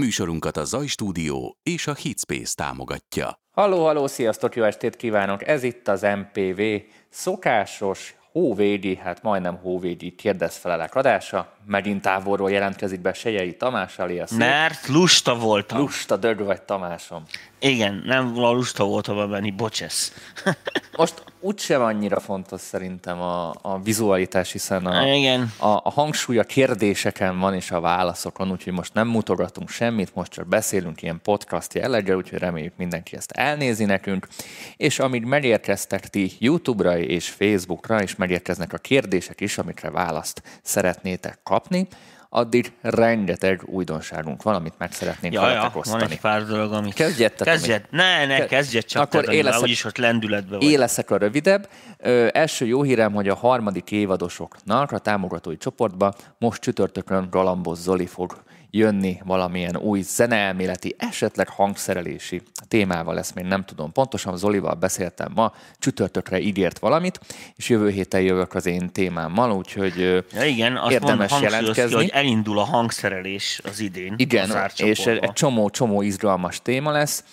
Műsorunkat 0.00 0.56
a 0.56 0.64
Zaj 0.64 0.86
Stúdió 0.86 1.56
és 1.62 1.86
a 1.86 1.94
Hitspace 1.94 2.54
támogatja. 2.54 3.40
Halló, 3.52 3.84
halló, 3.84 4.06
sziasztok, 4.06 4.56
jó 4.56 4.64
estét 4.64 4.96
kívánok! 4.96 5.46
Ez 5.46 5.62
itt 5.62 5.88
az 5.88 6.02
MPV 6.02 6.60
szokásos 7.08 8.16
hóvédi, 8.32 8.96
hát 8.96 9.22
majdnem 9.22 9.56
hóvédi 9.56 10.14
kérdezfelelek 10.14 10.94
adása. 10.94 11.52
Megint 11.66 12.02
távolról 12.02 12.50
jelentkezik 12.50 13.00
be 13.00 13.12
Sejei 13.12 13.56
Tamás, 13.56 13.98
alias 13.98 14.30
Mert 14.30 14.86
lusta 14.86 15.34
voltam. 15.34 15.78
Lusta 15.78 16.16
dög 16.16 16.38
vagy 16.44 16.62
Tamásom. 16.62 17.22
Igen, 17.58 18.02
nem 18.04 18.34
lusta 18.34 18.84
voltam 18.84 19.30
benni, 19.30 19.50
bocsesz. 19.50 20.12
Most 20.96 21.22
úgysem 21.40 21.82
annyira 21.82 22.20
fontos 22.20 22.60
szerintem 22.60 23.20
a, 23.20 23.54
a 23.62 23.80
vizualitás, 23.82 24.52
hiszen 24.52 24.86
a, 24.86 25.06
Igen. 25.06 25.52
A, 25.58 25.66
a 25.66 25.90
hangsúly 25.90 26.38
a 26.38 26.44
kérdéseken 26.44 27.38
van 27.38 27.54
és 27.54 27.70
a 27.70 27.80
válaszokon, 27.80 28.50
úgyhogy 28.50 28.72
most 28.72 28.94
nem 28.94 29.08
mutogatunk 29.08 29.68
semmit, 29.68 30.14
most 30.14 30.32
csak 30.32 30.46
beszélünk 30.46 31.02
ilyen 31.02 31.20
podcast 31.22 31.74
jelleggel, 31.74 32.16
úgyhogy 32.16 32.38
reméljük 32.38 32.76
mindenki 32.76 33.16
ezt 33.16 33.30
elnézi 33.30 33.84
nekünk. 33.84 34.28
És 34.76 34.98
amíg 34.98 35.24
megérkeztek 35.24 36.08
ti 36.08 36.32
YouTube-ra 36.38 36.98
és 36.98 37.28
Facebookra, 37.28 38.02
és 38.02 38.16
megérkeznek 38.16 38.72
a 38.72 38.78
kérdések 38.78 39.40
is, 39.40 39.58
amikre 39.58 39.90
választ 39.90 40.42
szeretnétek 40.62 41.38
kapni, 41.42 41.88
addig 42.36 42.72
rengeteg 42.80 43.62
újdonságunk 43.64 44.42
van, 44.42 44.54
amit 44.54 44.74
meg 44.78 44.92
szeretnénk 44.92 45.34
Ja, 45.34 45.40
veletek 45.40 45.70
ja, 45.74 45.78
osztani. 45.78 46.02
van 46.02 46.10
egy 46.10 46.20
pár 46.20 46.44
dolog, 46.44 46.72
amit... 46.72 46.94
Kezdjetek, 46.94 47.46
Kezdjed. 47.46 47.84
Ne, 47.90 48.26
ne, 48.26 48.36
Ke- 48.38 48.48
kezdjed 48.48 48.84
csak. 48.84 49.02
Akkor 49.02 49.20
Akkor 49.20 49.32
én 49.32 49.38
én 49.38 49.44
leszek- 49.44 49.62
úgyis 49.62 49.84
ott 49.84 49.96
lendületbe 49.96 50.56
vagy. 50.56 50.64
Én 50.66 50.78
leszek 50.78 51.10
a 51.10 51.16
rövidebb. 51.16 51.68
Ö, 51.98 52.28
első 52.32 52.66
jó 52.66 52.82
hírem, 52.82 53.12
hogy 53.12 53.28
a 53.28 53.34
harmadik 53.34 53.90
évadosoknak 53.90 54.92
a 54.92 54.98
támogatói 54.98 55.56
csoportba 55.56 56.14
most 56.38 56.60
csütörtökön 56.60 57.28
Galambos 57.30 57.78
Zoli 57.78 58.06
fog 58.06 58.42
jönni 58.76 59.20
valamilyen 59.24 59.76
új 59.76 60.00
zeneelméleti, 60.02 60.94
esetleg 60.98 61.48
hangszerelési 61.48 62.42
témával, 62.68 63.18
ezt 63.18 63.34
még 63.34 63.44
nem 63.44 63.64
tudom 63.64 63.92
pontosan, 63.92 64.36
Zolival 64.36 64.74
beszéltem 64.74 65.32
ma, 65.34 65.52
csütörtökre 65.78 66.40
ígért 66.40 66.78
valamit, 66.78 67.20
és 67.56 67.68
jövő 67.68 67.90
héten 67.90 68.20
jövök 68.20 68.54
az 68.54 68.66
én 68.66 68.92
témámmal, 68.92 69.52
úgyhogy 69.52 70.24
Ja, 70.32 70.44
igen, 70.44 70.76
azt 70.76 70.92
érdemes 70.92 71.30
mond, 71.30 71.42
jelentkezni. 71.42 71.94
hogy 71.94 72.10
elindul 72.12 72.58
a 72.58 72.64
hangszerelés 72.64 73.60
az 73.64 73.80
idén. 73.80 74.14
Igen, 74.16 74.70
és 74.76 75.06
egy 75.06 75.32
csomó-csomó 75.32 76.02
izgalmas 76.02 76.62
téma 76.62 76.90
lesz. 76.90 77.24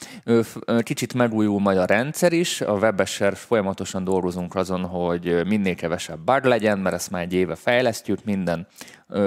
Kicsit 0.80 1.14
megújul 1.14 1.60
majd 1.60 1.78
a 1.78 1.86
rendszer 1.86 2.34
is. 2.34 2.62
A 2.62 2.74
Webeser 2.74 3.36
folyamatosan 3.36 4.04
dolgozunk 4.04 4.56
azon, 4.56 4.86
hogy 4.86 5.46
minél 5.46 5.76
kevesebb 5.76 6.20
bug 6.20 6.46
legyen, 6.46 6.80
mert 6.80 6.96
ezt 6.96 7.12
már 7.12 7.22
egy 7.22 7.34
éve 7.34 7.56
fejlesztjük, 7.56 8.24
minden 8.24 8.68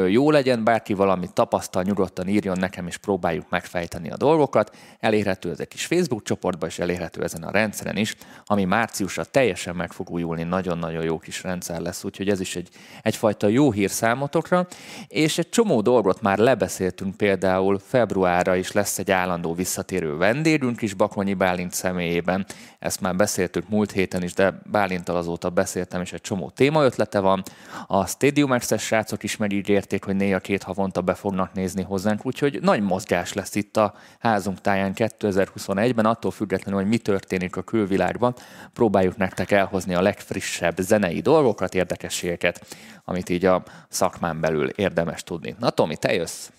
jó 0.08 0.30
legyen, 0.30 0.64
bárki 0.64 0.94
valamit 0.94 1.32
tapasztal, 1.32 1.82
nyugodtan 1.82 2.28
írjon 2.28 2.58
nekem, 2.58 2.86
és 2.86 2.96
próbáljuk 2.96 3.44
megfejteni 3.48 4.10
a 4.10 4.16
dolgokat. 4.16 4.76
Elérhető 5.00 5.50
ez 5.50 5.60
egy 5.60 5.68
kis 5.68 5.86
Facebook 5.86 6.22
csoportban, 6.22 6.68
és 6.68 6.78
elérhető 6.78 7.22
ezen 7.22 7.42
a 7.42 7.50
rendszeren 7.50 7.96
is, 7.96 8.16
ami 8.44 8.64
márciusra 8.64 9.24
teljesen 9.24 9.76
meg 9.76 9.92
fog 9.92 10.10
újulni, 10.10 10.42
nagyon-nagyon 10.42 11.04
jó 11.04 11.18
kis 11.18 11.42
rendszer 11.42 11.80
lesz, 11.80 12.04
úgyhogy 12.04 12.28
ez 12.28 12.40
is 12.40 12.56
egy, 12.56 12.68
egyfajta 13.02 13.48
jó 13.48 13.72
hír 13.72 13.90
számotokra, 13.90 14.66
és 15.08 15.38
egy 15.38 15.48
csomó 15.48 15.80
dolgot 15.80 16.20
már 16.20 16.38
lebeszéltünk, 16.38 17.16
például 17.16 17.78
februárra 17.78 18.56
is 18.56 18.72
lesz 18.72 18.98
egy 18.98 19.10
állandó 19.10 19.54
visszatérő 19.54 20.16
vendégünk 20.16 20.82
is 20.82 20.94
Bakonyi 20.94 21.34
Bálint 21.34 21.72
személyében, 21.72 22.46
ezt 22.78 23.00
már 23.00 23.16
beszéltük 23.16 23.68
múlt 23.68 23.92
héten 23.92 24.22
is, 24.22 24.34
de 24.34 24.60
Bálinttal 24.70 25.16
azóta 25.16 25.50
beszéltem, 25.50 26.00
és 26.00 26.12
egy 26.12 26.20
csomó 26.20 26.50
témaötlete 26.50 27.18
van. 27.18 27.42
A 27.86 28.06
Stadium 28.06 28.50
Access 28.50 28.84
srácok 28.84 29.22
is 29.22 29.36
megígérték, 29.76 30.04
hogy 30.04 30.16
néha 30.16 30.38
két 30.38 30.62
havonta 30.62 31.00
be 31.00 31.14
fognak 31.14 31.52
nézni 31.52 31.82
hozzánk, 31.82 32.26
úgyhogy 32.26 32.58
nagy 32.60 32.82
mozgás 32.82 33.32
lesz 33.32 33.54
itt 33.54 33.76
a 33.76 33.94
házunk 34.18 34.60
táján 34.60 34.92
2021-ben, 34.94 36.06
attól 36.06 36.30
függetlenül, 36.30 36.80
hogy 36.80 36.88
mi 36.88 36.98
történik 36.98 37.56
a 37.56 37.62
külvilágban, 37.62 38.34
próbáljuk 38.72 39.16
nektek 39.16 39.50
elhozni 39.50 39.94
a 39.94 40.00
legfrissebb 40.00 40.76
zenei 40.78 41.20
dolgokat, 41.20 41.74
érdekességeket, 41.74 42.66
amit 43.04 43.28
így 43.28 43.44
a 43.44 43.62
szakmán 43.88 44.40
belül 44.40 44.68
érdemes 44.68 45.22
tudni. 45.22 45.56
Na 45.58 45.70
Tomi, 45.70 45.96
te 45.96 46.14
jössz? 46.14 46.50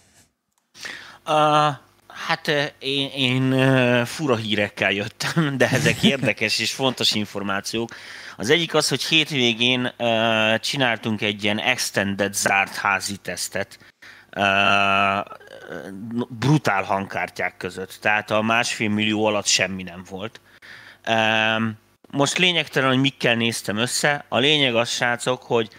Uh, 1.27 1.86
hát 2.25 2.47
én, 2.79 3.09
én 3.09 4.05
fura 4.05 4.35
hírekkel 4.35 4.91
jöttem, 4.91 5.57
de 5.57 5.69
ezek 5.69 6.03
érdekes 6.13 6.59
és 6.59 6.73
fontos 6.73 7.13
információk. 7.13 7.89
Az 8.37 8.49
egyik 8.49 8.73
az, 8.73 8.87
hogy 8.87 9.03
hétvégén 9.03 9.93
csináltunk 10.59 11.21
egy 11.21 11.43
ilyen 11.43 11.59
extended 11.59 12.33
zárt 12.33 12.75
házi 12.75 13.17
tesztet 13.17 13.79
brutál 16.29 16.83
hangkártyák 16.83 17.57
között. 17.57 17.97
Tehát 18.01 18.31
a 18.31 18.41
másfél 18.41 18.89
millió 18.89 19.25
alatt 19.25 19.45
semmi 19.45 19.83
nem 19.83 20.03
volt. 20.09 20.41
Most 22.09 22.37
lényegtelen, 22.37 22.89
hogy 22.89 22.99
mikkel 22.99 23.35
néztem 23.35 23.77
össze. 23.77 24.25
A 24.27 24.37
lényeg 24.37 24.75
az, 24.75 24.89
srácok, 24.89 25.43
hogy 25.43 25.69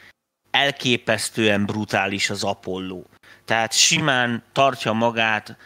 elképesztően 0.51 1.67
brutális 1.67 2.31
az 2.31 2.45
Apollo. 2.45 3.03
Tehát 3.45 3.73
simán 3.73 4.43
tartja 4.53 4.93
magát 4.93 5.57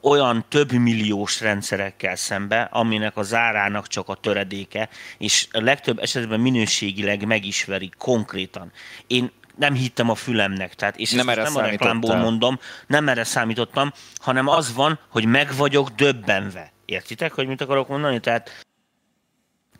olyan 0.00 0.44
több 0.48 0.72
milliós 0.72 1.40
rendszerekkel 1.40 2.16
szembe, 2.16 2.68
aminek 2.72 3.16
a 3.16 3.22
zárának 3.22 3.86
csak 3.86 4.08
a 4.08 4.14
töredéke, 4.14 4.88
és 5.18 5.48
a 5.52 5.60
legtöbb 5.60 5.98
esetben 5.98 6.40
minőségileg 6.40 7.26
megismeri 7.26 7.90
konkrétan. 7.98 8.72
Én 9.06 9.30
nem 9.56 9.74
hittem 9.74 10.10
a 10.10 10.14
fülemnek, 10.14 10.74
tehát 10.74 10.96
és 10.96 11.10
Nem 11.10 11.28
erre 11.28 11.42
nem 11.42 11.56
a 11.56 11.60
reklámból 11.60 12.16
mondom, 12.16 12.58
nem 12.86 13.08
erre 13.08 13.24
számítottam, 13.24 13.92
hanem 14.16 14.48
az 14.48 14.74
van, 14.74 14.98
hogy 15.08 15.24
meg 15.24 15.56
vagyok 15.56 15.88
döbbenve. 15.88 16.72
Értitek, 16.84 17.32
hogy 17.32 17.46
mit 17.46 17.60
akarok 17.60 17.88
mondani? 17.88 18.20
Tehát 18.20 18.66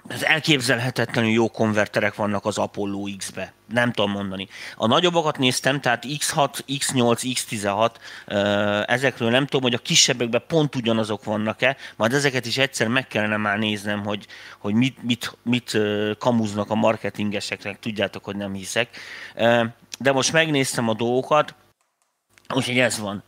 ez 0.09 0.23
elképzelhetetlenül 0.23 1.31
jó 1.31 1.49
konverterek 1.49 2.15
vannak 2.15 2.45
az 2.45 2.59
Apollo 2.59 3.03
X-be. 3.17 3.53
Nem 3.69 3.93
tudom 3.93 4.11
mondani. 4.11 4.49
A 4.77 4.87
nagyobbakat 4.87 5.39
néztem, 5.39 5.81
tehát 5.81 6.05
X6, 6.07 6.61
X8, 6.69 7.35
X16, 7.35 7.91
ö, 8.27 8.83
ezekről 8.87 9.31
nem 9.31 9.45
tudom, 9.45 9.63
hogy 9.63 9.75
a 9.75 9.79
kisebbekben 9.79 10.43
pont 10.47 10.75
ugyanazok 10.75 11.25
vannak-e, 11.25 11.77
majd 11.97 12.13
ezeket 12.13 12.47
is 12.47 12.59
egyszer 12.59 12.89
meg 12.89 13.07
kellene 13.07 13.37
már 13.37 13.59
néznem, 13.59 14.05
hogy, 14.05 14.27
hogy 14.59 14.75
mit, 14.75 15.03
mit, 15.03 15.37
mit 15.43 15.79
kamuznak 16.19 16.71
a 16.71 16.75
marketingeseknek, 16.75 17.79
tudjátok, 17.79 18.25
hogy 18.25 18.37
nem 18.37 18.53
hiszek. 18.53 18.89
De 19.99 20.13
most 20.13 20.33
megnéztem 20.33 20.89
a 20.89 20.95
dolgokat, 20.95 21.55
Úgyhogy 22.55 22.79
ez 22.79 22.99
van. 22.99 23.23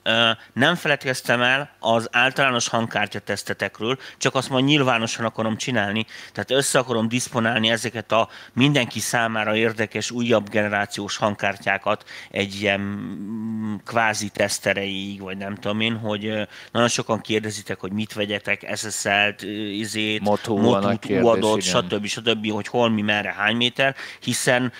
Nem 0.52 0.74
feledkeztem 0.74 1.42
el 1.42 1.70
az 1.78 2.08
általános 2.12 2.68
hangkártya 2.68 3.18
tesztetekről, 3.18 3.98
csak 4.18 4.34
azt 4.34 4.48
majd 4.48 4.64
nyilvánosan 4.64 5.24
akarom 5.24 5.56
csinálni, 5.56 6.06
tehát 6.32 6.50
össze 6.50 6.78
akarom 6.78 7.08
diszponálni 7.08 7.70
ezeket 7.70 8.12
a 8.12 8.28
mindenki 8.52 9.00
számára 9.00 9.56
érdekes 9.56 10.10
újabb 10.10 10.48
generációs 10.48 11.16
hangkártyákat 11.16 12.04
egy 12.30 12.60
ilyen 12.60 12.80
mm, 12.80 13.74
kvázi 13.84 14.28
tesztereig, 14.28 15.20
vagy 15.20 15.36
nem 15.36 15.54
tudom 15.54 15.80
én, 15.80 15.96
hogy 15.96 16.48
nagyon 16.72 16.88
sokan 16.88 17.20
kérdezitek, 17.20 17.80
hogy 17.80 17.92
mit 17.92 18.12
vegyetek, 18.12 18.76
SSL-t, 18.76 19.42
izét, 19.72 20.22
kérdés, 20.98 21.22
UAD-ot, 21.22 21.62
stb 21.62 22.06
stb., 22.06 22.50
hogy 22.50 22.66
hol, 22.66 22.90
mi, 22.90 23.02
merre, 23.02 23.32
hány 23.32 23.56
méter, 23.56 23.94
hiszen 24.20 24.72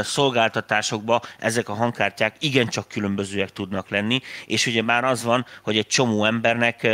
szolgáltatásokban 0.00 1.20
ezek 1.38 1.68
a 1.68 1.74
hangkártyák 1.74 2.36
igencsak 2.38 2.88
különbözőek 2.88 3.50
tudnak 3.50 3.84
lenni, 3.90 4.20
és 4.46 4.66
ugye 4.66 4.82
már 4.82 5.04
az 5.04 5.24
van, 5.24 5.46
hogy 5.62 5.76
egy 5.76 5.86
csomó 5.86 6.24
embernek 6.24 6.86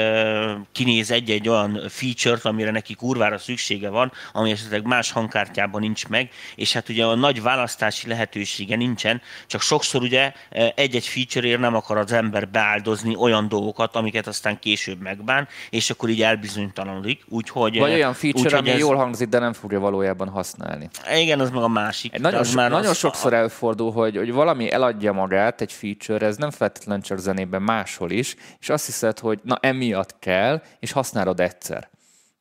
kinéz 0.72 1.10
egy-egy 1.10 1.48
olyan 1.48 1.80
feature-t, 1.88 2.44
amire 2.44 2.70
neki 2.70 2.94
kurvára 2.94 3.38
szüksége 3.38 3.88
van, 3.88 4.12
ami 4.32 4.50
esetleg 4.50 4.86
más 4.86 5.10
hangkártyában 5.10 5.80
nincs 5.80 6.08
meg, 6.08 6.30
és 6.54 6.72
hát 6.72 6.88
ugye 6.88 7.04
a 7.04 7.14
nagy 7.14 7.42
választási 7.42 8.08
lehetősége 8.08 8.76
nincsen, 8.76 9.20
csak 9.46 9.60
sokszor 9.60 10.02
ugye 10.02 10.32
egy-egy 10.74 11.06
feature-ért 11.06 11.60
nem 11.60 11.74
akar 11.74 11.96
az 11.96 12.12
ember 12.12 12.48
beáldozni 12.48 13.16
olyan 13.16 13.48
dolgokat, 13.48 13.96
amiket 13.96 14.26
aztán 14.26 14.58
később 14.58 15.00
megbán, 15.00 15.48
és 15.70 15.90
akkor 15.90 16.08
így 16.08 16.22
elbizonytalanodik, 16.22 17.24
úgyhogy... 17.28 17.78
Vagy 17.78 17.92
olyan 17.92 18.12
feature, 18.12 18.44
úgyhogy 18.44 18.58
ami 18.58 18.70
ez- 18.70 18.78
jól 18.78 18.96
hangzik, 18.96 19.28
de 19.28 19.38
nem 19.38 19.52
fogja 19.52 19.80
valójában 19.80 20.28
használni. 20.28 20.88
igen, 21.14 21.40
az 21.40 21.50
meg 21.50 21.62
a 21.62 21.68
másik. 21.68 22.18
Nagyon, 22.18 22.40
az 22.40 22.54
már 22.54 22.70
nagyon 22.70 22.94
sokszor 22.94 23.32
előfordul, 23.32 23.92
hogy, 23.92 24.16
hogy 24.16 24.32
valami 24.32 24.72
eladja 24.72 25.12
magát, 25.12 25.60
egy 25.60 25.72
feature, 25.72 26.26
ez 26.26 26.36
nem 26.36 26.50
feltétlenül 26.50 26.81
csak 27.00 27.18
zenében, 27.18 27.62
máshol 27.62 28.10
is, 28.10 28.36
és 28.60 28.68
azt 28.68 28.86
hiszed, 28.86 29.18
hogy 29.18 29.40
na 29.42 29.58
emiatt 29.60 30.18
kell, 30.18 30.62
és 30.78 30.92
használod 30.92 31.40
egyszer. 31.40 31.90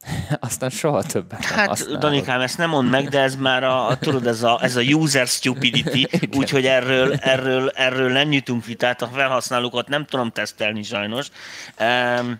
Aztán 0.40 0.70
soha 0.70 1.04
többet 1.04 1.40
nem 1.40 1.58
Hát, 1.58 1.68
használod. 1.68 2.00
Danikám, 2.00 2.42
ezt 2.42 2.58
nem 2.58 2.70
mondd 2.70 2.88
meg, 2.90 3.10
de 3.10 3.20
ez 3.20 3.36
már 3.36 3.64
a, 3.64 3.88
a 3.88 3.98
tudod, 3.98 4.28
ez 4.28 4.44
a, 4.44 4.60
ez 4.62 4.76
a 4.76 4.82
user 4.82 5.28
stupidity, 5.28 6.08
úgyhogy 6.40 6.66
erről, 6.66 7.14
erről, 7.14 7.70
erről 7.70 8.12
nem 8.12 8.28
nyitunk 8.28 8.66
vitát, 8.66 9.02
a 9.02 9.08
felhasználókat 9.08 9.88
nem 9.88 10.06
tudom 10.06 10.32
tesztelni 10.32 10.84
sajnos. 10.84 11.28
Um, 11.80 12.40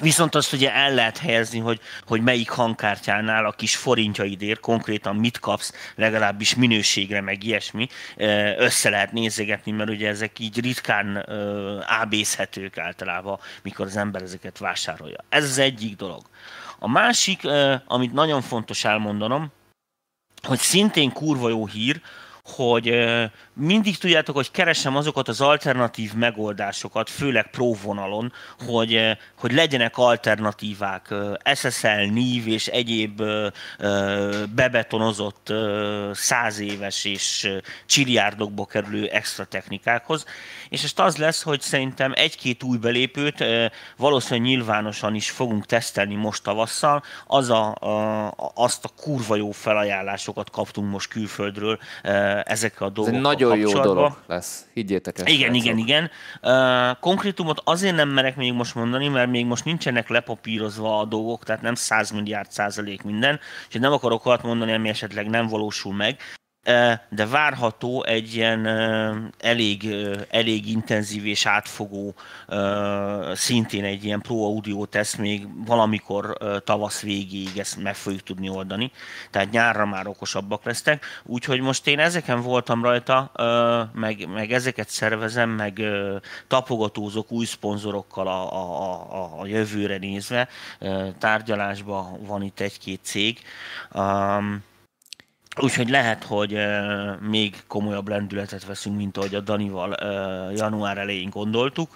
Viszont 0.00 0.34
azt 0.34 0.52
ugye 0.52 0.72
el 0.72 0.94
lehet 0.94 1.18
helyezni, 1.18 1.58
hogy, 1.58 1.80
hogy 2.06 2.20
melyik 2.22 2.50
hangkártyánál 2.50 3.44
a 3.44 3.52
kis 3.52 3.76
forintjaidért 3.76 4.60
konkrétan 4.60 5.16
mit 5.16 5.38
kapsz, 5.38 5.72
legalábbis 5.94 6.54
minőségre, 6.54 7.20
meg 7.20 7.44
ilyesmi, 7.44 7.88
össze 8.56 8.90
lehet 8.90 9.12
nézegetni, 9.12 9.72
mert 9.72 9.90
ugye 9.90 10.08
ezek 10.08 10.38
így 10.38 10.60
ritkán 10.60 11.26
ábészhetők 11.86 12.78
általában, 12.78 13.38
mikor 13.62 13.86
az 13.86 13.96
ember 13.96 14.22
ezeket 14.22 14.58
vásárolja. 14.58 15.24
Ez 15.28 15.44
az 15.44 15.58
egyik 15.58 15.96
dolog. 15.96 16.22
A 16.78 16.88
másik, 16.88 17.40
amit 17.86 18.12
nagyon 18.12 18.42
fontos 18.42 18.84
elmondanom, 18.84 19.52
hogy 20.42 20.58
szintén 20.58 21.12
kurva 21.12 21.48
jó 21.48 21.66
hír, 21.66 22.00
hogy 22.44 23.04
mindig 23.54 23.98
tudjátok, 23.98 24.34
hogy 24.34 24.50
keresem 24.50 24.96
azokat 24.96 25.28
az 25.28 25.40
alternatív 25.40 26.14
megoldásokat, 26.14 27.10
főleg 27.10 27.50
pro 27.50 27.72
vonalon, 27.82 28.32
hogy, 28.66 29.18
hogy 29.38 29.52
legyenek 29.52 29.98
alternatívák 29.98 31.14
SSL, 31.54 32.02
NIV 32.12 32.46
és 32.46 32.66
egyéb 32.66 33.22
bebetonozott 34.54 35.52
száz 36.12 36.58
éves 36.58 37.04
és 37.04 37.52
csiliárdokba 37.86 38.66
kerülő 38.66 39.06
extra 39.06 39.44
technikákhoz. 39.44 40.24
És 40.72 40.84
ezt 40.84 41.00
az 41.00 41.16
lesz, 41.16 41.42
hogy 41.42 41.60
szerintem 41.60 42.12
egy-két 42.14 42.62
új 42.62 42.78
belépőt 42.78 43.44
valószínűleg 43.96 44.48
nyilvánosan 44.48 45.14
is 45.14 45.30
fogunk 45.30 45.66
tesztelni 45.66 46.14
most 46.14 46.42
tavasszal. 46.42 47.02
Az 47.26 47.50
a, 47.50 47.74
a, 47.74 48.34
azt 48.54 48.84
a 48.84 48.88
kurva 49.02 49.36
jó 49.36 49.50
felajánlásokat 49.50 50.50
kaptunk 50.50 50.90
most 50.90 51.08
külföldről 51.08 51.78
ezekkel 52.44 52.86
a 52.86 52.90
dolgokkal 52.90 53.18
Ez 53.18 53.38
nagyon 53.38 53.58
jó 53.58 53.72
dolog 53.72 54.16
lesz, 54.26 54.66
higgyétek 54.74 55.18
ezt. 55.18 55.28
Igen, 55.28 55.54
igen, 55.54 55.78
igen. 55.78 56.10
Konkrétumot 57.00 57.60
azért 57.64 57.96
nem 57.96 58.08
merek 58.08 58.36
még 58.36 58.52
most 58.52 58.74
mondani, 58.74 59.08
mert 59.08 59.30
még 59.30 59.46
most 59.46 59.64
nincsenek 59.64 60.08
lepapírozva 60.08 60.98
a 60.98 61.04
dolgok, 61.04 61.44
tehát 61.44 61.62
nem 61.62 61.74
100 61.74 62.10
milliárd 62.10 62.50
százalék 62.50 63.02
minden, 63.02 63.40
és 63.68 63.74
nem 63.74 63.92
akarok 63.92 64.26
olyat 64.26 64.42
mondani, 64.42 64.72
ami 64.72 64.88
esetleg 64.88 65.28
nem 65.28 65.46
valósul 65.46 65.94
meg 65.94 66.16
de 67.08 67.26
várható 67.30 68.04
egy 68.04 68.34
ilyen 68.34 68.66
elég, 69.38 69.94
elég 70.30 70.68
intenzív 70.68 71.26
és 71.26 71.46
átfogó, 71.46 72.14
szintén 73.34 73.84
egy 73.84 74.04
ilyen 74.04 74.20
Pro 74.20 74.44
Audio 74.44 74.84
teszt 74.84 75.18
még 75.18 75.46
valamikor 75.66 76.36
tavasz 76.64 77.00
végéig 77.00 77.58
ezt 77.58 77.82
meg 77.82 77.94
fogjuk 77.94 78.22
tudni 78.22 78.48
oldani. 78.48 78.90
Tehát 79.30 79.50
nyárra 79.50 79.86
már 79.86 80.06
okosabbak 80.06 80.64
lesznek. 80.64 81.04
Úgyhogy 81.24 81.60
most 81.60 81.86
én 81.86 81.98
ezeken 81.98 82.40
voltam 82.40 82.82
rajta, 82.82 83.32
meg, 83.94 84.28
meg 84.28 84.52
ezeket 84.52 84.88
szervezem, 84.88 85.50
meg 85.50 85.82
tapogatózok 86.48 87.32
új 87.32 87.44
szponzorokkal 87.44 88.26
a, 88.26 88.52
a, 88.52 88.92
a, 89.12 89.40
a 89.40 89.46
jövőre 89.46 89.96
nézve. 89.96 90.48
Tárgyalásban 91.18 92.26
van 92.26 92.42
itt 92.42 92.60
egy-két 92.60 93.00
cég. 93.02 93.40
Úgyhogy 95.60 95.88
lehet, 95.88 96.24
hogy 96.24 96.56
még 97.20 97.56
komolyabb 97.66 98.08
lendületet 98.08 98.64
veszünk, 98.64 98.96
mint 98.96 99.16
ahogy 99.16 99.34
a 99.34 99.40
Danival 99.40 99.90
uh, 99.90 100.56
január 100.56 100.98
elején 100.98 101.30
gondoltuk. 101.30 101.88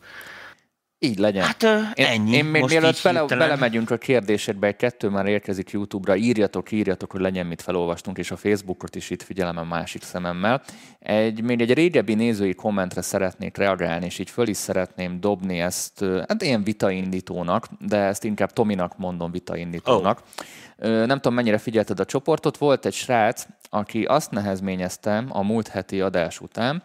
Így 0.99 1.19
legyen. 1.19 1.45
Hát 1.45 1.63
uh, 1.63 1.71
ennyi. 1.95 2.31
Én, 2.31 2.35
én 2.35 2.45
még 2.45 2.65
mielőtt 2.65 3.03
bele, 3.03 3.25
belemegyünk 3.25 3.91
a 3.91 3.97
kérdésedbe, 3.97 4.67
egy 4.67 4.77
kettő 4.77 5.09
már 5.09 5.27
érkezik 5.27 5.71
YouTube-ra, 5.71 6.17
írjatok, 6.17 6.73
írjatok, 6.73 7.13
hogy 7.13 7.21
legyen 7.21 7.47
mit 7.47 7.63
felolvastunk, 7.63 8.19
és 8.19 8.31
a 8.31 8.37
Facebookot 8.37 8.95
is 8.95 9.11
itt 9.11 9.23
figyelem 9.23 9.57
a 9.57 9.65
másik 9.65 10.03
szememmel. 10.03 10.63
Egy, 10.99 11.43
még 11.43 11.61
egy 11.61 11.73
régebbi 11.73 12.15
nézői 12.15 12.55
kommentre 12.55 13.03
szeretnék 13.03 13.57
reagálni, 13.57 14.05
és 14.05 14.19
így 14.19 14.31
föl 14.31 14.49
is 14.49 14.57
szeretném 14.57 15.21
dobni 15.21 15.61
ezt, 15.61 16.05
hát 16.29 16.43
ilyen 16.43 16.65
vitaindítónak, 16.65 17.67
de 17.81 17.97
ezt 17.97 18.25
inkább 18.25 18.53
Tominak 18.53 18.99
mondom 18.99 19.31
vitaindítónak. 19.31 20.19
Oh 20.19 20.45
nem 20.77 21.09
tudom, 21.09 21.35
mennyire 21.35 21.59
figyelted 21.59 22.01
a 22.01 22.05
csoportot. 22.05 22.57
Volt 22.57 22.87
egy 22.87 22.93
srác, 22.95 23.47
aki 23.71 24.05
azt 24.05 24.31
nehezményezte 24.31 25.25
a 25.29 25.43
múlt 25.43 25.69
heti 25.69 26.01
adás 26.01 26.41
után, 26.41 26.83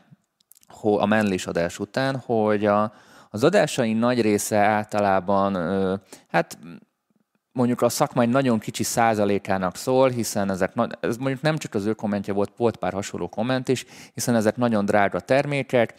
a 0.81 1.05
menlis 1.05 1.47
adás 1.47 1.79
után, 1.79 2.15
hogy 2.15 2.65
a, 2.65 2.93
az 3.29 3.43
adásai 3.43 3.93
nagy 3.93 4.21
része 4.21 4.57
általában, 4.57 5.55
hát 6.27 6.57
mondjuk 7.51 7.81
a 7.81 7.89
szakma 7.89 8.21
egy 8.21 8.29
nagyon 8.29 8.59
kicsi 8.59 8.83
százalékának 8.83 9.75
szól, 9.75 10.09
hiszen 10.09 10.49
ezek, 10.49 10.73
ez 10.99 11.17
mondjuk 11.17 11.41
nem 11.41 11.57
csak 11.57 11.73
az 11.73 11.85
ő 11.85 11.93
kommentje 11.93 12.33
volt, 12.33 12.51
volt 12.57 12.77
pár 12.77 12.93
hasonló 12.93 13.27
komment 13.27 13.67
is, 13.67 13.85
hiszen 14.13 14.35
ezek 14.35 14.55
nagyon 14.55 14.85
drága 14.85 15.19
termékek, 15.19 15.93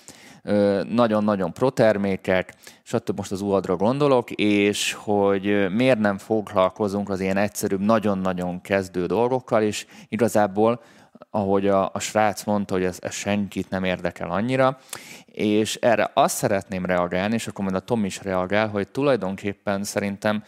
nagyon-nagyon 0.88 1.52
protermékek, 1.52 2.54
stb. 2.82 3.16
most 3.16 3.32
az 3.32 3.40
UAD-ra 3.40 3.76
gondolok, 3.76 4.30
és 4.30 4.92
hogy 4.92 5.72
miért 5.74 5.98
nem 5.98 6.18
foglalkozunk 6.18 7.08
az 7.08 7.20
ilyen 7.20 7.36
egyszerűbb, 7.36 7.80
nagyon-nagyon 7.80 8.60
kezdő 8.60 9.06
dolgokkal, 9.06 9.62
és 9.62 9.86
igazából 10.08 10.80
ahogy 11.30 11.68
a, 11.68 11.90
a 11.92 11.98
srác 11.98 12.44
mondta, 12.44 12.74
hogy 12.74 12.84
ez, 12.84 12.98
ez 13.00 13.14
senkit 13.14 13.70
nem 13.70 13.84
érdekel 13.84 14.30
annyira, 14.30 14.78
és 15.26 15.74
erre 15.74 16.10
azt 16.14 16.36
szeretném 16.36 16.86
reagálni, 16.86 17.34
és 17.34 17.46
akkor 17.46 17.64
majd 17.64 17.76
a 17.76 17.80
Tom 17.80 18.04
is 18.04 18.22
reagál, 18.22 18.68
hogy 18.68 18.88
tulajdonképpen 18.88 19.84
szerintem 19.84 20.42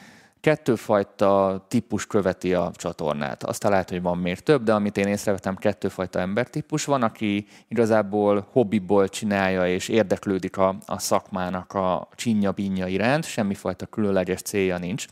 kettőfajta 0.44 1.64
típus 1.68 2.06
követi 2.06 2.54
a 2.54 2.70
csatornát. 2.74 3.42
Aztán 3.42 3.70
lehet, 3.70 3.90
hogy 3.90 4.02
van 4.02 4.18
még 4.18 4.38
több, 4.38 4.62
de 4.62 4.72
amit 4.72 4.96
én 4.96 5.06
észrevettem, 5.06 5.56
kettőfajta 5.56 6.18
embertípus. 6.18 6.84
Van, 6.84 7.02
aki 7.02 7.46
igazából 7.68 8.46
hobbiból 8.52 9.08
csinálja 9.08 9.66
és 9.66 9.88
érdeklődik 9.88 10.56
a, 10.56 10.76
a 10.86 10.98
szakmának 10.98 11.72
a 11.72 12.08
csinya 12.14 12.54
iránt, 12.56 13.24
semmifajta 13.24 13.86
különleges 13.86 14.40
célja 14.40 14.78
nincs 14.78 15.06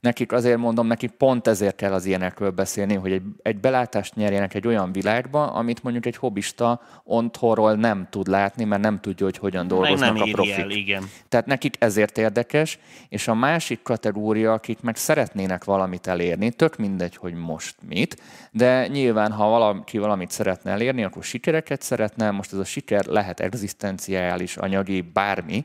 nekik 0.00 0.32
azért 0.32 0.58
mondom, 0.58 0.86
nekik 0.86 1.10
pont 1.10 1.46
ezért 1.46 1.76
kell 1.76 1.92
az 1.92 2.04
ilyenekről 2.04 2.50
beszélni, 2.50 2.94
hogy 2.94 3.12
egy, 3.12 3.22
egy 3.42 3.58
belátást 3.58 4.14
nyerjenek 4.14 4.54
egy 4.54 4.66
olyan 4.66 4.92
világba, 4.92 5.46
amit 5.46 5.82
mondjuk 5.82 6.06
egy 6.06 6.16
hobbista 6.16 6.80
otthonról 7.04 7.74
nem 7.74 8.06
tud 8.10 8.26
látni, 8.26 8.64
mert 8.64 8.82
nem 8.82 9.00
tudja, 9.00 9.24
hogy 9.24 9.38
hogyan 9.38 9.68
dolgoznak 9.68 10.14
nem 10.14 10.22
a 10.22 10.30
profik. 10.32 10.58
El, 10.58 10.70
igen. 10.70 11.10
Tehát 11.28 11.46
nekik 11.46 11.74
ezért 11.78 12.18
érdekes, 12.18 12.78
és 13.08 13.28
a 13.28 13.34
másik 13.34 13.82
kategória, 13.82 14.52
akik 14.52 14.80
meg 14.80 14.96
szeretnének 14.96 15.64
valamit 15.64 16.06
elérni, 16.06 16.50
tök 16.50 16.76
mindegy, 16.76 17.16
hogy 17.16 17.34
most 17.34 17.76
mit, 17.88 18.22
de 18.50 18.86
nyilván, 18.86 19.32
ha 19.32 19.48
valaki 19.48 19.98
valamit 19.98 20.30
szeretne 20.30 20.70
elérni, 20.70 21.04
akkor 21.04 21.24
sikereket 21.24 21.82
szeretne, 21.82 22.30
most 22.30 22.52
ez 22.52 22.58
a 22.58 22.64
siker 22.64 23.04
lehet 23.04 23.40
egzisztenciális, 23.40 24.56
anyagi, 24.56 25.00
bármi, 25.00 25.64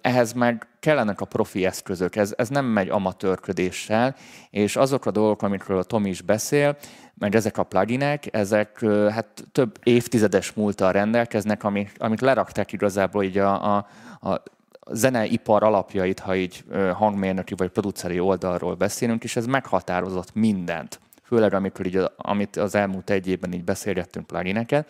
ehhez 0.00 0.32
meg 0.32 0.66
kellenek 0.80 1.20
a 1.20 1.24
profi 1.24 1.64
eszközök, 1.64 2.16
ez, 2.16 2.34
ez 2.36 2.48
nem 2.48 2.64
megy 2.64 2.88
amatőrködéssel, 2.88 4.16
és 4.50 4.76
azok 4.76 5.06
a 5.06 5.10
dolgok, 5.10 5.42
amikről 5.42 5.78
a 5.78 5.82
Tomi 5.82 6.08
is 6.08 6.22
beszél, 6.22 6.76
meg 7.18 7.34
ezek 7.34 7.58
a 7.58 7.62
pluginek, 7.62 8.34
ezek 8.34 8.80
hát 9.10 9.44
több 9.52 9.78
évtizedes 9.82 10.52
múltal 10.52 10.92
rendelkeznek, 10.92 11.64
amik, 11.64 11.92
amik 11.98 12.20
lerakták 12.20 12.72
igazából 12.72 13.24
így 13.24 13.38
a, 13.38 13.76
a, 13.76 13.86
a 14.30 14.42
zeneipar 14.90 15.62
alapjait, 15.62 16.18
ha 16.18 16.36
így 16.36 16.64
hangmérnöki 16.92 17.54
vagy 17.56 17.68
produceri 17.68 18.20
oldalról 18.20 18.74
beszélünk, 18.74 19.24
és 19.24 19.36
ez 19.36 19.46
meghatározott 19.46 20.34
mindent. 20.34 21.00
Főleg 21.22 21.54
amikor 21.54 21.86
így, 21.86 22.00
amit 22.16 22.56
az 22.56 22.74
elmúlt 22.74 23.10
egy 23.10 23.28
évben 23.28 23.52
így 23.52 23.64
beszélgettünk 23.64 24.26
plugineket, 24.26 24.88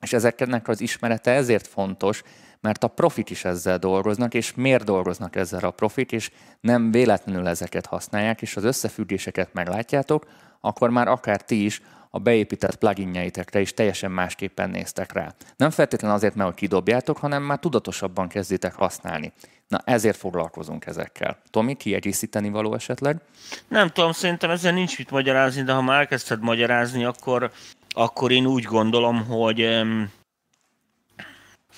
és 0.00 0.12
ezeknek 0.12 0.68
az 0.68 0.80
ismerete 0.80 1.30
ezért 1.30 1.66
fontos, 1.66 2.22
mert 2.62 2.84
a 2.84 2.88
profik 2.88 3.30
is 3.30 3.44
ezzel 3.44 3.78
dolgoznak, 3.78 4.34
és 4.34 4.54
miért 4.54 4.84
dolgoznak 4.84 5.36
ezzel 5.36 5.64
a 5.64 5.70
profik, 5.70 6.12
és 6.12 6.30
nem 6.60 6.90
véletlenül 6.90 7.48
ezeket 7.48 7.86
használják, 7.86 8.42
és 8.42 8.56
az 8.56 8.64
összefüggéseket 8.64 9.52
meglátjátok, 9.52 10.26
akkor 10.60 10.90
már 10.90 11.08
akár 11.08 11.42
ti 11.42 11.64
is 11.64 11.82
a 12.10 12.18
beépített 12.18 12.76
pluginjeitekre 12.76 13.60
is 13.60 13.74
teljesen 13.74 14.10
másképpen 14.10 14.70
néztek 14.70 15.12
rá. 15.12 15.34
Nem 15.56 15.70
feltétlenül 15.70 16.16
azért, 16.16 16.34
mert 16.34 16.54
kidobjátok, 16.54 17.18
hanem 17.18 17.42
már 17.42 17.58
tudatosabban 17.58 18.28
kezditek 18.28 18.74
használni. 18.74 19.32
Na, 19.68 19.80
ezért 19.84 20.16
foglalkozunk 20.16 20.86
ezekkel. 20.86 21.38
Tomi, 21.50 21.74
kiegészíteni 21.74 22.50
való 22.50 22.74
esetleg? 22.74 23.20
Nem 23.68 23.88
tudom, 23.88 24.12
szerintem 24.12 24.50
ezzel 24.50 24.72
nincs 24.72 24.98
mit 24.98 25.10
magyarázni, 25.10 25.62
de 25.62 25.72
ha 25.72 25.82
már 25.82 25.98
elkezdted 25.98 26.42
magyarázni, 26.42 27.04
akkor, 27.04 27.50
akkor 27.88 28.30
én 28.30 28.46
úgy 28.46 28.64
gondolom, 28.64 29.26
hogy 29.26 29.82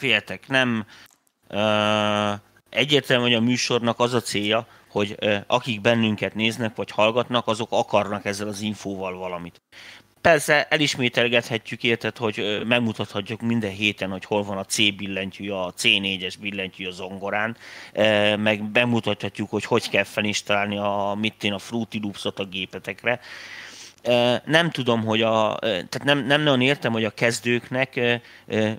féltek, 0.05 0.49
nem 0.49 0.87
uh, 1.49 2.33
egyértelmű, 2.69 3.23
hogy 3.23 3.35
a 3.35 3.41
műsornak 3.41 3.99
az 3.99 4.15
a 4.15 4.21
célja, 4.21 4.67
hogy 4.89 5.17
uh, 5.21 5.37
akik 5.47 5.81
bennünket 5.81 6.35
néznek 6.35 6.77
vagy 6.77 6.91
hallgatnak, 6.91 7.47
azok 7.47 7.69
akarnak 7.71 8.25
ezzel 8.25 8.49
az 8.49 8.61
infóval 8.61 9.19
valamit. 9.19 9.63
Persze 10.21 10.67
elismételgethetjük, 10.69 11.83
érted, 11.83 12.17
hogy 12.17 12.63
megmutathatjuk 12.67 13.41
minden 13.41 13.71
héten, 13.71 14.11
hogy 14.11 14.25
hol 14.25 14.43
van 14.43 14.59
a 14.59 14.65
C 14.65 14.77
billentyű, 14.77 15.51
a 15.51 15.73
C4-es 15.79 16.35
billentyű 16.41 16.87
a 16.87 16.91
zongorán, 16.91 17.57
meg 18.39 18.65
bemutathatjuk, 18.65 19.51
hogy 19.51 19.65
hogy 19.65 19.89
kell 19.89 20.05
felinstalálni 20.05 20.77
a, 20.77 21.17
mit 21.21 21.45
én, 21.45 21.53
a 21.53 21.59
Fruity 21.59 21.99
Loops-ot 22.03 22.39
a 22.39 22.45
gépetekre 22.45 23.21
nem 24.45 24.71
tudom, 24.71 25.05
hogy 25.05 25.23
a, 25.23 25.57
tehát 25.61 26.05
nem, 26.05 26.19
nem 26.19 26.41
nagyon 26.43 26.61
értem, 26.61 26.93
hogy 26.93 27.05
a 27.05 27.11
kezdőknek 27.11 28.01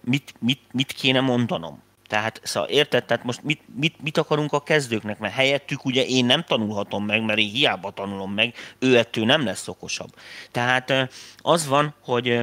mit, 0.02 0.34
mit, 0.40 0.62
mit 0.72 0.92
kéne 0.92 1.20
mondanom. 1.20 1.84
Tehát, 2.08 2.42
szóval 2.44 2.70
érted? 2.70 3.06
Tehát 3.06 3.24
most 3.24 3.44
mit, 3.44 3.62
mit, 3.76 3.96
mit 4.02 4.18
akarunk 4.18 4.54
a 4.54 4.64
kezdőknek? 4.64 5.20
Mert 5.20 5.34
helyettük 5.34 5.86
ugye 5.86 6.06
én 6.06 6.26
nem 6.26 6.44
tanulhatom 6.44 7.06
meg, 7.06 7.24
mert 7.24 7.40
én 7.40 7.50
hiába 7.50 7.92
tanulom 7.92 8.34
meg, 8.34 8.54
ő 8.80 8.98
ettől 8.98 9.26
nem 9.26 9.46
lesz 9.46 9.68
okosabb. 9.68 10.10
Tehát 10.52 10.94
az 11.38 11.68
van, 11.68 11.94
hogy 12.04 12.42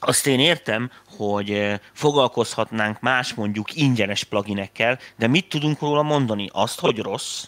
azt 0.00 0.26
én 0.26 0.40
értem, 0.40 0.90
hogy 1.16 1.80
foglalkozhatnánk 1.92 3.00
más 3.00 3.34
mondjuk 3.34 3.74
ingyenes 3.74 4.24
pluginekkel, 4.24 4.98
de 5.16 5.26
mit 5.26 5.48
tudunk 5.48 5.80
róla 5.80 6.02
mondani? 6.02 6.48
Azt, 6.52 6.80
hogy 6.80 6.98
rossz? 6.98 7.44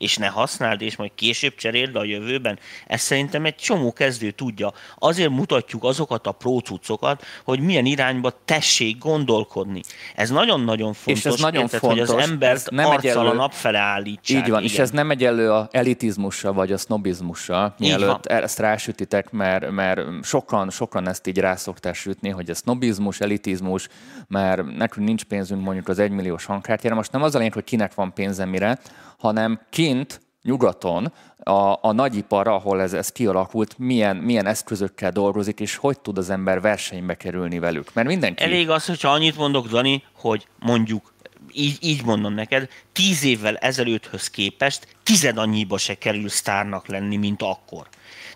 És 0.00 0.16
ne 0.16 0.26
használd, 0.26 0.82
és 0.82 0.96
majd 0.96 1.10
később 1.14 1.54
cseréld 1.54 1.96
a 1.96 2.04
jövőben. 2.04 2.58
Ezt 2.86 3.04
szerintem 3.04 3.44
egy 3.44 3.54
csomó 3.54 3.92
kezdő 3.92 4.30
tudja. 4.30 4.72
Azért 4.98 5.30
mutatjuk 5.30 5.84
azokat 5.84 6.26
a 6.26 6.32
prócucokat, 6.32 7.24
hogy 7.44 7.60
milyen 7.60 7.86
irányba 7.86 8.32
tessék 8.44 8.98
gondolkodni. 8.98 9.80
Ez 10.14 10.30
nagyon-nagyon 10.30 10.92
fontos, 10.92 11.24
és 11.24 11.30
ez 11.32 11.40
nagyon 11.40 11.62
érted, 11.62 11.78
fontos, 11.78 12.08
hogy 12.08 12.18
az 12.18 12.28
embert 12.28 12.70
nem 12.70 12.86
arccal 12.86 13.26
a 13.26 13.32
nap 13.32 13.52
fele 13.52 13.78
állítsák. 13.78 14.42
Így 14.42 14.50
van, 14.50 14.62
igen. 14.62 14.72
és 14.72 14.78
ez 14.78 14.90
nem 14.90 15.10
egy 15.10 15.24
elő 15.24 15.50
a 15.52 15.68
elitizmussal 15.70 16.52
vagy 16.52 16.72
a 16.72 16.78
sznobizmussal, 16.78 17.74
mielőtt 17.78 18.26
ezt 18.26 18.58
rásütitek, 18.58 19.30
mert, 19.30 19.70
mert 19.70 20.00
sokan, 20.22 20.70
sokan 20.70 21.08
ezt 21.08 21.26
így 21.26 21.38
rászokták 21.38 21.94
sütni, 21.94 22.28
hogy 22.28 22.50
ez 22.50 22.58
sznobizmus, 22.58 23.20
elitizmus, 23.20 23.88
mert 24.28 24.76
nekünk 24.76 25.06
nincs 25.06 25.24
pénzünk 25.24 25.62
mondjuk 25.62 25.88
az 25.88 25.98
egymilliós 25.98 26.44
hangkártyára. 26.44 26.94
Most 26.94 27.12
nem 27.12 27.22
az 27.22 27.34
a 27.34 27.38
lényeg, 27.38 27.52
hogy 27.52 27.64
kinek 27.64 27.94
van 27.94 28.12
pénze 28.12 28.44
mire, 28.44 28.78
hanem 29.20 29.60
kint, 29.70 30.20
nyugaton, 30.42 31.12
a, 31.38 31.78
a 31.80 31.92
nagyipar, 31.92 32.48
ahol 32.48 32.80
ez, 32.80 32.92
ez 32.92 33.12
kialakult, 33.12 33.78
milyen, 33.78 34.16
milyen 34.16 34.46
eszközökkel 34.46 35.10
dolgozik, 35.10 35.60
és 35.60 35.76
hogy 35.76 36.00
tud 36.00 36.18
az 36.18 36.30
ember 36.30 36.60
versenybe 36.60 37.14
kerülni 37.14 37.58
velük. 37.58 37.94
Mert 37.94 38.08
mindenki... 38.08 38.42
Elég 38.42 38.70
az, 38.70 38.86
hogyha 38.86 39.08
annyit 39.08 39.36
mondok, 39.36 39.68
Dani, 39.68 40.04
hogy 40.12 40.46
mondjuk 40.58 41.12
így, 41.52 41.78
így 41.80 42.04
mondom 42.04 42.34
neked, 42.34 42.68
tíz 42.92 43.24
évvel 43.24 43.56
ezelőtthöz 43.56 44.30
képest 44.30 44.96
tized 45.02 45.38
annyiba 45.38 45.78
se 45.78 45.94
kerül 45.94 46.28
sztárnak 46.28 46.86
lenni, 46.86 47.16
mint 47.16 47.42
akkor. 47.42 47.88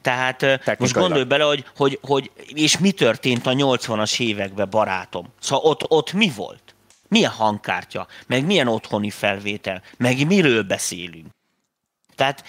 Tehát 0.03 0.79
most 0.79 0.93
gondolj 0.93 1.25
bele, 1.25 1.45
hogy, 1.45 1.64
hogy, 1.76 1.99
hogy, 2.03 2.31
és 2.47 2.79
mi 2.79 2.91
történt 2.91 3.47
a 3.47 3.53
80-as 3.53 4.21
években, 4.21 4.71
barátom. 4.71 5.29
Szóval 5.41 5.71
ott, 5.71 5.91
ott 5.91 6.12
mi 6.12 6.33
volt? 6.37 6.74
Milyen 7.14 7.30
hangkártya? 7.30 8.06
Meg 8.26 8.44
milyen 8.44 8.68
otthoni 8.68 9.11
felvétel? 9.11 9.83
Meg 9.97 10.26
miről 10.26 10.62
beszélünk? 10.62 11.26
Tehát 12.14 12.44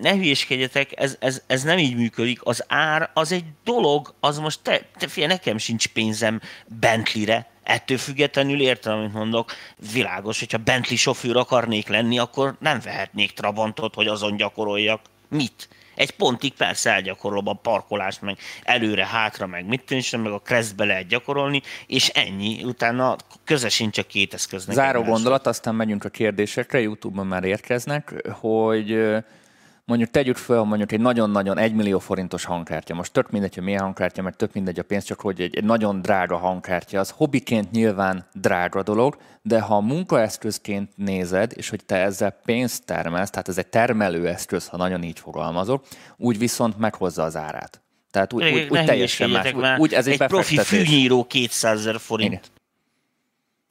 ne 0.00 0.12
hülyéskedjetek, 0.12 1.00
ez, 1.00 1.16
ez, 1.20 1.42
ez 1.46 1.62
nem 1.62 1.78
így 1.78 1.96
működik. 1.96 2.40
Az 2.42 2.64
ár 2.68 3.10
az 3.14 3.32
egy 3.32 3.44
dolog, 3.64 4.14
az 4.20 4.38
most 4.38 4.60
te, 4.62 4.80
te 4.98 5.08
fél, 5.08 5.26
nekem 5.26 5.58
sincs 5.58 5.88
pénzem 5.88 6.40
Bentleyre, 6.66 7.50
ettől 7.62 7.98
függetlenül 7.98 8.60
értem, 8.60 8.98
amit 8.98 9.12
mondok, 9.12 9.52
világos, 9.92 10.38
hogyha 10.38 10.58
Bentley 10.58 10.96
sofőr 10.96 11.36
akarnék 11.36 11.88
lenni, 11.88 12.18
akkor 12.18 12.56
nem 12.60 12.80
vehetnék 12.80 13.32
Trabantot, 13.32 13.94
hogy 13.94 14.06
azon 14.06 14.36
gyakoroljak. 14.36 15.00
Mit? 15.28 15.68
Egy 15.94 16.10
pontig 16.10 16.52
persze 16.52 16.90
elgyakorolom 16.90 17.48
a 17.48 17.52
parkolást, 17.52 18.22
meg 18.22 18.38
előre, 18.62 19.06
hátra, 19.06 19.46
meg 19.46 19.66
mit 19.66 19.84
tűncsön, 19.84 20.20
meg 20.20 20.32
a 20.32 20.42
keresztbe 20.42 20.84
lehet 20.84 21.06
gyakorolni, 21.06 21.62
és 21.86 22.08
ennyi. 22.08 22.64
Utána 22.64 23.16
köze 23.44 23.68
sincs 23.68 23.98
a 23.98 24.02
két 24.02 24.34
eszköznek. 24.34 24.76
Záró 24.76 25.02
gondolat, 25.02 25.46
aztán 25.46 25.74
megyünk 25.74 26.04
a 26.04 26.08
kérdésekre, 26.08 26.80
YouTube-on 26.80 27.26
már 27.26 27.44
érkeznek, 27.44 28.14
hogy 28.30 28.98
mondjuk 29.92 30.10
tegyük 30.10 30.36
fel 30.36 30.62
mondjuk 30.62 30.92
egy 30.92 31.00
nagyon-nagyon 31.00 31.58
egy 31.58 31.74
millió 31.74 31.98
forintos 31.98 32.44
hangkártya. 32.44 32.94
Most 32.94 33.12
tök 33.12 33.30
mindegy, 33.30 33.54
hogy 33.54 33.64
milyen 33.64 33.80
hangkártya, 33.80 34.22
mert 34.22 34.36
tök 34.36 34.52
mindegy 34.52 34.78
a 34.78 34.82
pénz, 34.82 35.04
csak 35.04 35.20
hogy 35.20 35.40
egy, 35.40 35.56
egy 35.56 35.64
nagyon 35.64 36.02
drága 36.02 36.36
hangkártya, 36.36 37.00
az 37.00 37.10
hobbiként 37.10 37.70
nyilván 37.70 38.26
drága 38.34 38.82
dolog, 38.82 39.16
de 39.42 39.60
ha 39.60 39.80
munkaeszközként 39.80 40.90
nézed, 40.96 41.52
és 41.54 41.68
hogy 41.68 41.84
te 41.84 41.96
ezzel 41.96 42.36
pénzt 42.44 42.84
termelsz, 42.84 43.30
tehát 43.30 43.48
ez 43.48 43.58
egy 43.58 43.66
termelőeszköz, 43.66 44.66
ha 44.66 44.76
nagyon 44.76 45.02
így 45.02 45.18
fogalmazok, 45.18 45.84
úgy 46.16 46.38
viszont 46.38 46.78
meghozza 46.78 47.22
az 47.22 47.36
árát. 47.36 47.82
Tehát 48.10 48.32
úgy, 48.32 48.44
úgy, 48.44 48.66
úgy 48.70 48.84
teljesen 48.84 49.30
más. 49.30 49.52
Úgy, 49.52 49.78
úgy 49.78 49.92
ez 49.92 50.06
egy, 50.06 50.20
egy 50.20 50.28
profi 50.28 50.58
fűnyíró 50.58 51.24
200 51.24 51.78
ezer 51.78 52.00
forint. 52.00 52.32
Igen. 52.32 52.51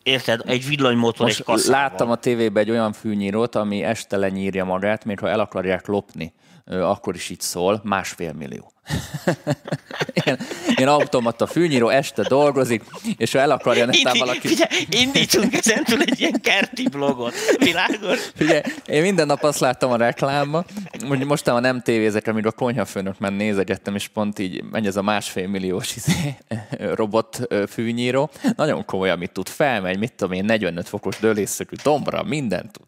Érted? 0.04 0.42
Egy 0.46 0.68
villanymotor 0.68 1.26
Most 1.26 1.40
egy 1.40 1.46
kasszával. 1.46 1.82
láttam 1.82 2.12
a 2.12 2.16
tévében 2.16 2.64
egy 2.64 2.70
olyan 2.70 2.94
fűnyírót, 2.94 3.56
ami 3.56 3.84
este 3.84 4.18
lenyírja 4.18 4.66
magát, 4.66 5.06
még 5.06 5.20
ha 5.20 5.30
el 5.30 5.40
akarják 5.40 5.88
lopni, 5.88 6.34
akkor 6.80 7.16
is 7.16 7.30
így 7.30 7.42
szól, 7.42 7.82
másfél 7.84 8.34
millió. 8.34 8.72
ilyen, 10.24 10.40
ilyen 10.76 10.90
automata 10.90 11.48
fűnyíró 11.48 11.90
este 11.90 12.24
dolgozik, 12.24 12.84
és 13.18 13.32
ha 13.32 13.40
el 13.40 13.52
akarja 13.52 13.86
netán 13.86 14.18
valaki... 14.18 14.48
Figyelj, 14.48 14.86
indítsunk 14.90 15.54
ezentúl 15.54 16.02
egy 16.02 16.20
ilyen 16.20 16.42
kerti 16.42 16.90
blogot. 16.90 17.34
Világos? 17.58 18.20
Figyelj, 18.36 18.62
én 18.86 19.02
minden 19.02 19.26
nap 19.26 19.44
azt 19.44 19.60
láttam 19.60 19.92
a 19.92 19.96
reklámba, 19.96 20.66
hogy 21.08 21.26
mostában 21.26 21.62
nem 21.62 21.82
tévézek, 21.82 22.28
amíg 22.28 22.46
a 22.46 22.52
konyhafőnök 22.52 23.20
már 23.20 23.32
nézegettem, 23.32 23.96
és 23.96 24.08
pont 24.08 24.40
így 24.40 24.64
megy 24.64 24.88
ez 24.88 24.96
a 24.96 25.02
másfél 25.02 25.48
milliós 25.48 25.96
izé, 25.96 26.36
robot 27.02 27.48
fűnyíró. 27.68 28.30
Nagyon 28.56 28.86
komoly, 28.86 29.10
amit 29.10 29.32
tud, 29.32 29.48
felmegy, 29.48 29.98
mit 29.98 30.14
tudom 30.14 30.34
én, 30.34 30.46
45 30.46 30.88
fokos 30.88 31.20
dőlésszökű 31.20 31.76
dombra, 31.84 32.24
mindent 32.24 32.72
tud. 32.72 32.86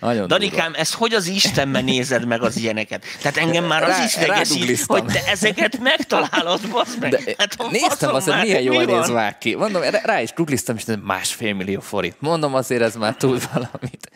Nagyon 0.00 0.28
Danikám, 0.28 0.66
durva. 0.66 0.78
ezt 0.78 0.94
hogy 0.94 1.14
az 1.14 1.26
Istenben 1.26 1.84
nézed 1.84 2.26
meg 2.26 2.42
az 2.42 2.56
ilyeneket? 2.56 3.04
Tehát 3.22 3.36
engem 3.36 3.64
már 3.64 3.82
az 3.82 4.04
is 4.04 4.16
idegesít, 4.16 4.84
hogy 4.86 5.04
te 5.04 5.22
ezeket 5.26 5.78
megtalálod, 5.78 6.60
bazd 6.70 7.00
meg. 7.00 7.10
De 7.10 7.34
hát, 7.38 7.56
néztem 7.70 8.14
azt, 8.14 8.30
hogy 8.30 8.42
milyen 8.42 8.62
jól 8.62 8.84
mi 8.84 8.92
néz 8.92 9.10
már 9.10 9.38
ki. 9.38 9.54
Mondom, 9.54 9.82
rá 10.02 10.20
is 10.20 10.32
googliztam, 10.34 10.76
és 10.76 10.84
másfél 11.02 11.54
millió 11.54 11.80
forint. 11.80 12.16
Mondom, 12.18 12.54
azért 12.54 12.82
ez 12.82 12.96
már 12.96 13.14
tud 13.14 13.48
valamit. 13.52 14.10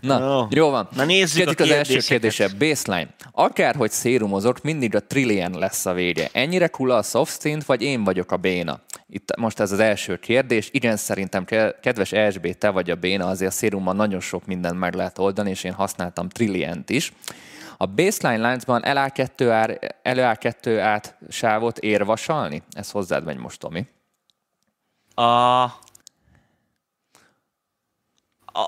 Na, 0.00 0.18
jó, 0.18 0.46
jó 0.50 0.70
van. 0.70 0.88
Na 0.96 1.04
nézzük 1.04 1.44
Kezdjük 1.44 1.60
az 1.60 1.70
első 1.70 1.98
kérdése. 1.98 2.48
Baseline. 2.58 3.14
Akárhogy 3.32 3.90
szérumozok, 3.90 4.62
mindig 4.62 4.94
a 4.94 5.00
trillion 5.00 5.58
lesz 5.58 5.86
a 5.86 5.92
vége. 5.92 6.28
Ennyire 6.32 6.66
kula 6.66 6.96
a 6.96 7.02
soft 7.02 7.40
szint, 7.40 7.64
vagy 7.64 7.82
én 7.82 8.04
vagyok 8.04 8.32
a 8.32 8.36
béna? 8.36 8.80
Itt 9.08 9.36
most 9.36 9.60
ez 9.60 9.72
az 9.72 9.78
első 9.78 10.16
kérdés. 10.16 10.68
Igen, 10.72 10.96
szerintem 10.96 11.44
kedves 11.82 12.12
ESB, 12.12 12.58
te 12.58 12.68
vagy 12.68 12.90
a 12.90 12.94
béna, 12.94 13.26
azért 13.26 13.50
a 13.50 13.54
szérumban 13.54 13.96
nagyon 13.96 14.20
sok 14.20 14.46
mindent 14.46 14.78
meg 14.78 14.94
lehet 14.94 15.13
oldani, 15.18 15.50
és 15.50 15.64
én 15.64 15.72
használtam 15.72 16.28
Trilliant 16.28 16.90
is. 16.90 17.12
A 17.76 17.86
baseline 17.86 18.42
láncban 18.42 18.82
LA2 18.84 19.48
ár, 19.50 19.96
LA2 20.02 20.78
át 20.80 21.18
sávot 21.28 21.78
érvasalni? 21.78 22.62
Ez 22.70 22.90
hozzád 22.90 23.24
megy 23.24 23.36
most, 23.36 23.60
Tomi. 23.60 23.86
A 25.14 25.64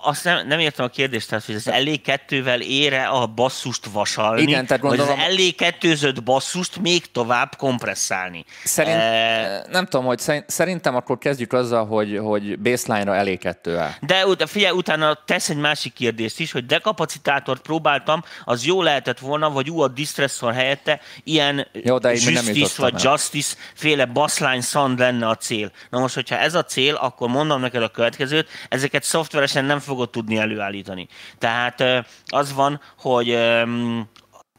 azt 0.03 0.25
nem, 0.25 0.47
nem 0.47 0.59
értem 0.59 0.85
a 0.85 0.89
kérdést, 0.89 1.29
tehát, 1.29 1.45
hogy 1.45 1.55
az 1.55 1.69
elé 1.69 1.97
kettővel 1.97 2.61
ére 2.61 3.07
a 3.07 3.27
basszust 3.27 3.87
vasalni, 3.93 4.43
Igen, 4.43 4.67
tehát 4.67 4.83
gondolom, 4.83 5.07
vagy 5.07 5.17
az 5.19 5.25
elé 5.25 5.51
kettőzött 5.51 6.23
basszust 6.23 6.79
még 6.79 7.11
tovább 7.13 7.57
kompresszálni. 7.57 8.45
Szerint, 8.65 8.97
e... 8.97 9.67
Nem 9.71 9.87
tudom, 9.87 10.07
hogy 10.07 10.23
szerintem 10.47 10.97
akkor 10.97 11.19
kezdjük 11.19 11.53
azzal, 11.53 11.87
hogy, 11.87 12.19
hogy 12.19 12.59
baseline-ra 12.59 13.15
elé 13.15 13.37
kettő 13.37 13.77
áll. 13.77 13.91
De 14.01 14.47
figyelj, 14.47 14.77
utána 14.77 15.19
tesz 15.25 15.49
egy 15.49 15.57
másik 15.57 15.93
kérdést 15.93 16.41
is, 16.41 16.53
hogy 16.53 16.67
dekapacitátort 16.67 17.63
próbáltam, 17.63 18.25
az 18.45 18.65
jó 18.65 18.83
lehetett 18.83 19.19
volna, 19.19 19.51
vagy 19.51 19.71
ú, 19.71 19.81
a 19.81 19.89
distressor 19.89 20.55
helyette 20.55 21.01
ilyen 21.25 21.67
jó, 21.73 21.99
de 21.99 22.11
justice 22.13 22.83
vagy 22.83 22.95
el. 22.95 23.11
justice 23.11 23.55
féle 23.75 24.05
bassline 24.05 24.61
sound 24.61 24.99
lenne 24.99 25.29
a 25.29 25.35
cél. 25.35 25.71
Na 25.91 25.99
most, 25.99 26.15
hogyha 26.15 26.37
ez 26.37 26.55
a 26.55 26.65
cél, 26.65 26.95
akkor 26.95 27.29
mondom 27.29 27.61
neked 27.61 27.83
a 27.83 27.89
következőt, 27.89 28.49
ezeket 28.69 29.03
szoftveresen 29.03 29.65
nem 29.65 29.76
nem 29.77 29.85
fogod 29.85 30.11
tudni 30.11 30.37
előállítani. 30.37 31.09
Tehát 31.39 31.85
az 32.27 32.53
van, 32.53 32.81
hogy 32.99 33.39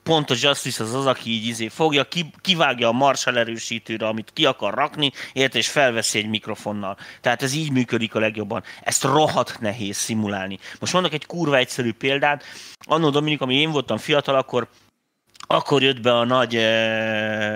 pont 0.08 0.30
a 0.30 0.36
Justice 0.38 0.84
az 0.84 0.94
az, 0.94 1.06
aki 1.06 1.30
így 1.30 1.46
izé 1.46 1.68
fogja, 1.68 2.08
kivágja 2.42 2.88
a 2.88 2.92
Marshall 2.92 3.38
erősítőre, 3.38 4.08
amit 4.08 4.32
ki 4.34 4.46
akar 4.46 4.74
rakni, 4.74 5.12
ért, 5.34 5.56
és 5.56 5.70
felveszi 5.70 6.18
egy 6.18 6.30
mikrofonnal. 6.30 6.98
Tehát 7.22 7.44
ez 7.44 7.54
így 7.54 7.72
működik 7.72 8.16
a 8.16 8.20
legjobban. 8.20 8.64
Ezt 8.82 9.04
rohadt 9.04 9.60
nehéz 9.60 9.98
szimulálni. 9.98 10.60
Most 10.80 10.94
mondok 10.94 11.14
egy 11.14 11.26
kurva 11.26 11.58
egyszerű 11.58 11.94
példát. 11.94 12.44
Annó 12.80 13.10
Dominik, 13.10 13.42
ami 13.42 13.56
én 13.56 13.72
voltam 13.72 13.98
fiatal, 13.98 14.36
akkor 14.36 14.68
akkor 15.50 15.84
jött 15.84 16.02
be 16.02 16.18
a 16.18 16.26
nagy 16.26 16.56
uh, 16.56 16.62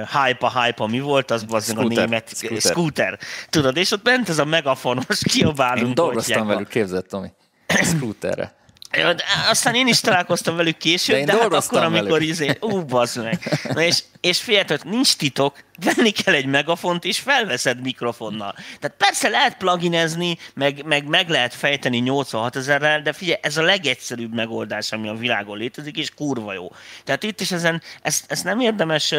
hype, 0.10 0.46
a 0.46 0.62
hype, 0.62 0.88
mi 0.88 1.00
volt, 1.00 1.32
az 1.32 1.46
az 1.50 1.74
a 1.78 1.84
német 1.84 2.30
scooter. 2.36 2.62
scooter. 2.62 3.20
Tudod, 3.50 3.78
és 3.78 3.92
ott 3.92 4.04
ment 4.04 4.30
ez 4.30 4.40
a 4.40 4.46
megafonos, 4.46 5.20
kiabálunk. 5.34 5.88
Én 5.88 5.94
dolgoztam 5.94 6.48
velük, 6.48 6.68
képzett, 6.68 7.08
Tomi. 7.08 7.28
Scooterre. 7.84 8.54
Aztán 9.50 9.76
én 9.76 9.88
is 9.88 10.00
találkoztam 10.00 10.56
velük 10.56 10.78
később, 10.78 11.18
de, 11.18 11.24
de 11.26 11.42
hát 11.42 11.54
akkor, 11.54 11.84
amikor 11.84 12.12
velük. 12.12 12.28
izé, 12.28 12.58
ú, 12.60 12.86
bazd 12.86 13.24
meg. 13.24 13.60
Na 13.74 13.82
és, 13.82 14.04
és 14.22 14.42
fiatal, 14.42 14.78
nincs 14.84 15.16
titok, 15.16 15.64
venni 15.84 16.10
kell 16.10 16.34
egy 16.34 16.46
megafont, 16.46 17.06
és 17.06 17.20
felveszed 17.20 17.82
mikrofonnal. 17.82 18.54
Tehát 18.80 18.98
persze 18.98 19.30
lehet 19.30 19.58
pluginezni, 19.58 20.38
meg, 20.54 20.86
meg, 20.86 21.08
meg 21.08 21.30
lehet 21.30 21.54
fejteni 21.54 21.98
86 21.98 22.56
ezerrel, 22.56 23.02
de 23.02 23.14
figyelj, 23.14 23.40
ez 23.42 23.58
a 23.58 23.62
legegyszerűbb 23.62 24.34
megoldás, 24.34 24.92
ami 24.92 25.08
a 25.08 25.14
világon 25.14 25.58
létezik, 25.58 25.98
és 25.98 26.14
kurva 26.14 26.54
jó. 26.54 26.72
Tehát 27.04 27.24
itt 27.24 27.42
is 27.42 27.52
ezen, 27.52 27.82
ezt, 28.02 28.32
ezt 28.32 28.44
nem 28.44 28.60
érdemes 28.60 29.10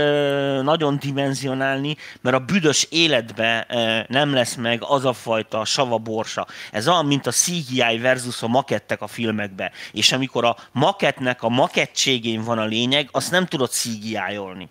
nagyon 0.63 0.99
dimenzionálni, 0.99 1.97
mert 2.21 2.37
a 2.37 2.45
büdös 2.45 2.87
életbe 2.91 3.67
nem 4.09 4.35
lesz 4.35 4.55
meg 4.55 4.83
az 4.83 5.05
a 5.05 5.13
fajta 5.13 5.65
savaborsa. 5.65 6.47
Ez 6.71 6.89
olyan, 6.89 7.07
mint 7.07 7.27
a 7.27 7.31
CGI 7.31 7.99
versus 7.99 8.43
a 8.43 8.49
makettek 8.49 9.03
a 9.03 9.07
filmekbe. 9.07 9.73
És 9.93 10.13
amikor 10.13 10.45
a 10.45 10.57
maketnek 10.73 11.43
a 11.43 11.49
makettségén 11.49 12.43
van 12.43 12.59
a 12.59 12.65
lényeg, 12.65 13.09
azt 13.13 13.31
nem 13.31 13.47
tudod 13.47 13.71
CGI-olni. 13.71 14.69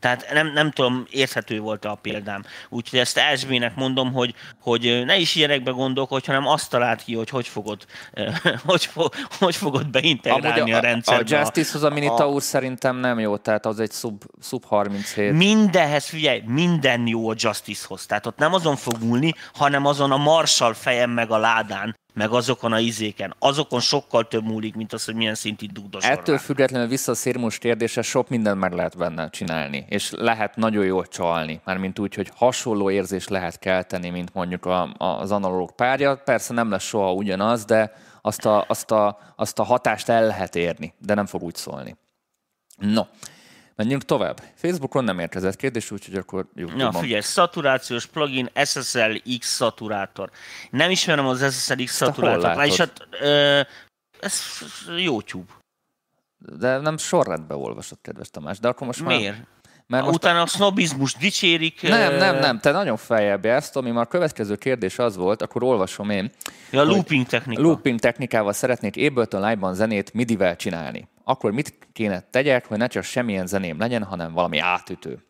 Tehát 0.00 0.32
nem, 0.32 0.52
nem 0.52 0.70
tudom, 0.70 1.06
érthető 1.10 1.60
volt 1.60 1.84
a 1.84 1.94
példám. 1.94 2.44
Úgyhogy 2.68 2.98
ezt 2.98 3.18
Esbének 3.18 3.74
mondom, 3.74 4.12
hogy, 4.12 4.34
hogy 4.60 5.02
ne 5.06 5.16
is 5.16 5.34
ilyenekbe 5.34 5.70
gondolkodj, 5.70 6.26
hanem 6.26 6.46
azt 6.46 6.70
talált 6.70 7.04
ki, 7.04 7.14
hogy 7.14 7.30
hogy 7.30 7.48
fogod, 7.48 7.86
hogy, 8.66 8.84
fog, 8.84 9.14
hogy 9.38 9.56
fogod 9.56 9.90
beintegrálni 9.90 10.72
a, 10.72 10.74
a, 10.74 10.78
a 10.78 10.80
rendszerbe. 10.80 11.36
A 11.36 11.38
Justice-hoz 11.38 11.82
a 11.82 11.90
Minitaur 11.90 12.36
a... 12.36 12.40
szerintem 12.40 12.96
nem 12.96 13.18
jó, 13.18 13.36
tehát 13.36 13.66
az 13.66 13.80
egy 13.80 13.92
sub, 13.92 14.24
sub 14.42 14.64
37. 14.64 15.32
Mindenhez, 15.32 16.04
figyelj, 16.04 16.42
minden 16.46 17.06
jó 17.06 17.30
a 17.30 17.34
Justice-hoz. 17.36 18.06
Tehát 18.06 18.26
ott 18.26 18.38
nem 18.38 18.54
azon 18.54 18.76
fog 18.76 19.02
múlni, 19.02 19.34
hanem 19.52 19.86
azon 19.86 20.12
a 20.12 20.16
Marshall 20.16 20.74
fejem 20.74 21.10
meg 21.10 21.30
a 21.30 21.38
ládán, 21.38 21.96
meg 22.18 22.30
azokon 22.32 22.72
a 22.72 22.78
izéken. 22.78 23.34
Azokon 23.38 23.80
sokkal 23.80 24.28
több 24.28 24.44
múlik, 24.44 24.74
mint 24.74 24.92
az, 24.92 25.04
hogy 25.04 25.14
milyen 25.14 25.34
szintű 25.34 25.66
dugdos. 25.66 26.04
Ettől 26.04 26.38
függetlenül 26.38 26.88
vissza 26.88 27.12
a 27.12 27.14
szérmus 27.14 27.58
kérdése, 27.58 28.02
sok 28.02 28.28
mindent 28.28 28.60
meg 28.60 28.72
lehet 28.72 28.96
benne 28.96 29.30
csinálni, 29.30 29.84
és 29.88 30.10
lehet 30.16 30.56
nagyon 30.56 30.84
jól 30.84 31.06
csalni, 31.06 31.60
mármint 31.64 31.98
úgy, 31.98 32.14
hogy 32.14 32.30
hasonló 32.34 32.90
érzés 32.90 33.28
lehet 33.28 33.58
kelteni, 33.58 34.08
mint 34.10 34.34
mondjuk 34.34 34.66
a, 34.66 34.82
a, 34.96 35.04
az 35.04 35.30
analóg 35.30 35.74
párja. 35.74 36.16
Persze 36.16 36.54
nem 36.54 36.70
lesz 36.70 36.84
soha 36.84 37.12
ugyanaz, 37.12 37.64
de 37.64 37.92
azt 38.22 38.46
a, 38.46 38.64
azt, 38.68 38.90
a, 38.90 39.18
azt 39.36 39.58
a 39.58 39.62
hatást 39.62 40.08
el 40.08 40.26
lehet 40.26 40.56
érni, 40.56 40.94
de 40.98 41.14
nem 41.14 41.26
fog 41.26 41.42
úgy 41.42 41.54
szólni. 41.54 41.96
No, 42.76 43.02
Menjünk 43.78 44.04
tovább. 44.04 44.42
Facebookon 44.54 45.04
nem 45.04 45.18
érkezett 45.18 45.56
kérdés, 45.56 45.90
úgyhogy 45.90 46.14
akkor 46.14 46.46
YouTube-on. 46.54 46.92
Na 46.92 46.98
figyelj, 46.98 47.20
szaturációs 47.20 48.06
plugin 48.06 48.50
SSL 48.64 49.12
X 49.38 49.54
szaturátor. 49.54 50.30
Nem 50.70 50.90
ismerem 50.90 51.26
az 51.26 51.54
SSL 51.54 51.82
X 51.84 51.94
szaturátort. 51.94 52.54
Vagyis 52.54 52.76
hát, 52.76 53.08
ö, 53.20 53.60
ez 54.20 54.40
YouTube. 54.96 55.52
De 56.38 56.78
nem 56.78 56.96
sorrendbe 56.96 57.54
olvasott, 57.54 58.00
kedves 58.02 58.30
Tamás. 58.30 58.58
De 58.58 58.68
akkor 58.68 58.86
most 58.86 59.04
Miért? 59.04 59.36
Már... 59.36 59.46
Mert 59.86 60.04
most 60.04 60.16
Utána 60.16 60.42
a 60.42 60.46
sznobizmus 60.46 61.14
dicsérik. 61.14 61.82
Nem, 61.82 62.14
nem, 62.14 62.38
nem, 62.38 62.58
te 62.58 62.70
nagyon 62.70 62.96
feljebb 62.96 63.44
ezt, 63.44 63.76
ami 63.76 63.90
már 63.90 64.04
a 64.04 64.08
következő 64.08 64.56
kérdés 64.56 64.98
az 64.98 65.16
volt, 65.16 65.42
akkor 65.42 65.62
olvasom 65.62 66.10
én. 66.10 66.30
Ja, 66.70 66.82
looping 66.82 67.26
technika. 67.26 67.62
Looping 67.62 67.98
technikával 67.98 68.52
szeretnék 68.52 68.96
Ableton 68.96 69.40
Live-ban 69.40 69.74
zenét 69.74 70.12
MIDI-vel 70.12 70.56
csinálni 70.56 71.08
akkor 71.28 71.52
mit 71.52 71.78
kéne 71.92 72.20
tegyek, 72.20 72.66
hogy 72.66 72.78
ne 72.78 72.86
csak 72.86 73.02
semmilyen 73.02 73.46
zeném 73.46 73.78
legyen, 73.78 74.04
hanem 74.04 74.32
valami 74.32 74.58
átütő. 74.58 75.24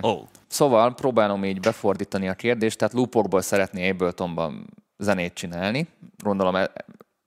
Oh. 0.00 0.22
Szóval 0.46 0.94
próbálom 0.94 1.44
így 1.44 1.60
befordítani 1.60 2.28
a 2.28 2.34
kérdést, 2.34 2.78
tehát 2.78 2.94
loopokból 2.94 3.40
szeretné 3.40 3.90
Abletonban 3.90 4.66
zenét 4.98 5.34
csinálni. 5.34 5.88
Gondolom, 6.22 6.54
e, 6.56 6.70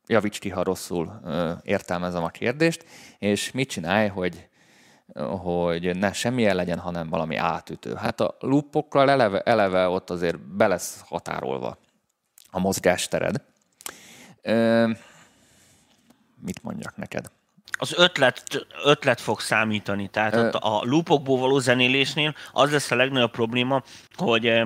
javíts 0.07 0.39
ki, 0.39 0.49
ha 0.49 0.63
rosszul 0.63 1.19
értelmezem 1.63 2.23
a 2.23 2.29
kérdést, 2.29 2.85
és 3.19 3.51
mit 3.51 3.69
csinálj, 3.69 4.07
hogy 4.07 4.49
hogy 5.41 5.97
ne 5.97 6.13
semmilyen 6.13 6.55
legyen, 6.55 6.79
hanem 6.79 7.09
valami 7.09 7.35
átütő. 7.35 7.95
Hát 7.95 8.19
a 8.19 8.35
loopokkal 8.39 9.09
eleve, 9.09 9.41
eleve 9.41 9.87
ott 9.87 10.09
azért 10.09 10.39
be 10.39 10.67
lesz 10.67 11.01
határolva 11.05 11.77
a 12.51 12.59
mozgástered. 12.59 13.41
mit 16.41 16.63
mondjak 16.63 16.97
neked? 16.97 17.31
Az 17.81 17.93
ötlet, 17.97 18.43
ötlet 18.83 19.21
fog 19.21 19.39
számítani. 19.39 20.07
Tehát 20.07 20.33
Ö... 20.33 20.49
a 20.51 20.81
loopokból 20.83 21.39
való 21.39 21.59
zenélésnél 21.59 22.35
az 22.51 22.71
lesz 22.71 22.91
a 22.91 22.95
legnagyobb 22.95 23.31
probléma, 23.31 23.83
hogy 24.15 24.61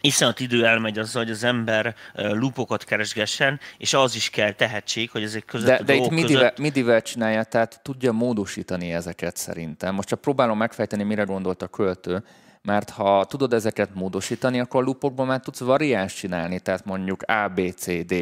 iszonyat 0.00 0.40
idő 0.40 0.66
elmegy 0.66 0.98
azzal, 0.98 1.22
hogy 1.22 1.32
az 1.32 1.44
ember 1.44 1.94
loopokat 2.14 2.84
keresgessen, 2.84 3.60
és 3.78 3.94
az 3.94 4.14
is 4.14 4.30
kell 4.30 4.52
tehetség, 4.52 5.10
hogy 5.10 5.22
ezek 5.22 5.44
között 5.44 5.68
De, 5.68 5.82
de 5.82 5.94
itt 5.94 6.10
midivel, 6.10 6.40
között... 6.40 6.58
midivel 6.58 7.02
csinálja, 7.02 7.42
tehát 7.42 7.80
tudja 7.82 8.12
módosítani 8.12 8.92
ezeket 8.92 9.36
szerintem. 9.36 9.94
Most 9.94 10.08
csak 10.08 10.20
próbálom 10.20 10.58
megfejteni, 10.58 11.02
mire 11.02 11.22
gondolt 11.22 11.62
a 11.62 11.68
költő, 11.68 12.24
mert 12.62 12.90
ha 12.90 13.24
tudod 13.24 13.52
ezeket 13.52 13.94
módosítani, 13.94 14.60
akkor 14.60 14.82
a 14.82 14.84
loopokban 14.84 15.26
már 15.26 15.40
tudsz 15.40 15.60
variáns 15.60 16.14
csinálni, 16.14 16.60
tehát 16.60 16.84
mondjuk 16.84 17.22
A, 17.22 17.48
B, 17.54 17.74
C, 17.76 18.04
D, 18.06 18.14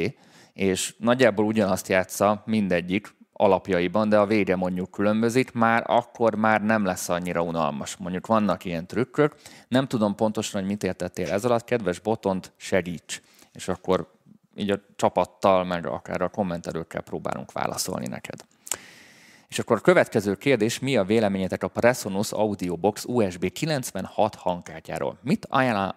és 0.52 0.94
nagyjából 0.98 1.44
ugyanazt 1.44 1.88
játsza 1.88 2.42
mindegyik, 2.46 3.14
alapjaiban, 3.42 4.08
de 4.08 4.18
a 4.18 4.26
vége 4.26 4.56
mondjuk 4.56 4.90
különbözik, 4.90 5.52
már 5.52 5.84
akkor 5.86 6.34
már 6.34 6.62
nem 6.62 6.84
lesz 6.84 7.08
annyira 7.08 7.42
unalmas. 7.42 7.96
Mondjuk 7.96 8.26
vannak 8.26 8.64
ilyen 8.64 8.86
trükkök, 8.86 9.34
nem 9.68 9.86
tudom 9.86 10.14
pontosan, 10.14 10.60
hogy 10.60 10.70
mit 10.70 10.82
értettél 10.82 11.30
ez 11.30 11.44
alatt, 11.44 11.64
kedves 11.64 11.98
botont 11.98 12.52
segíts, 12.56 13.22
és 13.52 13.68
akkor 13.68 14.10
így 14.54 14.70
a 14.70 14.80
csapattal, 14.96 15.64
meg 15.64 15.86
akár 15.86 16.22
a 16.22 16.28
kommentelőkkel 16.28 17.00
próbálunk 17.00 17.52
válaszolni 17.52 18.06
neked. 18.06 18.40
És 19.52 19.58
akkor 19.58 19.76
a 19.76 19.80
következő 19.80 20.34
kérdés, 20.34 20.78
mi 20.78 20.96
a 20.96 21.04
véleményetek 21.04 21.62
a 21.62 21.68
Presonus 21.68 22.30
Audio 22.30 22.76
Box 22.76 23.04
USB 23.06 23.52
96 23.52 24.34
hangkártyáról? 24.34 25.18
Mit 25.22 25.46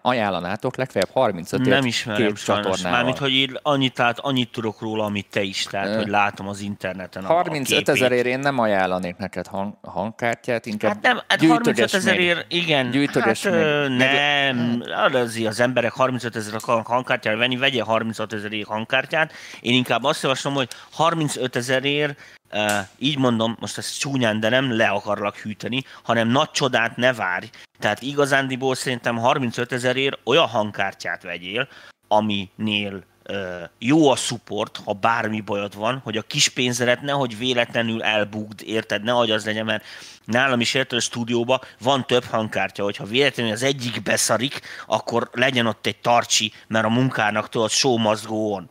ajánlanátok 0.02 0.76
legfeljebb 0.76 1.10
35 1.12 1.66
Nem 1.66 1.84
ismerem 1.84 2.26
két 2.26 2.36
sajnos. 2.36 2.82
Mármint, 2.82 3.18
hogy 3.18 3.32
én 3.32 3.56
annyit, 3.62 3.94
tehát 3.94 4.18
annyit 4.18 4.50
tudok 4.52 4.80
róla, 4.80 5.04
amit 5.04 5.26
te 5.30 5.42
is, 5.42 5.62
tehát, 5.64 5.86
Ö... 5.86 5.96
hogy 5.96 6.06
látom 6.06 6.48
az 6.48 6.60
interneten 6.60 7.24
a 7.24 7.26
35 7.26 7.88
ezerért 7.88 8.26
én 8.26 8.38
nem 8.38 8.58
ajánlanék 8.58 9.16
neked 9.16 9.46
hang, 9.46 9.74
hangkártyát, 9.82 10.66
inkább 10.66 10.92
Hát 10.92 11.02
nem, 11.02 11.20
hát 11.28 11.46
35 11.46 11.94
ezerért, 11.94 12.52
igen. 12.52 12.90
Gyűjtöges 12.90 13.42
hát, 13.42 13.52
meg. 13.88 13.98
nem, 13.98 14.82
az, 15.12 15.40
az 15.46 15.60
emberek 15.60 15.92
35 15.92 16.36
ezer 16.36 16.60
hangkártyára 16.84 17.36
venni, 17.36 17.56
vegye 17.56 17.82
35 17.82 18.32
ezerért 18.32 18.68
hangkártyát. 18.68 19.32
Én 19.60 19.74
inkább 19.74 20.04
azt 20.04 20.22
javaslom, 20.22 20.54
hogy 20.54 20.68
35 20.90 21.56
ezerért 21.56 22.18
Így 22.98 23.18
mondom, 23.18 23.56
most 23.60 23.78
ez 23.78 23.90
csúnyán, 23.90 24.40
de 24.40 24.48
nem 24.48 24.76
le 24.76 24.88
akarlak 24.88 25.36
hűteni, 25.36 25.84
hanem 26.02 26.28
nagy 26.28 26.50
csodát 26.50 26.96
ne 26.96 27.12
várj. 27.12 27.46
Tehát 27.78 28.02
igazándiból 28.02 28.74
szerintem 28.74 29.16
35 29.16 29.72
ezerért 29.72 30.18
olyan 30.24 30.46
hangkártyát 30.46 31.22
vegyél, 31.22 31.68
aminél 32.08 33.04
uh, 33.28 33.62
jó 33.78 34.10
a 34.10 34.16
support, 34.16 34.80
ha 34.84 34.92
bármi 34.92 35.40
bajod 35.40 35.76
van, 35.76 36.00
hogy 36.04 36.16
a 36.16 36.22
kis 36.22 36.48
pénzedet 36.48 37.00
nehogy 37.00 37.38
véletlenül 37.38 38.02
elbugd, 38.02 38.62
érted? 38.64 39.02
Ne 39.02 39.16
az 39.16 39.44
legyen, 39.44 39.64
mert 39.64 39.84
nálam 40.24 40.60
is 40.60 40.74
érted 40.74 40.98
a 40.98 41.00
stúdióban 41.00 41.60
van 41.80 42.06
több 42.06 42.24
hangkártya, 42.24 42.82
hogyha 42.82 43.04
véletlenül 43.04 43.52
az 43.52 43.62
egyik 43.62 44.02
beszarik, 44.02 44.60
akkor 44.86 45.30
legyen 45.32 45.66
ott 45.66 45.86
egy 45.86 46.00
tarcsi, 46.00 46.52
mert 46.66 46.84
a 46.84 46.88
munkának 46.88 47.48
tudod, 47.48 47.70
show 47.70 47.96
must 47.96 48.26
go 48.26 48.52
on 48.52 48.70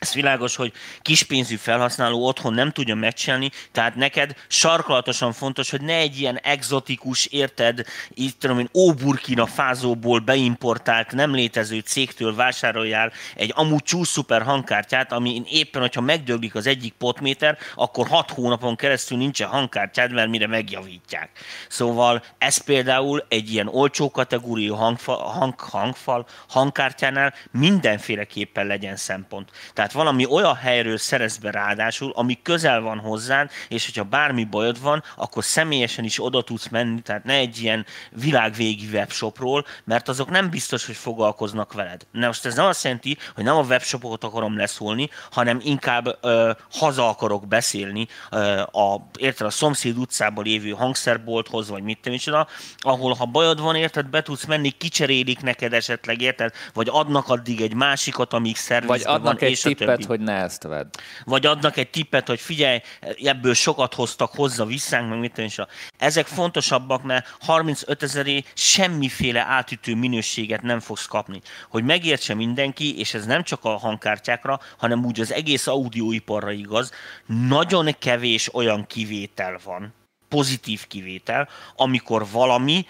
ez 0.00 0.14
világos, 0.14 0.56
hogy 0.56 0.72
kispénzű 1.02 1.56
felhasználó 1.56 2.26
otthon 2.26 2.54
nem 2.54 2.70
tudja 2.70 2.94
megcsinálni, 2.94 3.50
tehát 3.72 3.94
neked 3.94 4.34
sarkalatosan 4.48 5.32
fontos, 5.32 5.70
hogy 5.70 5.80
ne 5.80 5.94
egy 5.94 6.20
ilyen 6.20 6.38
exotikus, 6.38 7.26
érted, 7.26 7.84
itt 8.14 8.40
tudom 8.40 8.58
én, 8.58 8.68
Óburkina 8.74 9.46
fázóból 9.46 10.18
beimportált, 10.18 11.12
nem 11.12 11.34
létező 11.34 11.78
cégtől 11.78 12.34
vásároljál 12.34 13.12
egy 13.36 13.52
amúgy 13.56 13.82
csúszuper 13.82 14.42
hangkártyát, 14.42 15.12
ami 15.12 15.42
éppen, 15.48 15.80
hogyha 15.80 16.00
megdöglik 16.00 16.54
az 16.54 16.66
egyik 16.66 16.92
potméter, 16.92 17.58
akkor 17.74 18.08
hat 18.08 18.30
hónapon 18.30 18.76
keresztül 18.76 19.18
nincsen 19.18 19.48
hangkártyád, 19.48 20.12
mert 20.12 20.28
mire 20.28 20.46
megjavítják. 20.46 21.30
Szóval 21.68 22.24
ez 22.38 22.56
például 22.56 23.24
egy 23.28 23.52
ilyen 23.52 23.68
olcsó 23.68 24.10
kategóriú 24.10 24.74
hangfal, 24.74 25.16
hang, 25.16 25.60
hangfal, 25.60 26.26
hangkártyánál 26.48 27.34
mindenféleképpen 27.50 28.66
legyen 28.66 28.96
szempont. 28.96 29.50
Tehát 29.74 29.89
tehát 29.90 30.06
valami 30.06 30.26
olyan 30.26 30.54
helyről 30.54 30.98
szerez 30.98 31.36
be 31.36 31.50
ráadásul, 31.50 32.12
ami 32.14 32.38
közel 32.42 32.80
van 32.80 32.98
hozzád, 32.98 33.50
és 33.68 33.84
hogyha 33.84 34.04
bármi 34.04 34.44
bajod 34.44 34.80
van, 34.80 35.02
akkor 35.16 35.44
személyesen 35.44 36.04
is 36.04 36.24
oda 36.24 36.42
tudsz 36.42 36.68
menni, 36.68 37.00
tehát 37.00 37.24
ne 37.24 37.34
egy 37.34 37.62
ilyen 37.62 37.86
világvégi 38.10 38.86
webshopról, 38.92 39.64
mert 39.84 40.08
azok 40.08 40.30
nem 40.30 40.50
biztos, 40.50 40.86
hogy 40.86 40.96
foglalkoznak 40.96 41.72
veled. 41.72 42.06
Na 42.12 42.26
most 42.26 42.46
ez 42.46 42.54
nem 42.54 42.66
azt 42.66 42.84
jelenti, 42.84 43.16
hogy 43.34 43.44
nem 43.44 43.56
a 43.56 43.62
webshopot 43.62 44.24
akarom 44.24 44.56
leszólni, 44.56 45.08
hanem 45.30 45.60
inkább 45.62 46.18
ö, 46.20 46.50
haza 46.72 47.08
akarok 47.08 47.48
beszélni 47.48 48.08
ö, 48.30 48.60
a, 48.60 49.08
érted, 49.18 49.46
a 49.46 49.50
szomszéd 49.50 49.98
utcában 49.98 50.44
lévő 50.44 50.70
hangszerbolthoz, 50.70 51.68
vagy 51.68 51.82
mit 51.82 52.20
tudom, 52.22 52.46
ahol 52.78 53.14
ha 53.14 53.24
bajod 53.24 53.60
van, 53.60 53.74
érted, 53.74 54.06
be 54.06 54.22
tudsz 54.22 54.44
menni, 54.44 54.70
kicserélik 54.70 55.40
neked 55.40 55.72
esetleg, 55.72 56.20
érted, 56.20 56.52
vagy 56.74 56.88
adnak 56.90 57.28
addig 57.28 57.60
egy 57.60 57.74
másikat, 57.74 58.32
amíg 58.32 58.56
szervizben 58.56 58.98
vagy 58.98 59.14
adnak 59.14 59.40
van, 59.40 59.48
egy 59.48 59.56
tippet, 59.86 60.04
hogy 60.04 60.20
ne 60.20 60.32
ezt 60.32 60.62
vedd. 60.62 60.86
Vagy 61.24 61.46
adnak 61.46 61.76
egy 61.76 61.90
tippet, 61.90 62.26
hogy 62.26 62.40
figyelj, 62.40 62.80
ebből 63.24 63.54
sokat 63.54 63.94
hoztak 63.94 64.34
hozzá 64.34 64.64
visszánk, 64.64 65.08
meg 65.08 65.18
mit 65.18 65.38
is. 65.38 65.58
Ezek 65.98 66.26
fontosabbak, 66.26 67.02
mert 67.02 67.36
35 67.40 68.02
ezeré 68.02 68.44
semmiféle 68.54 69.40
átütő 69.40 69.94
minőséget 69.94 70.62
nem 70.62 70.80
fogsz 70.80 71.06
kapni. 71.06 71.40
Hogy 71.68 71.84
megértse 71.84 72.34
mindenki, 72.34 72.98
és 72.98 73.14
ez 73.14 73.26
nem 73.26 73.42
csak 73.42 73.64
a 73.64 73.76
hangkártyákra, 73.76 74.60
hanem 74.78 75.04
úgy 75.04 75.20
az 75.20 75.32
egész 75.32 75.66
audioiparra 75.66 76.50
igaz, 76.50 76.90
nagyon 77.26 77.88
kevés 77.98 78.54
olyan 78.54 78.86
kivétel 78.86 79.58
van, 79.64 79.94
pozitív 80.30 80.86
kivétel, 80.86 81.48
amikor 81.76 82.26
valami 82.32 82.86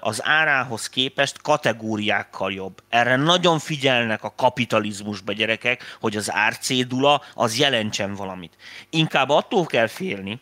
az 0.00 0.20
árához 0.24 0.88
képest 0.88 1.42
kategóriákkal 1.42 2.52
jobb. 2.52 2.82
Erre 2.88 3.16
nagyon 3.16 3.58
figyelnek 3.58 4.24
a 4.24 4.34
kapitalizmusba 4.36 5.32
gyerekek, 5.32 5.96
hogy 6.00 6.16
az 6.16 6.32
árcédula 6.32 7.22
az 7.34 7.58
jelentsen 7.58 8.14
valamit. 8.14 8.56
Inkább 8.90 9.28
attól 9.28 9.66
kell 9.66 9.86
félni, 9.86 10.40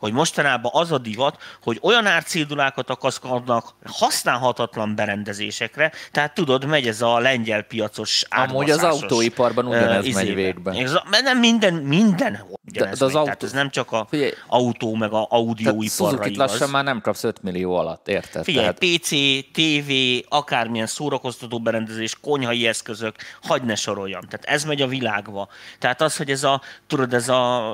hogy 0.00 0.12
mostanában 0.12 0.70
az 0.74 0.92
a 0.92 0.98
divat, 0.98 1.42
hogy 1.62 1.78
olyan 1.82 2.06
árcédulákat 2.06 2.90
akaszkodnak 2.90 3.74
használhatatlan 3.84 4.94
berendezésekre, 4.94 5.92
tehát 6.12 6.34
tudod, 6.34 6.64
megy 6.64 6.86
ez 6.86 7.02
a 7.02 7.18
lengyel 7.18 7.62
piacos 7.62 8.24
Amúgy 8.28 8.70
az 8.70 8.82
autóiparban 8.82 9.66
ugyanez 9.66 9.88
ö, 9.88 9.94
megy 9.94 10.06
izébe. 10.06 10.34
végbe. 10.34 10.72
Ez 10.72 10.94
a, 10.94 11.04
mert 11.10 11.22
nem 11.22 11.38
minden, 11.38 11.74
minden 11.74 12.44
ugyanez 12.66 12.98
de 12.98 13.04
az 13.04 13.12
megy. 13.12 13.22
Tehát 13.24 13.36
autó- 13.42 13.46
ez 13.46 13.52
nem 13.52 13.70
csak 13.70 13.92
a 13.92 14.06
Figyelj, 14.10 14.32
autó 14.46 14.94
meg 14.94 15.08
a 15.08 15.12
Tehát 15.12 15.28
audioiparra 15.30 16.26
igaz. 16.26 16.50
lassan 16.50 16.70
már 16.70 16.84
nem 16.84 17.00
kapsz 17.00 17.24
5 17.24 17.42
millió 17.42 17.74
alatt, 17.76 18.08
érted? 18.08 18.44
Figyelj, 18.44 18.64
Tehát, 18.74 18.98
PC, 18.98 19.08
TV, 19.52 19.92
akármilyen 20.28 20.86
szórakoztató 20.86 21.60
berendezés, 21.60 22.16
konyhai 22.20 22.66
eszközök, 22.66 23.14
hagyd 23.42 23.64
ne 23.64 23.74
soroljam. 23.74 24.20
Tehát 24.20 24.44
ez 24.44 24.64
megy 24.64 24.82
a 24.82 24.86
világba. 24.86 25.48
Tehát 25.78 26.00
az, 26.02 26.16
hogy 26.16 26.30
ez 26.30 26.44
a, 26.44 26.60
tudod, 26.86 27.14
ez 27.14 27.28
a, 27.28 27.72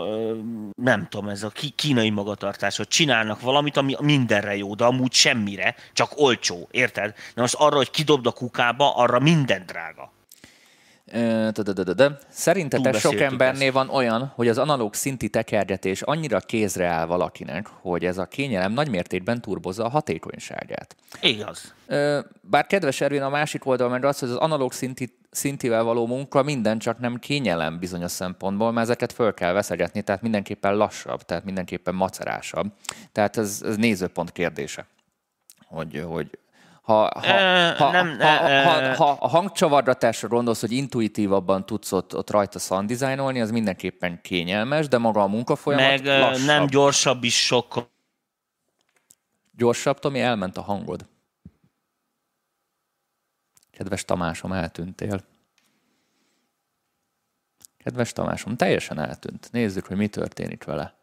nem 0.83 1.07
tudom, 1.09 1.29
ez 1.29 1.43
a 1.43 1.53
kínai 1.75 2.11
magatartás, 2.17 2.77
hogy 2.77 2.89
csinálnak 2.89 3.41
valamit, 3.41 3.77
ami 3.77 3.97
mindenre 4.01 4.57
jó, 4.57 4.75
de 4.75 4.85
amúgy 4.85 5.13
semmire, 5.13 5.75
csak 5.93 6.13
olcsó, 6.17 6.69
érted? 6.71 7.15
Na 7.35 7.43
most 7.43 7.55
arra, 7.55 7.77
hogy 7.77 7.91
kidobd 7.91 8.27
a 8.27 8.33
kukába, 8.33 8.97
arra 8.97 9.19
minden 9.19 9.67
drága. 9.67 10.16
Szerintetek 12.29 12.95
sok 12.95 13.21
embernél 13.21 13.73
van 13.73 13.89
olyan, 13.89 14.33
hogy 14.35 14.49
az 14.49 14.59
analóg 14.59 14.95
szinti 14.95 15.29
tekergetés 15.29 16.03
annyira 16.03 16.41
kézre 16.41 16.87
áll 16.87 17.07
valakinek, 17.07 17.67
hogy 17.67 18.05
ez 18.05 18.19
a 18.19 18.27
kényelem 18.27 18.73
nagymértékben 18.73 19.41
turbozza 19.41 19.85
a 19.85 19.89
hatékonyságát. 19.89 20.97
Igaz. 21.21 21.75
Bár 22.41 22.67
kedves 22.67 23.01
Ervin, 23.01 23.23
a 23.23 23.29
másik 23.29 23.67
oldal 23.67 23.89
meg 23.89 24.05
az, 24.05 24.19
hogy 24.19 24.29
az 24.29 24.37
analóg 24.37 24.73
szinti, 24.73 25.19
szintivel 25.31 25.83
való 25.83 26.07
munka 26.07 26.43
minden 26.43 26.79
csak 26.79 26.99
nem 26.99 27.19
kényelem 27.19 27.79
bizonyos 27.79 28.11
szempontból, 28.11 28.73
mert 28.73 28.87
ezeket 28.87 29.13
föl 29.13 29.35
kell 29.35 29.53
veszegetni, 29.53 30.03
tehát 30.03 30.23
mindenképpen 30.23 30.77
lassabb, 30.77 31.23
tehát 31.23 31.45
mindenképpen 31.45 31.95
macerásabb. 31.95 32.67
Tehát 33.13 33.37
ez, 33.37 33.63
ez 33.65 33.77
nézőpont 33.77 34.33
kérdése. 34.33 34.87
Hogy, 35.67 36.05
hogy 36.07 36.39
ha, 36.87 37.21
ha, 37.21 37.27
Ö, 37.27 37.75
ha, 37.77 37.91
nem, 37.91 38.19
ha, 38.21 38.51
ö, 38.51 38.63
ha, 38.63 38.95
ha 38.95 39.11
a 39.21 39.29
hangcsavargatásra 39.29 40.29
gondolsz, 40.29 40.61
hogy 40.61 40.73
intuitívabban 40.73 41.67
tudsz 41.67 41.93
ott, 41.93 42.17
ott 42.17 42.31
rajta 42.31 42.59
sound 42.59 42.89
designolni, 42.89 43.41
az 43.41 43.51
mindenképpen 43.51 44.21
kényelmes, 44.21 44.89
de 44.89 44.99
maga 44.99 45.23
a 45.23 45.27
munkafolyamat 45.27 45.87
Meg 45.87 46.05
lassabb. 46.05 46.47
nem 46.47 46.67
gyorsabb 46.67 47.25
is 47.25 47.47
sokkal. 47.47 47.89
Gyorsabb, 49.53 49.99
Tomi, 49.99 50.21
elment 50.21 50.57
a 50.57 50.63
hangod. 50.63 51.09
Kedves 53.71 54.05
Tamásom, 54.05 54.53
eltűntél. 54.53 55.21
Kedves 57.77 58.13
Tamásom, 58.13 58.57
teljesen 58.57 58.99
eltűnt. 58.99 59.49
Nézzük, 59.53 59.87
hogy 59.87 59.97
mi 59.97 60.09
történik 60.09 60.65
vele. 60.65 60.95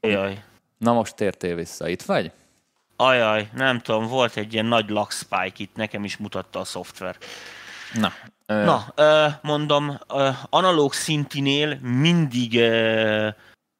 Jaj. 0.00 0.44
Na 0.78 0.92
most 0.92 1.14
tértél 1.14 1.54
vissza. 1.54 1.88
Itt 1.88 2.02
vagy? 2.02 2.32
Ajaj, 2.96 3.48
nem 3.54 3.80
tudom, 3.80 4.06
volt 4.06 4.36
egy 4.36 4.52
ilyen 4.52 4.66
nagy 4.66 4.88
lag 4.88 5.10
spike 5.10 5.52
itt, 5.56 5.74
nekem 5.76 6.04
is 6.04 6.16
mutatta 6.16 6.58
a 6.58 6.64
szoftver. 6.64 7.16
Na. 7.94 8.12
Ö, 8.46 8.64
Na, 8.64 8.92
ö, 8.94 9.26
mondom, 9.42 9.98
ö, 10.08 10.28
analóg 10.50 10.92
szintinél 10.92 11.78
mindig 11.82 12.58
ö, 12.58 13.28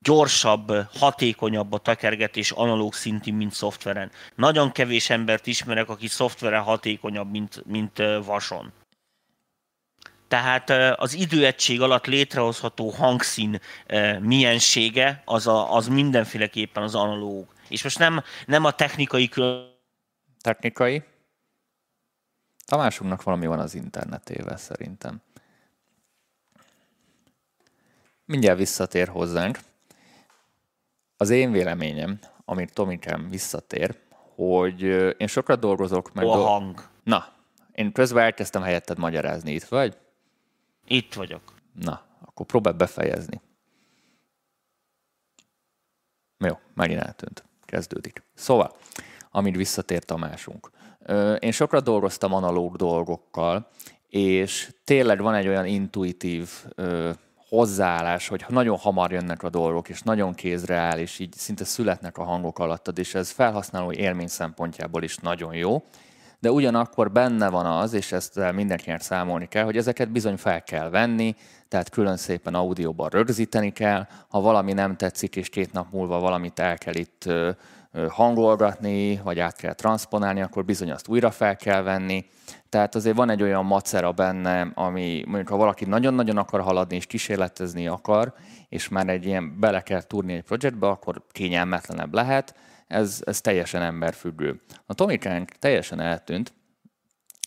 gyorsabb, 0.00 0.72
hatékonyabb 0.98 1.72
a 1.72 1.78
tekergetés 1.78 2.50
analóg 2.50 2.94
szintin, 2.94 3.34
mint 3.34 3.52
szoftveren. 3.52 4.10
Nagyon 4.34 4.72
kevés 4.72 5.10
embert 5.10 5.46
ismerek, 5.46 5.88
aki 5.88 6.06
szoftveren 6.06 6.62
hatékonyabb, 6.62 7.30
mint, 7.30 7.62
mint 7.66 8.02
vason. 8.24 8.72
Tehát 10.28 10.70
az 11.00 11.14
időegység 11.14 11.80
alatt 11.80 12.06
létrehozható 12.06 12.88
hangszín 12.90 13.60
miensége 14.20 15.22
az, 15.24 15.46
a, 15.46 15.74
az 15.74 15.88
mindenféleképpen 15.88 16.82
az 16.82 16.94
analóg. 16.94 17.46
És 17.68 17.82
most 17.82 17.98
nem, 17.98 18.22
nem 18.46 18.64
a 18.64 18.70
technikai 18.70 19.28
kül- 19.28 19.76
Technikai. 20.40 21.02
Tamásunknak 22.66 23.22
valami 23.22 23.46
van 23.46 23.58
az 23.58 23.74
internetével 23.74 24.56
szerintem. 24.56 25.20
Mindjárt 28.24 28.58
visszatér 28.58 29.08
hozzánk. 29.08 29.58
Az 31.16 31.30
én 31.30 31.52
véleményem, 31.52 32.18
amit 32.44 32.72
Tomikám 32.72 33.28
visszatér, 33.28 33.98
hogy 34.34 34.82
én 35.16 35.26
sokat 35.26 35.60
dolgozok, 35.60 36.12
meg 36.12 36.24
a 36.26 36.34
do- 36.34 36.46
hang. 36.46 36.88
Na, 37.02 37.32
én 37.72 37.92
közben 37.92 38.24
elkezdtem 38.24 38.62
helyetted 38.62 38.98
magyarázni, 38.98 39.52
itt 39.52 39.64
vagy? 39.64 39.96
Itt 40.88 41.14
vagyok. 41.14 41.42
Na, 41.72 42.02
akkor 42.24 42.46
próbálj 42.46 42.76
befejezni. 42.76 43.40
Jó, 46.38 46.58
megint 46.74 47.00
eltűnt. 47.00 47.44
Kezdődik. 47.64 48.22
Szóval, 48.34 48.76
amit 49.30 49.56
visszatért 49.56 50.06
Tamásunk. 50.06 50.70
Én 51.38 51.52
sokat 51.52 51.84
dolgoztam 51.84 52.32
analóg 52.32 52.76
dolgokkal, 52.76 53.68
és 54.08 54.74
tényleg 54.84 55.20
van 55.20 55.34
egy 55.34 55.48
olyan 55.48 55.66
intuitív 55.66 56.50
hozzáállás, 57.48 58.28
hogy 58.28 58.44
nagyon 58.48 58.76
hamar 58.78 59.12
jönnek 59.12 59.42
a 59.42 59.50
dolgok, 59.50 59.88
és 59.88 60.02
nagyon 60.02 60.34
kézre 60.34 60.76
áll, 60.76 60.98
és 60.98 61.18
így 61.18 61.32
szinte 61.32 61.64
születnek 61.64 62.18
a 62.18 62.24
hangok 62.24 62.58
alattad, 62.58 62.98
és 62.98 63.14
ez 63.14 63.30
felhasználói 63.30 63.96
élmény 63.96 64.28
szempontjából 64.28 65.02
is 65.02 65.16
nagyon 65.16 65.54
jó. 65.54 65.84
De 66.40 66.50
ugyanakkor 66.50 67.12
benne 67.12 67.48
van 67.48 67.66
az, 67.66 67.92
és 67.92 68.12
ezt 68.12 68.52
mindenkinek 68.52 69.00
számolni 69.00 69.48
kell, 69.48 69.64
hogy 69.64 69.76
ezeket 69.76 70.10
bizony 70.10 70.36
fel 70.36 70.62
kell 70.62 70.90
venni, 70.90 71.34
tehát 71.68 71.88
külön 71.88 72.16
szépen 72.16 72.54
audióban 72.54 73.08
rögzíteni 73.08 73.72
kell. 73.72 74.06
Ha 74.28 74.40
valami 74.40 74.72
nem 74.72 74.96
tetszik, 74.96 75.36
és 75.36 75.48
két 75.48 75.72
nap 75.72 75.92
múlva 75.92 76.18
valamit 76.18 76.58
el 76.58 76.78
kell 76.78 76.94
itt 76.94 77.28
hangolgatni, 78.08 79.20
vagy 79.24 79.38
át 79.38 79.56
kell 79.56 79.72
transponálni, 79.72 80.40
akkor 80.40 80.64
bizony 80.64 80.90
azt 80.90 81.08
újra 81.08 81.30
fel 81.30 81.56
kell 81.56 81.82
venni. 81.82 82.26
Tehát 82.68 82.94
azért 82.94 83.16
van 83.16 83.30
egy 83.30 83.42
olyan 83.42 83.64
macera 83.64 84.12
benne, 84.12 84.70
ami 84.74 85.22
mondjuk 85.26 85.48
ha 85.48 85.56
valaki 85.56 85.84
nagyon-nagyon 85.84 86.36
akar 86.36 86.60
haladni 86.60 86.96
és 86.96 87.06
kísérletezni 87.06 87.86
akar, 87.86 88.34
és 88.68 88.88
már 88.88 89.08
egy 89.08 89.26
ilyen 89.26 89.60
bele 89.60 89.80
kell 89.80 90.02
túrni 90.02 90.32
egy 90.32 90.42
projektbe, 90.42 90.86
akkor 90.86 91.22
kényelmetlenebb 91.30 92.14
lehet. 92.14 92.54
Ez, 92.88 93.22
ez 93.24 93.40
teljesen 93.40 93.82
emberfüggő. 93.82 94.60
A 94.86 94.94
Tomikánk 94.94 95.48
teljesen 95.50 96.00
eltűnt, 96.00 96.52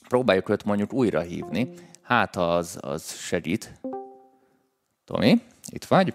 próbáljuk 0.07 0.49
őt 0.49 0.63
mondjuk 0.63 0.93
újra 0.93 1.19
hívni, 1.19 1.69
hát 2.01 2.35
ha 2.35 2.55
az, 2.55 2.77
az 2.81 3.15
segít. 3.17 3.79
Tomi, 5.05 5.41
itt 5.71 5.85
vagy? 5.85 6.13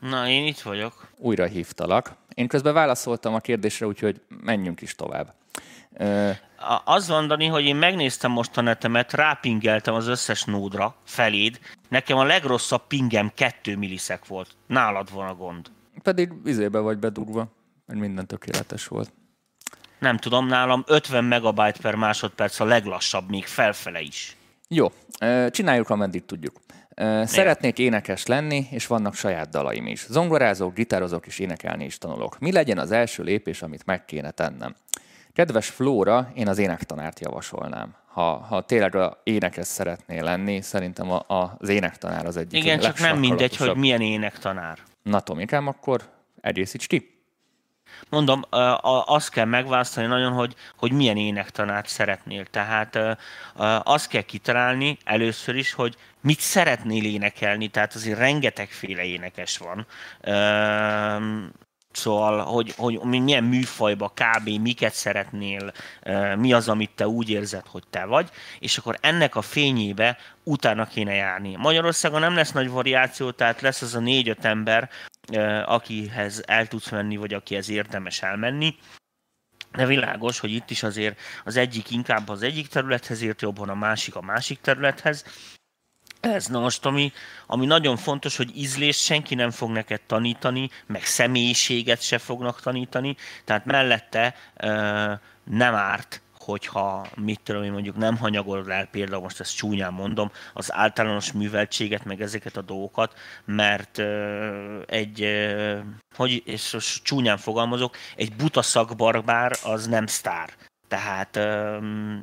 Na, 0.00 0.28
én 0.28 0.46
itt 0.46 0.60
vagyok. 0.60 1.10
Újra 1.16 1.44
hívtalak. 1.46 2.14
Én 2.34 2.48
közben 2.48 2.74
válaszoltam 2.74 3.34
a 3.34 3.38
kérdésre, 3.40 3.86
úgyhogy 3.86 4.20
menjünk 4.42 4.80
is 4.80 4.94
tovább. 4.94 5.34
Ö, 5.92 6.30
A- 6.58 6.82
Azt 6.84 7.08
mondani, 7.08 7.46
hogy 7.46 7.64
én 7.64 7.76
megnéztem 7.76 8.30
most 8.30 8.56
a 8.56 8.60
netemet, 8.60 9.12
rápingeltem 9.12 9.94
az 9.94 10.06
összes 10.06 10.44
nódra, 10.44 10.94
feléd. 11.04 11.58
Nekem 11.88 12.16
a 12.16 12.24
legrosszabb 12.24 12.86
pingem 12.86 13.30
2 13.34 13.76
milliszek 13.76 14.26
volt. 14.26 14.56
Nálad 14.66 15.12
van 15.12 15.28
a 15.28 15.34
gond. 15.34 15.70
pedig 16.02 16.32
izébe 16.44 16.78
vagy 16.78 16.98
bedugva, 16.98 17.48
mert 17.88 18.00
minden 18.00 18.26
tökéletes 18.26 18.86
volt. 18.86 19.12
Nem 19.98 20.16
tudom, 20.16 20.46
nálam 20.46 20.84
50 20.86 21.24
megabyte 21.24 21.78
per 21.82 21.94
másodperc 21.94 22.60
a 22.60 22.64
leglassabb, 22.64 23.30
még 23.30 23.46
felfele 23.46 24.00
is. 24.00 24.36
Jó, 24.68 24.92
csináljuk, 25.50 25.90
ameddig 25.90 26.24
tudjuk. 26.24 26.56
Szeretnék 27.24 27.78
énekes 27.78 28.26
lenni, 28.26 28.66
és 28.70 28.86
vannak 28.86 29.14
saját 29.14 29.48
dalaim 29.48 29.86
is. 29.86 30.06
Zongorázok, 30.08 30.74
gitározok 30.74 31.26
és 31.26 31.38
énekelni 31.38 31.84
is 31.84 31.98
tanulok. 31.98 32.38
Mi 32.38 32.52
legyen 32.52 32.78
az 32.78 32.90
első 32.90 33.22
lépés, 33.22 33.62
amit 33.62 33.86
meg 33.86 34.04
kéne 34.04 34.30
tennem? 34.30 34.74
Kedves 35.32 35.68
Flóra, 35.68 36.30
én 36.34 36.48
az 36.48 36.58
énektanárt 36.58 37.20
javasolnám. 37.20 37.94
Ha, 38.06 38.36
ha 38.36 38.62
tényleg 38.62 38.94
a 38.94 39.20
énekes 39.24 39.66
szeretnél 39.66 40.22
lenni, 40.22 40.60
szerintem 40.60 41.10
a, 41.10 41.24
a, 41.26 41.56
az 41.58 41.68
énektanár 41.68 42.26
az 42.26 42.36
egyik 42.36 42.62
Igen, 42.62 42.78
csak 42.78 42.98
nem 42.98 43.18
mindegy, 43.18 43.56
hogy 43.56 43.76
milyen 43.76 44.00
énektanár. 44.00 44.78
Na 45.02 45.20
Tomikám, 45.20 45.66
akkor 45.66 46.02
egészíts 46.40 46.86
ki. 46.86 47.17
Mondom, 48.08 48.44
azt 49.04 49.30
kell 49.30 49.44
megválasztani 49.44 50.06
nagyon, 50.06 50.32
hogy, 50.32 50.54
hogy 50.76 50.92
milyen 50.92 51.16
énektanát 51.16 51.86
szeretnél. 51.86 52.44
Tehát 52.44 52.98
azt 53.82 54.08
kell 54.08 54.22
kitalálni 54.22 54.98
először 55.04 55.56
is, 55.56 55.72
hogy 55.72 55.96
mit 56.20 56.40
szeretnél 56.40 57.04
énekelni, 57.04 57.68
tehát 57.68 57.94
azért 57.94 58.18
rengetegféle 58.18 59.04
énekes 59.04 59.58
van. 59.58 59.86
Szóval, 61.92 62.44
hogy, 62.44 62.74
hogy 62.76 63.00
milyen 63.00 63.44
műfajba 63.44 64.12
kb. 64.14 64.48
miket 64.48 64.92
szeretnél, 64.92 65.72
mi 66.36 66.52
az, 66.52 66.68
amit 66.68 66.90
te 66.94 67.08
úgy 67.08 67.30
érzed, 67.30 67.66
hogy 67.66 67.82
te 67.90 68.04
vagy, 68.04 68.30
és 68.58 68.78
akkor 68.78 68.98
ennek 69.00 69.36
a 69.36 69.42
fényébe 69.42 70.18
utána 70.42 70.86
kéne 70.86 71.14
járni. 71.14 71.56
Magyarországon 71.56 72.20
nem 72.20 72.34
lesz 72.34 72.52
nagy 72.52 72.70
variáció, 72.70 73.30
tehát 73.30 73.60
lesz 73.60 73.82
az 73.82 73.94
a 73.94 74.00
négy-öt 74.00 74.44
ember, 74.44 74.90
akihez 75.64 76.42
el 76.46 76.66
tudsz 76.66 76.90
menni, 76.90 77.16
vagy 77.16 77.34
akihez 77.34 77.68
érdemes 77.68 78.22
elmenni. 78.22 78.74
De 79.72 79.86
világos, 79.86 80.38
hogy 80.38 80.52
itt 80.52 80.70
is 80.70 80.82
azért 80.82 81.20
az 81.44 81.56
egyik 81.56 81.90
inkább 81.90 82.28
az 82.28 82.42
egyik 82.42 82.68
területhez 82.68 83.22
ért 83.22 83.42
jobban, 83.42 83.68
a 83.68 83.74
másik 83.74 84.14
a 84.14 84.20
másik 84.20 84.60
területhez, 84.60 85.24
ez 86.20 86.46
na 86.46 86.60
most, 86.60 86.86
ami, 86.86 87.12
ami 87.46 87.66
nagyon 87.66 87.96
fontos, 87.96 88.36
hogy 88.36 88.56
ízlést 88.56 89.00
senki 89.00 89.34
nem 89.34 89.50
fog 89.50 89.70
neked 89.70 90.00
tanítani, 90.00 90.70
meg 90.86 91.04
személyiséget 91.04 92.02
se 92.02 92.18
fognak 92.18 92.60
tanítani, 92.60 93.16
tehát 93.44 93.64
mellette 93.64 94.34
ö, 94.56 95.12
nem 95.44 95.74
árt, 95.74 96.22
hogyha 96.50 97.06
mit 97.16 97.40
tudom 97.42 97.62
én 97.62 97.72
mondjuk 97.72 97.96
nem 97.96 98.16
hanyagolod 98.16 98.68
el, 98.68 98.86
például 98.86 99.22
most 99.22 99.40
ezt 99.40 99.56
csúnyán 99.56 99.92
mondom, 99.92 100.30
az 100.54 100.72
általános 100.72 101.32
műveltséget, 101.32 102.04
meg 102.04 102.20
ezeket 102.20 102.56
a 102.56 102.62
dolgokat, 102.62 103.14
mert 103.44 103.98
ö, 103.98 104.80
egy, 104.86 105.22
ö, 105.22 105.78
hogy, 106.16 106.42
és 106.44 106.76
csúnyán 107.02 107.36
fogalmazok, 107.36 107.96
egy 108.16 108.36
buta 108.36 108.62
szakbarbár 108.62 109.52
az 109.62 109.86
nem 109.86 110.06
sztár. 110.06 110.50
Tehát 110.88 111.34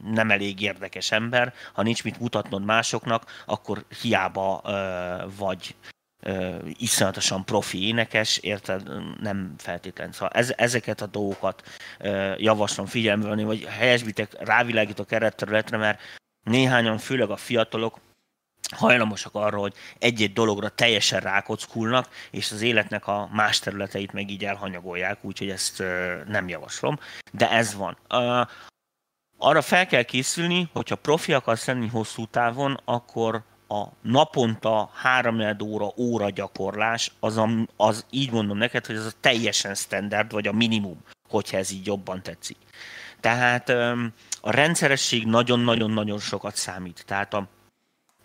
nem 0.04 0.32
elég 0.32 0.62
érdekes 0.62 1.12
ember, 1.12 1.54
ha 1.74 1.82
nincs 1.82 2.04
mit 2.04 2.20
mutatnod 2.20 2.66
másoknak, 2.66 3.44
akkor 3.46 3.86
hiába 4.02 4.62
vagy 5.38 5.76
iszonyatosan 6.78 7.46
profi 7.46 7.88
énekes, 7.88 8.38
érted? 8.38 8.84
Nem 9.22 9.54
feltétlenül. 9.58 10.14
Szóval 10.14 10.30
ez, 10.34 10.54
ezeket 10.58 11.02
a 11.02 11.06
dolgokat 11.06 11.64
javaslom 12.38 12.86
figyelme 12.86 13.28
venni, 13.28 13.44
vagy 13.44 13.66
helyesbitek, 13.66 14.36
rávilágítok 14.40 15.12
erre 15.12 15.26
a 15.26 15.30
területre, 15.30 15.78
mert 15.78 16.00
néhányan, 16.44 16.98
főleg 16.98 17.30
a 17.30 17.38
fiatalok, 17.38 18.00
hajlamosak 18.76 19.36
arra, 19.36 19.58
hogy 19.58 19.74
egy-egy 20.00 20.34
dologra 20.34 20.70
teljesen 20.70 21.20
rákockulnak, 21.20 22.10
és 22.32 22.52
az 22.52 22.62
életnek 22.62 23.08
a 23.08 23.30
más 23.32 23.60
területeit 23.60 24.14
meg 24.14 24.30
így 24.30 24.46
elhanyagolják, 24.46 25.18
úgyhogy 25.22 25.50
ezt 25.50 25.84
nem 26.28 26.48
javaslom. 26.48 27.00
De 27.32 27.52
ez 27.52 27.76
van. 27.76 27.98
Arra 29.38 29.62
fel 29.62 29.88
kell 29.88 30.04
készülni, 30.04 30.70
hogyha 30.74 30.96
profi 30.96 31.34
akarsz 31.34 31.66
lenni 31.66 31.88
hosszú 31.88 32.26
távon, 32.26 32.80
akkor 32.86 33.44
a 33.68 33.84
naponta 34.02 34.90
3 34.94 35.42
óra 35.64 35.92
óra 35.98 36.30
gyakorlás, 36.30 37.12
az, 37.20 37.38
a, 37.38 37.50
az 37.76 38.06
így 38.10 38.32
mondom 38.32 38.58
neked, 38.58 38.86
hogy 38.86 38.96
az 38.96 39.06
a 39.06 39.18
teljesen 39.20 39.76
standard, 39.76 40.32
vagy 40.32 40.48
a 40.48 40.52
minimum, 40.52 40.98
hogyha 41.30 41.58
ez 41.58 41.72
így 41.72 41.86
jobban 41.86 42.22
tetszik. 42.22 42.58
Tehát 43.20 43.70
a 44.42 44.52
rendszeresség 44.52 45.26
nagyon-nagyon-nagyon 45.26 46.20
sokat 46.20 46.56
számít. 46.56 47.04
Tehát 47.08 47.34
a 47.34 47.48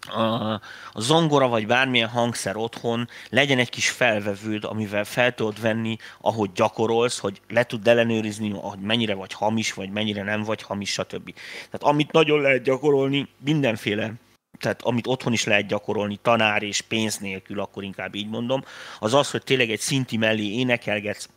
a, 0.09 0.53
a 0.93 1.01
zongora 1.01 1.49
vagy 1.49 1.67
bármilyen 1.67 2.09
hangszer 2.09 2.57
otthon 2.57 3.09
legyen 3.29 3.59
egy 3.59 3.69
kis 3.69 3.91
felvevőd, 3.91 4.65
amivel 4.65 5.05
fel 5.05 5.35
tudod 5.35 5.61
venni, 5.61 5.97
ahogy 6.21 6.53
gyakorolsz, 6.53 7.19
hogy 7.19 7.41
le 7.49 7.65
tud 7.65 7.89
ellenőrizni, 7.89 8.51
hogy 8.51 8.79
mennyire 8.79 9.15
vagy 9.15 9.33
hamis, 9.33 9.73
vagy 9.73 9.91
mennyire 9.91 10.23
nem 10.23 10.43
vagy 10.43 10.63
hamis, 10.63 10.93
stb. 10.93 11.35
Tehát 11.55 11.83
amit 11.83 12.13
nagyon 12.13 12.41
lehet 12.41 12.63
gyakorolni, 12.63 13.29
mindenféle 13.45 14.13
tehát 14.61 14.83
amit 14.83 15.07
otthon 15.07 15.33
is 15.33 15.45
lehet 15.45 15.67
gyakorolni 15.67 16.19
tanár 16.23 16.63
és 16.63 16.81
pénz 16.81 17.19
nélkül, 17.19 17.61
akkor 17.61 17.83
inkább 17.83 18.15
így 18.15 18.29
mondom, 18.29 18.65
az 18.99 19.15
az, 19.15 19.31
hogy 19.31 19.43
tényleg 19.43 19.71
egy 19.71 19.81
szinti 19.81 20.17
mellé 20.17 20.45
énekelgetsz, 20.45 21.29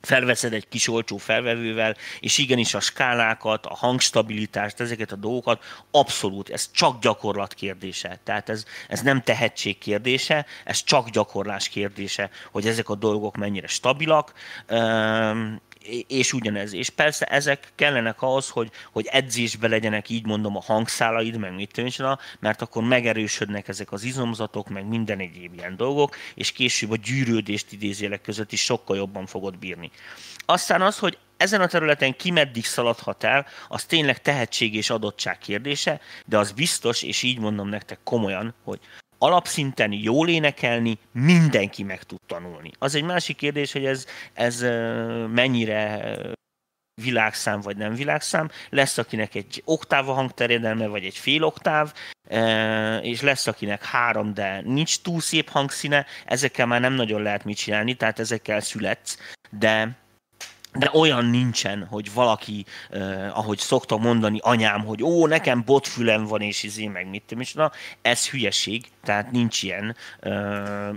felveszed 0.00 0.52
egy 0.52 0.68
kis 0.68 0.88
olcsó 0.88 1.16
felvevővel, 1.16 1.96
és 2.20 2.38
igenis 2.38 2.74
a 2.74 2.80
skálákat, 2.80 3.66
a 3.66 3.74
hangstabilitást, 3.74 4.80
ezeket 4.80 5.12
a 5.12 5.16
dolgokat 5.16 5.64
abszolút, 5.90 6.50
ez 6.50 6.70
csak 6.72 7.00
gyakorlat 7.00 7.54
kérdése. 7.54 8.20
Tehát 8.24 8.48
ez, 8.48 8.64
ez 8.88 9.00
nem 9.00 9.22
tehetség 9.22 9.78
kérdése, 9.78 10.46
ez 10.64 10.84
csak 10.84 11.08
gyakorlás 11.08 11.68
kérdése, 11.68 12.30
hogy 12.52 12.66
ezek 12.66 12.88
a 12.88 12.94
dolgok 12.94 13.36
mennyire 13.36 13.66
stabilak, 13.66 14.32
és 16.06 16.32
ugyanez. 16.32 16.72
És 16.72 16.90
persze 16.90 17.24
ezek 17.24 17.72
kellenek 17.74 18.22
ahhoz, 18.22 18.48
hogy, 18.48 18.70
hogy 18.92 19.06
edzésbe 19.06 19.68
legyenek, 19.68 20.08
így 20.08 20.26
mondom, 20.26 20.56
a 20.56 20.62
hangszálaid, 20.62 21.36
meg 21.36 21.54
mit 21.54 21.72
tűncsen, 21.72 22.18
mert 22.38 22.62
akkor 22.62 22.82
megerősödnek 22.82 23.68
ezek 23.68 23.92
az 23.92 24.02
izomzatok, 24.02 24.68
meg 24.68 24.86
minden 24.86 25.18
egyéb 25.18 25.54
ilyen 25.54 25.76
dolgok, 25.76 26.16
és 26.34 26.52
később 26.52 26.90
a 26.90 26.96
gyűrődést 26.96 27.72
idézélek 27.72 28.20
között 28.20 28.52
is 28.52 28.60
sokkal 28.60 28.96
jobban 28.96 29.26
fogod 29.26 29.58
bírni. 29.58 29.90
Aztán 30.46 30.82
az, 30.82 30.98
hogy 30.98 31.18
ezen 31.36 31.60
a 31.60 31.66
területen 31.66 32.16
ki 32.16 32.30
meddig 32.30 32.64
szaladhat 32.64 33.24
el, 33.24 33.46
az 33.68 33.84
tényleg 33.84 34.22
tehetség 34.22 34.74
és 34.74 34.90
adottság 34.90 35.38
kérdése, 35.38 36.00
de 36.24 36.38
az 36.38 36.52
biztos, 36.52 37.02
és 37.02 37.22
így 37.22 37.38
mondom 37.38 37.68
nektek 37.68 37.98
komolyan, 38.04 38.54
hogy 38.64 38.80
alapszinten 39.18 39.92
jól 39.92 40.28
énekelni 40.28 40.98
mindenki 41.12 41.82
meg 41.82 42.02
tud 42.02 42.20
tanulni. 42.26 42.70
Az 42.78 42.94
egy 42.94 43.04
másik 43.04 43.36
kérdés, 43.36 43.72
hogy 43.72 43.84
ez, 43.84 44.06
ez 44.34 44.60
mennyire 45.32 46.16
világszám 47.02 47.60
vagy 47.60 47.76
nem 47.76 47.94
világszám. 47.94 48.50
Lesz, 48.70 48.98
akinek 48.98 49.34
egy 49.34 49.62
oktáva 49.64 50.12
hangterjedelme, 50.12 50.86
vagy 50.86 51.04
egy 51.04 51.16
fél 51.16 51.44
oktáv, 51.44 51.92
és 53.00 53.20
lesz, 53.20 53.46
akinek 53.46 53.84
három, 53.84 54.34
de 54.34 54.60
nincs 54.64 55.00
túl 55.00 55.20
szép 55.20 55.48
hangszíne, 55.48 56.06
ezekkel 56.24 56.66
már 56.66 56.80
nem 56.80 56.92
nagyon 56.92 57.22
lehet 57.22 57.44
mit 57.44 57.56
csinálni, 57.56 57.94
tehát 57.94 58.18
ezekkel 58.18 58.60
születsz, 58.60 59.18
de 59.50 59.96
de 60.78 60.90
olyan 60.92 61.24
nincsen, 61.24 61.86
hogy 61.90 62.12
valaki, 62.12 62.64
eh, 62.90 63.38
ahogy 63.38 63.58
szoktam 63.58 64.00
mondani 64.00 64.38
anyám, 64.42 64.84
hogy 64.84 65.02
ó, 65.02 65.26
nekem 65.26 65.62
botfülem 65.64 66.24
van, 66.24 66.40
és 66.40 66.62
izé, 66.62 66.86
meg 66.86 67.08
mit 67.08 67.22
tudom, 67.26 67.42
és 67.42 67.52
na, 67.52 67.70
ez 68.02 68.28
hülyeség, 68.28 68.86
tehát 69.02 69.30
nincs 69.30 69.62
ilyen, 69.62 69.96
eh, 70.20 70.88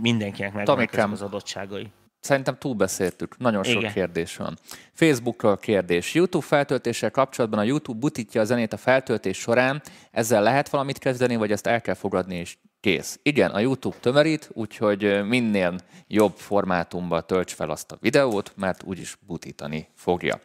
mindenkinek 0.00 0.52
megvannak 0.52 1.12
az 1.12 1.22
adottságai. 1.22 1.90
Szerintem 2.22 2.58
túlbeszéltük. 2.58 3.38
Nagyon 3.38 3.62
sok 3.64 3.80
Igen. 3.80 3.92
kérdés 3.92 4.36
van. 4.36 4.58
Facebookról 4.92 5.56
kérdés. 5.56 6.14
YouTube 6.14 6.46
feltöltéssel 6.46 7.10
kapcsolatban 7.10 7.58
a 7.58 7.62
YouTube 7.62 7.98
butítja 7.98 8.40
a 8.40 8.44
zenét 8.44 8.72
a 8.72 8.76
feltöltés 8.76 9.38
során. 9.38 9.82
Ezzel 10.10 10.42
lehet 10.42 10.68
valamit 10.68 10.98
kezdeni, 10.98 11.36
vagy 11.36 11.52
ezt 11.52 11.66
el 11.66 11.80
kell 11.80 11.94
fogadni 11.94 12.36
és 12.36 12.56
kész. 12.80 13.18
Igen, 13.22 13.50
a 13.50 13.58
YouTube 13.58 13.96
tömörít, 14.00 14.48
úgyhogy 14.52 15.24
minél 15.26 15.74
jobb 16.06 16.36
formátumba 16.36 17.20
tölts 17.20 17.54
fel 17.54 17.70
azt 17.70 17.92
a 17.92 17.96
videót, 18.00 18.52
mert 18.56 18.82
úgyis 18.82 19.16
butítani 19.26 19.88
fogja. 19.94 20.40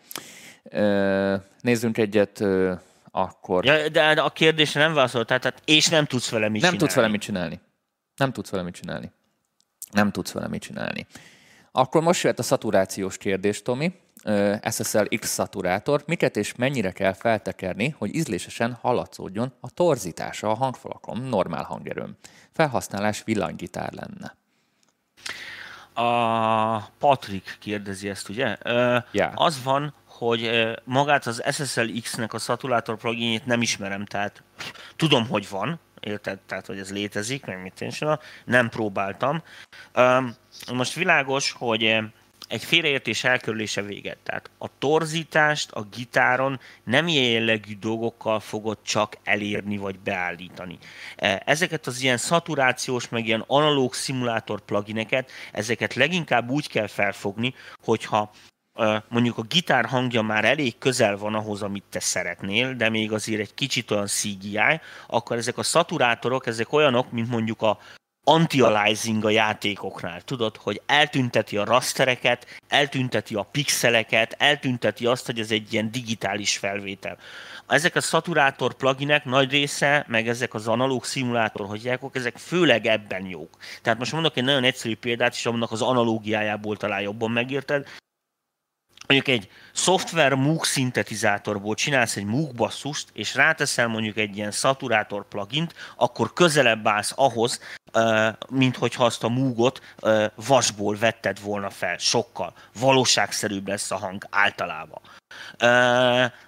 Nézzünk 1.61 1.97
egyet 1.97 2.43
akkor. 3.11 3.65
Ja, 3.65 3.89
de 3.89 4.21
a 4.21 4.29
kérdésre 4.29 4.81
nem 4.81 4.93
válaszolt, 4.93 5.27
tehát 5.27 5.61
és 5.65 5.87
nem 5.87 6.05
tudsz 6.05 6.29
vele 6.29 6.49
mit 6.49 6.61
nem 6.61 6.71
csinálni. 6.71 6.77
tudsz 6.77 6.95
vele 6.95 7.07
mit 7.07 7.21
csinálni. 7.21 7.59
Nem 8.15 8.31
tudsz 8.31 8.49
vele 8.49 8.63
mit 8.63 8.73
csinálni. 8.73 9.11
Nem 9.91 10.11
tudsz 10.11 10.31
vele 10.31 10.47
mit 10.47 10.61
csinálni. 10.61 11.07
Akkor 11.77 12.01
most 12.01 12.23
jöhet 12.23 12.39
a 12.39 12.43
szaturációs 12.43 13.17
kérdés, 13.17 13.61
Tomi. 13.61 13.93
SSL 14.69 15.03
X 15.19 15.27
szaturátor. 15.27 16.03
Miket 16.05 16.35
és 16.37 16.55
mennyire 16.55 16.91
kell 16.91 17.13
feltekerni, 17.13 17.95
hogy 17.97 18.15
ízlésesen 18.15 18.77
hallatszódjon 18.81 19.53
a 19.59 19.69
torzítása 19.69 20.49
a 20.49 20.53
hangfalakon, 20.53 21.17
normál 21.17 21.63
hangerőm. 21.63 22.15
Felhasználás 22.53 23.23
villanygitár 23.23 23.93
lenne. 23.93 24.35
A 26.07 26.77
Patrik 26.79 27.57
kérdezi 27.59 28.09
ezt, 28.09 28.29
ugye? 28.29 28.57
Yeah. 29.11 29.31
Az 29.35 29.63
van, 29.63 29.93
hogy 30.05 30.51
magát 30.83 31.25
az 31.25 31.43
SSL 31.51 31.99
X-nek 32.01 32.33
a 32.33 32.39
szaturátor 32.39 32.97
pluginjét 32.97 33.45
nem 33.45 33.61
ismerem, 33.61 34.05
tehát 34.05 34.43
tudom, 34.95 35.27
hogy 35.27 35.49
van, 35.49 35.79
érted? 36.07 36.39
Tehát, 36.39 36.65
hogy 36.65 36.79
ez 36.79 36.91
létezik, 36.91 37.45
meg 37.45 37.61
mit 37.61 37.81
én 37.81 37.91
nem 38.45 38.69
próbáltam. 38.69 39.43
Most 40.73 40.93
világos, 40.93 41.51
hogy 41.51 41.97
egy 42.47 42.63
félreértés 42.63 43.23
elkerülése 43.23 43.81
véget. 43.81 44.17
Tehát 44.23 44.49
a 44.57 44.67
torzítást 44.77 45.71
a 45.71 45.81
gitáron 45.81 46.59
nem 46.83 47.07
ilyen 47.07 47.31
jellegű 47.31 47.77
dolgokkal 47.79 48.39
fogod 48.39 48.77
csak 48.81 49.17
elérni 49.23 49.77
vagy 49.77 49.99
beállítani. 49.99 50.77
Ezeket 51.45 51.87
az 51.87 52.01
ilyen 52.01 52.17
szaturációs, 52.17 53.09
meg 53.09 53.25
ilyen 53.25 53.43
analóg 53.47 53.93
szimulátor 53.93 54.61
plugineket, 54.61 55.31
ezeket 55.51 55.93
leginkább 55.93 56.49
úgy 56.49 56.69
kell 56.69 56.87
felfogni, 56.87 57.53
hogyha 57.83 58.31
mondjuk 59.07 59.37
a 59.37 59.41
gitár 59.41 59.85
hangja 59.85 60.21
már 60.21 60.45
elég 60.45 60.77
közel 60.77 61.17
van 61.17 61.35
ahhoz, 61.35 61.61
amit 61.61 61.83
te 61.89 61.99
szeretnél, 61.99 62.73
de 62.73 62.89
még 62.89 63.11
azért 63.11 63.41
egy 63.41 63.53
kicsit 63.53 63.91
olyan 63.91 64.07
CGI, 64.07 64.79
akkor 65.07 65.37
ezek 65.37 65.57
a 65.57 65.63
szaturátorok, 65.63 66.47
ezek 66.47 66.73
olyanok, 66.73 67.11
mint 67.11 67.29
mondjuk 67.29 67.61
a 67.61 67.79
anti-aliasing 68.23 69.25
a 69.25 69.29
játékoknál. 69.29 70.21
Tudod, 70.21 70.57
hogy 70.57 70.81
eltünteti 70.85 71.57
a 71.57 71.65
rastereket, 71.65 72.45
eltünteti 72.67 73.35
a 73.35 73.47
pixeleket, 73.51 74.35
eltünteti 74.37 75.05
azt, 75.05 75.25
hogy 75.25 75.39
ez 75.39 75.51
egy 75.51 75.73
ilyen 75.73 75.91
digitális 75.91 76.57
felvétel. 76.57 77.17
Ezek 77.67 77.95
a 77.95 78.01
szaturátor 78.01 78.73
pluginek 78.73 79.25
nagy 79.25 79.51
része, 79.51 80.05
meg 80.07 80.27
ezek 80.27 80.53
az 80.53 80.67
analóg 80.67 81.05
szimulátor, 81.05 81.67
hogy 81.67 81.83
játékok, 81.83 82.15
ezek 82.15 82.37
főleg 82.37 82.85
ebben 82.85 83.25
jók. 83.25 83.57
Tehát 83.81 83.99
most 83.99 84.11
mondok 84.11 84.37
egy 84.37 84.43
nagyon 84.43 84.63
egyszerű 84.63 84.95
példát, 84.95 85.33
és 85.33 85.45
annak 85.45 85.71
az 85.71 85.81
analógiájából 85.81 86.77
talán 86.77 87.01
jobban 87.01 87.31
megérted 87.31 87.87
mondjuk 89.07 89.37
egy 89.37 89.49
szoftver 89.73 90.33
MOOC 90.33 90.67
szintetizátorból 90.67 91.75
csinálsz 91.75 92.15
egy 92.15 92.25
MOOC 92.25 92.51
basszust, 92.55 93.09
és 93.13 93.35
ráteszel 93.35 93.87
mondjuk 93.87 94.17
egy 94.17 94.37
ilyen 94.37 94.51
szaturátor 94.51 95.27
plugint, 95.27 95.73
akkor 95.95 96.33
közelebb 96.33 96.87
állsz 96.87 97.13
ahhoz, 97.15 97.59
mint 98.49 98.77
hogyha 98.77 99.05
azt 99.05 99.23
a 99.23 99.29
múgot 99.29 99.81
vasból 100.35 100.97
vetted 100.97 101.41
volna 101.41 101.69
fel, 101.69 101.97
sokkal. 101.97 102.53
Valóságszerűbb 102.79 103.67
lesz 103.67 103.91
a 103.91 103.97
hang 103.97 104.27
általában. 104.29 105.01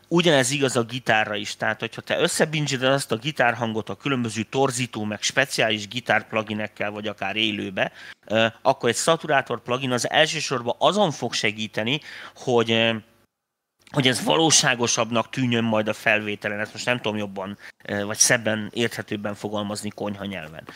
Ugyanez 0.08 0.52
igaz 0.52 0.76
a 0.76 0.84
gitárra 0.84 1.36
is, 1.36 1.56
tehát 1.56 1.80
hogyha 1.80 2.02
te 2.02 2.20
összebincsed 2.20 2.84
azt 2.84 3.12
a 3.12 3.16
gitárhangot 3.16 3.90
a 3.90 3.96
különböző 3.96 4.44
torzító, 4.44 5.04
meg 5.04 5.22
speciális 5.22 5.88
gitár 5.88 6.28
pluginekkel, 6.28 6.92
vagy 6.92 7.08
akár 7.08 7.36
élőbe, 7.36 7.92
akkor 8.62 8.90
egy 8.90 8.96
szaturátor 8.96 9.62
plugin 9.62 9.92
az 9.92 10.10
elsősorban 10.10 10.76
azon 10.78 11.12
fog 11.12 11.34
segíteni, 11.34 12.00
hogy 12.36 12.92
hogy 13.92 14.08
ez 14.08 14.24
valóságosabbnak 14.24 15.30
tűnjön 15.30 15.64
majd 15.64 15.88
a 15.88 15.94
felvételen, 15.94 16.60
ezt 16.60 16.74
most 16.74 16.86
nem 16.86 17.00
tudom 17.00 17.18
jobban, 17.18 17.58
vagy 18.06 18.18
szebben, 18.18 18.70
érthetőbben 18.74 19.36
fogalmazni 19.36 19.90
konyha 19.90 20.26
nyelven. 20.26 20.68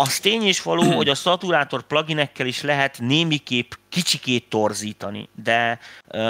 Az 0.00 0.18
tény 0.18 0.46
is 0.46 0.62
való, 0.62 0.82
hogy 0.96 1.08
a 1.08 1.14
szaturátor 1.14 1.82
pluginekkel 1.82 2.46
is 2.46 2.62
lehet 2.62 2.98
némiképp 2.98 3.72
kicsikét 3.88 4.48
torzítani, 4.48 5.28
de 5.42 5.78
ö, 6.08 6.20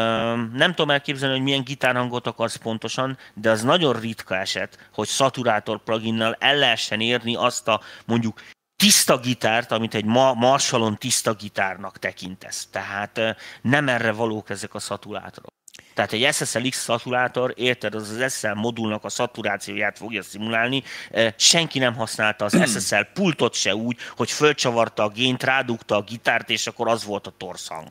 nem 0.53 0.75
tudom 0.75 0.91
elképzelni, 0.91 1.35
hogy 1.35 1.45
milyen 1.45 1.65
gitárhangot 1.65 2.27
akarsz 2.27 2.57
pontosan, 2.57 3.19
de 3.35 3.51
az 3.51 3.63
nagyon 3.63 4.01
ritka 4.01 4.37
eset, 4.37 4.89
hogy 4.93 5.09
szaturátor 5.09 5.83
pluginnal 5.83 6.37
el 6.39 6.57
lehessen 6.57 7.01
érni 7.01 7.37
azt 7.37 7.69
a 7.69 7.81
mondjuk 8.05 8.41
tiszta 8.77 9.19
gitárt, 9.19 9.73
amit 9.73 9.95
egy 9.95 10.05
Marshallon 10.35 10.97
tiszta 10.97 11.35
gitárnak 11.35 11.99
tekintesz. 11.99 12.69
Tehát 12.71 13.21
nem 13.63 13.89
erre 13.89 14.13
valók 14.13 14.51
ezek 14.51 14.75
a 14.75 14.79
szaturátorok. 14.79 15.60
Tehát 16.01 16.13
egy 16.13 16.35
SSLX 16.35 16.83
szaturátor, 16.83 17.55
érted, 17.57 17.95
az 17.95 18.11
az 18.11 18.33
SSL 18.33 18.53
modulnak 18.55 19.05
a 19.05 19.09
szaturációját 19.09 19.99
fogja 19.99 20.23
szimulálni. 20.23 20.83
Senki 21.37 21.79
nem 21.79 21.95
használta 21.95 22.45
az 22.45 22.63
SSL 22.81 23.03
pultot 23.15 23.55
se 23.55 23.75
úgy, 23.75 23.97
hogy 24.17 24.31
fölcsavarta 24.31 25.03
a 25.03 25.09
gént, 25.09 25.43
rádugta 25.43 25.97
a 25.97 26.03
gitárt, 26.03 26.51
és 26.51 26.67
akkor 26.67 26.89
az 26.89 27.05
volt 27.05 27.27
a 27.27 27.35
torszhang. 27.37 27.89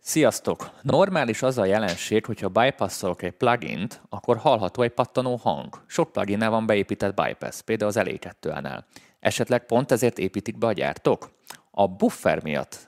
Sziasztok! 0.00 0.70
Normális 0.82 1.42
az 1.42 1.58
a 1.58 1.64
jelenség, 1.64 2.24
hogyha 2.24 2.48
bypasszolok 2.48 3.22
egy 3.22 3.32
plugint, 3.32 4.00
akkor 4.08 4.36
hallható 4.36 4.82
egy 4.82 4.92
pattanó 4.92 5.36
hang. 5.36 5.82
Sok 5.86 6.12
pluginnál 6.12 6.50
van 6.50 6.66
beépített 6.66 7.14
bypass, 7.14 7.60
például 7.60 7.90
az 7.90 7.96
elé 7.96 8.16
2 8.16 8.54
Esetleg 9.20 9.66
pont 9.66 9.92
ezért 9.92 10.18
építik 10.18 10.58
be 10.58 10.66
a 10.66 10.72
gyártók? 10.72 11.30
A 11.70 11.86
buffer 11.86 12.42
miatt 12.42 12.87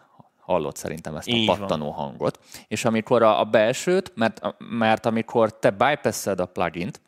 hallott 0.51 0.77
szerintem 0.77 1.17
ezt 1.17 1.29
a 1.29 1.31
Így 1.31 1.47
pattanó 1.47 1.85
van. 1.85 1.95
hangot. 1.95 2.39
És 2.69 2.85
amikor 2.85 3.23
a, 3.23 3.41
a 3.41 3.45
belsőt, 3.45 4.13
mert, 4.15 4.41
mert 4.59 5.07
amikor 5.07 5.59
te 5.59 5.71
bypasszed 5.71 6.41
a 6.41 6.47
plugint, 6.47 7.01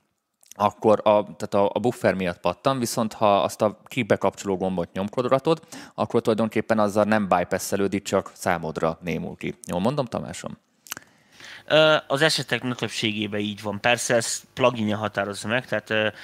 akkor 0.55 1.01
a, 1.05 1.23
tehát 1.23 1.55
a, 1.55 1.71
a 1.73 1.79
buffer 1.79 2.15
miatt 2.15 2.41
pattan, 2.41 2.79
viszont 2.79 3.13
ha 3.13 3.43
azt 3.43 3.63
a 3.63 3.79
kibekapcsoló 3.85 4.57
gombot 4.57 4.93
nyomkodratod, 4.93 5.61
akkor 5.95 6.21
tulajdonképpen 6.21 6.79
azzal 6.79 7.05
nem 7.05 7.29
bypasszelődik, 7.29 8.03
csak 8.03 8.31
számodra 8.35 8.99
némul 9.01 9.37
ki. 9.37 9.55
Jól 9.67 9.81
mondom, 9.81 10.05
Tamásom? 10.05 10.59
Az 12.07 12.23
esetek 12.23 12.75
többségében 12.75 13.41
így 13.41 13.63
van. 13.63 13.81
Persze 13.81 14.15
ez 14.15 14.43
pluginja 14.55 14.97
határozza 14.97 15.49
meg, 15.49 15.67
tehát 15.67 16.15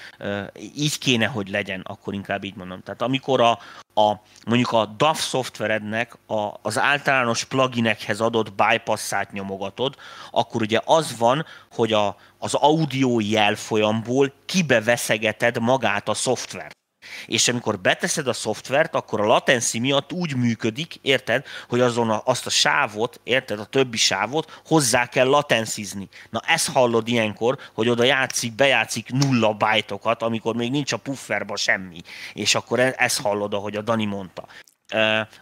így 0.75 0.99
kéne, 0.99 1.27
hogy 1.27 1.49
legyen, 1.49 1.81
akkor 1.85 2.15
inkább 2.15 2.45
így 2.45 2.57
mondom. 2.57 2.81
Tehát 2.83 3.03
amikor 3.03 3.41
a, 3.41 3.59
a 3.95 4.23
mondjuk 4.47 4.73
a 4.73 4.87
DAF 4.87 5.21
szoftverednek 5.21 6.17
a, 6.27 6.49
az 6.63 6.79
általános 6.79 7.45
pluginekhez 7.45 8.21
adott 8.21 8.53
bypassát 8.53 9.33
nyomogatod, 9.33 9.95
akkor 10.31 10.63
ugye 10.63 10.81
az 10.85 11.19
van, 11.19 11.47
hogy 11.73 11.93
a, 11.93 12.17
az 12.39 12.55
audio 12.55 13.21
jelfolyamból 13.21 14.33
kibeveszegeted 14.47 15.59
magát 15.61 16.09
a 16.09 16.15
szoftvert. 16.15 16.78
És 17.27 17.49
amikor 17.49 17.79
beteszed 17.79 18.27
a 18.27 18.33
szoftvert, 18.33 18.95
akkor 18.95 19.21
a 19.21 19.27
latency 19.27 19.79
miatt 19.79 20.13
úgy 20.13 20.37
működik, 20.37 20.95
érted, 21.03 21.45
hogy 21.69 21.81
azon 21.81 22.11
a, 22.11 22.23
azt 22.25 22.47
a 22.47 22.51
sávot, 22.51 23.21
érted, 23.25 23.61
a 23.61 23.65
többi 23.65 23.97
sávot 23.97 24.61
hozzá 24.67 25.07
kell 25.07 25.27
latencizni. 25.27 26.09
Na 26.31 26.43
ezt 26.47 26.73
hallod 26.73 27.09
ilyenkor, 27.09 27.59
hogy 27.75 27.89
oda 27.89 28.05
játszik, 28.05 28.55
bejátszik 28.55 29.11
nulla 29.11 29.53
bájtokat, 29.53 30.23
amikor 30.23 30.55
még 30.55 30.71
nincs 30.71 30.93
a 30.93 30.97
pufferba 30.97 31.57
semmi. 31.57 32.01
És 32.33 32.55
akkor 32.55 32.81
e, 32.81 32.95
ezt 32.97 33.21
hallod, 33.21 33.55
ahogy 33.55 33.77
a 33.77 33.83
Dani 33.83 34.05
mondta. 34.05 34.47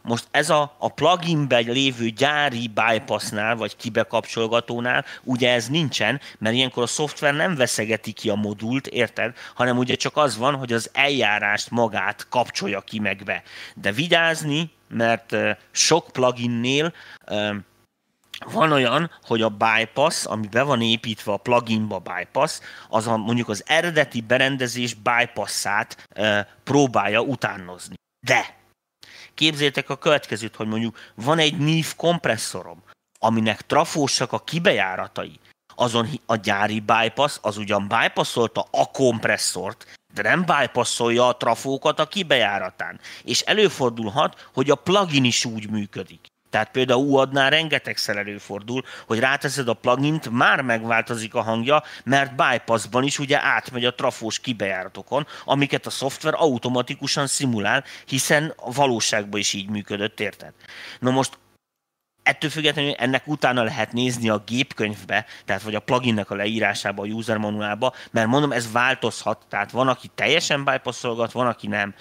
Most 0.03 0.27
ez 0.31 0.51
a, 0.51 0.75
a 0.79 0.89
pluginben 0.89 1.65
lévő 1.65 2.09
gyári 2.09 2.69
bypassnál, 2.69 3.57
vagy 3.57 3.77
kibekapcsolgatónál, 3.77 5.05
ugye 5.23 5.53
ez 5.53 5.69
nincsen, 5.69 6.21
mert 6.39 6.55
ilyenkor 6.55 6.83
a 6.83 6.87
szoftver 6.87 7.35
nem 7.35 7.55
veszegeti 7.55 8.13
ki 8.13 8.31
a 8.31 8.35
modult, 8.35 8.87
érted? 8.87 9.35
Hanem 9.55 9.79
ugye 9.79 9.95
csak 9.95 10.17
az 10.17 10.37
van, 10.37 10.55
hogy 10.55 10.73
az 10.73 10.91
eljárást 10.93 11.71
magát 11.71 12.27
kapcsolja 12.29 12.81
ki 12.81 12.99
meg 12.99 13.23
be. 13.25 13.43
De 13.75 13.93
vigyázni, 13.93 14.71
mert 14.89 15.37
sok 15.71 16.09
pluginnél 16.13 16.93
van 18.45 18.73
olyan, 18.73 19.11
hogy 19.23 19.43
a 19.43 19.49
bypass, 19.49 20.25
ami 20.25 20.47
be 20.47 20.63
van 20.63 20.81
építve 20.81 21.33
a 21.33 21.37
pluginba 21.37 21.99
bypass, 21.99 22.61
az 22.89 23.07
a, 23.07 23.17
mondjuk 23.17 23.49
az 23.49 23.63
eredeti 23.67 24.21
berendezés 24.21 24.95
bypassát 24.95 26.09
próbálja 26.65 27.21
utánozni. 27.21 27.95
De 28.27 28.56
Képzétek 29.37 29.91
a 29.91 29.97
következőt, 29.97 30.57
hogy 30.57 30.67
mondjuk 30.67 30.99
van 31.15 31.39
egy 31.39 31.57
NIF 31.59 31.95
kompresszorom, 31.95 32.83
aminek 33.19 33.61
trafósak 33.61 34.33
a 34.33 34.39
kibejáratai, 34.39 35.41
azon 35.75 36.09
a 36.27 36.37
gyári 36.37 36.81
bypass, 36.81 37.39
az 37.41 37.57
ugyan 37.57 37.89
bypassolta 37.89 38.67
a 38.71 38.91
kompresszort, 38.91 39.87
de 40.15 40.23
nem 40.23 40.45
bypassolja 40.45 41.29
a 41.29 41.37
trafókat 41.37 41.99
a 41.99 42.07
kibejáratán. 42.07 43.01
És 43.25 43.41
előfordulhat, 43.41 44.49
hogy 44.55 44.71
a 44.71 44.75
plugin 44.75 45.25
is 45.25 45.45
úgy 45.45 45.71
működik. 45.71 46.27
Tehát 46.57 46.71
például 46.71 47.07
UAD-nál 47.07 47.51
rengetegszer 47.51 48.17
előfordul, 48.17 48.83
hogy 49.07 49.19
ráteszed 49.19 49.69
a 49.69 49.75
plugint, 49.75 50.31
már 50.31 50.61
megváltozik 50.61 51.35
a 51.35 51.43
hangja, 51.43 51.83
mert 52.05 52.35
bypassban 52.35 53.03
is 53.03 53.19
ugye 53.19 53.43
átmegy 53.43 53.85
a 53.85 53.95
trafós 53.95 54.39
kibejáratokon, 54.39 55.27
amiket 55.45 55.87
a 55.87 55.91
szoftver 55.91 56.35
automatikusan 56.37 57.27
szimulál, 57.27 57.85
hiszen 58.07 58.53
a 58.57 58.73
valóságban 58.73 59.41
is 59.41 59.53
így 59.53 59.69
működött, 59.69 60.21
érted? 60.21 60.53
Na 61.01 61.11
most 61.11 61.39
ettől 62.23 62.51
függetlenül 62.51 62.93
ennek 62.93 63.27
utána 63.27 63.63
lehet 63.63 63.93
nézni 63.93 64.29
a 64.29 64.43
gépkönyvbe, 64.47 65.27
tehát 65.45 65.63
vagy 65.63 65.75
a 65.75 65.81
pluginnek 65.81 66.31
a 66.31 66.35
leírásába, 66.35 67.03
a 67.03 67.07
user 67.07 67.37
manuálba, 67.37 67.95
mert 68.11 68.29
mondom, 68.29 68.53
ez 68.53 68.73
változhat, 68.73 69.45
tehát 69.49 69.71
van, 69.71 69.89
aki 69.89 70.11
teljesen 70.15 70.65
bypassolgat, 70.65 71.33
van, 71.33 71.47
aki 71.47 71.67
nem 71.67 71.95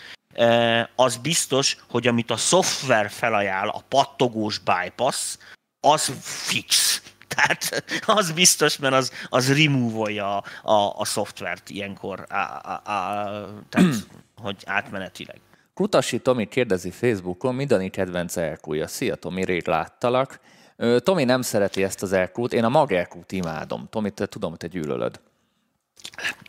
az 0.96 1.18
biztos, 1.18 1.78
hogy 1.90 2.08
amit 2.08 2.32
a 2.32 2.38
szoftver 2.38 3.10
felajánl, 3.10 3.70
a 3.70 3.84
pattogós 3.88 4.58
bypass, 4.58 5.38
az 5.80 6.14
fix. 6.22 7.02
Tehát 7.36 7.84
az 8.06 8.32
biztos, 8.32 8.78
mert 8.78 8.94
az, 8.94 9.12
az 9.30 9.58
remove-olja 9.58 10.38
a, 10.38 10.72
a, 10.72 10.94
a 10.98 11.06
szoftvert 11.06 11.70
ilyenkor, 11.70 12.26
a, 12.30 12.36
a, 12.36 12.74
a, 12.74 13.64
tehát, 13.70 13.94
hogy 14.44 14.64
átmenetileg. 14.66 15.40
Kutasi 15.74 16.20
Tomi 16.20 16.48
kérdezi 16.48 16.92
Facebookon, 16.92 17.56
mi 17.56 17.66
Dani 17.66 17.90
kedvenc 17.90 18.38
elkúja. 18.38 18.88
Szia 18.88 19.16
Tomi, 19.16 19.46
rég 19.46 19.68
láttalak. 19.68 20.40
Tomi 20.98 21.24
nem 21.24 21.42
szereti 21.42 21.84
ezt 21.84 22.02
az 22.02 22.14
elkút, 22.14 22.54
én 22.54 22.64
a 22.64 22.70
mag 22.70 22.92
elkút 22.92 23.32
imádom. 23.32 23.88
Tomi, 23.90 24.10
te 24.10 24.26
tudom, 24.26 24.50
hogy 24.50 24.60
te 24.60 24.68
gyűlölöd. 24.68 25.20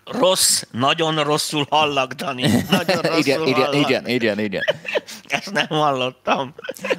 Rossz, 0.05 0.63
nagyon 0.71 1.25
rosszul 1.25 1.67
hallak, 1.71 2.13
Dani. 2.13 2.43
Nagyon 2.71 3.01
rosszul 3.13 3.19
igen, 3.19 3.39
hallak. 3.39 3.75
igen, 3.75 4.09
igen, 4.09 4.39
igen. 4.39 4.63
Ezt 5.27 5.53
nem 5.53 5.67
hallottam. 5.67 6.55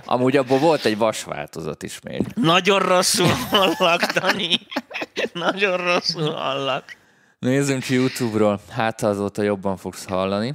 Amúgy 0.06 0.38
abból 0.38 0.60
volt 0.60 0.86
egy 0.86 0.98
vasváltozat 0.98 1.84
is 1.84 2.00
még. 2.04 2.26
Nagyon 2.36 2.80
rosszul 2.80 3.32
hallak, 3.50 4.02
Dani. 4.02 4.60
Nagyon 5.34 5.78
rosszul 5.78 6.34
hallak. 6.34 6.98
Nézzünk 7.40 7.90
YouTube-ról. 7.90 8.60
Hát 8.70 9.04
azóta 9.04 9.42
jobban 9.42 9.78
fogsz 9.78 10.06
hallani. 10.06 10.54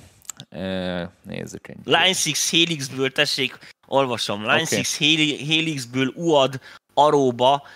Nézzük 1.22 1.68
egy. 1.68 1.76
Line 1.84 1.98
6 1.98 2.16
Helixből, 2.50 3.12
tessék, 3.12 3.58
olvasom. 3.86 4.40
Line 4.40 4.62
okay. 4.62 4.82
6 5.38 5.48
Helixből 5.48 6.12
UAD 6.14 6.60
aróba, 6.94 7.66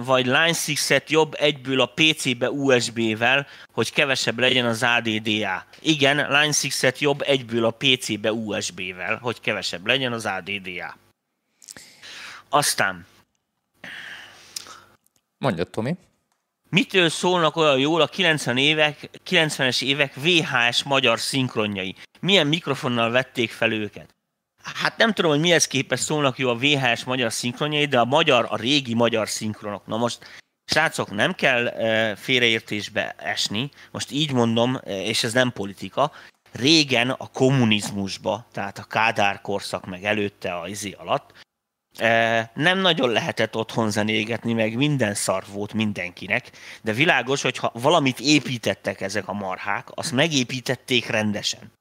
vagy 0.00 0.24
Line 0.24 0.52
6-et 0.52 1.08
jobb 1.08 1.34
egyből 1.38 1.80
a 1.80 1.92
PC-be 1.94 2.50
USB-vel, 2.50 3.46
hogy 3.72 3.92
kevesebb 3.92 4.38
legyen 4.38 4.66
az 4.66 4.82
ADDA. 4.82 5.64
Igen, 5.80 6.16
Line 6.16 6.52
6-et 6.52 6.98
jobb 6.98 7.22
egyből 7.22 7.64
a 7.64 7.70
PC-be 7.70 8.32
USB-vel, 8.32 9.18
hogy 9.22 9.40
kevesebb 9.40 9.86
legyen 9.86 10.12
az 10.12 10.26
ADDA. 10.26 10.96
Aztán. 12.48 13.06
Mondja, 15.38 15.64
Tomi. 15.64 15.96
Mitől 16.68 17.08
szólnak 17.08 17.56
olyan 17.56 17.78
jól 17.78 18.00
a 18.00 18.06
90 18.06 18.56
évek, 18.56 19.10
90-es 19.30 19.82
évek 19.82 20.14
VHS 20.14 20.82
magyar 20.82 21.20
szinkronjai? 21.20 21.94
Milyen 22.20 22.46
mikrofonnal 22.46 23.10
vették 23.10 23.50
fel 23.50 23.72
őket? 23.72 24.14
Hát 24.62 24.96
nem 24.96 25.12
tudom, 25.12 25.30
hogy 25.30 25.40
mihez 25.40 25.66
képest 25.66 26.02
szólnak 26.02 26.38
jó 26.38 26.48
a 26.48 26.56
VHS 26.56 27.04
magyar 27.04 27.32
szinkronjai, 27.32 27.84
de 27.84 28.00
a 28.00 28.04
magyar, 28.04 28.46
a 28.50 28.56
régi 28.56 28.94
magyar 28.94 29.28
szinkronok. 29.28 29.86
Na 29.86 29.96
most, 29.96 30.18
srácok, 30.64 31.10
nem 31.10 31.34
kell 31.34 31.66
e, 31.66 32.16
félreértésbe 32.16 33.14
esni, 33.18 33.70
most 33.90 34.10
így 34.10 34.32
mondom, 34.32 34.80
e, 34.84 35.02
és 35.02 35.24
ez 35.24 35.32
nem 35.32 35.52
politika, 35.52 36.12
régen 36.52 37.10
a 37.10 37.26
kommunizmusba, 37.26 38.46
tehát 38.52 38.78
a 38.78 38.84
Kádár 38.84 39.40
korszak 39.40 39.86
meg 39.86 40.04
előtte 40.04 40.54
a 40.54 40.68
izé 40.68 40.90
alatt, 40.90 41.32
e, 41.98 42.50
nem 42.54 42.78
nagyon 42.78 43.10
lehetett 43.10 43.56
otthon 43.56 43.90
zenégetni, 43.90 44.52
meg 44.52 44.76
minden 44.76 45.14
szar 45.14 45.44
volt 45.52 45.72
mindenkinek, 45.72 46.50
de 46.82 46.92
világos, 46.92 47.42
hogy 47.42 47.56
ha 47.56 47.70
valamit 47.74 48.20
építettek 48.20 49.00
ezek 49.00 49.28
a 49.28 49.32
marhák, 49.32 49.88
azt 49.94 50.12
megépítették 50.12 51.06
rendesen. 51.06 51.72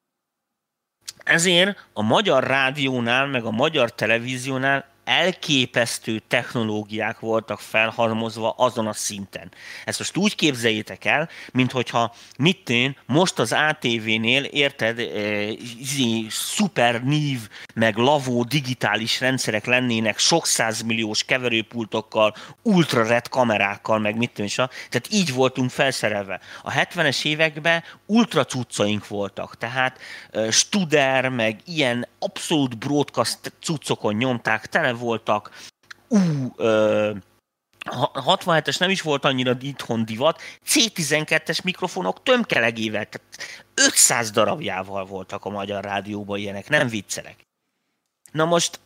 Ezért 1.23 1.87
a 1.93 2.01
magyar 2.01 2.43
rádiónál, 2.43 3.25
meg 3.27 3.43
a 3.43 3.51
magyar 3.51 3.93
televíziónál 3.93 4.90
elképesztő 5.03 6.21
technológiák 6.27 7.19
voltak 7.19 7.59
felhalmozva 7.59 8.53
azon 8.57 8.87
a 8.87 8.93
szinten. 8.93 9.51
Ezt 9.85 9.99
most 9.99 10.17
úgy 10.17 10.35
képzeljétek 10.35 11.05
el, 11.05 11.29
mint 11.51 11.71
hogyha 11.71 12.15
mit 12.37 12.69
én 12.69 12.97
most 13.05 13.39
az 13.39 13.51
ATV-nél, 13.51 14.43
érted, 14.43 14.99
e, 14.99 15.05
szuper 16.29 17.03
nív, 17.03 17.49
meg 17.73 17.97
lavó 17.97 18.43
digitális 18.43 19.19
rendszerek 19.19 19.65
lennének 19.65 20.17
sok 20.17 20.45
százmilliós 20.45 21.23
keverőpultokkal, 21.23 22.35
ultrared 22.61 23.27
kamerákkal, 23.27 23.99
meg 23.99 24.17
mit 24.17 24.31
tűn, 24.31 24.49
tehát 24.55 25.07
így 25.09 25.33
voltunk 25.33 25.69
felszerelve. 25.69 26.39
A 26.63 26.71
70-es 26.71 27.25
években 27.25 27.83
ultra 28.05 28.45
cuccaink 28.45 29.07
voltak, 29.07 29.57
tehát 29.57 29.99
e, 30.31 30.51
Studer, 30.51 31.29
meg 31.29 31.59
ilyen 31.65 32.07
abszolút 32.19 32.77
broadcast 32.77 33.53
cuccokon 33.61 34.13
nyomták, 34.13 34.65
tele 34.65 34.90
voltak, 34.95 35.51
ú, 36.07 36.17
ö, 36.55 37.11
67-es 38.13 38.79
nem 38.79 38.89
is 38.89 39.01
volt 39.01 39.25
annyira 39.25 39.57
itthon 39.61 40.05
divat, 40.05 40.41
C12-es 40.65 41.63
mikrofonok 41.63 42.23
tömkelegével, 42.23 43.05
tehát 43.05 43.61
500 43.73 44.31
darabjával 44.31 45.05
voltak 45.05 45.45
a 45.45 45.49
magyar 45.49 45.83
rádióban 45.83 46.37
ilyenek, 46.37 46.69
nem 46.69 46.87
viccelek. 46.87 47.35
Na 48.31 48.45
most 48.45 48.79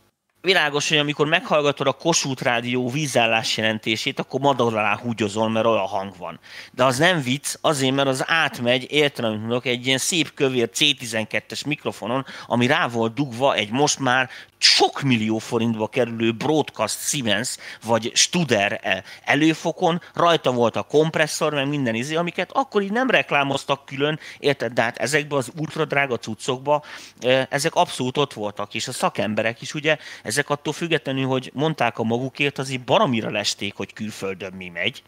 világos, 0.45 0.89
hogy 0.89 0.97
amikor 0.97 1.27
meghallgatod 1.27 1.87
a 1.87 1.91
Kossuth 1.91 2.43
Rádió 2.43 2.89
vízállás 2.89 3.57
jelentését, 3.57 4.19
akkor 4.19 4.39
madar 4.39 4.73
alá 4.73 4.97
húgyozol, 4.97 5.49
mert 5.49 5.65
olyan 5.65 5.87
hang 5.87 6.13
van. 6.17 6.39
De 6.71 6.83
az 6.83 6.97
nem 6.97 7.21
vicc, 7.21 7.55
azért, 7.61 7.95
mert 7.95 8.07
az 8.07 8.23
átmegy, 8.27 8.91
értelemben 8.91 9.61
egy 9.63 9.85
ilyen 9.85 9.97
szép 9.97 10.33
kövér 10.33 10.69
C12-es 10.73 11.65
mikrofonon, 11.65 12.25
ami 12.47 12.67
rá 12.67 12.87
volt 12.87 13.13
dugva 13.13 13.55
egy 13.55 13.71
most 13.71 13.99
már 13.99 14.29
sok 14.57 15.01
millió 15.01 15.37
forintba 15.37 15.87
kerülő 15.87 16.31
broadcast 16.31 16.99
Siemens 16.99 17.57
vagy 17.83 18.11
Studer 18.13 18.79
e, 18.83 19.03
előfokon, 19.23 20.01
rajta 20.13 20.51
volt 20.51 20.75
a 20.75 20.81
kompresszor, 20.81 21.53
meg 21.53 21.67
minden 21.67 21.95
izé, 21.95 22.15
amiket 22.15 22.51
akkor 22.51 22.81
így 22.81 22.91
nem 22.91 23.09
reklámoztak 23.09 23.85
külön, 23.85 24.19
érted? 24.39 24.73
De 24.73 24.81
hát 24.81 24.97
ezekben 24.97 25.37
az 25.37 25.51
ultra 25.57 25.85
drága 25.85 26.17
cuccokban 26.17 26.83
e, 27.19 27.47
ezek 27.49 27.75
abszolút 27.75 28.17
ott 28.17 28.33
voltak, 28.33 28.73
és 28.73 28.87
a 28.87 28.91
szakemberek 28.91 29.61
is 29.61 29.73
ugye, 29.73 29.97
ezek 30.37 30.49
attól 30.49 30.73
függetlenül, 30.73 31.25
hogy 31.25 31.51
mondták 31.53 31.99
a 31.99 32.03
magukért, 32.03 32.57
azért 32.57 32.83
baromira 32.83 33.29
lesték, 33.29 33.75
hogy 33.75 33.93
külföldön 33.93 34.53
mi 34.53 34.69
megy. 34.69 35.03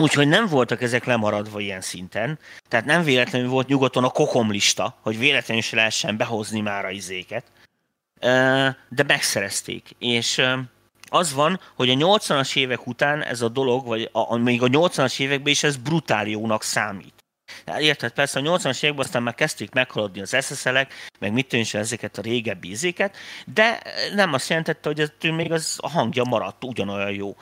Úgyhogy 0.00 0.28
nem 0.28 0.46
voltak 0.46 0.82
ezek 0.82 1.04
lemaradva 1.04 1.60
ilyen 1.60 1.80
szinten, 1.80 2.38
tehát 2.68 2.84
nem 2.84 3.02
véletlenül 3.02 3.48
volt 3.48 3.68
nyugaton 3.68 4.04
a 4.04 4.10
kokomlista, 4.10 4.96
hogy 5.00 5.18
véletlenül 5.18 5.62
se 5.62 5.76
lehessen 5.76 6.16
behozni 6.16 6.60
már 6.60 6.84
a 6.84 6.90
izéket 6.90 7.44
de 8.88 9.02
megszerezték. 9.06 9.90
És 9.98 10.42
az 11.08 11.32
van, 11.32 11.60
hogy 11.74 11.90
a 11.90 11.94
80-as 11.94 12.56
évek 12.56 12.86
után 12.86 13.22
ez 13.22 13.40
a 13.42 13.48
dolog, 13.48 13.86
vagy 13.86 14.08
a, 14.12 14.36
még 14.36 14.62
a 14.62 14.66
80-as 14.66 15.20
években 15.20 15.52
is 15.52 15.62
ez 15.62 15.76
brutál 15.76 16.26
jónak 16.26 16.62
számít. 16.62 17.15
Hát 17.66 17.80
érted, 17.80 18.12
persze 18.12 18.38
a 18.38 18.42
80-as 18.42 18.82
években 18.82 19.04
aztán 19.04 19.22
már 19.22 19.34
kezdték 19.34 19.72
meghaladni 19.72 20.20
az 20.20 20.36
SSL-ek, 20.40 20.92
meg 21.18 21.32
mit 21.32 21.48
tűnse 21.48 21.78
ezeket 21.78 22.18
a 22.18 22.22
régebbi 22.22 22.70
izéket, 22.70 23.16
de 23.46 23.82
nem 24.14 24.32
azt 24.32 24.48
jelentette, 24.48 24.88
hogy 24.88 25.00
ez 25.00 25.10
még 25.20 25.52
az 25.52 25.78
a 25.80 25.88
hangja 25.88 26.24
maradt 26.24 26.64
ugyanolyan 26.64 27.12
jó. 27.12 27.36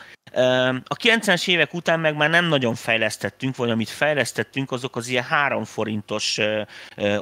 A 0.84 0.96
90-es 0.96 1.48
évek 1.48 1.74
után 1.74 2.00
meg 2.00 2.16
már 2.16 2.30
nem 2.30 2.44
nagyon 2.44 2.74
fejlesztettünk, 2.74 3.56
vagy 3.56 3.70
amit 3.70 3.88
fejlesztettünk, 3.88 4.72
azok 4.72 4.96
az 4.96 5.08
ilyen 5.08 5.24
három 5.24 5.64
forintos 5.64 6.38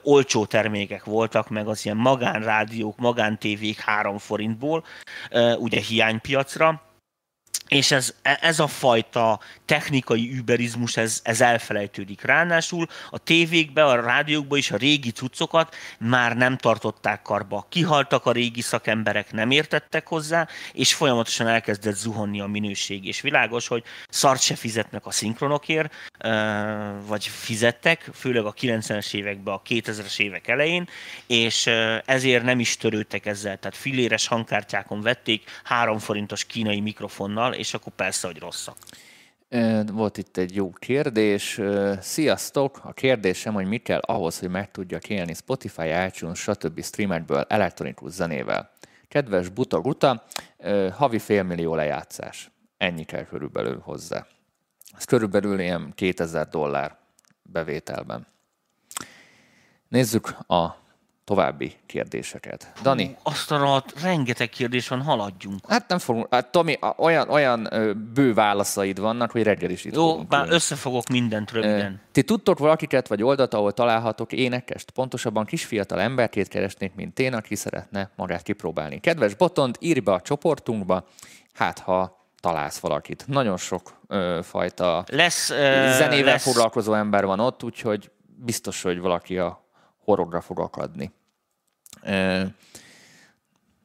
olcsó 0.02 0.46
termékek 0.46 1.04
voltak, 1.04 1.48
meg 1.48 1.68
az 1.68 1.84
ilyen 1.84 1.96
magánrádiók, 1.96 2.98
magántévék 2.98 3.80
három 3.80 4.18
forintból, 4.18 4.84
ugye 5.56 5.80
hiánypiacra, 5.80 6.82
és 7.72 7.90
ez, 7.90 8.14
ez 8.22 8.58
a 8.58 8.66
fajta 8.66 9.40
technikai 9.64 10.36
überizmus, 10.36 10.96
ez, 10.96 11.20
ez 11.22 11.40
elfelejtődik. 11.40 12.22
Ráadásul 12.22 12.86
a 13.10 13.18
tévékbe, 13.18 13.84
a 13.84 14.00
rádiókba 14.00 14.56
is 14.56 14.70
a 14.70 14.76
régi 14.76 15.10
cuccokat 15.10 15.74
már 15.98 16.36
nem 16.36 16.56
tartották 16.56 17.22
karba. 17.22 17.66
Kihaltak 17.68 18.26
a 18.26 18.32
régi 18.32 18.60
szakemberek, 18.60 19.32
nem 19.32 19.50
értettek 19.50 20.06
hozzá, 20.06 20.48
és 20.72 20.94
folyamatosan 20.94 21.46
elkezdett 21.46 21.94
zuhonni 21.94 22.40
a 22.40 22.46
minőség. 22.46 23.06
És 23.06 23.20
világos, 23.20 23.68
hogy 23.68 23.84
szart 24.08 24.40
se 24.40 24.54
fizetnek 24.54 25.06
a 25.06 25.10
szinkronokért, 25.10 25.94
vagy 27.06 27.26
fizettek, 27.26 28.10
főleg 28.14 28.44
a 28.44 28.52
90-es 28.52 29.14
években, 29.14 29.54
a 29.54 29.62
2000-es 29.68 30.18
évek 30.18 30.48
elején, 30.48 30.88
és 31.26 31.66
ezért 32.04 32.44
nem 32.44 32.60
is 32.60 32.76
törődtek 32.76 33.26
ezzel. 33.26 33.58
Tehát 33.58 33.76
filéres 33.76 34.26
hangkártyákon 34.26 35.00
vették 35.00 35.60
három 35.64 35.98
forintos 35.98 36.44
kínai 36.44 36.80
mikrofonnal, 36.80 37.54
és 37.62 37.74
akkor 37.74 37.92
persze, 37.92 38.26
hogy 38.26 38.38
rosszak. 38.38 38.76
Volt 39.92 40.18
itt 40.18 40.36
egy 40.36 40.54
jó 40.54 40.70
kérdés. 40.70 41.60
Sziasztok! 42.00 42.80
A 42.84 42.92
kérdésem, 42.92 43.54
hogy 43.54 43.66
mi 43.66 43.78
kell 43.78 44.00
ahhoz, 44.00 44.38
hogy 44.38 44.48
meg 44.48 44.70
tudjak 44.70 45.08
élni 45.08 45.34
Spotify, 45.34 45.88
iTunes, 46.06 46.38
stb. 46.38 46.82
streamekből 46.82 47.44
elektronikus 47.48 48.12
zenével. 48.12 48.70
Kedves 49.08 49.48
Buta 49.48 49.80
Guta, 49.80 50.24
havi 50.92 51.18
félmillió 51.18 51.74
lejátszás. 51.74 52.50
Ennyi 52.76 53.04
kell 53.04 53.24
körülbelül 53.24 53.80
hozzá. 53.84 54.26
Ez 54.96 55.04
körülbelül 55.04 55.60
ilyen 55.60 55.92
2000 55.94 56.48
dollár 56.48 56.96
bevételben. 57.42 58.26
Nézzük 59.88 60.36
a 60.46 60.76
további 61.24 61.72
kérdéseket. 61.86 62.72
Dani? 62.82 63.04
Hú, 63.04 63.16
azt 63.22 63.50
a 63.50 63.84
rengeteg 64.02 64.48
kérdés 64.48 64.88
van, 64.88 65.02
haladjunk. 65.02 65.60
Hát 65.68 65.88
nem 65.88 65.98
fogunk. 65.98 66.26
Hát, 66.30 66.50
Tomi, 66.50 66.78
olyan, 66.96 67.28
olyan 67.28 67.68
bő 68.14 68.34
válaszaid 68.34 69.00
vannak, 69.00 69.30
hogy 69.30 69.42
reggel 69.42 69.70
is 69.70 69.84
itt 69.84 69.94
Jó, 69.94 70.22
bár 70.24 70.42
ülni. 70.42 70.54
összefogok 70.54 71.08
mindent 71.08 71.50
röviden. 71.50 72.00
Ti 72.12 72.22
tudtok 72.22 72.58
valakiket 72.58 73.08
vagy 73.08 73.22
oldalt, 73.22 73.54
ahol 73.54 73.72
találhatok 73.72 74.32
énekest? 74.32 74.90
Pontosabban 74.90 75.44
kisfiatal 75.44 76.00
emberkét 76.00 76.48
keresnék, 76.48 76.94
mint 76.94 77.18
én, 77.18 77.34
aki 77.34 77.54
szeretne 77.54 78.10
magát 78.16 78.42
kipróbálni. 78.42 79.00
Kedves 79.00 79.34
Botond, 79.34 79.76
írj 79.80 80.00
be 80.00 80.12
a 80.12 80.20
csoportunkba, 80.20 81.06
hát 81.54 81.78
ha 81.78 82.20
találsz 82.40 82.78
valakit. 82.78 83.24
Nagyon 83.26 83.56
sok 83.56 83.92
ö, 84.06 84.38
fajta 84.42 85.04
lesz, 85.08 85.50
ö, 85.50 85.54
zenével 85.96 86.32
lesz. 86.32 86.42
foglalkozó 86.42 86.94
ember 86.94 87.26
van 87.26 87.40
ott, 87.40 87.62
úgyhogy 87.62 88.10
biztos, 88.36 88.82
hogy 88.82 89.00
valaki 89.00 89.38
a 89.38 89.61
horrogra 90.04 90.40
fog 90.40 90.60
akadni. 90.60 91.12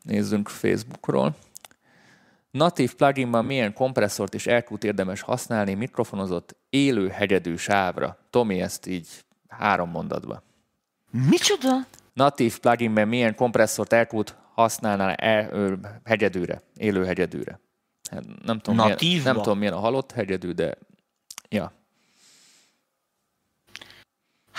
Nézzünk 0.03 0.49
Facebookról. 0.49 1.35
Natív 2.51 2.95
pluginban 2.95 3.45
milyen 3.45 3.73
kompresszort 3.73 4.33
és 4.33 4.47
elkút 4.47 4.83
érdemes 4.83 5.21
használni 5.21 5.73
mikrofonozott 5.73 6.55
élő 6.69 7.07
hegyedű 7.07 7.55
sávra? 7.55 8.17
Tomi, 8.29 8.61
ezt 8.61 8.87
így 8.87 9.07
három 9.47 9.89
mondatba. 9.89 10.43
Micsoda? 11.11 11.75
Natív 12.13 12.59
pluginben 12.59 13.07
milyen 13.07 13.35
kompresszort 13.35 13.93
elkút 13.93 14.35
használnál 14.53 15.13
el, 15.13 15.49
ö, 15.51 15.73
hegyedűre, 16.03 16.61
élő 16.75 17.05
hegyedűre? 17.05 17.59
Hát 18.11 18.23
nem, 18.45 18.59
tudom, 18.59 18.85
milyen, 18.97 19.23
nem 19.23 19.35
tudom, 19.35 19.57
milyen 19.57 19.73
a 19.73 19.79
halott 19.79 20.11
hegyedű, 20.11 20.51
de 20.51 20.77
ja. 21.49 21.71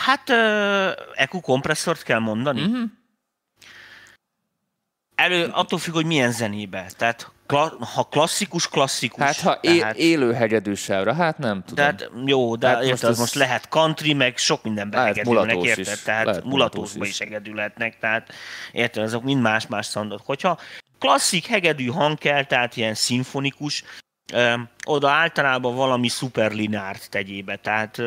Hát 0.04 0.30
uh, 0.30 1.04
EQ 1.14 1.40
kompresszort 1.40 2.02
kell 2.02 2.18
mondani. 2.18 2.60
Mm-hmm. 2.60 2.82
Elő, 5.14 5.48
attól 5.52 5.78
függ, 5.78 5.94
hogy 5.94 6.06
milyen 6.06 6.32
zenébe. 6.32 6.90
Tehát 6.96 7.32
Kla- 7.46 7.84
ha 7.84 8.02
klasszikus, 8.02 8.68
klasszikus. 8.68 9.24
Hát 9.24 9.40
ha 9.40 9.60
tehát... 9.60 9.96
élő 9.96 10.32
hegedűsávra, 10.32 11.14
hát 11.14 11.38
nem 11.38 11.62
tudom. 11.66 11.74
Tehát 11.74 12.10
jó, 12.24 12.56
de 12.56 12.68
hát 12.68 12.82
érted, 12.82 12.90
most, 12.90 13.02
az... 13.02 13.18
most 13.18 13.34
lehet 13.34 13.68
country, 13.68 14.12
meg 14.12 14.36
sok 14.36 14.62
mindenben 14.62 15.00
lehet 15.00 15.16
hegedülnek, 15.16 15.56
érted? 15.56 15.78
Is. 15.78 16.02
Tehát 16.02 16.26
lehet 16.26 16.44
mulatósba 16.44 17.04
is. 17.04 17.10
is 17.10 17.18
hegedülhetnek, 17.18 17.98
tehát 17.98 18.32
érted, 18.72 19.02
azok 19.02 19.22
mind 19.22 19.40
más-más 19.40 19.86
szandok. 19.86 20.20
Hogyha 20.24 20.58
klasszik 20.98 21.46
hegedű 21.46 21.86
hang 21.86 22.18
kell, 22.18 22.44
tehát 22.44 22.76
ilyen 22.76 22.94
szimfonikus, 22.94 23.84
oda 24.86 25.10
általában 25.10 25.74
valami 25.74 26.08
szuperlinárt 26.08 27.10
tegyébe. 27.10 27.56
Tehát 27.56 27.98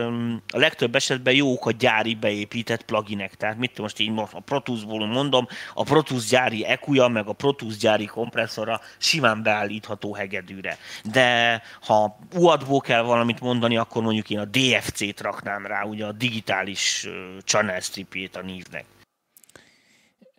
a 0.48 0.58
legtöbb 0.58 0.96
esetben 0.96 1.34
jók 1.34 1.66
a 1.66 1.72
gyári 1.72 2.16
beépített 2.16 2.84
pluginek. 2.84 3.36
Tehát 3.36 3.58
mit 3.58 3.78
most 3.78 4.00
így 4.00 4.12
most 4.12 4.34
a 4.34 4.40
Protusból 4.40 5.08
mondom, 5.08 5.48
a 5.74 5.84
Protus 5.84 6.28
gyári 6.28 6.66
EQ-ja, 6.66 7.08
meg 7.08 7.28
a 7.28 7.34
Protus 7.34 7.78
gyári 7.78 8.06
kompresszora 8.06 8.82
simán 8.98 9.44
beállítható 9.44 10.14
hegedűre. 10.14 10.78
De 11.12 11.62
ha 11.82 12.18
UAD-ból 12.36 12.80
kell 12.80 13.02
valamit 13.02 13.40
mondani, 13.40 13.78
akkor 13.78 14.04
mondjuk 14.04 14.30
én 14.30 14.40
a 14.40 14.46
DFC-t 14.46 15.22
raknám 15.22 15.66
rá, 15.66 15.84
ugye 15.84 16.06
a 16.06 16.12
digitális 16.12 17.08
channel 17.44 17.80
stripjét 17.80 18.36
a 18.36 18.42
nívnek. 18.42 18.86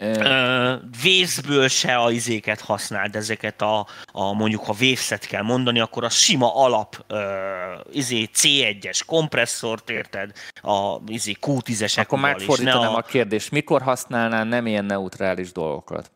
Uh, 0.04 0.72
vészből 1.02 1.68
se 1.68 1.96
a 1.96 2.10
izéket 2.10 2.60
használd, 2.60 3.16
ezeket 3.16 3.62
a, 3.62 3.86
a 4.12 4.32
mondjuk 4.32 4.64
ha 4.64 4.72
vészet 4.72 5.26
kell 5.26 5.42
mondani, 5.42 5.80
akkor 5.80 6.04
a 6.04 6.08
sima 6.08 6.56
alap 6.56 7.04
uh, 7.08 7.18
izé 7.92 8.28
C1-es 8.34 9.00
kompresszort 9.06 9.90
érted, 9.90 10.32
a 10.62 10.96
izé 11.06 11.36
Q10-esek. 11.40 12.00
Akkor 12.00 12.18
megfordítanám 12.18 12.94
a... 12.94 12.96
a 12.96 13.02
kérdést, 13.02 13.50
mikor 13.50 13.82
használnál 13.82 14.44
nem 14.44 14.66
ilyen 14.66 14.84
neutrális 14.84 15.52
dolgokat? 15.52 16.10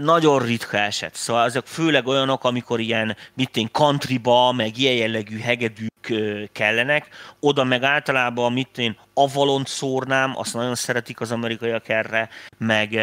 Nagyon 0.00 0.38
ritka 0.38 0.76
eset. 0.76 1.14
Szóval 1.14 1.42
azok 1.42 1.66
főleg 1.66 2.06
olyanok, 2.06 2.44
amikor 2.44 2.80
ilyen, 2.80 3.16
mit 3.34 3.56
én, 3.56 3.68
countryba, 3.72 4.52
meg 4.52 4.78
ilyen 4.78 4.94
jellegű 4.94 5.38
hegedűk 5.38 6.12
kellenek, 6.52 7.08
oda 7.40 7.64
meg 7.64 7.82
általában, 7.82 8.52
mit 8.52 8.78
én, 8.78 8.96
Avalon 9.14 9.64
szórnám, 9.64 10.36
azt 10.36 10.54
nagyon 10.54 10.74
szeretik 10.74 11.20
az 11.20 11.32
amerikaiak 11.32 11.88
erre, 11.88 12.28
meg, 12.58 12.98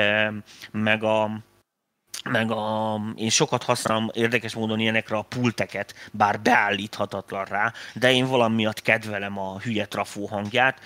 meg 0.72 1.04
a, 1.04 1.32
meg 2.30 2.52
a, 2.52 3.00
én 3.16 3.30
sokat 3.30 3.64
használom 3.64 4.10
érdekes 4.14 4.54
módon 4.54 4.80
ilyenekre 4.80 5.18
a 5.18 5.22
pulteket, 5.22 6.10
bár 6.12 6.40
beállíthatatlan 6.42 7.46
rá, 7.46 7.74
de 7.94 8.12
én 8.12 8.26
valami 8.26 8.56
miatt 8.56 8.82
kedvelem 8.82 9.40
a 9.40 9.60
hülye 9.60 9.86
trafó 9.86 10.26
hangját 10.26 10.80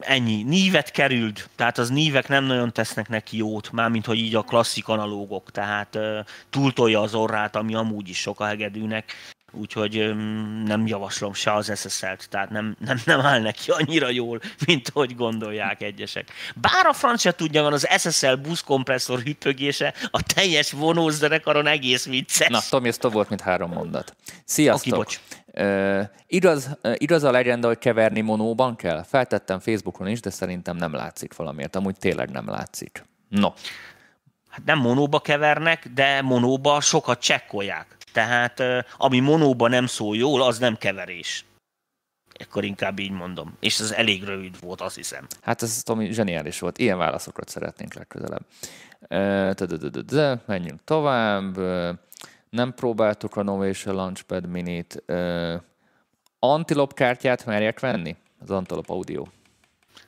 ennyi. 0.00 0.42
Nívet 0.42 0.90
került, 0.90 1.48
tehát 1.56 1.78
az 1.78 1.90
nívek 1.90 2.28
nem 2.28 2.44
nagyon 2.44 2.72
tesznek 2.72 3.08
neki 3.08 3.36
jót, 3.36 3.72
mármint 3.72 4.06
hogy 4.06 4.18
így 4.18 4.34
a 4.34 4.42
klasszik 4.42 4.88
analógok, 4.88 5.50
tehát 5.50 5.94
uh, 5.94 6.18
túltolja 6.50 7.00
az 7.00 7.14
orrát, 7.14 7.56
ami 7.56 7.74
amúgy 7.74 8.08
is 8.08 8.18
sok 8.18 8.40
a 8.40 8.44
hegedűnek, 8.44 9.14
úgyhogy 9.52 9.98
um, 9.98 10.62
nem 10.66 10.86
javaslom 10.86 11.34
se 11.34 11.52
az 11.52 11.72
SSL-t, 11.76 12.28
tehát 12.30 12.50
nem, 12.50 12.76
nem, 12.84 13.00
nem 13.04 13.20
áll 13.20 13.40
neki 13.40 13.70
annyira 13.70 14.10
jól, 14.10 14.40
mint 14.66 14.88
hogy 14.88 15.16
gondolják 15.16 15.82
egyesek. 15.82 16.32
Bár 16.54 16.86
a 16.86 16.92
francia 16.92 17.32
tudja, 17.32 17.62
van 17.62 17.72
az 17.72 17.88
SSL 17.98 18.34
buszkompresszor 18.34 19.20
hüppögése, 19.20 19.94
a 20.10 20.22
teljes 20.22 20.72
vonózzenekaron 20.72 21.66
egész 21.66 22.06
vicces. 22.06 22.48
Na, 22.48 22.60
Tomi, 22.70 22.88
ez 22.88 22.98
volt, 23.00 23.28
mint 23.28 23.40
három 23.40 23.70
mondat. 23.70 24.16
Sziasztok! 24.44 24.92
Okay, 24.92 24.98
bocs. 24.98 25.20
Uh, 25.60 26.02
igaz, 26.26 26.78
uh, 26.82 26.94
igaz 26.96 27.22
a 27.22 27.30
legenda, 27.30 27.66
hogy 27.66 27.78
keverni 27.78 28.20
monóban 28.20 28.76
kell? 28.76 29.02
Feltettem 29.02 29.58
Facebookon 29.58 30.08
is, 30.08 30.20
de 30.20 30.30
szerintem 30.30 30.76
nem 30.76 30.92
látszik 30.92 31.36
valamiért. 31.36 31.76
Amúgy 31.76 31.96
tényleg 31.96 32.30
nem 32.30 32.48
látszik. 32.48 33.04
No. 33.28 33.52
Hát 34.48 34.64
nem 34.64 34.78
monóba 34.78 35.20
kevernek, 35.20 35.88
de 35.94 36.22
monóba 36.22 36.80
sokat 36.80 37.20
csekkolják. 37.20 37.96
Tehát 38.12 38.60
uh, 38.60 38.78
ami 38.96 39.20
monóba 39.20 39.68
nem 39.68 39.86
szól 39.86 40.16
jól, 40.16 40.42
az 40.42 40.58
nem 40.58 40.76
keverés. 40.76 41.44
Akkor 42.40 42.64
inkább 42.64 42.98
így 42.98 43.10
mondom. 43.10 43.56
És 43.60 43.78
ez 43.78 43.90
elég 43.90 44.24
rövid 44.24 44.60
volt, 44.60 44.80
azt 44.80 44.96
hiszem. 44.96 45.26
Hát 45.42 45.62
ez 45.62 45.82
Tomi 45.82 46.12
zseniális 46.12 46.58
volt. 46.58 46.78
Ilyen 46.78 46.98
válaszokat 46.98 47.48
szeretnénk 47.48 47.94
legközelebb. 47.94 48.42
Menjünk 50.46 50.84
tovább 50.84 51.56
nem 52.50 52.74
próbáltuk 52.74 53.36
a 53.36 53.42
Novation 53.42 53.94
Launchpad 53.94 54.46
Minit. 54.46 55.02
Uh, 55.06 55.54
Antilop 56.38 56.94
kártyát 56.94 57.46
merjek 57.46 57.80
venni? 57.80 58.16
Az 58.40 58.50
Antilop 58.50 58.90
Audio. 58.90 59.24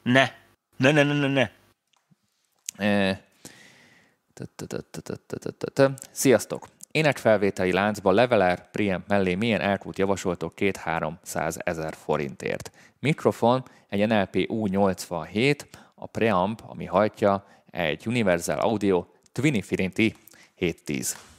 Ne. 0.02 0.32
Ne, 0.76 0.92
ne, 0.92 1.02
ne, 1.02 1.12
ne, 1.12 1.28
ne. 1.28 1.50
Sziasztok! 6.10 6.68
Énekfelvételi 6.90 7.72
láncba 7.72 8.12
Leveler 8.12 8.70
preamp 8.70 9.08
mellé 9.08 9.34
milyen 9.34 9.60
elkút 9.60 9.98
javasoltok 9.98 10.52
2-300 10.56 11.56
ezer 11.58 11.94
forintért. 11.94 12.70
Mikrofon 12.98 13.64
egy 13.88 14.06
NLP 14.06 14.34
U87, 14.34 15.60
a 15.94 16.06
preamp, 16.06 16.62
ami 16.66 16.84
hajtja, 16.84 17.46
egy 17.70 18.06
Universal 18.06 18.58
Audio 18.58 19.06
Twinifinity 19.32 20.14
710. 20.54 21.29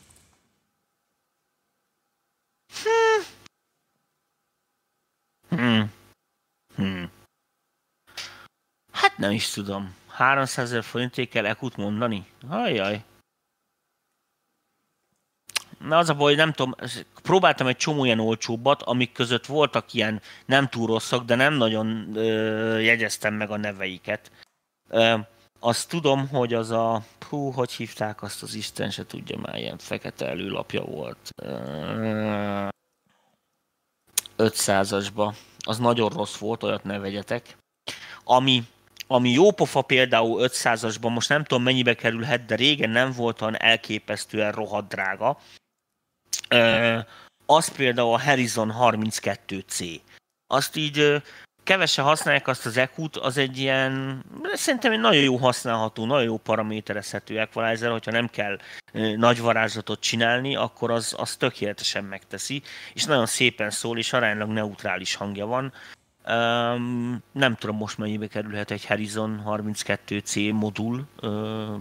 Hmm. 5.50 5.92
Hmm. 6.76 7.12
Hát 8.92 9.18
nem 9.18 9.32
is 9.32 9.50
tudom. 9.50 9.96
300 10.08 10.66
ezer 10.66 10.84
forintért 10.84 11.30
kell 11.30 11.46
ekut 11.46 11.76
mondani? 11.76 12.26
Ajjaj. 12.50 13.04
Na 15.80 15.98
az 15.98 16.10
a 16.10 16.16
baj, 16.16 16.36
nem 16.36 16.52
tudom, 16.52 16.76
próbáltam 17.22 17.68
egy 17.68 17.78
csomó 17.78 18.06
ilyen 18.06 18.20
olcsóbbat, 18.20 18.82
amik 18.82 19.12
között 19.12 19.46
voltak 19.46 19.94
ilyen 19.94 20.22
nem 20.46 20.68
túl 20.68 20.88
rosszak, 20.88 21.26
de 21.26 21.36
nem 21.36 21.54
nagyon 21.54 22.16
ö, 22.16 22.78
jegyeztem 22.80 23.34
meg 23.34 23.50
a 23.50 23.58
neveiket. 23.58 24.32
Ö, 24.90 25.18
azt 25.64 25.90
tudom, 25.90 26.28
hogy 26.28 26.54
az 26.54 26.72
a, 26.72 27.04
hú, 27.30 27.52
hogy 27.52 27.72
hívták 27.72 28.22
azt 28.22 28.44
az 28.44 28.54
Isten, 28.54 28.90
se 28.90 29.06
tudja 29.06 29.38
már, 29.38 29.56
ilyen 29.56 29.78
fekete 29.78 30.28
előlapja 30.28 30.82
volt. 30.82 31.30
Ö, 31.36 32.68
500-asba. 34.38 35.34
Az 35.60 35.78
nagyon 35.78 36.10
rossz 36.10 36.38
volt, 36.38 36.64
olyat 36.64 36.84
ne 36.84 37.00
vegyetek. 37.00 37.58
Ami, 38.24 38.64
ami 39.08 39.30
jó 39.30 39.52
pofa 39.52 39.82
például 39.82 40.50
500-asban, 40.50 41.14
most 41.14 41.30
nem 41.30 41.44
tudom 41.44 41.64
mennyibe 41.64 41.96
kerülhet, 41.96 42.46
de 42.46 42.56
régen 42.56 42.90
nem 42.90 43.12
volt 43.12 43.42
olyan 43.42 43.58
elképesztően 43.58 44.52
rohadt 44.52 44.88
drága. 44.88 45.38
az 47.46 47.76
például 47.76 48.14
a 48.14 48.22
Horizon 48.22 48.74
32C. 48.80 50.00
Azt 50.48 50.76
így 50.76 51.22
kevesen 51.64 52.06
használják 52.06 52.48
azt 52.48 52.66
az 52.66 52.78
EQ-t, 52.78 53.18
az 53.18 53.38
egy 53.38 53.58
ilyen, 53.58 54.24
szerintem 54.54 54.92
egy 54.92 55.00
nagyon 55.00 55.22
jó 55.22 55.36
használható, 55.36 56.06
nagyon 56.06 56.24
jó 56.24 56.38
paraméterezhető 56.38 57.40
equalizer, 57.40 57.92
hogyha 57.92 58.12
nem 58.12 58.28
kell 58.28 58.58
nagy 59.16 59.42
varázslatot 59.42 60.00
csinálni, 60.00 60.56
akkor 60.56 60.92
az, 60.92 61.16
az 61.18 61.36
tökéletesen 61.36 62.04
megteszi, 62.04 62.62
és 62.94 63.04
nagyon 63.04 63.26
szépen 63.26 63.70
szól, 63.70 63.98
és 63.98 64.14
aránylag 64.14 64.50
neutrális 64.50 65.16
hangja 65.16 65.46
van. 65.46 65.74
Um, 66.28 67.24
nem 67.32 67.56
tudom 67.56 67.78
most 67.78 67.98
mennyibe 67.98 68.28
kerülhet 68.28 68.72
egy 68.72 68.86
Horizon 68.86 69.44
32C 69.46 70.54
modul, 70.54 71.04
uh, 71.22 71.30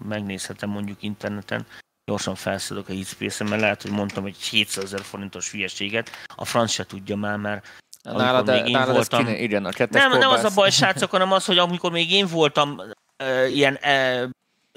megnézhetem 0.08 0.70
mondjuk 0.70 1.02
interneten, 1.02 1.66
gyorsan 2.04 2.34
felszedok 2.34 2.88
a 2.88 2.92
Heatspace-en, 2.92 3.50
mert 3.50 3.60
lehet, 3.62 3.82
hogy 3.82 3.90
mondtam 3.90 4.24
egy 4.24 4.36
700 4.36 4.84
ezer 4.84 5.00
forintos 5.00 5.50
hülyeséget, 5.50 6.10
a 6.34 6.44
franc 6.44 6.70
se 6.70 6.86
tudja 6.86 7.16
már, 7.16 7.36
mert 7.36 7.66
Nálad, 8.02 8.46
még 8.46 8.66
én 8.66 8.70
nálad 8.70 8.94
voltam... 8.94 9.24
Kéne, 9.24 9.38
igen, 9.38 9.64
a 9.64 9.70
nem, 9.90 10.18
nem 10.18 10.30
az 10.30 10.44
a 10.44 10.50
baj, 10.54 10.70
srácok, 10.70 11.10
hanem 11.10 11.32
az, 11.32 11.44
hogy 11.44 11.58
amikor 11.58 11.90
még 11.90 12.12
én 12.12 12.26
voltam 12.26 12.80
uh, 13.18 13.54
ilyen 13.54 13.78
uh, 13.82 14.30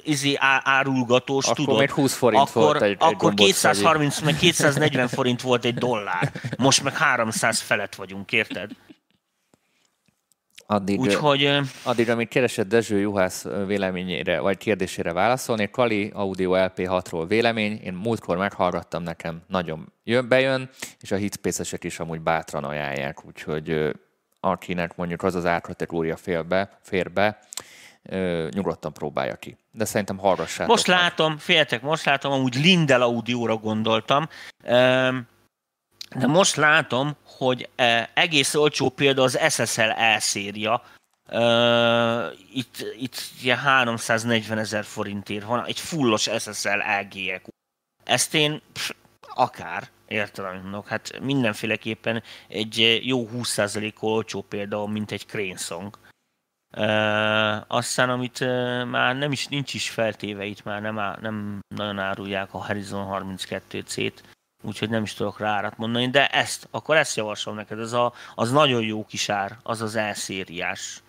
izé 0.04 0.36
árulgatós, 0.64 1.46
akkor 1.46 1.56
tudod? 1.56 1.80
még 1.80 1.92
20 1.92 2.14
forint 2.14 2.50
akkor, 2.50 2.64
volt 2.64 2.82
egy, 2.82 2.96
Akkor 3.00 3.34
egy 3.36 3.46
230, 3.46 4.20
meg 4.20 4.38
240 4.38 5.08
forint 5.16 5.42
volt 5.42 5.66
egy 5.66 5.74
dollár. 5.74 6.32
Most 6.58 6.84
meg 6.84 6.98
300 6.98 7.60
felett 7.60 7.96
vagyunk, 7.96 8.32
érted? 8.32 8.72
Addig, 10.66 11.00
Úgyhogy, 11.00 11.60
addig, 11.84 12.10
amit 12.10 12.30
keresett 12.30 12.68
Dezső 12.68 13.00
Juhász 13.00 13.46
véleményére, 13.66 14.40
vagy 14.40 14.58
kérdésére 14.58 15.14
válaszolni, 15.14 15.70
Kali 15.70 16.12
Audio 16.14 16.52
LP6-ról 16.56 17.26
vélemény, 17.28 17.80
én 17.84 17.94
múltkor 17.94 18.38
meghallgattam, 18.38 19.04
nekem 19.04 19.42
nagyon 19.48 19.94
jön, 20.04 20.28
bejön, 20.28 20.70
és 21.00 21.12
a 21.12 21.16
hitspace 21.16 21.78
is 21.82 22.00
amúgy 22.00 22.22
bátran 22.22 22.64
ajánlják, 22.64 23.26
úgyhogy 23.26 23.92
akinek 24.40 24.96
mondjuk 24.96 25.24
az 25.24 25.36
az 25.36 25.46
árkategória 25.46 26.16
fér 26.16 26.46
be, 26.46 26.70
fér 26.82 27.12
be 27.12 27.40
nyugodtan 28.50 28.94
próbálja 28.94 29.36
ki. 29.36 29.58
De 29.72 29.86
szerintem 29.86 30.18
hallgassátok. 30.18 30.68
Most 30.68 30.88
meg. 30.88 30.98
látom, 30.98 31.38
féltek, 31.38 31.82
most 31.82 32.06
látom, 32.06 32.32
amúgy 32.32 32.56
Lindel 32.56 33.02
audióra 33.02 33.56
gondoltam. 33.56 34.28
De 36.16 36.28
most 36.28 36.56
látom, 36.56 37.16
hogy 37.38 37.70
egész 38.14 38.56
olcsó 38.56 38.90
például 38.90 39.26
az 39.26 39.40
SSL 39.50 39.90
E 39.96 40.20
széria, 40.20 40.84
itt, 42.54 42.86
itt 43.00 43.16
ilyen 43.42 43.58
340 43.58 44.58
ezer 44.58 44.84
forintért 44.84 45.46
van 45.46 45.66
egy 45.66 45.80
fullos 45.80 46.30
SSL 46.40 46.82
EGEQ 46.82 47.52
ezt 48.04 48.34
én 48.34 48.62
pff, 48.74 48.92
akár, 49.36 49.90
érted, 50.08 50.46
amit 50.46 50.62
mondok, 50.62 50.88
hát 50.88 51.20
mindenféleképpen 51.20 52.24
egy 52.48 53.00
jó 53.04 53.30
20% 53.34 53.94
olcsó 54.00 54.42
például, 54.42 54.88
mint 54.88 55.12
egy 55.12 55.26
Crane 55.26 55.58
Song. 55.58 55.98
Uh, 56.78 57.76
aztán, 57.76 58.10
amit 58.10 58.40
uh, 58.40 58.86
már 58.86 59.16
nem 59.16 59.32
is, 59.32 59.48
nincs 59.48 59.74
is 59.74 59.90
feltéve 59.90 60.46
itt, 60.46 60.64
már 60.64 60.82
nem, 60.82 61.00
á, 61.00 61.18
nem 61.22 61.60
nagyon 61.76 62.00
árulják 62.00 62.54
a 62.54 62.66
Horizon 62.66 63.08
32C-t, 63.10 64.14
úgyhogy 64.64 64.90
nem 64.90 65.04
is 65.04 65.14
tudok 65.14 65.40
rá 65.40 65.50
árat 65.50 65.78
mondani, 65.78 66.10
de 66.10 66.28
ezt, 66.28 66.68
akkor 66.72 66.96
ezt 66.96 67.16
javaslom 67.16 67.56
neked, 67.56 67.80
ez 67.80 67.94
a, 67.94 68.14
az 68.36 68.52
nagyon 68.52 68.84
jó 68.84 69.06
kis 69.06 69.30
ár, 69.30 69.58
az 69.64 69.82
az 69.82 69.96
elszériás 69.96 71.04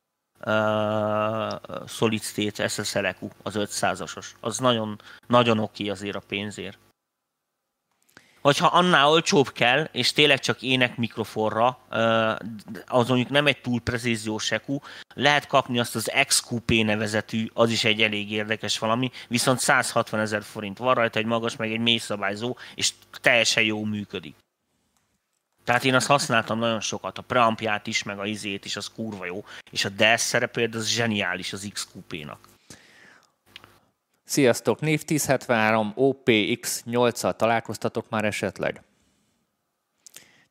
uh, 0.47 1.87
Solid 1.87 2.23
State 2.23 2.69
SSL 2.69 3.07
EQ, 3.07 3.29
az 3.43 3.55
500-asos. 3.57 4.27
Az 4.41 4.59
nagyon, 4.59 5.01
nagyon 5.27 5.59
oké 5.59 5.89
azért 5.89 6.17
a 6.17 6.23
pénzért. 6.29 6.79
Hogyha 8.45 8.67
annál 8.67 9.09
olcsóbb 9.09 9.53
kell, 9.53 9.89
és 9.93 10.13
tényleg 10.13 10.41
csak 10.41 10.63
ének 10.63 10.97
mikrofonra, 10.97 11.79
az 12.87 13.09
mondjuk 13.09 13.29
nem 13.29 13.47
egy 13.47 13.61
túl 13.61 13.81
precíziós 13.81 14.51
EQ, 14.51 14.79
lehet 15.15 15.47
kapni 15.47 15.79
azt 15.79 15.95
az 15.95 16.11
XQP 16.27 16.71
nevezetű, 16.71 17.51
az 17.55 17.71
is 17.71 17.85
egy 17.85 18.03
elég 18.03 18.31
érdekes 18.31 18.79
valami, 18.79 19.11
viszont 19.29 19.59
160 19.59 20.21
ezer 20.21 20.43
forint 20.43 20.79
van 20.79 20.95
rajta 20.95 21.19
egy 21.19 21.27
magas, 21.27 21.57
meg 21.57 21.73
egy 21.73 21.81
mély 21.81 21.99
szabályzó, 21.99 22.57
és 22.75 22.93
teljesen 23.21 23.63
jó 23.63 23.85
működik. 23.85 24.35
Tehát 25.65 25.85
én 25.85 25.95
azt 25.95 26.07
használtam 26.07 26.59
nagyon 26.59 26.81
sokat, 26.81 27.19
a 27.19 27.23
preampját 27.23 27.87
is, 27.87 28.03
meg 28.03 28.19
a 28.19 28.27
izét 28.27 28.65
is, 28.65 28.77
az 28.77 28.91
kurva 28.95 29.25
jó. 29.25 29.45
És 29.71 29.85
a 29.85 29.89
DES 29.89 30.21
szerepét 30.21 30.75
az 30.75 30.89
zseniális 30.89 31.53
az 31.53 31.69
XQP-nak. 31.73 32.54
Sziasztok, 34.25 34.81
név 34.81 35.03
1073 35.07 35.93
OPX 35.95 36.83
8-al 36.87 37.37
találkoztatok 37.37 38.09
már 38.09 38.25
esetleg? 38.25 38.83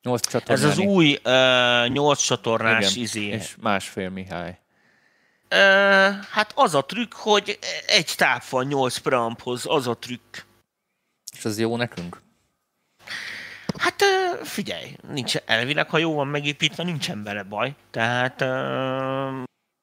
8 0.01 0.27
csatornáni. 0.27 0.67
Ez 0.67 0.77
az 0.77 0.85
új 0.85 1.19
uh, 1.23 1.87
8 1.87 2.21
csatornás 2.21 2.91
Igen, 2.91 3.03
izé. 3.03 3.23
és 3.25 3.55
másfél 3.61 4.09
Mihály. 4.09 4.59
Uh, 5.51 5.59
hát 6.31 6.51
az 6.55 6.75
a 6.75 6.85
trükk, 6.85 7.13
hogy 7.13 7.59
egy 7.85 8.13
táp 8.17 8.43
van 8.43 8.65
8 8.65 8.97
preamphoz, 8.97 9.63
az 9.67 9.87
a 9.87 9.97
trükk. 9.97 10.37
És 11.37 11.45
az 11.45 11.59
jó 11.59 11.77
nekünk? 11.77 12.21
Hát 13.77 14.03
figyelj, 14.43 14.95
nincs, 15.07 15.35
elvileg, 15.35 15.89
ha 15.89 15.97
jó 15.97 16.13
van 16.13 16.27
megépítve, 16.27 16.83
nincsen 16.83 17.23
bele 17.23 17.43
baj. 17.43 17.75
Tehát 17.91 18.41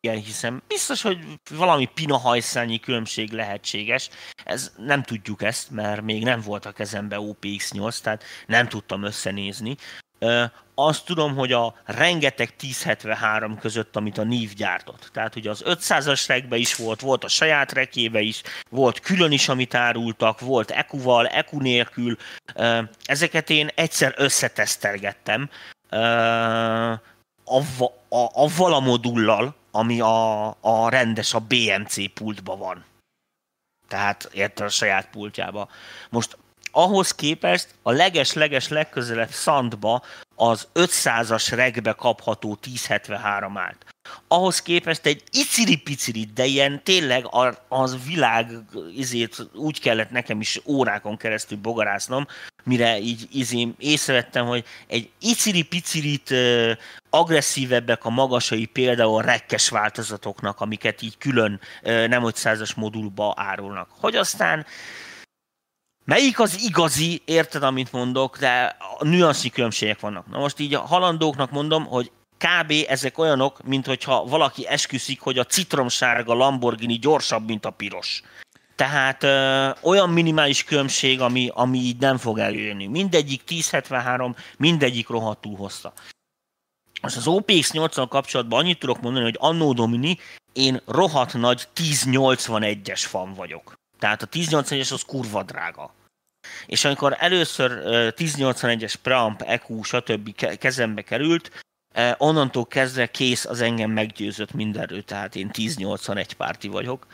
igen, 0.00 0.16
hiszem, 0.16 0.62
biztos, 0.66 1.02
hogy 1.02 1.18
valami 1.50 1.86
pina 1.94 2.16
hajszányi 2.16 2.80
különbség 2.80 3.32
lehetséges. 3.32 4.08
Ez, 4.44 4.72
nem 4.76 5.02
tudjuk 5.02 5.42
ezt, 5.42 5.70
mert 5.70 6.02
még 6.02 6.24
nem 6.24 6.40
volt 6.40 6.66
a 6.66 6.72
kezembe 6.72 7.16
OPX8, 7.20 8.00
tehát 8.00 8.24
nem 8.46 8.68
tudtam 8.68 9.02
összenézni. 9.02 9.76
Azt 10.74 11.04
tudom, 11.04 11.34
hogy 11.34 11.52
a 11.52 11.74
rengeteg 11.84 12.54
1073 12.58 13.58
között, 13.58 13.96
amit 13.96 14.18
a 14.18 14.24
NIV 14.24 14.52
gyártott. 14.52 15.10
Tehát 15.12 15.36
ugye 15.36 15.50
az 15.50 15.62
500-as 15.66 16.24
rekbe 16.26 16.56
is 16.56 16.76
volt, 16.76 17.00
volt 17.00 17.24
a 17.24 17.28
saját 17.28 17.72
rekébe 17.72 18.20
is, 18.20 18.42
volt 18.70 19.00
külön 19.00 19.32
is, 19.32 19.48
amit 19.48 19.74
árultak, 19.74 20.40
volt 20.40 20.70
EQ-val, 20.70 21.26
EQ 21.26 21.58
nélkül. 21.58 22.16
Ezeket 23.04 23.50
én 23.50 23.68
egyszer 23.74 24.14
összetesztelgettem 24.16 25.50
avval 28.32 28.72
a 28.74 28.80
modullal, 28.80 29.58
ami 29.70 30.00
a, 30.00 30.48
a 30.60 30.88
rendes, 30.88 31.34
a 31.34 31.38
BMC 31.38 32.12
pultban 32.14 32.58
van. 32.58 32.84
Tehát 33.88 34.28
érted 34.32 34.66
a 34.66 34.70
saját 34.70 35.10
pultjába. 35.10 35.68
Most 36.10 36.38
ahhoz 36.70 37.14
képest 37.14 37.68
a 37.82 37.90
leges-leges 37.92 38.68
legközelebb 38.68 39.30
szantba 39.30 40.02
az 40.36 40.68
500-as 40.74 41.48
regbe 41.50 41.92
kapható 41.92 42.58
1073 42.62 43.56
állt. 43.56 43.84
Ahhoz 44.28 44.62
képest 44.62 45.06
egy 45.06 45.22
iciri-piciri, 45.30 46.28
de 46.34 46.44
ilyen 46.44 46.82
tényleg 46.82 47.26
az 47.68 47.96
világ 48.06 48.50
izét 48.96 49.48
úgy 49.54 49.80
kellett 49.80 50.10
nekem 50.10 50.40
is 50.40 50.60
órákon 50.66 51.16
keresztül 51.16 51.58
bogarásznom, 51.58 52.26
mire 52.64 52.98
így 52.98 53.28
izém 53.32 53.74
észrevettem, 53.78 54.46
hogy 54.46 54.64
egy 54.86 55.10
iciri-picirit 55.20 56.34
agresszívebbek 57.10 58.04
a 58.04 58.10
magasai 58.10 58.66
például 58.66 59.22
rekkes 59.22 59.68
változatoknak, 59.68 60.60
amiket 60.60 61.02
így 61.02 61.18
külön 61.18 61.60
nem 61.82 62.22
500-as 62.24 62.76
modulba 62.76 63.34
árulnak. 63.36 63.88
Hogy 64.00 64.16
aztán 64.16 64.66
Melyik 66.10 66.40
az 66.40 66.60
igazi, 66.62 67.22
érted, 67.24 67.62
amit 67.62 67.92
mondok, 67.92 68.38
de 68.38 68.76
a 68.98 69.04
nüansznyi 69.04 69.50
különbségek 69.50 70.00
vannak. 70.00 70.26
Na 70.26 70.38
most 70.38 70.58
így 70.58 70.74
a 70.74 70.80
halandóknak 70.80 71.50
mondom, 71.50 71.84
hogy 71.84 72.10
kb. 72.38 72.72
ezek 72.88 73.18
olyanok, 73.18 73.62
mint 73.62 73.86
hogyha 73.86 74.24
valaki 74.24 74.68
esküszik, 74.68 75.20
hogy 75.20 75.38
a 75.38 75.44
citromsárga 75.44 76.34
Lamborghini 76.34 76.98
gyorsabb, 76.98 77.46
mint 77.46 77.64
a 77.64 77.70
piros. 77.70 78.22
Tehát 78.76 79.22
ö, 79.22 79.70
olyan 79.82 80.10
minimális 80.10 80.64
különbség, 80.64 81.20
ami, 81.20 81.50
ami 81.54 81.78
így 81.78 81.98
nem 81.98 82.16
fog 82.16 82.38
előjönni. 82.38 82.86
Mindegyik 82.86 83.42
1073, 83.46 84.36
mindegyik 84.56 85.08
rohadtul 85.08 85.56
hossza. 85.56 85.92
Most 87.02 87.16
az 87.16 87.26
OPX 87.26 87.72
8 87.72 88.08
kapcsolatban 88.08 88.58
annyit 88.58 88.78
tudok 88.78 89.00
mondani, 89.00 89.24
hogy 89.24 89.36
Anno 89.38 89.72
Domini 89.72 90.18
én 90.52 90.80
rohadt 90.86 91.34
nagy 91.34 91.68
1081-es 91.76 93.02
fan 93.06 93.34
vagyok. 93.34 93.74
Tehát 93.98 94.22
a 94.22 94.26
1081-es 94.26 94.92
az 94.92 95.02
kurva 95.02 95.42
drága. 95.42 95.98
És 96.66 96.84
amikor 96.84 97.16
először 97.18 97.82
1081-es 98.16 98.94
preamp, 99.02 99.42
EQ, 99.42 99.82
stb. 99.82 100.34
kezembe 100.58 101.02
került, 101.02 101.64
onnantól 102.16 102.66
kezdve 102.66 103.06
kész 103.06 103.44
az 103.44 103.60
engem 103.60 103.90
meggyőzött 103.90 104.52
mindenről, 104.52 105.04
tehát 105.04 105.36
én 105.36 105.50
1081 105.52 106.34
párti 106.34 106.68
vagyok. 106.68 107.06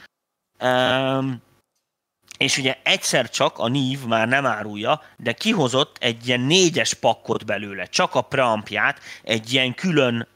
És 2.38 2.58
ugye 2.58 2.78
egyszer 2.82 3.30
csak 3.30 3.58
a 3.58 3.68
NIV 3.68 4.04
már 4.04 4.28
nem 4.28 4.46
árulja, 4.46 5.02
de 5.16 5.32
kihozott 5.32 5.96
egy 6.00 6.26
ilyen 6.26 6.40
négyes 6.40 6.94
pakkot 6.94 7.44
belőle, 7.44 7.86
csak 7.86 8.14
a 8.14 8.20
preampját, 8.20 9.00
egy 9.22 9.52
ilyen 9.52 9.74
külön 9.74 10.28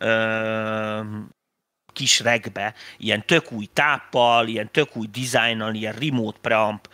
kis 2.01 2.21
regbe, 2.21 2.75
ilyen 2.99 3.27
tök 3.27 3.53
új 3.53 3.69
táppal, 3.73 4.49
ilyen 4.49 4.71
tök 4.73 4.97
új 4.97 5.07
dizájnnal, 5.07 5.75
ilyen 5.75 5.93
remote 5.93 6.39
preamp 6.41 6.89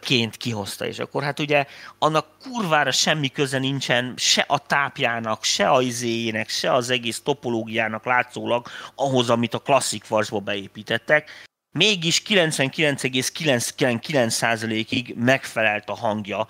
ként 0.00 0.36
kihozta, 0.36 0.86
és 0.86 0.98
akkor 0.98 1.22
hát 1.22 1.38
ugye 1.38 1.66
annak 1.98 2.26
kurvára 2.40 2.90
semmi 2.90 3.28
köze 3.28 3.58
nincsen 3.58 4.14
se 4.16 4.44
a 4.48 4.58
tápjának, 4.58 5.44
se 5.44 5.68
a 5.68 5.82
izéjének, 5.82 6.48
se 6.48 6.72
az 6.72 6.90
egész 6.90 7.20
topológiának 7.20 8.04
látszólag 8.04 8.66
ahhoz, 8.94 9.30
amit 9.30 9.54
a 9.54 9.58
klasszik 9.58 10.08
vasba 10.08 10.38
beépítettek, 10.38 11.30
mégis 11.72 12.22
99,99%-ig 12.26 15.14
megfelelt 15.16 15.88
a 15.88 15.94
hangja 15.94 16.46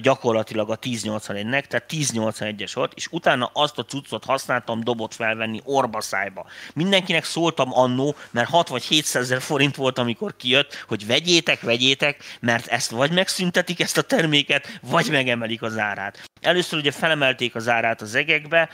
gyakorlatilag 0.00 0.70
a 0.70 0.78
1081-nek, 0.78 1.66
tehát 1.66 1.90
1081-es 1.90 2.70
volt, 2.74 2.92
és 2.94 3.06
utána 3.10 3.50
azt 3.52 3.78
a 3.78 3.84
cuccot 3.84 4.24
használtam 4.24 4.80
dobot 4.80 5.14
felvenni 5.14 5.60
orba 5.64 6.00
szájba. 6.00 6.46
Mindenkinek 6.74 7.24
szóltam 7.24 7.68
annó, 7.72 8.14
mert 8.30 8.48
6 8.48 8.68
vagy 8.68 8.84
700 8.84 9.22
ezer 9.22 9.40
forint 9.40 9.76
volt, 9.76 9.98
amikor 9.98 10.36
kijött, 10.36 10.84
hogy 10.88 11.06
vegyétek, 11.06 11.60
vegyétek, 11.60 12.22
mert 12.40 12.66
ezt 12.66 12.90
vagy 12.90 13.12
megszüntetik 13.12 13.80
ezt 13.80 13.98
a 13.98 14.02
terméket, 14.02 14.78
vagy 14.82 15.10
megemelik 15.10 15.62
az 15.62 15.78
árát. 15.78 16.22
Először 16.40 16.78
ugye 16.78 16.90
felemelték 16.90 17.54
az 17.54 17.68
árát 17.68 18.00
az 18.00 18.14
egekbe, 18.14 18.68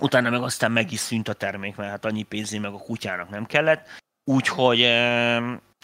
utána 0.00 0.30
meg 0.30 0.42
aztán 0.42 0.72
meg 0.72 0.92
is 0.92 0.98
szűnt 0.98 1.28
a 1.28 1.32
termék, 1.32 1.76
mert 1.76 1.90
hát 1.90 2.04
annyi 2.04 2.22
pénzé 2.22 2.58
meg 2.58 2.72
a 2.72 2.78
kutyának 2.78 3.30
nem 3.30 3.46
kellett. 3.46 3.86
Úgyhogy, 4.24 4.86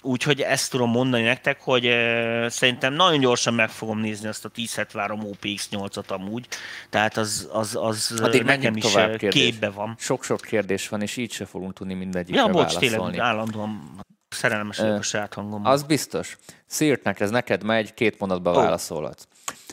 úgyhogy 0.02 0.40
ezt 0.40 0.70
tudom 0.70 0.90
mondani 0.90 1.22
nektek, 1.22 1.61
hogy 1.61 1.82
szerintem 2.48 2.92
nagyon 2.92 3.20
gyorsan 3.20 3.54
meg 3.54 3.68
fogom 3.68 3.98
nézni 3.98 4.28
azt 4.28 4.44
a 4.44 4.50
1073 4.56 5.20
OPX8-at 5.22 6.06
amúgy, 6.06 6.46
tehát 6.90 7.16
az, 7.16 7.48
az, 7.52 7.76
az 7.80 8.20
Addig 8.22 8.42
nekem 8.42 8.76
is 8.76 8.94
képbe 9.28 9.70
van. 9.70 9.94
Sok-sok 9.98 10.40
kérdés 10.40 10.88
van, 10.88 11.02
és 11.02 11.16
így 11.16 11.32
se 11.32 11.44
fogunk 11.44 11.72
tudni 11.72 11.94
mindegyikre 11.94 12.40
Ja, 12.40 12.46
bocs, 12.46 12.54
válaszolni. 12.54 12.88
tényleg 12.88 13.18
állandóan 13.18 13.98
szerelmes 14.28 14.78
vagyok 14.78 14.98
a 14.98 15.02
saját 15.02 15.34
hangomban. 15.34 15.72
Az 15.72 15.82
biztos. 15.82 16.38
Szirtnek 16.66 17.20
ez 17.20 17.30
neked 17.30 17.62
megy, 17.62 17.94
két 17.94 18.18
mondatba 18.18 18.50
oh. 18.50 18.56
válaszolhatsz. 18.56 19.26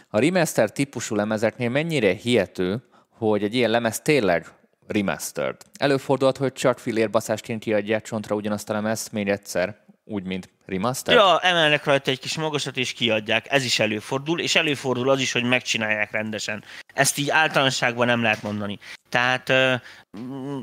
A 0.09 0.19
remaster 0.19 0.71
típusú 0.71 1.15
lemezeknél 1.15 1.69
mennyire 1.69 2.13
hihető, 2.13 2.83
hogy 3.17 3.43
egy 3.43 3.55
ilyen 3.55 3.69
lemez 3.69 4.01
tényleg 4.01 4.45
remastered. 4.87 5.55
Előfordulhat, 5.79 6.37
hogy 6.37 6.53
csak 6.53 6.79
fillérbaszásként 6.79 7.63
kiadják 7.63 8.03
csontra 8.03 8.35
ugyanazt 8.35 8.69
a 8.69 8.73
lemez 8.73 9.09
még 9.09 9.27
egyszer, 9.29 9.85
úgy, 10.05 10.23
mint 10.23 10.49
Remaster? 10.67 11.15
Ja, 11.15 11.39
emelnek 11.39 11.85
rajta 11.85 12.11
egy 12.11 12.19
kis 12.19 12.37
magasat 12.37 12.77
és 12.77 12.93
kiadják. 12.93 13.45
Ez 13.49 13.63
is 13.63 13.79
előfordul, 13.79 14.39
és 14.39 14.55
előfordul 14.55 15.09
az 15.09 15.19
is, 15.19 15.31
hogy 15.31 15.43
megcsinálják 15.43 16.11
rendesen. 16.11 16.63
Ezt 16.93 17.17
így 17.17 17.29
általánosságban 17.29 18.07
nem 18.07 18.21
lehet 18.21 18.43
mondani. 18.43 18.79
Tehát 19.09 19.49
uh, 19.49 19.81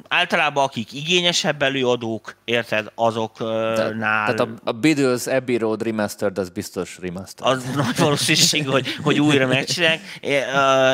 általában 0.08 0.64
akik 0.64 0.92
igényesebb 0.92 1.62
előadók, 1.62 2.36
érted, 2.44 2.90
azoknál... 2.94 4.34
Tehát 4.34 4.40
a, 4.40 4.48
a 4.64 4.72
Beatles 4.72 5.26
Abbey 5.26 5.56
Road 5.56 5.82
Remastered, 5.82 6.38
az 6.38 6.48
biztos 6.48 6.98
remastered. 7.00 7.56
Az 7.56 7.64
nagy 7.74 7.96
valószínűség, 7.96 8.68
hogy, 8.68 8.94
hogy 9.02 9.20
újra 9.20 9.46
megcsinálják, 9.46 10.00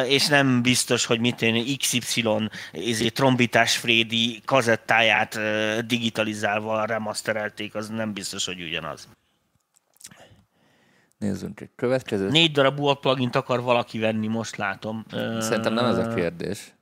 és 0.09 0.27
nem 0.27 0.63
biztos, 0.63 1.05
hogy 1.05 1.21
mit 1.21 1.43
én 1.43 1.77
XY 1.77 2.25
ezért 2.73 3.15
trombitás 3.15 3.77
Freddy 3.77 4.43
kazettáját 4.45 5.39
digitalizálva 5.87 6.85
remasterelték, 6.85 7.75
az 7.75 7.89
nem 7.89 8.13
biztos, 8.13 8.47
hogy 8.47 8.63
ugyanaz. 8.63 9.00
Nézzünk 11.21 11.61
egy 11.61 11.71
következőt. 11.77 12.31
Négy 12.31 12.53
darab 12.53 12.81
UAP 12.81 13.01
plugin 13.01 13.29
akar 13.33 13.63
valaki 13.63 13.99
venni, 13.99 14.27
most 14.27 14.57
látom. 14.57 15.05
Szerintem 15.39 15.73
nem 15.73 15.85
ez 15.85 15.97
a 15.97 16.15
kérdés. 16.15 16.73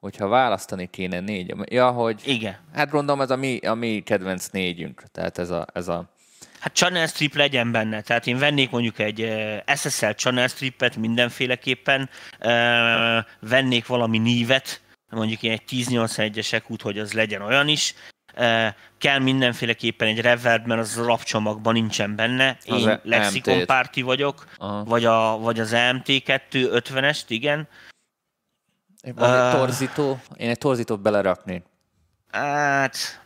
Hogyha 0.00 0.28
választani 0.28 0.90
kéne 0.90 1.20
négy. 1.20 1.54
Ja, 1.64 1.90
hogy... 1.90 2.20
Igen. 2.24 2.56
Hát 2.72 2.90
gondolom 2.90 3.20
ez 3.20 3.30
a 3.30 3.36
mi, 3.36 3.58
a 3.58 3.74
mi 3.74 4.02
kedvenc 4.04 4.48
négyünk. 4.48 5.02
Tehát 5.12 5.38
ez 5.38 5.50
a, 5.50 5.66
ez 5.72 5.88
a 5.88 6.10
Hát 6.62 6.74
channel 6.74 7.06
strip 7.06 7.34
legyen 7.34 7.72
benne, 7.72 8.00
tehát 8.00 8.26
én 8.26 8.38
vennék 8.38 8.70
mondjuk 8.70 8.98
egy 8.98 9.32
SSL 9.76 10.10
channel 10.10 10.48
stripet 10.48 10.96
mindenféleképpen, 10.96 12.10
vennék 13.40 13.86
valami 13.86 14.18
nívet, 14.18 14.80
mondjuk 15.10 15.42
egy 15.42 15.62
1081-es 15.70 16.70
út, 16.70 16.82
hogy 16.82 16.98
az 16.98 17.12
legyen 17.12 17.42
olyan 17.42 17.68
is, 17.68 17.94
kell 18.98 19.18
mindenféleképpen 19.18 20.08
egy 20.08 20.20
reverb, 20.20 20.66
mert 20.66 20.80
az 20.80 20.96
rapcsomagban 20.96 21.72
nincsen 21.72 22.16
benne. 22.16 22.58
Én 22.64 22.74
az 22.74 22.98
Lexicon 23.02 23.66
párti 23.66 24.02
vagyok, 24.02 24.46
vagy, 24.84 25.04
a, 25.04 25.38
vagy 25.38 25.60
az 25.60 25.72
EMT 25.72 26.06
250-est, 26.06 27.24
igen. 27.28 27.68
Van 29.14 29.46
egy 29.46 29.58
torzító? 29.58 30.20
Én 30.36 30.48
egy 30.48 30.58
torzítót 30.58 31.00
beleraknék. 31.00 31.62
Hát, 32.30 33.22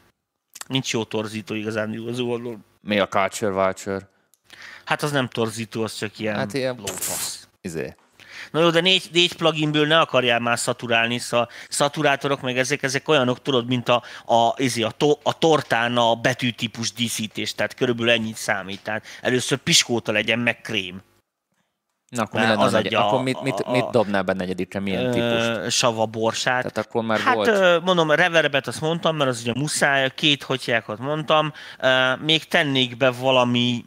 nincs 0.66 0.92
jó 0.92 1.04
torzító 1.04 1.54
igazán 1.54 2.04
az 2.08 2.20
oldalon. 2.20 2.64
Mi 2.80 2.98
a 2.98 3.08
Culture 3.08 3.52
Vulture? 3.52 4.08
Hát 4.84 5.02
az 5.02 5.12
nem 5.12 5.28
torzító, 5.28 5.82
az 5.82 5.94
csak 5.94 6.18
ilyen, 6.18 6.36
hát 6.36 6.54
ilyen 6.54 6.76
lófasz. 6.76 7.48
Izé. 7.60 7.94
Na 8.56 8.62
jó, 8.62 8.70
de 8.70 8.80
négy, 8.80 9.08
négy 9.12 9.32
pluginből 9.32 9.86
ne 9.86 9.98
akarjál 9.98 10.38
már 10.38 10.58
szaturálni, 10.58 11.18
szóval 11.18 11.48
szaturátorok 11.68 12.40
meg 12.40 12.58
ezek, 12.58 12.82
ezek 12.82 13.08
olyanok, 13.08 13.42
tudod, 13.42 13.66
mint 13.66 13.88
a, 13.88 14.02
a, 14.26 14.54
izé, 14.56 14.82
a, 14.82 14.90
to, 14.90 15.10
a 15.22 15.38
tortán 15.38 15.96
a 15.96 16.14
betűtípus 16.14 16.92
díszítés, 16.92 17.54
tehát 17.54 17.74
körülbelül 17.74 18.12
ennyit 18.12 18.36
számít. 18.36 18.82
Tehát 18.82 19.04
először 19.20 19.58
piskóta 19.58 20.12
legyen, 20.12 20.38
meg 20.38 20.60
krém. 20.60 21.02
Na, 22.08 22.22
akkor, 22.22 22.40
mi 22.40 22.46
az 22.46 22.74
adja 22.74 23.06
akkor 23.06 23.22
mit, 23.22 23.42
mit, 23.42 23.66
mit 23.66 23.90
dobnál 23.90 24.22
be 24.22 24.32
negyedikre, 24.32 24.80
milyen 24.80 25.10
típus? 25.10 25.74
Sava 25.74 26.06
borsát. 26.06 26.72
Tehát 26.72 26.78
akkor 26.78 27.04
már 27.04 27.18
hát, 27.18 27.34
volt. 27.34 27.84
mondom, 27.84 28.10
reverbet 28.10 28.66
azt 28.66 28.80
mondtam, 28.80 29.16
mert 29.16 29.30
az 29.30 29.40
ugye 29.40 29.52
muszáj, 29.56 30.10
két 30.14 30.42
hotyákat 30.42 30.98
mondtam. 30.98 31.52
Még 32.20 32.44
tennék 32.44 32.96
be 32.96 33.10
valami 33.10 33.84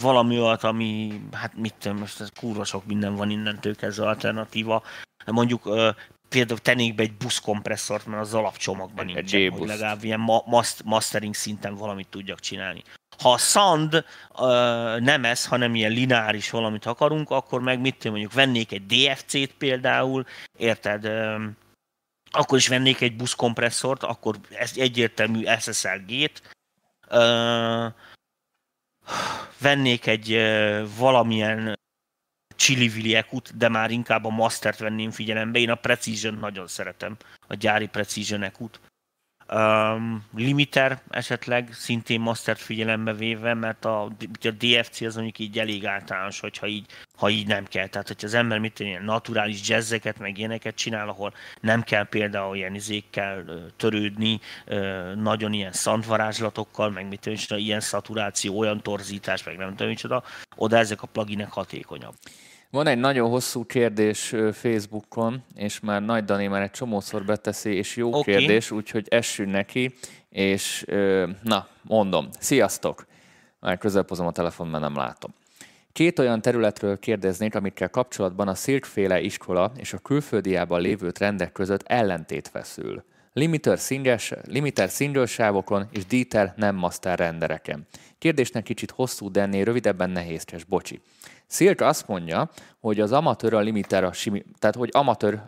valami 0.00 0.40
olyat, 0.40 0.62
ami, 0.62 1.20
hát 1.32 1.56
mit 1.56 1.74
tudom, 1.74 1.98
most 1.98 2.20
ez 2.20 2.28
kurva 2.40 2.64
sok 2.64 2.86
minden 2.86 3.14
van 3.14 3.30
innentől 3.30 3.76
kezdve 3.76 4.06
alternatíva. 4.06 4.82
Mondjuk 5.26 5.68
például 6.28 6.58
tennék 6.58 6.94
be 6.94 7.02
egy 7.02 7.14
buszkompresszort, 7.14 8.06
mert 8.06 8.22
az 8.22 8.34
alapcsomagban 8.34 9.04
nincs, 9.04 9.32
hogy 9.32 9.66
legalább 9.66 10.04
ilyen 10.04 10.20
ma- 10.20 10.44
mastering 10.84 11.34
szinten 11.34 11.74
valamit 11.74 12.08
tudjak 12.08 12.40
csinálni. 12.40 12.82
Ha 13.18 13.32
a 13.32 13.38
Sand 13.38 13.94
uh, 13.94 15.00
nem 15.00 15.24
ez, 15.24 15.46
hanem 15.46 15.74
ilyen 15.74 15.90
lineáris 15.90 16.50
valamit 16.50 16.86
akarunk, 16.86 17.30
akkor 17.30 17.60
meg 17.60 17.80
mit 17.80 17.96
tudom, 17.96 18.12
mondjuk 18.12 18.32
vennék 18.32 18.72
egy 18.72 18.86
DFC-t 18.86 19.54
például, 19.58 20.26
érted? 20.58 21.06
Uh, 21.06 21.42
akkor 22.30 22.58
is 22.58 22.68
vennék 22.68 23.00
egy 23.00 23.16
buszkompresszort, 23.16 24.02
akkor 24.02 24.36
ez 24.50 24.72
egyértelmű 24.76 25.44
SSL-gét. 25.58 26.54
Vennék 29.58 30.06
egy 30.06 30.38
valamilyen 30.96 31.78
chili 32.56 33.14
ekut, 33.14 33.56
de 33.56 33.68
már 33.68 33.90
inkább 33.90 34.24
a 34.24 34.30
Mastert 34.30 34.78
venném 34.78 35.10
figyelembe. 35.10 35.58
Én 35.58 35.70
a 35.70 35.74
Precision 35.74 36.34
nagyon 36.34 36.66
szeretem, 36.66 37.16
a 37.46 37.54
gyári 37.54 37.86
Precision 37.86 38.42
ekut. 38.42 38.80
Um, 39.54 40.24
limiter 40.36 41.00
esetleg 41.10 41.68
szintén 41.72 42.20
mastert 42.20 42.60
figyelembe 42.60 43.12
véve, 43.12 43.54
mert 43.54 43.84
a, 43.84 44.02
a 44.42 44.50
DFC 44.58 45.00
az 45.00 45.14
mondjuk 45.14 45.38
így 45.38 45.58
elég 45.58 45.86
általános, 45.86 46.40
hogyha 46.40 46.66
így, 46.66 46.86
ha 47.16 47.30
így 47.30 47.46
nem 47.46 47.64
kell. 47.64 47.86
Tehát, 47.86 48.06
hogyha 48.06 48.26
az 48.26 48.34
ember 48.34 48.58
mit 48.58 48.80
ilyen 48.80 49.04
naturális 49.04 49.68
jazzeket, 49.68 50.18
meg 50.18 50.38
ilyeneket 50.38 50.74
csinál, 50.74 51.08
ahol 51.08 51.34
nem 51.60 51.82
kell 51.82 52.08
például 52.08 52.56
ilyen 52.56 52.74
izékkel 52.74 53.44
törődni, 53.76 54.40
nagyon 55.14 55.52
ilyen 55.52 55.72
szantvarázslatokkal, 55.72 56.90
meg 56.90 57.08
mit 57.08 57.20
tudom, 57.20 57.58
ilyen 57.58 57.80
szaturáció, 57.80 58.58
olyan 58.58 58.82
torzítás, 58.82 59.44
meg 59.44 59.56
nem 59.56 59.70
tudom, 59.70 59.88
micsoda, 59.88 60.22
oda 60.56 60.76
ezek 60.76 61.02
a 61.02 61.06
pluginek 61.06 61.52
hatékonyabb. 61.52 62.14
Van 62.74 62.86
egy 62.86 62.98
nagyon 62.98 63.30
hosszú 63.30 63.64
kérdés 63.64 64.34
Facebookon, 64.52 65.42
és 65.54 65.80
már 65.80 66.02
Nagy 66.02 66.24
Dani 66.24 66.46
már 66.46 66.62
egy 66.62 66.70
csomószor 66.70 67.24
beteszi, 67.24 67.74
és 67.74 67.96
jó 67.96 68.08
okay. 68.08 68.22
kérdés, 68.22 68.70
úgyhogy 68.70 69.06
essünk 69.08 69.50
neki, 69.50 69.94
és 70.28 70.84
na, 71.42 71.68
mondom, 71.82 72.28
sziasztok! 72.38 73.06
Már 73.60 73.78
közelpozom 73.78 74.26
a 74.26 74.32
telefon, 74.32 74.68
mert 74.68 74.82
nem 74.82 74.96
látom. 74.96 75.34
Két 75.92 76.18
olyan 76.18 76.40
területről 76.40 76.98
kérdeznék, 76.98 77.54
amikkel 77.54 77.90
kapcsolatban 77.90 78.48
a 78.48 78.54
szirkféle 78.54 79.20
iskola 79.20 79.72
és 79.76 79.92
a 79.92 79.98
külföldiában 79.98 80.80
lévő 80.80 81.10
trendek 81.10 81.52
között 81.52 81.82
ellentét 81.82 82.48
feszül. 82.48 83.04
Limiter, 83.36 83.78
szingles, 83.78 84.32
limiter 84.46 84.90
szingelsávokon 84.90 85.88
és 85.90 86.06
Dieter 86.06 86.54
nem 86.56 86.74
master 86.74 87.18
rendereken. 87.18 87.86
Kérdésnek 88.18 88.62
kicsit 88.62 88.90
hosszú, 88.90 89.30
de 89.30 89.40
ennél 89.40 89.64
rövidebben 89.64 90.10
nehézkes, 90.10 90.64
bocsi. 90.64 91.00
Szilk 91.46 91.80
azt 91.80 92.08
mondja, 92.08 92.50
hogy 92.80 93.00
az 93.00 93.12
amatőr 93.12 93.54
a 93.54 93.60
limiter 93.60 94.04
a 94.04 94.12
simi, 94.12 94.44
tehát 94.58 94.76
hogy 94.76 94.88
amatőr 94.92 95.42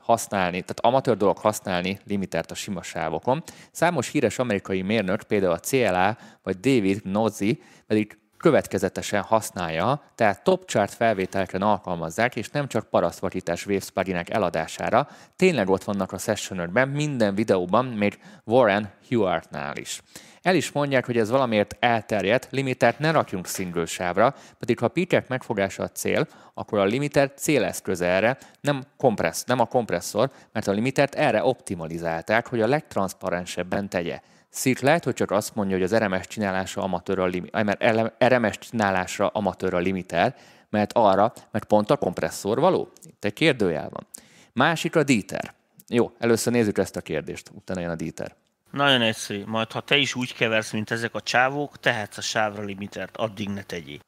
használni, 0.00 0.60
tehát 0.60 0.80
amatőr 0.80 1.16
dolog 1.16 1.38
használni 1.38 1.98
limitert 2.04 2.50
a 2.50 2.54
sima 2.54 2.82
sávokon. 2.82 3.42
Számos 3.70 4.08
híres 4.08 4.38
amerikai 4.38 4.82
mérnök, 4.82 5.22
például 5.22 5.52
a 5.52 5.58
CLA 5.58 6.18
vagy 6.42 6.60
David 6.60 7.00
Nozzi 7.04 7.62
pedig 7.86 8.18
következetesen 8.46 9.22
használja, 9.22 10.02
tehát 10.14 10.44
top 10.44 10.66
chart 10.66 10.92
felvételeken 10.92 11.62
alkalmazzák, 11.62 12.36
és 12.36 12.48
nem 12.48 12.68
csak 12.68 12.88
parasztvakítás 12.88 13.66
waves 13.66 13.90
pluginek 13.90 14.30
eladására, 14.30 15.08
tényleg 15.36 15.68
ott 15.68 15.84
vannak 15.84 16.12
a 16.12 16.18
sessionörben, 16.18 16.88
minden 16.88 17.34
videóban, 17.34 17.84
még 17.84 18.18
Warren 18.44 18.90
Hewartnál 19.08 19.76
is. 19.76 20.02
El 20.42 20.54
is 20.54 20.72
mondják, 20.72 21.06
hogy 21.06 21.18
ez 21.18 21.30
valamiért 21.30 21.76
elterjedt, 21.80 22.48
limitert 22.50 22.98
ne 22.98 23.10
rakjunk 23.10 23.46
single 23.46 23.86
sávra, 23.86 24.34
pedig 24.58 24.78
ha 24.78 24.88
pikek 24.88 25.28
megfogása 25.28 25.82
a 25.82 25.88
cél, 25.88 26.26
akkor 26.54 26.78
a 26.78 26.84
limiter 26.84 27.32
céleszköz 27.36 28.00
erre, 28.00 28.38
nem, 28.60 28.82
kompressz, 28.96 29.44
nem 29.44 29.60
a 29.60 29.64
kompresszor, 29.64 30.30
mert 30.52 30.66
a 30.66 30.72
limitert 30.72 31.14
erre 31.14 31.44
optimalizálták, 31.44 32.46
hogy 32.46 32.60
a 32.60 32.66
legtranszparensebben 32.66 33.88
tegye. 33.88 34.20
Szirk 34.56 34.80
lehet, 34.80 35.04
hogy 35.04 35.14
csak 35.14 35.30
azt 35.30 35.54
mondja, 35.54 35.76
hogy 35.76 35.84
az 35.84 35.96
RMS 35.96 36.26
csinálása 36.26 36.82
amatőr 36.82 37.18
a 37.18 37.26
limiter, 37.26 37.64
mert 37.64 38.24
RMS 38.24 38.58
csinálásra 38.58 39.28
amatőr 39.28 39.74
a 39.74 39.78
limiter, 39.78 40.36
mert 40.70 40.92
arra, 40.92 41.32
mert 41.50 41.64
pont 41.64 41.90
a 41.90 41.96
kompresszor 41.96 42.60
való. 42.60 42.92
Itt 43.02 43.24
egy 43.24 43.32
kérdőjel 43.32 43.88
van. 43.90 44.06
Másik 44.52 44.96
a 44.96 45.02
díter. 45.02 45.54
Jó, 45.88 46.12
először 46.18 46.52
nézzük 46.52 46.78
ezt 46.78 46.96
a 46.96 47.00
kérdést, 47.00 47.50
utána 47.54 47.80
jön 47.80 47.90
a 47.90 47.94
díter. 47.94 48.34
Nagyon 48.70 49.02
egyszerű. 49.02 49.42
Majd 49.46 49.72
ha 49.72 49.80
te 49.80 49.96
is 49.96 50.14
úgy 50.14 50.34
keversz, 50.34 50.72
mint 50.72 50.90
ezek 50.90 51.14
a 51.14 51.20
csávók, 51.20 51.80
tehetsz 51.80 52.16
a 52.16 52.20
sávra 52.20 52.62
limitert, 52.62 53.16
addig 53.16 53.48
ne 53.48 53.62
tegyél. 53.62 53.98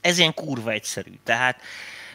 Ez 0.00 0.18
ilyen 0.18 0.34
kurva 0.34 0.70
egyszerű. 0.70 1.12
Tehát 1.24 1.60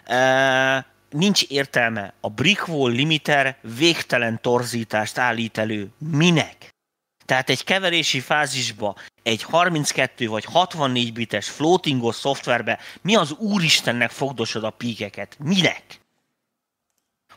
e, 0.03 0.85
nincs 1.11 1.43
értelme. 1.43 2.13
A 2.19 2.29
Brickwall 2.29 2.91
limiter 2.91 3.57
végtelen 3.77 4.41
torzítást 4.41 5.17
állít 5.17 5.57
elő. 5.57 5.89
Minek? 5.97 6.69
Tehát 7.25 7.49
egy 7.49 7.63
keverési 7.63 8.19
fázisba, 8.19 8.95
egy 9.23 9.43
32 9.43 10.27
vagy 10.27 10.45
64 10.45 11.13
bites 11.13 11.49
floatingos 11.49 12.15
szoftverbe 12.15 12.79
mi 13.01 13.15
az 13.15 13.31
úristennek 13.31 14.09
fogdosod 14.09 14.63
a 14.63 14.69
píkeket? 14.69 15.37
Minek? 15.39 15.83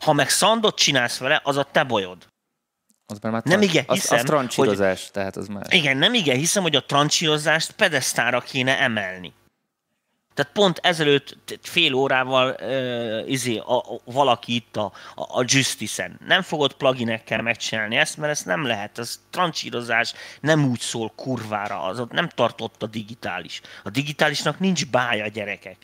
Ha 0.00 0.12
meg 0.12 0.28
szandot 0.28 0.76
csinálsz 0.76 1.18
vele, 1.18 1.40
az 1.44 1.56
a 1.56 1.64
te 1.64 1.84
bajod. 1.84 2.26
Az 3.06 3.18
már, 3.22 3.32
már 3.32 3.42
nem 3.44 3.62
igen, 3.62 3.84
hiszem, 3.88 4.16
az, 4.16 4.22
az 4.22 4.28
trancsírozás, 4.28 5.02
hogy, 5.02 5.10
tehát 5.12 5.36
az 5.36 5.48
már... 5.48 5.66
Igen, 5.68 5.96
nem 5.96 6.14
igen, 6.14 6.36
hiszem, 6.36 6.62
hogy 6.62 6.76
a 6.76 6.84
trancsírozást 6.84 7.72
pedesztára 7.72 8.40
kéne 8.40 8.78
emelni. 8.78 9.32
Tehát 10.34 10.52
pont 10.52 10.78
ezelőtt 10.82 11.58
fél 11.62 11.94
órával 11.94 12.56
uh, 12.60 13.30
izé, 13.30 13.56
a, 13.56 13.76
a, 13.76 14.00
valaki 14.04 14.54
itt 14.54 14.76
a, 14.76 14.92
a, 15.14 15.38
a 15.38 15.44
Justice-en. 15.46 16.20
Nem 16.26 16.42
fogod 16.42 16.72
pluginekkel 16.72 17.42
megcsinálni 17.42 17.96
ezt, 17.96 18.16
mert 18.16 18.32
ezt 18.32 18.46
nem 18.46 18.66
lehet. 18.66 18.98
Az 18.98 19.20
trancsírozás 19.30 20.14
nem 20.40 20.64
úgy 20.64 20.80
szól 20.80 21.12
kurvára, 21.16 21.82
az 21.82 22.00
ott 22.00 22.10
nem 22.10 22.28
tartott 22.28 22.82
a 22.82 22.86
digitális. 22.86 23.60
A 23.82 23.90
digitálisnak 23.90 24.58
nincs 24.58 24.86
bája, 24.86 25.28
gyerekek. 25.28 25.76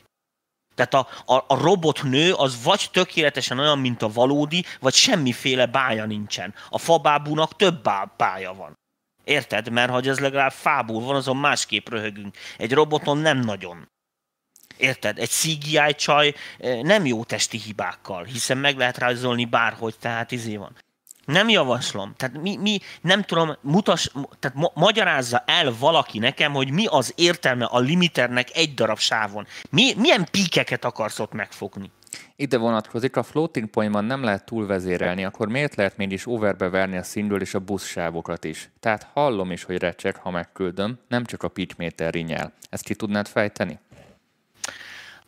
Tehát 0.75 0.95
a, 0.95 1.35
a, 1.35 1.45
a 1.47 1.63
robotnő 1.63 2.33
az 2.33 2.63
vagy 2.63 2.89
tökéletesen 2.93 3.59
olyan, 3.59 3.79
mint 3.79 4.03
a 4.03 4.13
valódi, 4.13 4.65
vagy 4.81 4.95
semmiféle 4.95 5.67
bája 5.67 6.05
nincsen. 6.05 6.55
A 6.69 6.79
fabábúnak 6.79 7.57
több 7.57 7.89
bája 8.17 8.55
van. 8.55 8.79
Érted? 9.25 9.69
Mert 9.69 9.91
hogy 9.91 10.09
ez 10.09 10.19
legalább 10.19 10.53
fából 10.53 11.01
van, 11.01 11.15
azon 11.15 11.37
másképp 11.37 11.89
röhögünk. 11.89 12.37
Egy 12.57 12.73
roboton 12.73 13.19
nem 13.19 13.39
nagyon. 13.39 13.89
Érted? 14.81 15.19
Egy 15.19 15.29
CGI 15.29 15.95
csaj 15.97 16.35
eh, 16.59 16.81
nem 16.83 17.07
jó 17.07 17.25
testi 17.25 17.59
hibákkal, 17.59 18.25
hiszen 18.25 18.59
meg 18.59 18.77
lehet 18.77 18.99
rajzolni 18.99 19.45
bárhogy, 19.45 19.95
tehát 20.01 20.33
izé 20.33 20.57
van. 20.57 20.77
Nem 21.25 21.49
javaslom. 21.49 22.13
Tehát 22.17 22.41
mi, 22.41 22.57
mi 22.57 22.79
nem 23.01 23.23
tudom, 23.23 23.57
mutas, 23.61 24.13
tehát 24.39 24.57
ma, 24.57 24.71
magyarázza 24.75 25.43
el 25.47 25.75
valaki 25.79 26.19
nekem, 26.19 26.53
hogy 26.53 26.71
mi 26.71 26.87
az 26.87 27.13
értelme 27.17 27.65
a 27.65 27.79
limiternek 27.79 28.49
egy 28.57 28.75
darab 28.75 28.99
sávon. 28.99 29.47
Mi, 29.71 29.95
milyen 29.97 30.29
píkeket 30.31 30.85
akarsz 30.85 31.19
ott 31.19 31.33
megfogni? 31.33 31.91
Ide 32.37 32.59
vonatkozik, 32.59 33.17
a 33.17 33.23
floating 33.23 33.69
pointban 33.69 34.05
nem 34.05 34.23
lehet 34.23 34.45
túlvezérelni, 34.45 35.25
akkor 35.25 35.49
miért 35.49 35.75
lehet 35.75 35.97
mégis 35.97 36.27
overbe 36.27 36.69
verni 36.69 36.97
a 36.97 37.03
szindől 37.03 37.41
és 37.41 37.55
a 37.55 37.59
buszsávokat 37.59 38.45
is? 38.45 38.71
Tehát 38.81 39.09
hallom 39.13 39.51
is, 39.51 39.63
hogy 39.63 39.79
recsek, 39.79 40.17
ha 40.17 40.31
megküldöm, 40.31 40.99
nem 41.09 41.25
csak 41.25 41.43
a 41.43 41.49
pitchméter 41.49 42.13
rinyel. 42.13 42.53
Ezt 42.71 42.85
ki 42.85 42.95
tudnád 42.95 43.29
fejteni? 43.29 43.79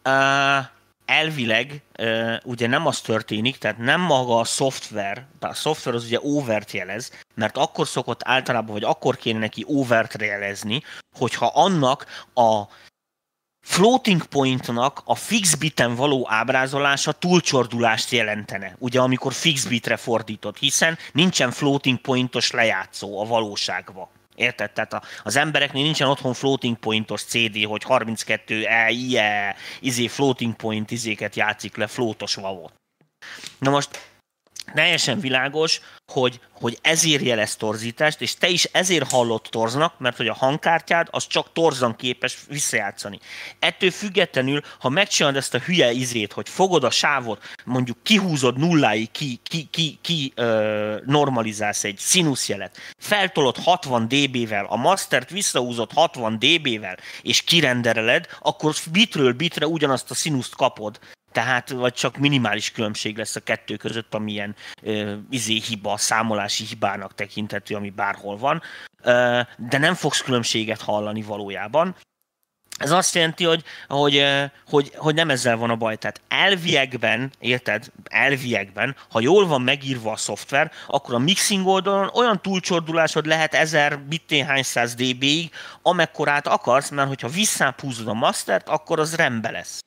Uh, 0.04 0.66
elvileg 1.04 1.82
uh, 1.98 2.36
ugye 2.44 2.66
nem 2.66 2.86
az 2.86 3.00
történik, 3.00 3.58
tehát 3.58 3.78
nem 3.78 4.00
maga 4.00 4.38
a 4.38 4.44
szoftver, 4.44 5.26
a 5.40 5.54
szoftver 5.54 5.94
az 5.94 6.04
ugye 6.04 6.18
overt 6.22 6.72
jelez, 6.72 7.12
mert 7.34 7.56
akkor 7.56 7.88
szokott 7.88 8.20
általában, 8.24 8.72
vagy 8.72 8.84
akkor 8.84 9.16
kéne 9.16 9.38
neki 9.38 9.64
overt 9.66 10.22
jelezni, 10.22 10.82
hogyha 11.16 11.46
annak 11.46 12.06
a 12.34 12.62
floating 13.64 14.24
pointnak 14.24 15.02
a 15.04 15.14
fix 15.14 15.54
biten 15.54 15.94
való 15.94 16.26
ábrázolása 16.30 17.12
túlcsordulást 17.12 18.10
jelentene, 18.10 18.76
ugye 18.78 19.00
amikor 19.00 19.32
fix 19.32 19.64
bitre 19.64 19.96
fordított, 19.96 20.58
hiszen 20.58 20.98
nincsen 21.12 21.50
floating 21.50 21.98
pointos 21.98 22.50
lejátszó 22.50 23.20
a 23.20 23.24
valóságban. 23.24 24.08
Érted? 24.42 24.70
Tehát 24.72 25.04
az 25.22 25.36
embereknél 25.36 25.82
nincsen 25.82 26.08
otthon 26.08 26.34
floating 26.34 26.76
pointos 26.76 27.22
CD, 27.22 27.64
hogy 27.64 27.82
32 27.82 28.64
e, 28.66 28.90
IE, 28.90 29.56
izé 29.80 30.08
floating 30.08 30.56
point 30.56 30.90
izéket 30.90 31.36
játszik 31.36 31.76
le, 31.76 31.86
flótos 31.86 32.34
vavot. 32.34 32.72
Na 33.58 33.70
most 33.70 34.11
teljesen 34.74 35.20
világos, 35.20 35.80
hogy, 36.12 36.40
hogy 36.52 36.78
ezért 36.82 37.22
jelez 37.22 37.56
torzítást, 37.56 38.20
és 38.20 38.34
te 38.34 38.48
is 38.48 38.64
ezért 38.64 39.10
hallott 39.10 39.44
torznak, 39.44 39.98
mert 39.98 40.16
hogy 40.16 40.28
a 40.28 40.34
hangkártyád 40.34 41.08
az 41.10 41.26
csak 41.26 41.52
torzan 41.52 41.96
képes 41.96 42.38
visszajátszani. 42.48 43.18
Ettől 43.58 43.90
függetlenül, 43.90 44.60
ha 44.78 44.88
megcsinálod 44.88 45.36
ezt 45.36 45.54
a 45.54 45.58
hülye 45.58 45.92
izét, 45.92 46.32
hogy 46.32 46.48
fogod 46.48 46.84
a 46.84 46.90
sávot, 46.90 47.42
mondjuk 47.64 48.02
kihúzod 48.02 48.58
nulláig, 48.58 49.10
ki, 49.10 49.40
ki, 49.42 49.68
ki, 49.70 49.98
ki 50.00 50.32
ö, 50.34 50.96
normalizálsz 51.06 51.84
egy 51.84 51.98
színuszjelet, 51.98 52.76
feltolod 52.98 53.56
60 53.56 54.08
dB-vel, 54.08 54.64
a 54.64 54.76
mastert 54.76 55.30
visszahúzod 55.30 55.92
60 55.92 56.38
dB-vel, 56.38 56.96
és 57.22 57.42
kirendereled, 57.42 58.26
akkor 58.40 58.74
bitről 58.92 59.32
bitre 59.32 59.66
ugyanazt 59.66 60.10
a 60.10 60.14
színuszt 60.14 60.54
kapod, 60.54 60.98
tehát 61.32 61.70
vagy 61.70 61.92
csak 61.92 62.16
minimális 62.16 62.70
különbség 62.70 63.16
lesz 63.16 63.36
a 63.36 63.40
kettő 63.40 63.76
között, 63.76 64.14
amilyen 64.14 64.54
uh, 64.82 65.12
izé 65.30 65.54
hiba, 65.54 65.96
számolási 65.96 66.64
hibának 66.64 67.14
tekinthető, 67.14 67.74
ami 67.74 67.90
bárhol 67.90 68.36
van, 68.36 68.62
uh, 68.98 69.40
de 69.56 69.78
nem 69.78 69.94
fogsz 69.94 70.20
különbséget 70.20 70.80
hallani 70.80 71.22
valójában. 71.22 71.96
Ez 72.82 72.90
azt 72.90 73.14
jelenti, 73.14 73.44
hogy, 73.44 73.64
hogy, 73.88 74.24
hogy, 74.66 74.92
hogy 74.96 75.14
nem 75.14 75.30
ezzel 75.30 75.56
van 75.56 75.70
a 75.70 75.76
baj. 75.76 75.96
Tehát 75.96 76.20
elviekben, 76.28 77.32
érted, 77.38 77.86
elviekben, 78.04 78.96
ha 79.10 79.20
jól 79.20 79.46
van 79.46 79.62
megírva 79.62 80.12
a 80.12 80.16
szoftver, 80.16 80.70
akkor 80.86 81.14
a 81.14 81.18
mixing 81.18 81.66
oldalon 81.66 82.10
olyan 82.14 82.42
túlcsordulásod 82.42 83.26
lehet 83.26 83.54
1000 83.54 83.98
bittén 83.98 84.46
hány 84.46 84.62
száz 84.62 84.94
dB-ig, 84.94 85.50
amekkorát 85.82 86.46
akarsz, 86.46 86.90
mert 86.90 87.08
hogyha 87.08 87.28
visszáphúzod 87.28 88.08
a 88.08 88.14
mastert, 88.14 88.68
akkor 88.68 88.98
az 88.98 89.14
rendbe 89.14 89.50
lesz. 89.50 89.80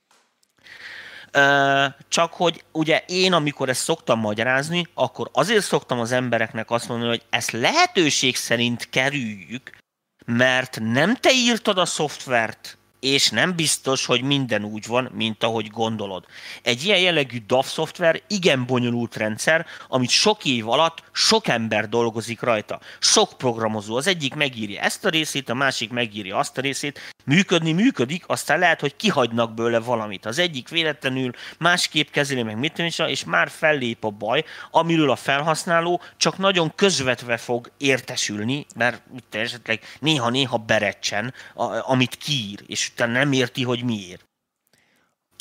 Csak 2.08 2.34
hogy 2.34 2.64
ugye 2.72 3.04
én, 3.08 3.34
amikor 3.34 3.70
ezt 3.70 3.84
szoktam 3.84 4.20
magyarázni, 4.20 4.88
akkor 4.94 5.30
azért 5.34 5.64
szoktam 5.64 6.00
az 6.00 6.12
embereknek 6.12 6.72
azt 6.72 6.88
mondani, 6.88 7.10
hogy 7.10 7.24
ezt 7.30 7.52
lehetőség 7.52 8.36
szerint 8.36 8.90
kerüljük, 8.90 9.78
mert 10.26 10.80
nem 10.82 11.16
te 11.16 11.32
írtad 11.34 11.78
a 11.78 11.86
szoftvert, 11.86 12.78
és 13.00 13.30
nem 13.30 13.56
biztos, 13.56 14.06
hogy 14.06 14.22
minden 14.22 14.64
úgy 14.64 14.88
van, 14.88 15.10
mint 15.14 15.44
ahogy 15.44 15.68
gondolod. 15.68 16.26
Egy 16.62 16.84
ilyen 16.84 17.00
jellegű 17.00 17.38
DAV 17.48 17.66
szoftver 17.66 18.22
igen 18.28 18.66
bonyolult 18.66 19.16
rendszer, 19.16 19.66
amit 19.88 20.10
sok 20.10 20.46
év 20.46 20.70
alatt 20.70 21.04
sok 21.12 21.48
ember 21.48 21.90
dolgozik 21.90 22.42
rajta. 22.42 22.80
Sok 23.00 23.38
programozó. 23.38 23.96
Az 23.96 24.08
egyik 24.08 24.34
megírja 24.34 24.82
ezt 24.82 25.06
a 25.06 25.10
részét, 25.10 25.50
a 25.50 25.54
másik 25.54 25.90
megírja 25.90 26.38
azt 26.38 26.58
a 26.58 26.62
részét. 26.62 27.14
Működni 27.26 27.72
működik, 27.72 28.24
aztán 28.28 28.60
lehet, 28.60 28.80
hogy 28.80 28.96
kihagynak 28.96 29.54
bőle 29.54 29.80
valamit. 29.80 30.26
Az 30.26 30.40
egyik 30.40 30.70
véletlenül 30.70 31.32
másképp 31.58 32.10
kezeli 32.10 32.44
meg 32.44 32.58
mit 32.58 32.78
is, 32.78 33.00
és 33.00 33.24
már 33.24 33.50
fellép 33.50 34.04
a 34.04 34.10
baj, 34.10 34.44
amiről 34.72 35.12
a 35.12 35.16
felhasználó 35.16 36.02
csak 36.18 36.38
nagyon 36.38 36.76
közvetve 36.76 37.38
fog 37.38 37.72
értesülni, 37.78 38.66
mert 38.76 39.02
esetleg 39.32 39.82
néha-néha 40.00 40.58
berecsen, 40.58 41.34
amit 41.82 42.16
kiír, 42.16 42.64
és 42.68 42.85
utána 42.94 43.12
nem 43.12 43.32
érti, 43.32 43.64
hogy 43.64 43.84
miért. 43.84 44.26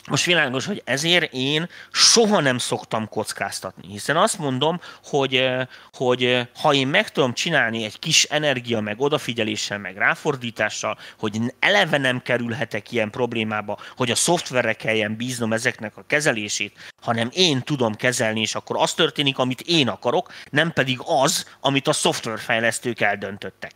Most 0.07 0.25
világos, 0.25 0.67
hogy 0.67 0.83
ezért 0.85 1.33
én 1.33 1.69
soha 1.93 2.41
nem 2.41 2.59
szoktam 2.59 3.09
kockáztatni, 3.09 3.89
hiszen 3.89 4.17
azt 4.17 4.39
mondom, 4.39 4.81
hogy, 5.05 5.35
eh, 5.37 5.67
hogy 5.93 6.25
eh, 6.25 6.47
ha 6.55 6.75
én 6.75 6.87
meg 6.87 7.11
tudom 7.11 7.33
csinálni 7.33 7.85
egy 7.85 7.99
kis 7.99 8.25
energia, 8.25 8.81
meg 8.81 9.01
odafigyeléssel, 9.01 9.79
meg 9.79 9.97
ráfordítással, 9.97 10.99
hogy 11.19 11.41
eleve 11.59 11.99
nem 11.99 12.23
kerülhetek 12.23 12.93
ilyen 12.93 13.11
problémába, 13.11 13.79
hogy 13.97 14.11
a 14.11 14.15
szoftverre 14.15 14.73
kelljen 14.73 15.17
bíznom 15.17 15.53
ezeknek 15.53 15.97
a 15.97 16.05
kezelését, 16.07 16.93
hanem 17.03 17.29
én 17.33 17.63
tudom 17.63 17.95
kezelni, 17.95 18.41
és 18.41 18.55
akkor 18.55 18.77
az 18.77 18.95
történik, 18.95 19.39
amit 19.39 19.61
én 19.61 19.89
akarok, 19.89 20.33
nem 20.51 20.73
pedig 20.73 20.99
az, 21.05 21.49
amit 21.61 21.89
a 21.89 21.93
szoftverfejlesztők 21.93 23.01
eldöntöttek. 23.01 23.73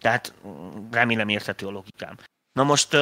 Tehát 0.00 0.34
mm, 0.46 0.90
remélem 0.90 1.28
érthető 1.28 1.66
a 1.66 1.70
logikám. 1.70 2.16
Na 2.52 2.62
most... 2.62 2.96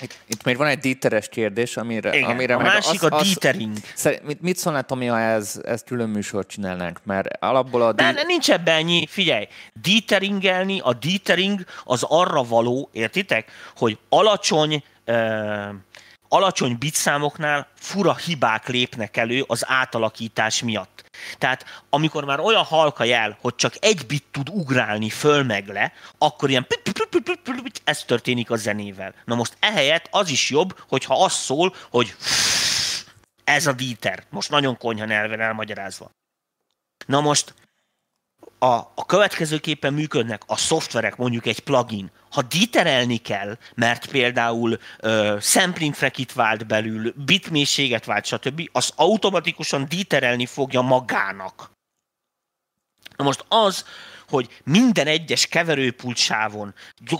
Itt, 0.00 0.18
itt 0.26 0.44
még 0.44 0.56
van 0.56 0.66
egy 0.66 0.78
díteres 0.78 1.28
kérdés, 1.28 1.76
amire... 1.76 2.16
Igen, 2.16 2.30
amire 2.30 2.54
a 2.54 2.58
másik 2.58 3.02
az, 3.02 3.12
a 3.12 3.22
dítering. 3.22 3.76
mit, 4.22 4.40
mit 4.40 4.56
szólnál, 4.56 4.82
Tomi, 4.82 5.06
ha 5.06 5.18
ez, 5.18 5.60
ez 5.64 5.82
külön 5.82 6.08
műsort 6.08 6.48
csinálnánk? 6.48 7.00
Mert 7.04 7.42
alapból 7.42 7.82
a... 7.82 7.92
De, 7.92 8.12
dí... 8.12 8.20
nincs 8.26 8.50
ebben 8.50 8.74
ennyi, 8.74 9.06
figyelj, 9.06 9.46
díteringelni, 9.72 10.80
a 10.80 10.92
dítering 10.92 11.64
az 11.84 12.02
arra 12.02 12.42
való, 12.42 12.88
értitek, 12.92 13.50
hogy 13.76 13.98
alacsony... 14.08 14.84
Uh, 15.06 15.74
alacsony 16.34 16.78
bitszámoknál 16.78 17.68
fura 17.74 18.16
hibák 18.16 18.68
lépnek 18.68 19.16
elő 19.16 19.44
az 19.46 19.64
átalakítás 19.66 20.62
miatt. 20.62 21.04
Tehát 21.38 21.64
amikor 21.90 22.24
már 22.24 22.40
olyan 22.40 22.64
halka 22.64 23.04
jel, 23.04 23.38
hogy 23.40 23.54
csak 23.54 23.74
egy 23.80 24.06
bit 24.06 24.24
tud 24.30 24.48
ugrálni 24.48 25.10
föl 25.10 25.42
meg 25.42 25.68
le, 25.68 25.92
akkor 26.18 26.50
ilyen 26.50 26.66
ez 27.84 28.04
történik 28.04 28.50
a 28.50 28.56
zenével. 28.56 29.14
Na 29.24 29.34
most 29.34 29.56
ehelyett 29.60 30.08
az 30.10 30.28
is 30.28 30.50
jobb, 30.50 30.78
hogyha 30.88 31.24
az 31.24 31.32
szól, 31.32 31.74
hogy 31.90 32.14
ez 33.44 33.66
a 33.66 33.72
díter. 33.72 34.24
Most 34.30 34.50
nagyon 34.50 34.78
konyha 34.78 35.04
nyelven 35.04 35.40
elmagyarázva. 35.40 36.10
Na 37.06 37.20
most 37.20 37.54
a, 38.58 38.74
a 38.94 39.06
következőképpen 39.06 39.92
működnek 39.92 40.42
a 40.46 40.56
szoftverek, 40.56 41.16
mondjuk 41.16 41.46
egy 41.46 41.60
plugin. 41.60 42.10
Ha 42.34 42.42
diterelni 42.42 43.16
kell, 43.16 43.58
mert 43.74 44.06
például 44.06 44.78
uh, 45.02 45.40
sampling 45.40 45.94
frekit 45.94 46.32
vált 46.32 46.66
belül, 46.66 47.12
bitmélységet 47.16 48.04
vált, 48.04 48.24
stb., 48.24 48.68
az 48.72 48.92
automatikusan 48.96 49.88
diterelni 49.88 50.46
fogja 50.46 50.80
magának. 50.80 51.70
Na 53.16 53.24
most 53.24 53.44
az, 53.48 53.84
hogy 54.34 54.48
minden 54.64 55.06
egyes 55.06 55.46
keverőpultsávon 55.46 56.74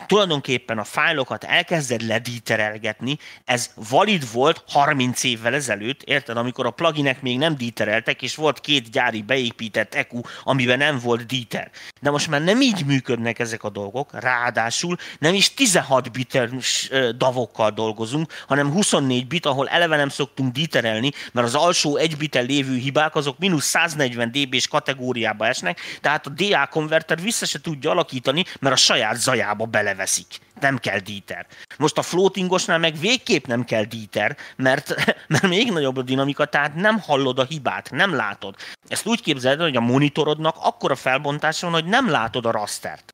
tulajdonképpen 0.07 0.79
a 0.79 0.85
fájlokat 0.85 1.45
elkezded 1.45 2.03
ledíterelgetni, 2.03 3.19
ez 3.45 3.71
valid 3.91 4.33
volt 4.33 4.65
30 4.69 5.23
évvel 5.25 5.55
ezelőtt, 5.55 6.03
érted, 6.03 6.37
amikor 6.37 6.67
a 6.67 6.71
pluginek 6.71 7.23
még 7.23 7.39
nem 7.39 7.57
dítereltek, 7.57 8.23
és 8.23 8.35
volt 8.35 8.61
két 8.61 8.91
gyári 8.91 9.23
beépített 9.23 9.95
EQ, 9.95 10.21
amiben 10.43 10.79
nem 10.79 10.99
volt 10.99 11.27
díter. 11.27 11.71
De 12.01 12.11
most 12.11 12.29
már 12.29 12.43
nem 12.43 12.61
így 12.61 12.85
működnek 12.87 13.39
ezek 13.39 13.63
a 13.63 13.71
dolgok, 13.71 14.21
ráadásul 14.21 14.97
nem 15.19 15.35
is 15.35 15.55
16 15.55 16.13
biteres 16.13 16.91
davokkal 17.17 17.71
dolgozunk, 17.71 18.33
hanem 18.47 18.73
24 18.73 19.27
bit, 19.27 19.47
ahol 19.47 19.69
eleve 19.69 19.97
nem 19.97 20.09
szoktunk 20.09 20.53
díterelni, 20.53 21.11
mert 21.33 21.47
az 21.47 21.55
alsó 21.55 21.97
egy 21.97 22.17
biten 22.17 22.45
lévő 22.45 22.77
hibák 22.77 23.15
azok 23.15 23.39
mínusz 23.39 23.67
140 23.67 24.31
dB-s 24.31 24.69
kategóriába 24.69 25.47
esnek, 25.47 25.81
tehát 26.01 26.27
a 26.27 26.31
DA 26.31 26.67
konverter 26.67 27.03
vissza 27.21 27.47
se 27.47 27.61
tudja 27.61 27.91
alakítani, 27.91 28.45
mert 28.61 28.75
a 28.75 28.79
saját 28.79 29.17
zajába 29.17 29.65
beleveszik. 29.65 30.27
Nem 30.61 30.79
kell 30.79 30.99
díter. 30.99 31.47
Most 31.79 31.99
a 31.99 32.03
floatingosnál 32.03 32.79
meg 32.79 32.99
végképp 32.99 33.47
nem 33.47 33.65
kell 33.65 33.85
díter, 33.85 34.37
mert, 34.57 34.95
mert 35.29 35.49
még 35.49 35.73
nagyobb 35.73 35.97
a 35.97 36.03
dinamika, 36.03 36.45
tehát 36.45 36.75
nem 36.75 37.01
hallod 37.01 37.39
a 37.39 37.45
hibát, 37.45 37.91
nem 37.91 38.15
látod. 38.15 38.57
Ezt 38.89 39.07
úgy 39.07 39.23
képzeld, 39.23 39.61
hogy 39.61 39.77
a 39.77 39.81
monitorodnak 39.81 40.57
akkora 40.59 40.95
felbontása 40.95 41.71
van, 41.71 41.81
hogy 41.81 41.91
nem 41.91 42.11
látod 42.11 42.47
a 42.47 42.51
rastert. 42.51 43.13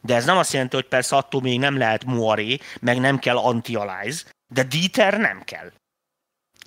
De 0.00 0.14
ez 0.14 0.24
nem 0.24 0.36
azt 0.36 0.52
jelenti, 0.52 0.76
hogy 0.76 0.88
persze 0.88 1.16
attól 1.16 1.40
még 1.40 1.58
nem 1.58 1.78
lehet 1.78 2.04
moaré, 2.04 2.58
meg 2.80 3.00
nem 3.00 3.18
kell 3.18 3.36
anti-alize, 3.36 4.22
de 4.54 4.62
díter 4.62 5.18
nem 5.18 5.42
kell. 5.44 5.72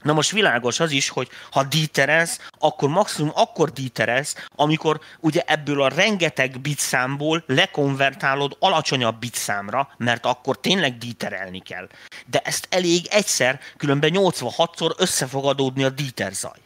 Na 0.06 0.14
most 0.14 0.32
világos 0.32 0.80
az 0.80 0.92
is, 0.92 1.10
hogy 1.10 1.30
ha 1.52 1.64
díterez, 1.64 2.40
akkor 2.60 2.90
maximum 2.90 3.32
akkor 3.36 3.72
díterez, 3.72 4.36
amikor 4.56 5.00
ugye 5.20 5.42
ebből 5.46 5.82
a 5.82 5.88
rengeteg 5.88 6.62
bitszámból 6.62 7.44
lekonvertálod 7.48 8.56
alacsonyabb 8.60 9.20
bitszámra, 9.20 9.90
mert 9.98 10.26
akkor 10.26 10.60
tényleg 10.60 10.98
díterelni 10.98 11.60
kell. 11.60 11.90
De 12.26 12.40
ezt 12.40 12.68
elég 12.70 13.06
egyszer, 13.10 13.60
különben 13.78 14.12
86-szor 14.14 14.92
össze 14.98 15.28
fog 15.28 15.46
adódni 15.46 15.84
a 15.84 15.90
díterzaj. 15.90 16.60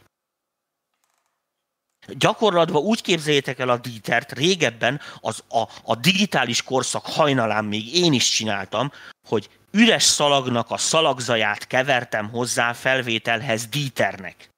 Gyakorlatban 2.08 2.82
úgy 2.82 3.02
képzeljétek 3.02 3.58
el 3.58 3.68
a 3.68 3.76
dítert, 3.76 4.32
régebben 4.32 5.00
az 5.20 5.42
a, 5.48 5.62
a 5.82 5.94
digitális 5.94 6.62
korszak 6.62 7.06
hajnalán 7.06 7.64
még 7.64 7.96
én 7.96 8.12
is 8.12 8.28
csináltam, 8.28 8.92
hogy 9.28 9.48
üres 9.70 10.02
szalagnak 10.02 10.70
a 10.70 10.76
szalagzaját 10.76 11.66
kevertem 11.66 12.30
hozzá 12.30 12.72
felvételhez 12.72 13.66
díternek. 13.66 14.50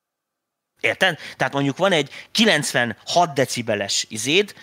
Érted? 0.81 1.19
Tehát 1.37 1.53
mondjuk 1.53 1.77
van 1.77 1.93
egy 1.93 2.11
96 2.31 3.33
decibeles 3.33 4.07
izéd, 4.09 4.55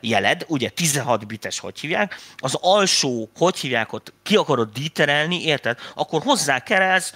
jeled, 0.00 0.44
ugye 0.48 0.68
16 0.68 1.26
bites, 1.26 1.58
hogy 1.58 1.80
hívják, 1.80 2.20
az 2.36 2.54
alsó, 2.60 3.30
hogy 3.36 3.58
hívják 3.58 3.92
ott, 3.92 4.12
ki 4.22 4.36
akarod 4.36 4.72
díterelni, 4.72 5.44
érted? 5.44 5.78
Akkor 5.94 6.22
hozzá 6.22 6.62
kerelsz 6.62 7.14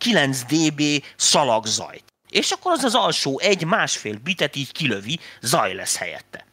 6-9 0.00 0.40
dB 0.48 1.04
szalagzajt. 1.16 2.04
És 2.28 2.50
akkor 2.50 2.72
az 2.72 2.84
az 2.84 2.94
alsó 2.94 3.38
egy 3.38 3.64
másfél 3.64 4.18
bitet 4.18 4.56
így 4.56 4.72
kilövi, 4.72 5.18
zaj 5.40 5.74
lesz 5.74 5.96
helyette. 5.96 6.46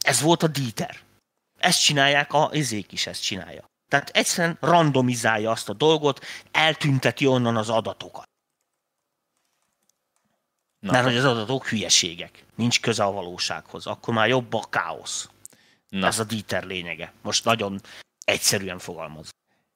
Ez 0.00 0.20
volt 0.20 0.42
a 0.42 0.46
díter. 0.46 0.98
Ezt 1.58 1.82
csinálják, 1.82 2.32
a 2.32 2.50
izék 2.52 2.92
is 2.92 3.06
ezt 3.06 3.22
csinálja. 3.22 3.64
Tehát 3.88 4.08
egyszerűen 4.08 4.58
randomizálja 4.60 5.50
azt 5.50 5.68
a 5.68 5.72
dolgot, 5.72 6.24
eltünteti 6.50 7.26
onnan 7.26 7.56
az 7.56 7.68
adatokat. 7.68 8.24
Na. 10.78 10.92
Mert 10.92 11.04
hogy 11.04 11.16
az 11.16 11.24
adatok 11.24 11.66
hülyeségek. 11.66 12.44
Nincs 12.54 12.80
köze 12.80 13.04
a 13.04 13.12
valósághoz. 13.12 13.86
Akkor 13.86 14.14
már 14.14 14.28
jobb 14.28 14.52
a 14.52 14.62
káosz. 14.70 15.28
Na. 15.88 16.06
Ez 16.06 16.18
a 16.18 16.24
Dieter 16.24 16.64
lényege. 16.64 17.12
Most 17.22 17.44
nagyon 17.44 17.80
egyszerűen 18.24 18.78
fogalmaz. 18.78 19.28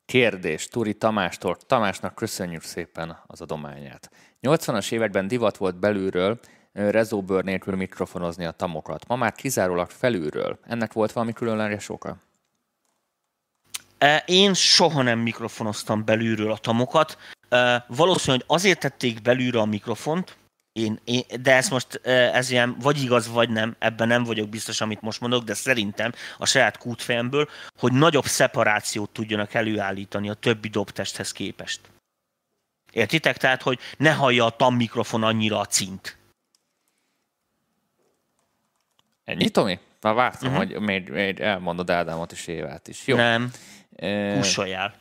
Kérdés 0.05 0.67
Turi 0.67 0.95
Tamástól. 0.95 1.57
Tamásnak 1.57 2.15
köszönjük 2.15 2.63
szépen 2.63 3.19
az 3.27 3.41
adományát. 3.41 4.11
80-as 4.43 4.93
években 4.93 5.29
divat 5.29 5.57
volt 5.57 5.79
belülről 5.79 6.41
rezóbőr 6.73 7.45
nélkül 7.45 7.77
mikrofonozni 7.77 8.45
a 8.45 8.51
tamokat. 8.51 9.07
Ma 9.07 9.17
már 9.17 9.33
kizárólag 9.33 9.91
felülről. 9.91 10.59
Ennek 10.63 10.93
volt 10.93 11.13
valami 11.13 11.33
különleges 11.33 11.89
oka? 11.89 12.17
Én 14.27 14.55
soha 14.55 15.03
nem 15.03 15.19
mikrofonoztam 15.19 16.05
belülről 16.05 16.53
a 16.53 16.59
tamokat. 16.59 17.19
E, 17.49 17.85
valószínűleg 17.89 18.45
azért 18.47 18.81
tették 18.81 19.23
belülre 19.23 19.61
a 19.61 19.65
mikrofont, 19.65 20.37
én, 20.79 21.01
én, 21.05 21.23
de 21.41 21.55
ez 21.55 21.69
most, 21.69 21.95
ez 22.05 22.51
ilyen 22.51 22.77
vagy 22.79 23.03
igaz, 23.03 23.29
vagy 23.29 23.51
nem, 23.51 23.77
ebben 23.79 24.09
nem 24.09 24.25
vagyok 24.25 24.49
biztos, 24.49 24.81
amit 24.81 25.01
most 25.01 25.21
mondok, 25.21 25.45
de 25.45 25.55
szerintem 25.55 26.13
a 26.39 26.47
saját 26.47 26.79
kútfejemből, 26.79 27.49
hogy 27.79 27.93
nagyobb 27.93 28.25
szeparációt 28.25 29.11
tudjanak 29.11 29.55
előállítani 29.55 30.29
a 30.29 30.35
többi 30.35 30.69
dobtesthez 30.69 31.33
képest. 31.33 31.81
Értitek? 32.93 33.37
Tehát, 33.37 33.63
hogy 33.63 33.79
ne 33.97 34.13
hallja 34.13 34.45
a 34.45 34.51
tam 34.51 34.75
mikrofon 34.75 35.23
annyira 35.23 35.59
a 35.59 35.67
cint. 35.67 36.17
Ennyi, 39.25 39.49
Tomi? 39.49 39.79
Már 40.01 40.15
vártam, 40.15 40.53
uh-huh. 40.53 40.67
hogy 40.67 40.81
még, 40.81 41.09
még 41.09 41.41
elmondod 41.41 41.91
Ádámot 41.91 42.33
és 42.33 42.47
Évát 42.47 42.89
is. 42.89 43.07
Jó. 43.07 43.17
Nem. 43.17 43.51
Kussoljál. 44.37 44.95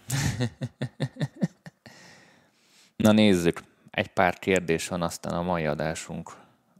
Na 2.95 3.12
nézzük. 3.12 3.64
Egy 3.89 4.08
pár 4.08 4.39
kérdés 4.39 4.88
van, 4.88 5.02
aztán 5.02 5.34
a 5.34 5.41
mai 5.41 5.66
adásunk 5.66 6.30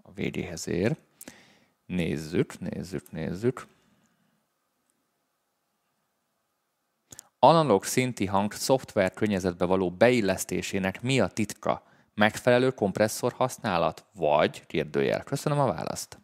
a 0.02 0.12
végéhez 0.14 0.68
ér. 0.68 0.96
Nézzük, 1.86 2.60
nézzük, 2.60 3.12
nézzük. 3.12 3.68
Analóg 7.40 7.84
szinti 7.84 8.26
hang 8.26 8.54
szoftver 8.54 9.14
környezetbe 9.14 9.66
való 9.66 9.92
beillesztésének 9.92 11.02
mi 11.02 11.20
a 11.20 11.28
titka? 11.28 11.84
Megfelelő 12.14 12.72
kompresszor 12.72 13.34
használat? 13.34 14.06
Vagy? 14.14 14.66
Kérdőjel. 14.66 15.24
Köszönöm 15.24 15.60
a 15.60 15.74
választ. 15.74 16.20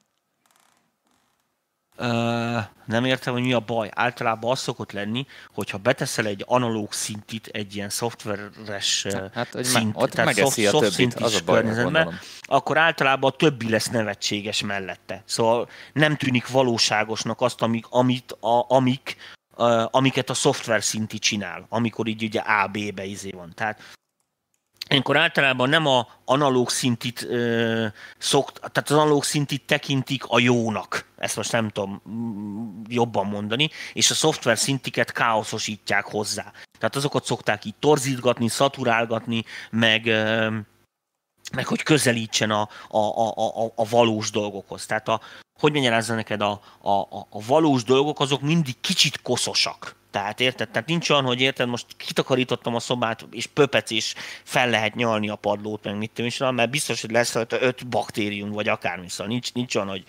Uh, 1.97 2.63
nem 2.85 3.05
értem, 3.05 3.33
hogy 3.33 3.41
mi 3.41 3.53
a 3.53 3.59
baj. 3.59 3.89
Általában 3.93 4.51
az 4.51 4.59
szokott 4.59 4.91
lenni, 4.91 5.25
hogyha 5.53 5.77
beteszel 5.77 6.25
egy 6.25 6.43
analóg 6.47 6.93
szintit 6.93 7.47
egy 7.47 7.75
ilyen 7.75 7.89
szoftveres 7.89 9.07
hát, 9.33 9.49
hogy 9.51 9.63
szint, 9.63 9.95
ott 9.97 10.11
tehát 10.11 10.35
soft, 10.35 10.57
a 10.57 10.61
soft 10.61 11.21
az 11.21 11.35
a 11.35 11.43
baj, 11.45 12.07
akkor 12.41 12.77
általában 12.77 13.31
a 13.31 13.35
többi 13.35 13.69
lesz 13.69 13.89
nevetséges 13.89 14.63
mellette. 14.63 15.23
Szóval 15.25 15.69
nem 15.93 16.15
tűnik 16.15 16.47
valóságosnak 16.47 17.41
azt, 17.41 17.61
amik, 17.61 17.85
amit, 17.89 18.31
a, 18.31 18.65
amik, 18.67 19.15
a, 19.55 19.97
amiket 19.97 20.29
a 20.29 20.33
szoftver 20.33 20.83
szinti 20.83 21.19
csinál, 21.19 21.65
amikor 21.69 22.07
így 22.07 22.23
ugye 22.23 22.39
A-B-be 22.39 23.05
izé 23.05 23.29
van. 23.31 23.51
Tehát 23.55 23.81
Ilyenkor 24.89 25.17
általában 25.17 25.69
nem 25.69 25.85
a 25.85 26.07
analóg 26.25 26.69
szintit 26.69 27.23
ö, 27.23 27.85
szokt, 28.17 28.59
tehát 28.59 28.89
az 28.89 28.97
analóg 28.97 29.23
szintit 29.23 29.65
tekintik 29.65 30.23
a 30.25 30.39
jónak. 30.39 31.05
Ezt 31.17 31.35
most 31.35 31.51
nem 31.51 31.69
tudom 31.69 32.01
jobban 32.87 33.25
mondani, 33.25 33.69
és 33.93 34.11
a 34.11 34.13
szoftver 34.13 34.57
szintiket 34.57 35.11
káoszosítják 35.11 36.05
hozzá. 36.05 36.51
Tehát 36.79 36.95
azokat 36.95 37.25
szokták 37.25 37.65
így 37.65 37.75
torzítgatni, 37.79 38.47
szaturálgatni, 38.47 39.43
meg, 39.69 40.05
ö, 40.05 40.57
meg 41.53 41.65
hogy 41.65 41.83
közelítsen 41.83 42.51
a, 42.51 42.69
a, 42.87 42.97
a, 42.97 43.27
a, 43.65 43.71
a 43.75 43.87
valós 43.89 44.31
dolgokhoz. 44.31 44.85
Tehát 44.85 45.07
a, 45.07 45.21
hogy 45.59 45.73
magyarázza 45.73 46.15
neked, 46.15 46.41
a, 46.41 46.61
a, 46.81 46.91
a 47.29 47.41
valós 47.47 47.83
dolgok 47.83 48.19
azok 48.19 48.41
mindig 48.41 48.79
kicsit 48.81 49.21
koszosak 49.21 50.01
tehát 50.13 50.39
érted? 50.39 50.69
Tehát 50.69 50.87
nincs 50.87 51.09
olyan, 51.09 51.23
hogy 51.23 51.41
érted, 51.41 51.67
most 51.67 51.85
kitakarítottam 51.97 52.75
a 52.75 52.79
szobát, 52.79 53.25
és 53.31 53.47
pöpec, 53.47 53.91
és 53.91 54.13
fel 54.43 54.69
lehet 54.69 54.95
nyalni 54.95 55.29
a 55.29 55.35
padlót, 55.35 55.83
meg 55.83 55.97
mit 55.97 56.11
tudom 56.11 56.29
is, 56.29 56.37
mert 56.37 56.69
biztos, 56.69 57.01
hogy 57.01 57.11
lesz 57.11 57.33
rajta 57.33 57.61
öt 57.61 57.87
baktérium, 57.87 58.51
vagy 58.51 58.67
akármi, 58.67 59.09
szóval 59.09 59.27
nincs, 59.27 59.53
nincs 59.53 59.75
olyan, 59.75 59.87
hogy 59.87 60.03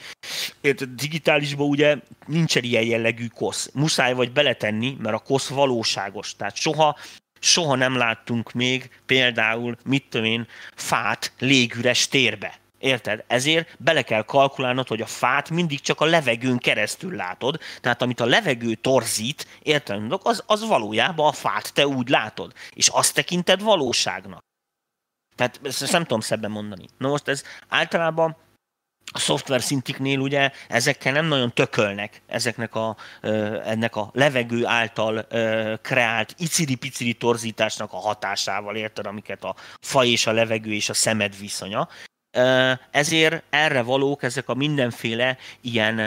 érted, 0.61 0.89
digitálisban 0.89 1.69
ugye 1.69 1.97
nincsen 2.27 2.63
ilyen 2.63 2.85
jellegű 2.85 3.27
kosz. 3.27 3.71
Muszáj 3.75 4.15
vagy 4.15 4.33
beletenni, 4.33 4.97
mert 4.99 5.15
a 5.15 5.19
kosz 5.19 5.49
valóságos. 5.49 6.37
Tehát 6.37 6.57
soha 6.57 6.97
soha 7.41 7.75
nem 7.75 7.97
láttunk 7.97 8.53
még 8.53 8.91
például, 9.07 9.77
mit 9.85 10.05
tudom 10.09 10.27
én, 10.27 10.47
fát 10.75 11.33
légüres 11.39 12.09
térbe 12.09 12.63
Érted? 12.85 13.25
Ezért 13.27 13.77
bele 13.79 14.03
kell 14.03 14.23
kalkulálnod, 14.23 14.89
hogy 14.89 15.01
a 15.01 15.07
fát 15.07 15.51
mindig 15.51 15.81
csak 15.81 16.01
a 16.01 16.05
levegőn 16.05 16.59
keresztül 16.59 17.17
látod. 17.17 17.61
Tehát 17.81 18.03
amit 18.03 18.21
a 18.21 18.27
levegő 18.27 18.75
torzít, 18.75 19.47
érted? 19.63 20.19
Az, 20.23 20.43
az 20.47 20.67
valójában 20.67 21.29
a 21.29 21.33
fát 21.33 21.73
te 21.73 21.87
úgy 21.87 22.09
látod. 22.09 22.53
És 22.71 22.89
azt 22.89 23.15
tekinted 23.15 23.63
valóságnak. 23.63 24.41
Tehát 25.37 25.61
ezt 25.63 25.93
nem 25.93 26.03
tudom 26.03 26.21
szebben 26.21 26.51
mondani. 26.51 26.89
Na 26.99 27.09
most 27.09 27.29
ez 27.29 27.43
általában 27.69 28.37
a 29.13 29.19
szoftver 29.19 29.63
szintiknél 29.63 30.19
ugye 30.19 30.51
ezekkel 30.69 31.13
nem 31.13 31.27
nagyon 31.27 31.53
tökölnek 31.53 32.23
ezeknek 32.27 32.75
a, 32.75 32.97
ennek 33.65 33.97
a 33.97 34.11
levegő 34.13 34.67
által 34.67 35.27
kreált 35.83 36.35
iciri-piciri 36.39 37.13
torzításnak 37.15 37.93
a 37.93 37.97
hatásával, 37.97 38.77
érted, 38.77 39.07
amiket 39.07 39.45
a 39.45 39.55
faj 39.81 40.09
és 40.09 40.27
a 40.27 40.33
levegő 40.33 40.73
és 40.73 40.89
a 40.89 40.95
szemed 40.95 41.39
viszonya. 41.39 41.89
Ezért 42.91 43.43
erre 43.51 43.83
valók 43.83 44.23
ezek 44.23 44.49
a 44.49 44.55
mindenféle 44.55 45.37
ilyen 45.61 46.01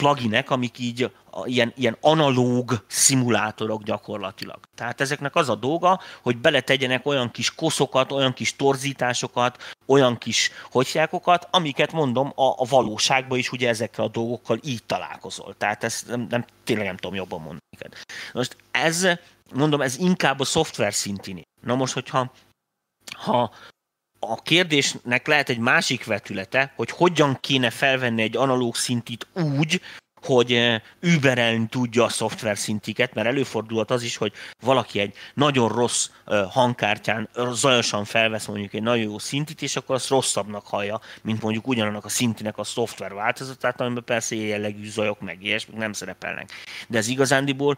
pluginek, 0.00 0.50
amik 0.50 0.78
így 0.78 1.10
ilyen, 1.44 1.72
ilyen 1.76 1.96
analóg 2.00 2.84
szimulátorok 2.86 3.82
gyakorlatilag. 3.82 4.58
Tehát 4.76 5.00
ezeknek 5.00 5.34
az 5.34 5.48
a 5.48 5.54
dolga, 5.54 6.00
hogy 6.22 6.36
beletegyenek 6.36 7.06
olyan 7.06 7.30
kis 7.30 7.54
koszokat, 7.54 8.12
olyan 8.12 8.32
kis 8.32 8.56
torzításokat, 8.56 9.74
olyan 9.86 10.18
kis 10.18 10.50
hogyjákokat, 10.70 11.48
amiket 11.50 11.92
mondom 11.92 12.32
a, 12.34 12.44
a 12.56 12.64
valóságban 12.68 13.38
is 13.38 13.52
ugye 13.52 13.68
ezekkel 13.68 14.04
a 14.04 14.08
dolgokkal 14.08 14.58
így 14.62 14.84
találkozol. 14.84 15.54
Tehát 15.58 15.84
ezt 15.84 16.08
nem, 16.08 16.26
nem 16.30 16.44
tényleg 16.64 16.86
nem 16.86 16.96
tudom 16.96 17.16
jobban 17.16 17.38
mondani. 17.38 17.60
Most 18.32 18.56
ez, 18.70 19.06
mondom, 19.54 19.80
ez 19.80 19.98
inkább 19.98 20.40
a 20.40 20.44
szoftver 20.44 20.94
szintini. 20.94 21.42
Na 21.62 21.74
most, 21.74 21.92
hogyha 21.92 22.32
ha 23.12 23.50
a 24.20 24.42
kérdésnek 24.42 25.26
lehet 25.26 25.48
egy 25.48 25.58
másik 25.58 26.04
vetülete, 26.04 26.72
hogy 26.76 26.90
hogyan 26.90 27.38
kéne 27.40 27.70
felvenni 27.70 28.22
egy 28.22 28.36
analóg 28.36 28.74
szintit 28.76 29.26
úgy, 29.34 29.80
hogy 30.22 30.52
eh, 30.52 30.80
überelni 31.00 31.66
tudja 31.66 32.04
a 32.04 32.08
szoftver 32.08 32.58
szintiket, 32.58 33.14
mert 33.14 33.26
előfordulhat 33.26 33.90
az 33.90 34.02
is, 34.02 34.16
hogy 34.16 34.32
valaki 34.62 35.00
egy 35.00 35.14
nagyon 35.34 35.68
rossz 35.68 36.08
eh, 36.26 36.46
hangkártyán 36.50 37.28
zajosan 37.52 38.04
felvesz 38.04 38.46
mondjuk 38.46 38.74
egy 38.74 38.82
nagyon 38.82 39.04
jó 39.04 39.18
szintit, 39.18 39.62
és 39.62 39.76
akkor 39.76 39.94
azt 39.94 40.08
rosszabbnak 40.08 40.66
hallja, 40.66 41.00
mint 41.22 41.42
mondjuk 41.42 41.66
ugyanannak 41.66 42.04
a 42.04 42.08
szintinek 42.08 42.58
a 42.58 42.64
szoftver 42.64 43.14
változatát, 43.14 43.80
amiben 43.80 44.04
persze 44.04 44.34
ilyen 44.34 44.48
jellegű 44.48 44.90
zajok 44.90 45.20
meg 45.20 45.42
ilyesmik 45.42 45.76
nem 45.76 45.92
szerepelnek. 45.92 46.50
De 46.88 46.98
ez 46.98 47.08
igazándiból 47.08 47.76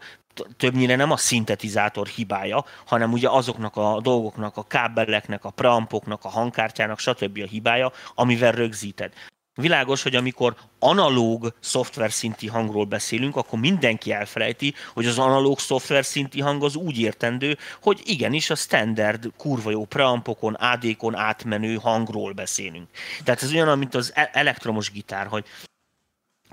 többnyire 0.57 0.95
nem 0.95 1.11
a 1.11 1.17
szintetizátor 1.17 2.07
hibája, 2.07 2.65
hanem 2.85 3.11
ugye 3.11 3.29
azoknak 3.29 3.75
a 3.75 3.99
dolgoknak, 4.01 4.57
a 4.57 4.63
kábeleknek, 4.63 5.45
a 5.45 5.49
preampoknak, 5.49 6.23
a 6.23 6.29
hangkártyának, 6.29 6.99
stb. 6.99 7.39
a 7.43 7.47
hibája, 7.47 7.91
amivel 8.15 8.51
rögzíted. 8.51 9.13
Világos, 9.55 10.03
hogy 10.03 10.15
amikor 10.15 10.55
analóg 10.79 11.53
szoftver 11.59 12.11
szinti 12.11 12.47
hangról 12.47 12.85
beszélünk, 12.85 13.35
akkor 13.35 13.59
mindenki 13.59 14.11
elfelejti, 14.11 14.73
hogy 14.93 15.05
az 15.05 15.19
analóg 15.19 15.59
szoftver 15.59 16.05
szinti 16.05 16.41
hang 16.41 16.63
az 16.63 16.75
úgy 16.75 16.99
értendő, 16.99 17.57
hogy 17.81 18.01
igenis 18.03 18.49
a 18.49 18.55
standard 18.55 19.31
kurva 19.37 19.71
jó 19.71 19.85
preampokon, 19.85 20.53
AD-kon 20.53 21.15
átmenő 21.15 21.75
hangról 21.75 22.31
beszélünk. 22.31 22.87
Tehát 23.23 23.43
ez 23.43 23.53
olyan, 23.53 23.77
mint 23.77 23.95
az 23.95 24.11
e- 24.15 24.29
elektromos 24.33 24.91
gitár, 24.91 25.27
hogy 25.27 25.45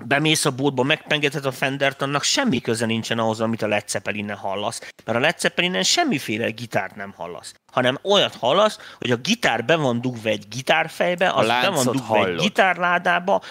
bemész 0.05 0.45
a 0.45 0.51
boltba, 0.51 0.83
megpengeted 0.83 1.45
a 1.45 1.51
Fendert, 1.51 2.01
annak 2.01 2.23
semmi 2.23 2.61
köze 2.61 2.85
nincsen 2.85 3.19
ahhoz, 3.19 3.41
amit 3.41 3.61
a 3.61 3.67
Led 3.67 3.89
Zeppelinnen 3.89 4.35
hallasz. 4.35 4.79
Mert 5.05 5.17
a 5.17 5.21
Led 5.21 5.39
Zeppelinnen 5.39 5.83
semmiféle 5.83 6.49
gitárt 6.49 6.95
nem 6.95 7.13
hallasz, 7.17 7.53
hanem 7.71 7.99
olyat 8.03 8.35
hallasz, 8.35 8.79
hogy 8.97 9.11
a 9.11 9.15
gitár 9.15 9.65
be 9.65 9.75
van 9.75 10.01
dugva 10.01 10.29
egy 10.29 10.47
gitárfejbe, 10.47 11.29
az 11.29 11.47
be 11.47 11.69
van 11.69 11.85
dugva 11.85 12.03
hallod. 12.03 12.27
egy 12.27 12.35
gitárládába, 12.35 13.41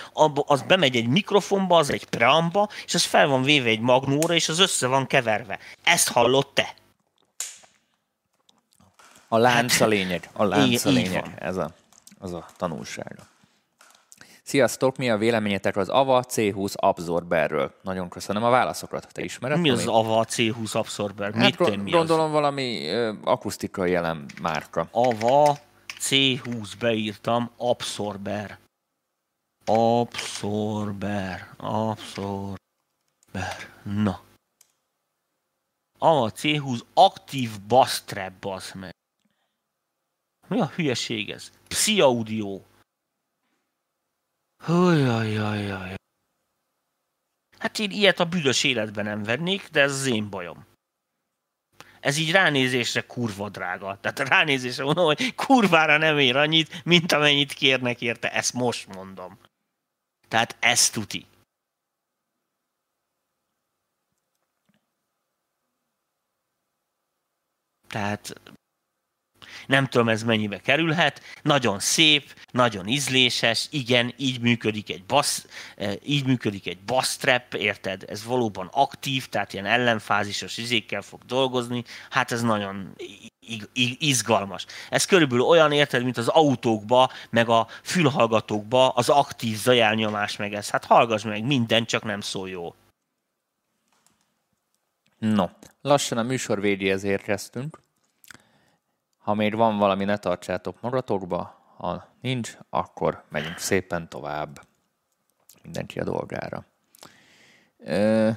az 0.47 0.63
bemegy 0.63 0.97
egy 0.97 1.09
mikrofonba, 1.09 1.77
az 1.77 1.91
egy 1.91 2.05
preamba, 2.05 2.69
és 2.85 2.95
az 2.95 3.05
fel 3.05 3.27
van 3.27 3.43
véve 3.43 3.69
egy 3.69 3.81
magnóra, 3.81 4.35
és 4.35 4.49
az 4.49 4.59
össze 4.59 4.87
van 4.87 5.07
keverve. 5.07 5.59
Ezt 5.85 6.09
hallod 6.09 6.47
te. 6.47 6.75
A 9.29 9.39
lánc 9.39 9.81
a 9.81 9.87
lényeg. 9.87 10.29
A 10.33 10.45
lánc 10.45 10.85
a 10.85 10.91
lényeg. 10.91 11.35
Ez 11.39 11.57
a, 11.57 11.71
az 12.19 12.33
a 12.33 12.47
tanulsága. 12.57 13.30
Sziasztok, 14.51 14.97
mi 14.97 15.11
a 15.11 15.17
véleményetek 15.17 15.77
az 15.77 15.89
AVA 15.89 16.25
C20 16.29 16.75
Absorberről? 16.75 17.75
Nagyon 17.83 18.09
köszönöm 18.09 18.45
a 18.45 18.51
válaszokat. 18.51 19.13
Te 19.13 19.23
ismered? 19.23 19.61
Mi 19.61 19.71
az 19.71 19.87
AVA 19.87 20.25
C20 20.25 20.73
Absorber? 20.73 21.35
Hát 21.35 21.59
Mit 21.59 21.83
mi 21.83 21.91
gondolom 21.91 22.25
az? 22.25 22.33
valami 22.33 22.93
uh, 22.93 23.17
akusztikai 23.25 23.91
jelen 23.91 24.27
márka. 24.43 24.89
AVA 24.91 25.59
C20 26.01 26.73
beírtam, 26.79 27.51
Absorber. 27.57 28.59
Absorber. 29.65 31.49
Absorber. 31.57 32.59
Na. 33.83 34.21
AVA 35.99 36.31
C20 36.37 36.81
aktív 36.95 37.51
bass 37.69 38.03
trap, 38.05 38.63
meg. 38.75 38.95
Mi 40.49 40.61
a 40.61 40.67
hülyeség 40.67 41.31
ez? 41.31 41.51
Psi 41.69 42.01
Audio. 42.01 42.61
Hajjajjajjaj. 44.61 45.95
Hát 47.59 47.79
én 47.79 47.91
ilyet 47.91 48.21
a 48.21 48.25
büdös 48.25 48.65
életben 48.65 49.05
nem 49.05 49.23
vennék, 49.23 49.69
de 49.69 49.81
ez 49.81 49.93
az 49.93 50.07
én 50.07 50.31
bajom. 50.31 50.67
Ez 52.01 52.17
így 52.17 52.31
ránézésre 52.31 53.01
kurva 53.01 53.49
drága. 53.49 53.99
Tehát 54.01 54.19
ránézésre 54.19 54.85
mondom, 54.85 55.05
hogy 55.05 55.35
kurvára 55.35 55.97
nem 55.97 56.19
ér 56.19 56.37
annyit, 56.37 56.85
mint 56.85 57.13
amennyit 57.13 57.53
kérnek 57.53 58.01
érte. 58.01 58.33
Ezt 58.33 58.53
most 58.53 58.95
mondom. 58.95 59.39
Tehát 60.29 60.57
ez 60.61 60.91
tuti. 60.91 61.27
Tehát 67.89 68.33
nem 69.71 69.87
tudom 69.87 70.09
ez 70.09 70.23
mennyibe 70.23 70.61
kerülhet, 70.61 71.23
nagyon 71.43 71.79
szép, 71.79 72.35
nagyon 72.51 72.87
ízléses, 72.87 73.67
igen, 73.71 74.15
így 74.17 74.41
működik 74.41 74.91
egy 74.91 75.05
bass, 75.05 75.45
eh, 75.77 75.93
így 76.05 76.27
működik 76.27 76.67
egy 76.67 76.79
bass 76.79 77.17
trap, 77.17 77.55
érted? 77.55 78.05
Ez 78.09 78.25
valóban 78.25 78.69
aktív, 78.73 79.27
tehát 79.27 79.53
ilyen 79.53 79.67
ellenfázisos 79.67 80.57
izékkel 80.57 81.03
fog 81.03 81.21
dolgozni, 81.25 81.85
hát 82.11 82.33
ez 82.33 82.43
nagyon 82.43 82.95
izgalmas. 83.99 84.67
Ez 84.89 85.05
körülbelül 85.05 85.45
olyan, 85.45 85.73
érted, 85.73 86.03
mint 86.05 86.19
az 86.19 86.29
autókba, 86.29 87.11
meg 87.31 87.49
a 87.49 87.67
fülhallgatókba 87.83 88.89
az 88.89 89.09
aktív 89.09 89.57
zajelnyomás 89.57 90.37
meg 90.37 90.55
ez. 90.55 90.71
Hát 90.71 90.85
hallgass 90.85 91.23
meg, 91.23 91.45
minden 91.45 91.85
csak 91.85 92.05
nem 92.05 92.21
szól 92.21 92.49
jó. 92.49 92.75
No, 95.19 95.47
lassan 95.83 96.19
a 96.19 96.23
műsor 96.23 96.61
végéhez 96.61 97.05
érkeztünk. 97.05 97.89
Ha 99.21 99.35
még 99.35 99.55
van 99.55 99.79
valami, 99.79 100.05
ne 100.05 100.17
tartsátok 100.17 100.81
magatokba, 100.81 101.61
ha 101.77 102.09
nincs, 102.21 102.57
akkor 102.71 103.23
megyünk 103.29 103.59
szépen 103.59 104.09
tovább. 104.09 104.61
Mindenki 105.63 106.01
a 106.01 106.05
dolgára. 106.05 106.65
Ö, 107.79 108.31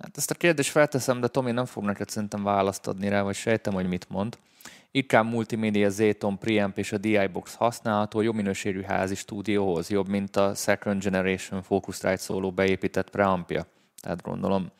hát 0.00 0.16
ezt 0.16 0.30
a 0.30 0.34
kérdést 0.34 0.70
felteszem, 0.70 1.20
de 1.20 1.28
Tomi 1.28 1.50
nem 1.50 1.64
fog 1.64 1.84
neked 1.84 2.08
szerintem 2.08 2.42
választ 2.42 2.86
adni 2.86 3.08
rá, 3.08 3.22
vagy 3.22 3.34
sejtem, 3.34 3.72
hogy 3.72 3.88
mit 3.88 4.08
mond. 4.08 4.38
IKM 4.90 5.26
Multimedia 5.26 5.88
Zeton 5.88 6.38
Preamp 6.38 6.78
és 6.78 6.92
a 6.92 6.98
DI 6.98 7.26
Box 7.26 7.54
használható 7.54 8.20
jobb 8.20 8.34
minőségű 8.34 8.82
házi 8.82 9.14
stúdióhoz, 9.14 9.90
jobb, 9.90 10.08
mint 10.08 10.36
a 10.36 10.54
Second 10.54 11.02
Generation 11.02 11.62
Focusrite 11.62 12.16
szóló 12.16 12.52
beépített 12.52 13.10
preampja. 13.10 13.66
Tehát 14.00 14.22
gondolom. 14.22 14.70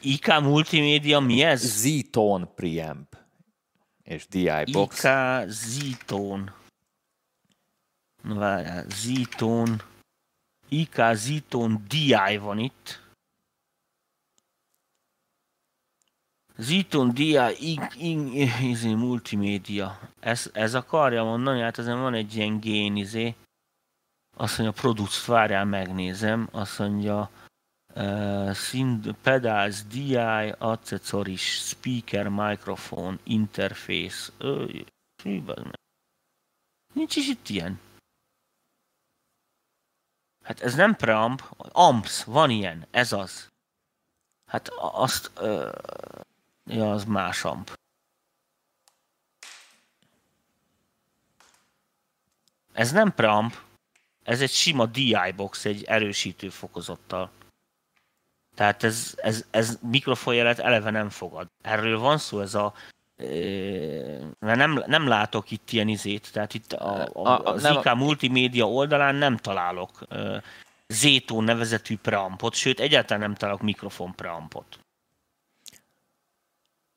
IK 0.00 0.40
Multimedia 0.40 1.20
mi 1.20 1.42
ez? 1.42 1.60
Zeton 1.60 2.48
Preamp 2.54 3.19
és 4.10 4.26
DI 4.28 4.72
Box. 4.72 5.04
IK 5.04 5.48
Ziton. 5.48 6.52
Várjál, 8.22 8.84
Ziton. 8.88 9.82
IK 10.68 10.96
Ziton 11.12 11.84
DI 11.88 12.36
van 12.36 12.58
itt. 12.58 13.08
Ziton 16.56 17.14
DI 17.14 17.38
izé, 18.62 18.94
multimédia. 18.94 20.00
Ez, 20.20 20.50
ez 20.52 20.74
akarja 20.74 21.24
mondani, 21.24 21.60
hát 21.60 21.78
ezen 21.78 22.00
van 22.00 22.14
egy 22.14 22.34
ilyen 22.34 22.60
gén 22.60 22.96
izé. 22.96 23.34
Azt 24.36 24.58
mondja, 24.58 24.80
product, 24.80 25.24
várjál, 25.24 25.64
megnézem. 25.64 26.48
Azt 26.52 26.78
mondja, 26.78 27.30
uh, 27.94 29.14
pedals, 29.22 29.82
DI, 29.86 30.54
accessories, 30.58 31.68
speaker, 31.68 32.28
microphone, 32.28 33.18
interface. 33.24 34.32
Nincs 36.92 37.16
is 37.16 37.28
itt 37.28 37.48
ilyen. 37.48 37.80
Hát 40.42 40.60
ez 40.60 40.74
nem 40.74 40.96
preamp, 40.96 41.42
amps, 41.58 42.24
van 42.24 42.50
ilyen, 42.50 42.86
ez 42.90 43.12
az. 43.12 43.48
Hát 44.46 44.68
azt, 44.78 45.30
ö, 45.34 45.70
ja, 46.64 46.92
az 46.92 47.04
más 47.04 47.44
amp. 47.44 47.78
Ez 52.72 52.92
nem 52.92 53.14
preamp, 53.14 53.54
ez 54.22 54.40
egy 54.40 54.50
sima 54.50 54.86
DI 54.86 55.32
box, 55.36 55.64
egy 55.64 55.84
erősítő 55.84 56.48
fokozattal. 56.48 57.30
Tehát 58.60 58.82
ez, 58.82 59.14
ez, 59.16 59.44
ez 59.50 59.78
mikrofonjelet 59.82 60.58
eleve 60.58 60.90
nem 60.90 61.08
fogad. 61.08 61.48
Erről 61.62 61.98
van 61.98 62.18
szó, 62.18 62.40
ez 62.40 62.54
a 62.54 62.72
mert 64.38 64.56
nem, 64.56 64.82
nem 64.86 65.08
látok 65.08 65.50
itt 65.50 65.70
ilyen 65.70 65.88
izét, 65.88 66.32
tehát 66.32 66.54
itt 66.54 66.72
a, 66.72 67.08
a, 67.12 67.26
a, 67.26 67.44
az 67.44 67.64
IK 67.64 67.94
multimédia 67.94 68.68
oldalán 68.68 69.14
nem 69.14 69.36
találok 69.36 70.06
Zétó 70.86 71.40
nevezetű 71.40 71.96
preampot, 71.96 72.54
sőt 72.54 72.80
egyáltalán 72.80 73.22
nem 73.22 73.34
találok 73.34 73.62
mikrofon 73.62 74.14
preampot. 74.14 74.78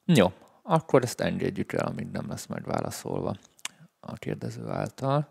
Jó, 0.05 0.31
akkor 0.61 1.03
ezt 1.03 1.21
engedjük 1.21 1.73
el, 1.73 1.85
amíg 1.85 2.07
nem 2.11 2.29
lesz 2.29 2.45
megválaszolva 2.45 3.35
a 3.99 4.13
kérdező 4.13 4.67
által. 4.67 5.27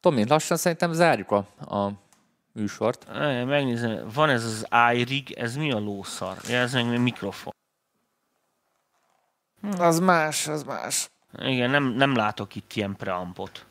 Tomi, 0.00 0.26
lassan 0.26 0.56
szerintem 0.56 0.92
zárjuk 0.92 1.30
a, 1.30 1.46
a 1.58 2.02
műsort. 2.54 3.06
Megnézem, 3.46 4.08
van 4.14 4.30
ez 4.30 4.44
az 4.44 4.66
iRig, 4.94 5.32
ez 5.32 5.56
mi 5.56 5.72
a 5.72 5.78
lószar? 5.78 6.36
Ja, 6.48 6.56
ez 6.56 6.72
meg 6.72 7.00
mikrofon. 7.00 7.52
Az 9.78 9.98
más, 9.98 10.48
az 10.48 10.62
más. 10.62 11.08
Igen, 11.38 11.70
nem, 11.70 11.84
nem 11.84 12.14
látok 12.14 12.54
itt 12.54 12.72
ilyen 12.72 12.96
preampot. 12.96 13.66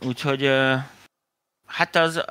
Úgyhogy 0.00 0.42
Hát 1.72 1.96
az, 1.96 2.24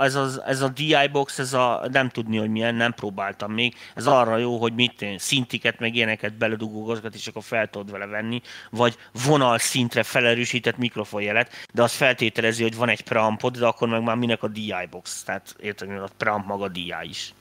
ez, 0.00 0.14
az, 0.14 0.42
ez 0.46 0.60
a 0.60 0.68
DI 0.68 1.08
box, 1.12 1.38
ez 1.38 1.52
a, 1.52 1.86
nem 1.90 2.08
tudni, 2.08 2.36
hogy 2.36 2.50
milyen, 2.50 2.74
nem 2.74 2.92
próbáltam 2.92 3.52
még. 3.52 3.74
Ez 3.94 4.06
arra 4.06 4.36
jó, 4.36 4.58
hogy 4.58 4.74
mit 4.74 5.02
én, 5.02 5.18
szintiket, 5.18 5.78
meg 5.78 5.94
ilyeneket 5.94 6.34
beledugózgat, 6.34 7.14
és 7.14 7.26
akkor 7.26 7.42
fel 7.42 7.68
tudod 7.68 7.90
vele 7.90 8.06
venni, 8.06 8.40
vagy 8.70 8.96
vonal 9.26 9.58
szintre 9.58 10.02
felerősített 10.02 10.76
mikrofonjelet, 10.76 11.52
de 11.72 11.82
az 11.82 11.92
feltételezi, 11.92 12.62
hogy 12.62 12.76
van 12.76 12.88
egy 12.88 13.02
preampod, 13.02 13.58
de 13.58 13.66
akkor 13.66 13.88
meg 13.88 14.02
már 14.02 14.16
minek 14.16 14.42
a 14.42 14.48
DI 14.48 14.86
box, 14.90 15.22
tehát 15.22 15.54
érted, 15.60 15.90
a 15.90 16.08
preamp 16.16 16.46
maga 16.46 16.68
DI 16.68 16.94
is. 17.02 17.34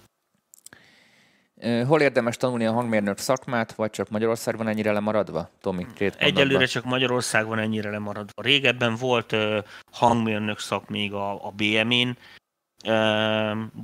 Hol 1.62 2.02
érdemes 2.02 2.38
tanulni 2.38 2.66
a 2.66 2.72
hangmérnök 2.72 3.18
szakmát, 3.18 3.74
vagy 3.74 3.90
csak 3.90 4.10
Magyarország 4.10 4.58
van 4.58 4.68
ennyire 4.68 4.92
lemaradva? 4.92 5.50
Tomi, 5.62 5.86
két 5.96 6.16
Egyelőre 6.16 6.66
csak 6.66 6.84
Magyarország 6.84 7.46
van 7.46 7.60
ennyire 7.60 7.90
lemaradva. 7.90 8.42
Régebben 8.42 8.96
volt 8.96 9.32
uh, 9.32 9.58
hangmérnök 9.92 10.60
szak 10.60 10.90
még 10.90 11.14
a, 11.14 11.46
a 11.46 11.52
BM-én, 11.52 12.18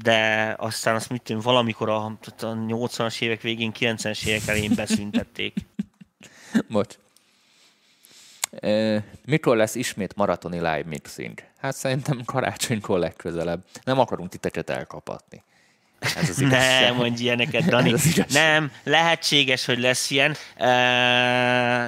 de 0.03 0.53
aztán 0.57 0.95
azt 0.95 1.09
mit 1.09 1.21
tudom, 1.21 1.41
valamikor 1.41 1.89
a, 1.89 2.05
a 2.05 2.19
80-as 2.37 3.21
évek 3.21 3.41
végén, 3.41 3.71
90-es 3.79 4.27
évek 4.27 4.47
elején 4.47 4.75
beszüntették. 4.75 5.53
Bocs. 6.69 6.95
Mikor 9.25 9.57
lesz 9.57 9.75
ismét 9.75 10.15
maratoni 10.15 10.57
live 10.57 10.83
mixing? 10.85 11.43
Hát 11.57 11.75
szerintem 11.75 12.21
karácsonykor 12.25 12.99
legközelebb. 12.99 13.63
Nem 13.83 13.99
akarunk 13.99 14.29
titeket 14.29 14.69
elkapatni. 14.69 15.43
Ez 15.99 16.30
az 16.30 16.38
Nem, 16.38 16.95
mondj 16.95 17.21
ilyeneket, 17.21 17.65
Dani. 17.65 17.93
Nem, 18.30 18.71
lehetséges, 18.84 19.65
hogy 19.65 19.80
lesz 19.80 20.09
ilyen. 20.09 20.35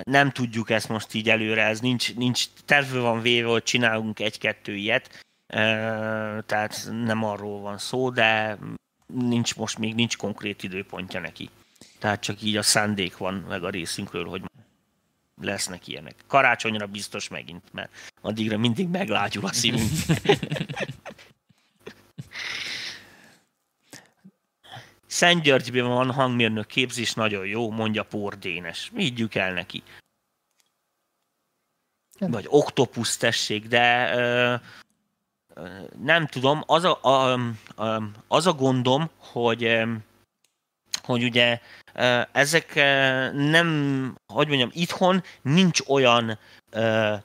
Nem 0.03 0.31
tudjuk 0.31 0.69
ezt 0.69 0.89
most 0.89 1.13
így 1.13 1.29
előre, 1.29 1.63
ez 1.63 1.79
nincs, 1.79 2.15
nincs 2.15 2.45
tervő 2.65 2.99
van 2.99 3.21
véve, 3.21 3.49
hogy 3.49 3.63
csinálunk 3.63 4.19
egy-kettő 4.19 4.75
ilyet. 4.75 5.23
Tehát 6.45 6.89
nem 7.03 7.23
arról 7.23 7.59
van 7.59 7.77
szó, 7.77 8.09
de 8.09 8.57
nincs 9.13 9.55
most 9.55 9.77
még 9.77 9.95
nincs 9.95 10.17
konkrét 10.17 10.63
időpontja 10.63 11.19
neki. 11.19 11.49
Tehát 11.99 12.21
csak 12.21 12.41
így 12.41 12.57
a 12.57 12.61
szándék 12.61 13.17
van 13.17 13.33
meg 13.33 13.63
a 13.63 13.69
részünkről, 13.69 14.25
hogy 14.25 14.41
lesznek 15.41 15.87
ilyenek. 15.87 16.15
Karácsonyra 16.27 16.85
biztos 16.85 17.27
megint, 17.27 17.63
mert 17.71 17.91
addigra 18.21 18.57
mindig 18.57 18.87
meglágyul 18.87 19.45
a 19.45 19.53
szívünk. 19.53 19.89
Szent 25.11 25.41
Györgyben 25.41 25.87
van 25.87 26.11
hangmérnök 26.11 26.67
képzés, 26.67 27.13
nagyon 27.13 27.45
jó, 27.45 27.71
mondja 27.71 28.03
Pordénes. 28.03 28.91
Higgyük 28.95 29.35
el 29.35 29.53
neki. 29.53 29.83
Vagy 32.19 32.45
oktopusz 32.47 33.17
tessék, 33.17 33.67
de 33.67 34.15
ö, 34.15 34.55
ö, 35.53 35.69
nem 36.03 36.27
tudom, 36.27 36.63
az 36.65 36.83
a, 36.83 36.99
a, 37.01 37.33
a, 37.75 38.03
az 38.27 38.47
a 38.47 38.53
gondom, 38.53 39.09
hogy 39.17 39.81
hogy 41.03 41.23
ugye 41.23 41.59
ezek 42.31 42.75
nem, 43.33 44.17
hogy 44.27 44.47
mondjam, 44.47 44.69
itthon 44.73 45.23
nincs 45.41 45.79
olyan 45.87 46.37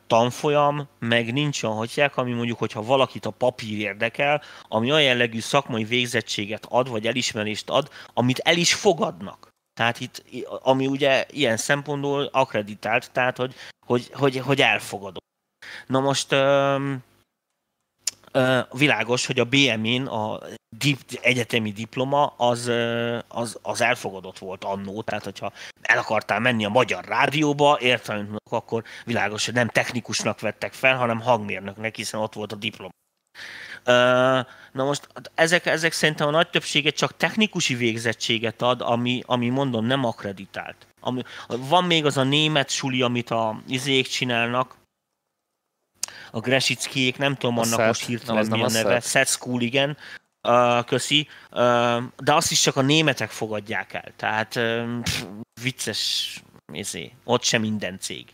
tanfolyam, 0.06 0.88
meg 0.98 1.32
nincs 1.32 1.62
olyan 1.62 1.76
hagyják, 1.76 2.16
ami 2.16 2.32
mondjuk, 2.32 2.58
hogyha 2.58 2.82
valakit 2.82 3.26
a 3.26 3.30
papír 3.30 3.78
érdekel, 3.78 4.42
ami 4.68 4.90
olyan 4.90 5.02
jellegű 5.02 5.40
szakmai 5.40 5.84
végzettséget 5.84 6.66
ad, 6.68 6.88
vagy 6.88 7.06
elismerést 7.06 7.70
ad, 7.70 7.90
amit 8.14 8.38
el 8.38 8.56
is 8.56 8.74
fogadnak. 8.74 9.48
Tehát 9.74 10.00
itt, 10.00 10.24
ami 10.62 10.86
ugye 10.86 11.26
ilyen 11.30 11.56
szempontból 11.56 12.28
akreditált, 12.32 13.10
tehát 13.12 13.36
hogy, 13.36 13.54
hogy, 13.86 14.10
hogy, 14.12 14.36
hogy 14.36 14.60
elfogadom. 14.60 15.22
Na 15.86 16.00
most 16.00 16.34
világos, 18.72 19.26
hogy 19.26 19.40
a 19.40 19.44
BM-in 19.44 20.06
a 20.06 20.40
dip, 20.78 20.98
egyetemi 21.20 21.72
diploma 21.72 22.26
az, 22.26 22.70
az, 23.28 23.58
az 23.62 23.80
elfogadott 23.80 24.38
volt 24.38 24.64
annó, 24.64 25.02
tehát 25.02 25.24
hogyha 25.24 25.52
el 25.82 25.98
akartál 25.98 26.40
menni 26.40 26.64
a 26.64 26.68
magyar 26.68 27.04
rádióba, 27.04 27.78
értelmünk, 27.80 28.38
akkor 28.50 28.84
világos, 29.04 29.44
hogy 29.44 29.54
nem 29.54 29.68
technikusnak 29.68 30.40
vettek 30.40 30.72
fel, 30.72 30.96
hanem 30.96 31.20
hangmérnöknek, 31.20 31.96
hiszen 31.96 32.20
ott 32.20 32.34
volt 32.34 32.52
a 32.52 32.56
diploma. 32.56 32.90
Na 34.72 34.84
most 34.84 35.08
ezek, 35.34 35.66
ezek 35.66 35.92
szerintem 35.92 36.28
a 36.28 36.30
nagy 36.30 36.50
többsége 36.50 36.90
csak 36.90 37.16
technikusi 37.16 37.74
végzettséget 37.74 38.62
ad, 38.62 38.80
ami, 38.80 39.22
ami 39.26 39.48
mondom 39.48 39.84
nem 39.84 40.04
akreditált. 40.04 40.86
Ami, 41.00 41.22
van 41.46 41.84
még 41.84 42.04
az 42.04 42.16
a 42.16 42.22
német 42.22 42.70
suli, 42.70 43.02
amit 43.02 43.30
a 43.30 43.60
izék 43.68 44.06
csinálnak, 44.06 44.76
a 46.36 46.40
Gresickiék, 46.40 47.18
nem 47.18 47.34
tudom 47.34 47.58
a 47.58 47.62
annak 47.62 47.78
set, 47.78 47.86
most 47.86 48.06
hirtelen 48.06 48.46
mi 48.50 48.62
a 48.62 48.68
neve, 48.68 49.00
Set 49.00 49.28
School, 49.28 49.60
igen, 49.60 49.96
uh, 50.48 50.84
köszi, 50.84 51.28
uh, 51.50 52.02
de 52.16 52.34
azt 52.34 52.50
is 52.50 52.60
csak 52.60 52.76
a 52.76 52.82
németek 52.82 53.30
fogadják 53.30 53.92
el, 53.92 54.12
tehát 54.16 54.56
uh, 54.56 55.00
pff, 55.02 55.22
vicces, 55.62 56.42
izé, 56.72 57.12
ott 57.24 57.42
sem 57.42 57.60
minden 57.60 57.98
cég. 57.98 58.24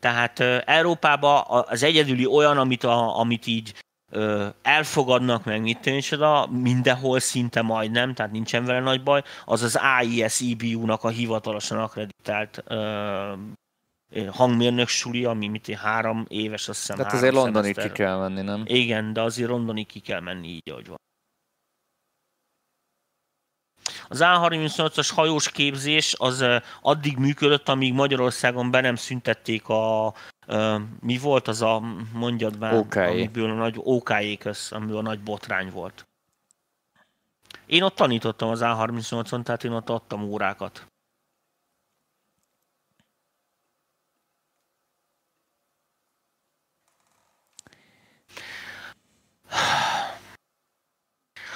Tehát 0.00 0.38
uh, 0.38 0.58
Európában 0.64 1.44
az 1.46 1.82
egyedüli 1.82 2.26
olyan, 2.26 2.58
amit, 2.58 2.84
a, 2.84 3.18
amit 3.18 3.46
így 3.46 3.74
uh, 4.12 4.46
elfogadnak 4.62 5.44
meg, 5.44 5.60
mit 5.60 5.80
tűncsoda, 5.80 6.46
mindenhol 6.46 7.20
szinte 7.20 7.62
majdnem, 7.62 8.14
tehát 8.14 8.32
nincsen 8.32 8.64
vele 8.64 8.80
nagy 8.80 9.02
baj, 9.02 9.22
az 9.44 9.62
az 9.62 9.76
AIS 9.76 10.40
EBU-nak 10.40 11.04
a 11.04 11.08
hivatalosan 11.08 11.78
akreditált 11.78 12.62
uh, 12.68 13.38
hangmérnök 14.30 14.88
suli, 14.88 15.24
ami 15.24 15.48
mit 15.48 15.68
én, 15.68 15.76
három 15.76 16.24
éves, 16.28 16.68
azt 16.68 16.78
hiszem 16.78 16.96
Tehát 16.96 17.12
azért 17.12 17.34
londoni 17.34 17.74
ki 17.74 17.90
kell 17.90 18.18
menni, 18.18 18.42
nem? 18.42 18.62
Igen, 18.66 19.12
de 19.12 19.20
azért 19.20 19.48
londoni 19.48 19.84
ki 19.84 20.00
kell 20.00 20.20
menni 20.20 20.48
így, 20.48 20.70
ahogy 20.70 20.86
van. 20.86 21.00
Az 24.08 24.18
A38-as 24.22 25.10
hajós 25.14 25.50
képzés 25.50 26.14
az 26.18 26.44
addig 26.80 27.16
működött, 27.16 27.68
amíg 27.68 27.92
Magyarországon 27.92 28.70
be 28.70 28.80
nem 28.80 28.94
szüntették 28.94 29.68
a, 29.68 30.14
mi 31.00 31.18
volt 31.18 31.48
az 31.48 31.62
a, 31.62 31.82
mondjad 32.12 32.58
már, 32.58 32.74
okay. 32.74 33.12
amiből 33.12 33.50
a 33.50 33.54
nagy 33.54 33.74
OK-éköz, 33.78 34.72
amiből 34.72 34.96
a 34.96 35.02
nagy 35.02 35.20
botrány 35.20 35.70
volt. 35.70 36.06
Én 37.66 37.82
ott 37.82 37.94
tanítottam 37.94 38.48
az 38.48 38.60
A38-on, 38.62 39.42
tehát 39.42 39.64
én 39.64 39.72
ott 39.72 39.90
adtam 39.90 40.22
órákat. 40.22 40.86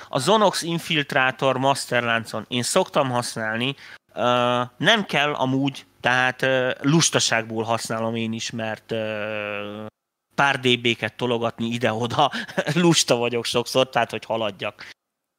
A 0.08 0.18
Zonox 0.18 0.62
Infiltrator 0.62 1.56
Masterláncon 1.56 2.44
én 2.48 2.62
szoktam 2.62 3.10
használni, 3.10 3.74
nem 4.76 5.04
kell 5.06 5.34
amúgy, 5.34 5.86
tehát 6.00 6.46
lustaságból 6.80 7.64
használom 7.64 8.14
én 8.14 8.32
is, 8.32 8.50
mert 8.50 8.94
pár 10.34 10.60
dB-ket 10.60 11.14
tologatni 11.14 11.66
ide-oda, 11.66 12.30
lusta 12.74 13.16
vagyok 13.16 13.44
sokszor, 13.44 13.88
tehát 13.88 14.10
hogy 14.10 14.24
haladjak. 14.24 14.88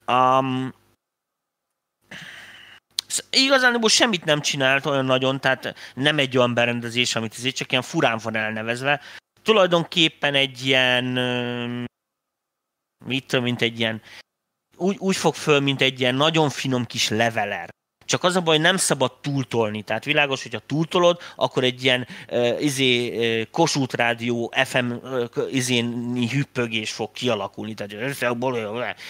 Um, 0.07 0.73
igazán 3.29 3.81
semmit 3.87 4.25
nem 4.25 4.41
csinált 4.41 4.85
olyan 4.85 5.05
nagyon, 5.05 5.39
tehát 5.39 5.75
nem 5.93 6.19
egy 6.19 6.37
olyan 6.37 6.53
berendezés, 6.53 7.15
amit 7.15 7.33
ezért 7.37 7.55
csak 7.55 7.71
ilyen 7.71 7.83
furán 7.83 8.19
van 8.23 8.35
elnevezve. 8.35 9.01
Tulajdonképpen 9.41 10.33
egy 10.35 10.65
ilyen, 10.65 11.17
mit 13.07 13.27
tudom, 13.27 13.43
mint 13.43 13.61
egy 13.61 13.79
ilyen 13.79 14.01
úgy, 14.75 14.97
úgy 14.99 15.15
fog 15.15 15.35
föl, 15.35 15.59
mint 15.59 15.81
egy 15.81 15.99
ilyen 15.99 16.15
nagyon 16.15 16.49
finom 16.49 16.85
kis 16.85 17.09
leveler. 17.09 17.69
Csak 18.07 18.23
az 18.23 18.35
a 18.35 18.41
baj, 18.41 18.57
nem 18.57 18.77
szabad 18.77 19.11
túltolni. 19.21 19.81
Tehát 19.81 20.05
világos, 20.05 20.43
hogyha 20.43 20.59
túltolod, 20.59 21.19
akkor 21.35 21.63
egy 21.63 21.83
ilyen 21.83 22.07
uh, 22.29 22.63
izé, 22.63 23.17
uh, 23.41 23.47
Kossuth 23.51 23.95
Rádió 23.95 24.53
FM 24.65 24.91
uh, 24.91 25.23
izén 25.51 26.15
hüppögés 26.31 26.91
fog 26.91 27.11
kialakulni. 27.11 27.73
Tehát 27.73 27.93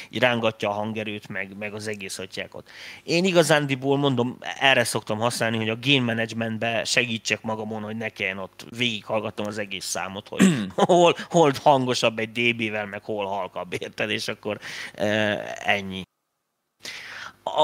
így 0.09 0.19
rángatja 0.19 0.69
a 0.69 0.73
hangerőt, 0.73 1.27
meg, 1.27 1.57
meg 1.57 1.73
az 1.73 1.87
egész 1.87 2.19
atyákot. 2.19 2.69
Én 3.03 3.25
igazándiból 3.25 3.97
mondom, 3.97 4.37
erre 4.59 4.83
szoktam 4.83 5.17
használni, 5.19 5.57
hogy 5.57 5.69
a 5.69 5.79
gain 5.81 6.03
managementbe 6.03 6.83
segítsek 6.83 7.41
magamon, 7.41 7.81
hogy 7.81 7.97
ne 7.97 8.09
kelljen 8.09 8.37
ott 8.37 8.65
végighallgatom 8.77 9.45
az 9.45 9.57
egész 9.57 9.85
számot, 9.85 10.27
hogy 10.27 10.67
hol, 10.75 11.15
hol 11.29 11.53
hangosabb 11.63 12.19
egy 12.19 12.31
dB-vel, 12.31 12.85
meg 12.85 13.03
hol 13.03 13.25
halkabb, 13.25 13.73
érted? 13.79 14.09
És 14.09 14.27
akkor 14.27 14.59
uh, 14.97 15.69
ennyi. 15.69 16.05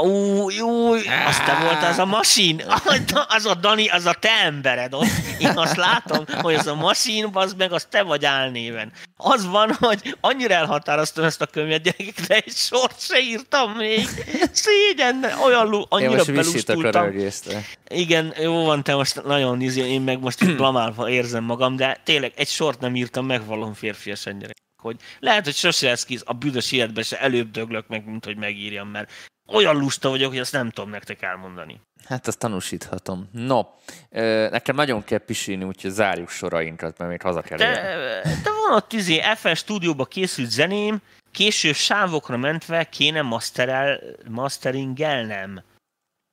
Új, 0.03 0.60
új, 0.60 1.01
azt 1.27 1.43
te 1.45 1.57
volt 1.61 1.84
az 1.84 1.97
a 1.97 2.05
masin, 2.05 2.64
az 3.35 3.45
a 3.45 3.53
Dani, 3.53 3.88
az 3.88 4.05
a 4.05 4.14
te 4.14 4.30
embered 4.43 4.93
ott. 4.93 5.07
Én 5.39 5.51
azt 5.55 5.76
látom, 5.76 6.26
hogy 6.41 6.53
ez 6.53 6.68
a 6.68 6.76
machine, 6.76 7.30
az 7.34 7.53
meg, 7.57 7.72
az 7.72 7.88
te 7.89 8.03
vagy 8.03 8.26
álnéven. 8.26 8.91
Az 9.18 9.45
van, 9.45 9.73
hogy 9.80 10.18
annyira 10.22 10.53
elhatároztam 10.53 11.23
ezt 11.23 11.41
a 11.41 11.45
könyvet, 11.45 11.81
gyerekek, 11.81 12.26
de 12.27 12.35
egy 12.35 12.55
sort 12.55 13.01
se 13.01 13.19
írtam 13.19 13.72
még. 13.72 14.07
Szégyen, 14.51 15.26
olyan 15.43 15.85
annyira 15.89 16.23
belustultam. 16.23 17.15
Igen, 17.88 18.34
jó 18.39 18.64
van, 18.65 18.84
te 18.84 18.95
most 18.95 19.23
nagyon 19.23 19.57
nézi, 19.57 19.81
én 19.81 20.01
meg 20.01 20.19
most 20.19 20.55
blamálva 20.55 21.10
érzem 21.10 21.43
magam, 21.43 21.76
de 21.76 22.01
tényleg 22.03 22.34
egy 22.35 22.47
sort 22.47 22.80
nem 22.80 22.95
írtam, 22.95 23.26
megvalom 23.26 23.73
férfiasan 23.73 24.38
gyerek. 24.39 24.55
Hogy 24.81 24.95
lehet, 25.19 25.43
hogy 25.43 25.55
sose 25.55 25.88
lesz 25.88 26.05
ki 26.05 26.19
a 26.23 26.34
büdös 26.34 26.72
életben 26.72 27.03
se 27.03 27.19
előbb 27.19 27.51
döglök 27.51 27.88
meg, 27.88 28.05
mint 28.05 28.26
hogy 28.26 28.38
megírjam, 28.38 28.88
mert 28.88 29.11
olyan 29.48 29.76
lusta 29.76 30.10
vagyok, 30.10 30.30
hogy 30.30 30.40
azt 30.40 30.52
nem 30.52 30.70
tudom 30.70 30.90
nektek 30.90 31.22
elmondani. 31.22 31.82
Hát 32.06 32.28
azt 32.28 32.40
tanúsíthatom. 32.40 33.30
No, 33.32 33.61
nekem 34.49 34.76
nagyon 34.76 35.03
kell 35.03 35.18
pisilni, 35.18 35.64
úgyhogy 35.64 35.91
zárjuk 35.91 36.30
sorainkat, 36.30 36.98
mert 36.98 37.10
még 37.11 37.22
haza 37.22 37.41
kell 37.41 37.57
de, 37.57 37.72
de 38.24 38.49
van 38.68 38.76
ott 38.76 38.94
izé, 38.94 39.22
FL 39.36 39.53
stúdióba 39.53 40.06
készült 40.06 40.49
zeném, 40.49 41.02
később 41.32 41.76
sávokra 41.76 42.38
mentve 42.38 42.84
kéne 42.84 43.22
masterel, 43.22 43.99
masteringelnem. 44.30 45.64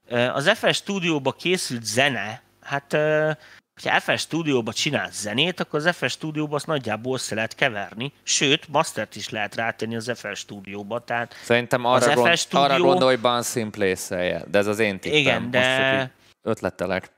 Az 0.08 0.50
FL 0.58 0.70
stúdióba 0.70 1.32
készült 1.32 1.84
zene, 1.84 2.42
hát 2.60 2.96
ha 3.88 4.00
FS 4.00 4.20
stúdióba 4.20 4.72
csinálsz 4.72 5.20
zenét, 5.20 5.60
akkor 5.60 5.86
az 5.86 5.96
FS 5.96 6.12
stúdióba 6.12 6.54
azt 6.54 6.66
nagyjából 6.66 7.14
össze 7.14 7.34
lehet 7.34 7.54
keverni, 7.54 8.12
sőt, 8.22 8.68
mastert 8.68 9.16
is 9.16 9.28
lehet 9.28 9.54
rátenni 9.54 9.96
az 9.96 10.12
FS 10.14 10.38
stúdióba. 10.38 11.04
Tehát 11.04 11.34
Szerintem 11.42 11.84
arra, 11.84 12.10
az 12.10 12.14
gond, 12.14 12.36
stúdió... 12.36 12.60
arra 12.60 12.78
gondolj, 12.78 13.16
place 13.70 14.44
de 14.50 14.58
ez 14.58 14.66
az 14.66 14.78
én 14.78 15.00
tippem. 15.00 15.18
Igen, 15.18 15.50
de... 15.50 16.10
ötletelek. 16.42 17.10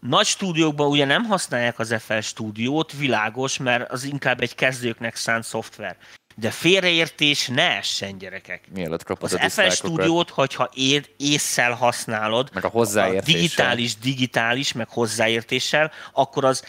Nagy 0.00 0.26
stúdiókban 0.26 0.88
ugye 0.88 1.04
nem 1.04 1.24
használják 1.24 1.78
az 1.78 1.94
FL 1.98 2.18
stúdiót, 2.18 2.92
világos, 2.92 3.58
mert 3.58 3.90
az 3.90 4.04
inkább 4.04 4.40
egy 4.40 4.54
kezdőknek 4.54 5.16
szánt 5.16 5.44
szoftver. 5.44 5.96
De 6.38 6.50
félreértés 6.50 7.48
ne 7.48 7.76
essen, 7.76 8.18
gyerekek. 8.18 8.68
Mielőtt 8.72 9.02
kapod 9.02 9.32
az 9.32 9.52
FL 9.52 9.68
stúdiót, 9.68 10.30
hogyha 10.30 10.70
ér, 10.74 11.10
észszel 11.16 11.72
használod, 11.72 12.50
meg 12.52 12.64
a, 12.64 12.68
hozzáértéssel. 12.68 13.20
a 13.20 13.42
digitális, 13.42 13.96
digitális, 13.96 14.72
meg 14.72 14.88
hozzáértéssel, 14.88 15.92
akkor 16.12 16.44
az 16.44 16.64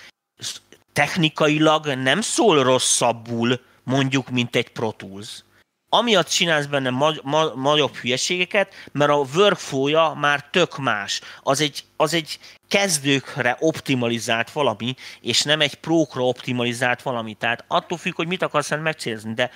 technikailag 0.94 1.86
nem 1.86 2.22
szól 2.22 2.64
rosszabbul, 2.64 3.62
mondjuk, 3.84 4.30
mint 4.30 4.56
egy 4.56 4.70
Pro 4.70 4.92
Tools 4.92 5.44
amiatt 5.90 6.28
csinálsz 6.28 6.66
benne 6.66 6.90
ma- 6.90 7.22
ma- 7.24 7.54
nagyobb 7.56 7.96
hülyeségeket, 7.96 8.74
mert 8.92 9.12
a 9.12 9.26
workflow 9.36 10.16
már 10.16 10.50
tök 10.52 10.78
más. 10.78 11.22
Az 11.42 11.62
egy, 11.62 11.84
az 11.96 12.14
egy 12.14 12.40
kezdőkre 12.68 13.58
optimalizált 13.60 14.52
valami, 14.52 14.96
és 15.22 15.44
nem 15.44 15.62
egy 15.62 15.76
prókra 15.76 16.22
optimalizált 16.22 17.02
valami. 17.02 17.34
Tehát 17.34 17.64
attól 17.68 17.98
függ, 17.98 18.16
hogy 18.16 18.28
mit 18.28 18.42
akarsz 18.42 18.70
megcélozni, 18.70 19.34
de 19.34 19.52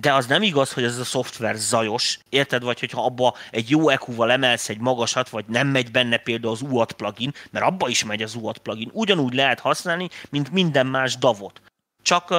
de 0.00 0.12
az 0.12 0.26
nem 0.26 0.42
igaz, 0.42 0.72
hogy 0.72 0.84
ez 0.84 0.98
a 0.98 1.04
szoftver 1.04 1.56
zajos, 1.56 2.18
érted? 2.28 2.62
Vagy 2.62 2.80
hogyha 2.80 3.04
abba 3.04 3.34
egy 3.50 3.70
jó 3.70 3.88
EQ-val 3.88 4.30
emelsz 4.30 4.68
egy 4.68 4.78
magasat, 4.78 5.28
vagy 5.28 5.44
nem 5.48 5.66
megy 5.68 5.90
benne 5.90 6.16
például 6.16 6.52
az 6.52 6.62
UAT 6.62 6.92
plugin, 6.92 7.32
mert 7.50 7.64
abba 7.64 7.88
is 7.88 8.04
megy 8.04 8.22
az 8.22 8.34
UAT 8.34 8.58
plugin. 8.58 8.90
Ugyanúgy 8.92 9.34
lehet 9.34 9.60
használni, 9.60 10.08
mint 10.30 10.50
minden 10.50 10.86
más 10.86 11.16
davot. 11.16 11.60
Csak 12.02 12.34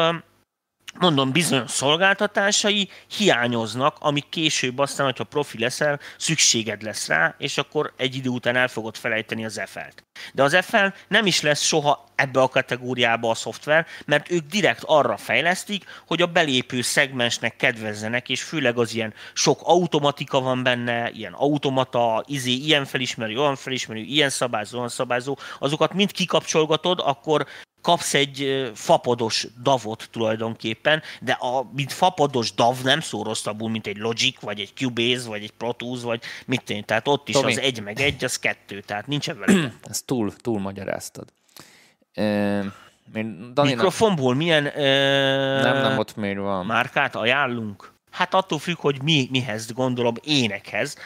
mondom, 1.00 1.32
bizonyos 1.32 1.72
szolgáltatásai 1.72 2.90
hiányoznak, 3.18 3.98
amik 4.00 4.30
később 4.30 4.80
aztán, 4.80 5.06
hogyha 5.06 5.24
profi 5.24 5.60
leszel, 5.60 6.00
szükséged 6.18 6.82
lesz 6.82 7.08
rá, 7.08 7.36
és 7.38 7.58
akkor 7.58 7.94
egy 7.98 8.16
idő 8.16 8.30
után 8.30 8.56
el 8.56 8.68
fogod 8.68 8.96
felejteni 8.96 9.46
az 9.46 9.62
FL-t. 9.66 10.04
De 10.34 10.44
az 10.44 10.58
FL 10.62 10.86
nem 11.08 11.26
is 11.26 11.42
lesz 11.42 11.62
soha 11.62 12.05
ebbe 12.16 12.42
a 12.42 12.48
kategóriába 12.48 13.30
a 13.30 13.36
szoftver, 13.36 13.86
mert 14.06 14.32
ők 14.32 14.48
direkt 14.48 14.84
arra 14.86 15.18
fejlesztik, 15.18 15.84
hogy 16.08 16.22
a 16.22 16.26
belépő 16.26 16.82
szegmensnek 16.82 17.56
kedvezzenek, 17.56 18.30
és 18.30 18.44
főleg 18.44 18.78
az 18.78 18.94
ilyen 18.94 19.14
sok 19.34 19.60
automatika 19.64 20.40
van 20.40 20.64
benne, 20.64 21.10
ilyen 21.12 21.34
automata, 21.34 22.24
izé, 22.28 22.52
ilyen 22.52 22.86
felismerő, 22.86 23.40
olyan 23.40 23.56
felismerő, 23.56 24.00
ilyen 24.00 24.30
szabályzó, 24.30 24.78
olyan 24.78 24.90
szabályzó, 24.90 25.38
azokat 25.60 25.94
mind 25.94 26.12
kikapcsolgatod, 26.12 27.00
akkor 27.04 27.48
kapsz 27.86 28.14
egy 28.14 28.72
fapados 28.76 29.48
davot 29.64 30.08
tulajdonképpen, 30.12 31.02
de 31.22 31.32
a, 31.32 31.70
mint 31.76 31.94
fapados 31.94 32.54
dav 32.54 32.82
nem 32.84 33.00
szó 33.00 33.24
rosszabbul, 33.24 33.70
mint 33.70 33.88
egy 33.88 33.98
Logic, 33.98 34.40
vagy 34.40 34.60
egy 34.60 34.74
Cubase, 34.76 35.28
vagy 35.28 35.44
egy 35.44 35.52
Pro 35.52 35.72
Tools, 35.72 36.02
vagy 36.02 36.22
mit 36.46 36.64
tenni. 36.64 36.84
Tehát 36.84 37.08
ott 37.08 37.30
is 37.30 37.36
Tomi. 37.36 37.52
az 37.52 37.60
egy 37.60 37.82
meg 37.82 38.00
egy, 38.00 38.24
az 38.24 38.40
kettő, 38.40 38.82
tehát 38.82 39.08
nincs 39.08 39.32
vele. 39.32 39.74
Ezt 39.90 40.06
túl, 40.06 40.34
túl 40.36 40.60
magyaráztad. 40.60 41.28
Daninak... 42.16 43.64
Mikrofonból 43.64 44.36
milyen 44.36 44.66
e, 44.66 45.62
nem, 45.62 45.78
nem, 45.78 45.98
ott 45.98 46.16
még 46.16 46.38
van. 46.38 46.66
márkát 46.66 47.16
ajánlunk? 47.16 47.94
Hát 48.12 48.34
attól 48.34 48.60
függ, 48.60 48.78
hogy 48.78 49.04
mi, 49.04 49.28
mihez 49.32 49.72
gondolom 49.72 50.14
énekhez. 50.24 50.98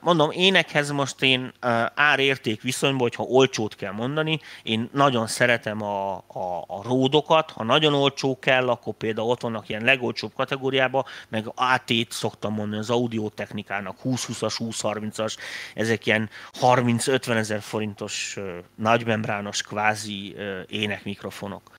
Mondom, 0.00 0.30
énekhez 0.30 0.90
most 0.90 1.22
én 1.22 1.52
árérték 1.94 2.62
viszonyban, 2.62 3.00
hogyha 3.00 3.22
olcsót 3.22 3.74
kell 3.74 3.92
mondani, 3.92 4.40
én 4.62 4.90
nagyon 4.92 5.26
szeretem 5.26 5.82
a, 5.82 6.14
a, 6.16 6.64
a 6.66 6.82
ródokat, 6.82 7.50
ha 7.50 7.64
nagyon 7.64 7.94
olcsó 7.94 8.38
kell, 8.38 8.68
akkor 8.68 8.94
például 8.94 9.28
ott 9.28 9.40
vannak 9.40 9.68
ilyen 9.68 9.84
legolcsóbb 9.84 10.32
kategóriában, 10.34 11.04
meg 11.28 11.52
AT-t 11.54 12.12
szoktam 12.12 12.54
mondani 12.54 12.80
az 12.80 12.90
audiotechnikának, 12.90 13.96
20-20-as, 14.04 14.54
20-30-as, 14.58 15.36
ezek 15.74 16.06
ilyen 16.06 16.30
30-50 16.60 17.28
ezer 17.28 17.60
forintos 17.60 18.38
nagymembrános 18.74 19.62
kvázi 19.62 20.36
énekmikrofonok 20.68 21.75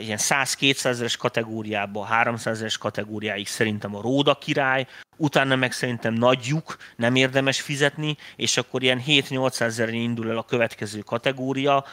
ilyen 0.00 0.18
100-200 0.20 0.84
ezeres 0.84 1.16
kategóriába, 1.16 2.04
300 2.04 2.54
ezeres 2.54 2.78
kategóriáig 2.78 3.46
szerintem 3.46 3.96
a 3.96 4.00
Róda 4.00 4.34
király, 4.34 4.86
utána 5.16 5.56
meg 5.56 5.72
szerintem 5.72 6.14
nagy 6.14 6.44
lyuk, 6.46 6.76
nem 6.96 7.14
érdemes 7.14 7.60
fizetni, 7.60 8.16
és 8.36 8.56
akkor 8.56 8.82
ilyen 8.82 9.02
7-800 9.06 9.60
ezeren 9.60 9.94
indul 9.94 10.30
el 10.30 10.36
a 10.36 10.44
következő 10.44 11.00
kategória, 11.00 11.84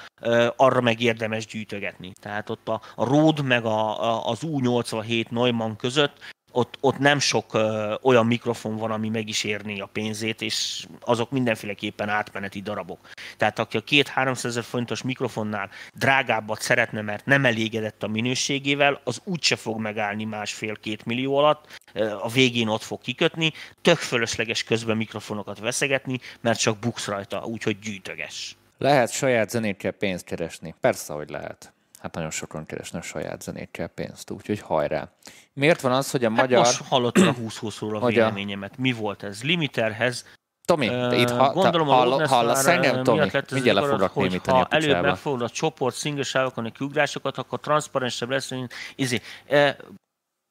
arra 0.56 0.82
meg 0.82 1.02
érdemes 1.02 1.46
gyűjtögetni. 1.46 2.14
Tehát 2.22 2.50
ott 2.50 2.68
a, 2.68 2.82
a 2.96 3.06
Rode 3.06 3.42
meg 3.42 3.66
a, 3.66 4.04
a, 4.04 4.30
az 4.30 4.40
U87 4.42 5.30
Neumann 5.30 5.76
között 5.76 6.38
ott, 6.52 6.78
ott 6.80 6.98
nem 6.98 7.20
sok 7.20 7.54
ö, 7.54 7.96
olyan 8.02 8.26
mikrofon 8.26 8.78
van, 8.78 8.92
ami 8.92 9.10
meg 9.10 9.28
is 9.28 9.44
érné 9.44 9.80
a 9.80 9.86
pénzét, 9.86 10.42
és 10.42 10.86
azok 11.02 11.32
mindenféleképpen 11.32 12.10
átmeneti 12.10 12.62
darabok. 12.62 13.10
Tehát 13.38 13.60
aki 13.60 13.78
a 13.78 13.82
két 13.82 14.08
300 14.08 14.52
ezer 14.52 14.64
forintos 14.64 15.02
mikrofonnál 15.02 15.70
drágábbat 15.94 16.62
szeretne, 16.62 17.02
mert 17.02 17.26
nem 17.26 17.46
elégedett 17.46 18.04
a 18.04 18.08
minőségével, 18.08 19.02
az 19.04 19.22
úgyse 19.24 19.56
fog 19.56 19.80
megállni 19.80 20.24
másfél-két 20.24 21.06
millió 21.06 21.38
alatt, 21.38 21.80
a 22.22 22.30
végén 22.30 22.68
ott 22.68 22.84
fog 22.84 23.02
kikötni, 23.02 23.52
tök 23.82 23.98
fölösleges 23.98 24.64
közben 24.64 24.98
mikrofonokat 24.98 25.60
veszegetni, 25.60 26.20
mert 26.42 26.60
csak 26.60 26.80
buksz 26.80 27.08
rajta, 27.08 27.44
úgyhogy 27.46 27.80
gyűjtöges. 27.80 28.58
Lehet 28.78 29.12
saját 29.12 29.50
zenékkel 29.50 29.92
pénzt 29.92 30.26
keresni. 30.26 30.76
Persze, 30.82 31.14
hogy 31.14 31.30
lehet 31.30 31.74
hát 32.00 32.14
nagyon 32.14 32.32
sokan 32.32 32.66
keresnek 32.66 33.04
saját 33.04 33.42
zenékkel 33.42 33.88
pénzt, 33.88 34.32
úgyhogy 34.32 34.60
hajrá. 34.60 35.12
Miért 35.54 35.82
van 35.82 35.92
az, 35.92 36.12
hogy 36.12 36.26
a 36.26 36.30
hát 36.30 36.40
magyar... 36.40 36.60
most 36.60 36.82
hallottam 36.82 37.28
a 37.28 37.34
20-20-ról 37.34 38.02
a 38.02 38.06
véleményemet. 38.06 38.78
Mi 38.78 38.92
volt 38.92 39.24
ez? 39.24 39.44
Limiterhez 39.44 40.26
Tomi, 40.66 40.88
uh, 40.88 41.20
itt 41.20 41.30
ha, 41.30 41.54
gondolom, 41.54 41.88
ta, 41.88 41.94
hall, 41.94 42.26
hallasz 42.28 42.66
engem, 42.66 43.04
Tomi? 43.04 43.20
Mindjárt 43.20 43.52
le 43.52 43.88
foglak 43.88 44.16
némítani 44.16 44.58
ha 44.58 44.68
előbb 44.70 45.02
megfogod 45.02 45.42
a 45.42 45.50
csoport 45.50 45.96
szingősávokon 45.96 46.66
a 46.66 46.72
kiugrásokat, 46.72 47.38
akkor 47.38 47.60
transzparensebb 47.60 48.30
lesz, 48.30 48.50
mint 48.50 48.74
izé. 48.96 49.22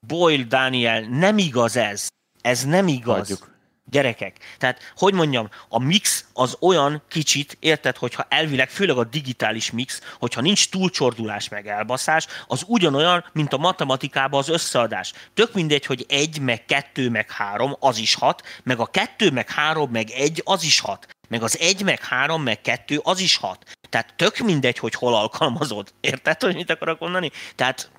Boyle 0.07 0.45
Daniel, 0.45 1.01
nem 1.01 1.39
igaz 1.39 1.77
ez. 1.77 2.09
Ez 2.41 2.65
nem 2.65 2.89
igaz. 2.89 3.17
Hagyjuk. 3.17 3.58
Gyerekek. 3.91 4.37
Tehát, 4.59 4.93
hogy 4.97 5.15
mondjam, 5.15 5.49
a 5.69 5.79
mix 5.79 6.25
az 6.33 6.57
olyan 6.61 7.03
kicsit, 7.09 7.57
érted, 7.61 7.97
hogyha 7.97 8.27
elvileg, 8.29 8.71
főleg 8.71 8.97
a 8.97 9.05
digitális 9.05 9.71
mix, 9.71 10.01
hogyha 10.19 10.41
nincs 10.41 10.71
túlcsordulás 10.71 11.49
meg 11.49 11.67
elbaszás, 11.67 12.27
az 12.47 12.65
ugyanolyan, 12.67 13.25
mint 13.33 13.53
a 13.53 13.59
matematikában 13.59 14.41
az 14.41 14.49
összeadás. 14.49 15.13
Tök 15.35 15.55
mindegy, 15.55 15.87
hogy 15.87 16.05
egy, 16.09 16.41
meg 16.41 16.65
kettő, 16.65 17.11
meg 17.11 17.31
három, 17.31 17.77
az 17.81 17.99
is 17.99 18.15
hat, 18.15 18.43
meg 18.63 18.79
a 18.79 18.87
kettő, 18.87 19.31
meg 19.31 19.51
három, 19.51 19.91
meg 19.91 20.11
egy, 20.11 20.43
az 20.45 20.65
is 20.65 20.81
hat. 20.81 21.07
Meg 21.29 21.43
az 21.43 21.59
egy, 21.59 21.83
meg 21.83 22.05
három, 22.05 22.43
meg 22.43 22.61
kettő, 22.61 23.01
az 23.03 23.21
is 23.21 23.37
hat. 23.37 23.77
Tehát 23.89 24.15
tök 24.17 24.39
mindegy, 24.39 24.79
hogy 24.79 24.95
hol 24.95 25.15
alkalmazod. 25.15 25.93
Érted, 26.01 26.43
hogy 26.43 26.55
mit 26.55 26.71
akarok 26.71 26.99
mondani? 26.99 27.31
Tehát 27.55 27.91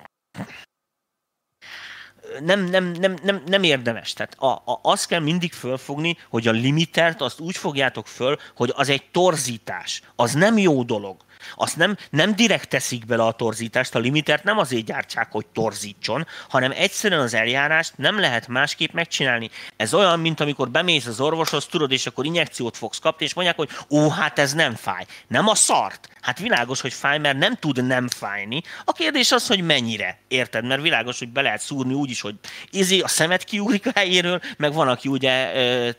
nem, 2.40 2.64
nem, 2.64 2.90
nem, 2.90 3.16
nem, 3.22 3.42
nem 3.46 3.62
érdemes. 3.62 4.12
Tehát 4.12 4.34
a, 4.38 4.46
a, 4.46 4.80
azt 4.82 5.06
kell 5.06 5.20
mindig 5.20 5.52
fölfogni, 5.52 6.16
hogy 6.28 6.48
a 6.48 6.52
limitert 6.52 7.20
azt 7.20 7.40
úgy 7.40 7.56
fogjátok 7.56 8.06
föl, 8.06 8.36
hogy 8.56 8.72
az 8.76 8.88
egy 8.88 9.04
torzítás. 9.10 10.02
Az 10.16 10.32
nem 10.32 10.58
jó 10.58 10.82
dolog. 10.82 11.16
Azt 11.54 11.76
nem, 11.76 11.96
nem 12.10 12.36
direkt 12.36 12.68
teszik 12.68 13.06
bele 13.06 13.22
a 13.22 13.32
torzítást, 13.32 13.94
a 13.94 13.98
limitert 13.98 14.44
nem 14.44 14.58
azért 14.58 14.84
gyártsák, 14.84 15.32
hogy 15.32 15.46
torzítson, 15.46 16.26
hanem 16.48 16.72
egyszerűen 16.74 17.20
az 17.20 17.34
eljárást 17.34 17.92
nem 17.96 18.18
lehet 18.20 18.48
másképp 18.48 18.92
megcsinálni. 18.92 19.50
Ez 19.76 19.94
olyan, 19.94 20.20
mint 20.20 20.40
amikor 20.40 20.70
bemész 20.70 21.06
az 21.06 21.20
orvoshoz, 21.20 21.66
tudod, 21.66 21.92
és 21.92 22.06
akkor 22.06 22.24
injekciót 22.24 22.76
fogsz 22.76 22.98
kapni, 22.98 23.24
és 23.24 23.34
mondják, 23.34 23.56
hogy 23.56 23.70
ó, 23.90 24.08
hát 24.08 24.38
ez 24.38 24.52
nem 24.52 24.74
fáj. 24.74 25.06
Nem 25.28 25.48
a 25.48 25.54
szart. 25.54 26.08
Hát 26.20 26.38
világos, 26.38 26.80
hogy 26.80 26.92
fáj, 26.92 27.18
mert 27.18 27.38
nem 27.38 27.56
tud 27.56 27.86
nem 27.86 28.08
fájni. 28.08 28.62
A 28.84 28.92
kérdés 28.92 29.32
az, 29.32 29.46
hogy 29.46 29.62
mennyire. 29.62 30.18
Érted? 30.28 30.66
Mert 30.66 30.82
világos, 30.82 31.18
hogy 31.18 31.28
be 31.28 31.40
lehet 31.40 31.60
szúrni 31.60 31.94
úgy 31.94 32.10
is, 32.10 32.20
hogy 32.20 32.34
izé 32.70 33.00
a 33.00 33.08
szemet 33.08 33.44
kiugrik 33.44 33.86
a 33.86 33.90
helyéről, 33.94 34.40
meg 34.56 34.72
van, 34.72 34.88
aki 34.88 35.08
ugye 35.08 35.52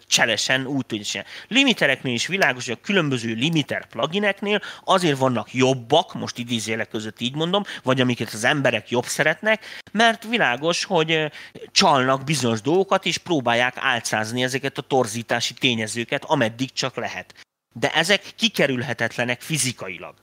cselesen 0.08 0.66
úgy 0.66 0.86
tudja. 0.86 1.24
Limitereknél 1.48 2.14
is 2.14 2.28
világos, 2.28 2.66
hogy 2.66 2.78
a 2.82 2.86
különböző 2.86 3.34
limiter 3.34 3.88
plugineknél 3.88 4.62
azért 4.84 5.18
vannak 5.34 5.54
jobbak, 5.54 6.14
most 6.14 6.38
idézélek 6.38 6.90
között 6.90 7.20
így 7.20 7.36
mondom, 7.36 7.64
vagy 7.84 8.02
amiket 8.02 8.34
az 8.34 8.44
emberek 8.44 8.90
jobb 8.90 9.06
szeretnek, 9.06 9.66
mert 9.92 10.24
világos, 10.24 10.84
hogy 10.84 11.32
csalnak 11.72 12.24
bizonyos 12.24 12.62
dolgokat, 12.62 13.06
és 13.06 13.18
próbálják 13.18 13.76
álcázni 13.78 14.44
ezeket 14.44 14.78
a 14.78 14.82
torzítási 14.82 15.54
tényezőket, 15.54 16.24
ameddig 16.24 16.72
csak 16.74 16.96
lehet. 16.96 17.34
De 17.74 17.94
ezek 17.94 18.34
kikerülhetetlenek 18.36 19.42
fizikailag. 19.42 20.14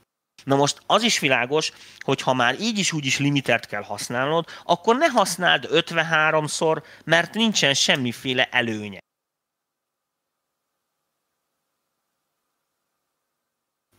Na 0.43 0.55
most 0.55 0.81
az 0.85 1.03
is 1.03 1.19
világos, 1.19 1.71
hogy 1.99 2.21
ha 2.21 2.33
már 2.33 2.59
így 2.59 2.77
is 2.77 2.91
úgy 2.91 3.05
is 3.05 3.19
limitert 3.19 3.65
kell 3.65 3.83
használnod, 3.83 4.45
akkor 4.63 4.97
ne 4.97 5.07
használd 5.07 5.67
53-szor, 5.71 6.83
mert 7.03 7.33
nincsen 7.33 7.73
semmiféle 7.73 8.47
előnye. 8.51 8.99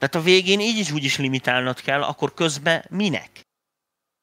Tehát 0.00 0.14
a 0.14 0.20
végén 0.20 0.60
így 0.60 0.78
is 0.78 0.90
úgy 0.90 1.04
is 1.04 1.16
limitálnod 1.16 1.80
kell, 1.80 2.02
akkor 2.02 2.34
közben 2.34 2.84
minek? 2.90 3.40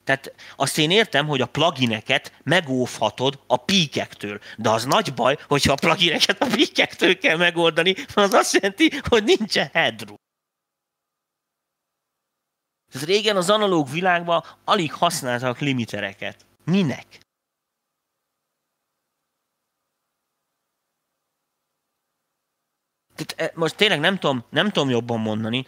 Tehát 0.04 0.34
azt 0.56 0.78
én 0.78 0.92
értem, 0.92 1.28
hogy 1.28 1.42
a 1.42 1.46
plugineket 1.46 2.34
megóvhatod 2.44 3.40
a 3.48 3.58
píkektől, 3.58 4.40
de 4.58 4.70
az 4.70 4.86
nagy 4.86 5.14
baj, 5.14 5.38
hogyha 5.48 5.72
a 5.72 5.76
plugineket 5.76 6.42
a 6.42 6.46
píkektől 6.46 7.18
kell 7.18 7.38
megoldani, 7.38 7.96
az 8.14 8.34
azt 8.34 8.54
jelenti, 8.54 8.92
hogy 9.10 9.24
nincsen 9.24 9.70
headroom. 9.74 10.18
Tehát 12.92 13.08
régen 13.08 13.36
az 13.36 13.50
analóg 13.50 13.90
világban 13.90 14.44
alig 14.64 14.94
használtak 14.94 15.60
limitereket. 15.60 16.46
Minek? 16.64 17.20
Tehát 23.26 23.56
most 23.56 23.76
tényleg 23.76 24.00
nem 24.00 24.18
tudom, 24.18 24.46
nem 24.50 24.70
tudom 24.70 24.90
jobban 24.90 25.20
mondani, 25.20 25.66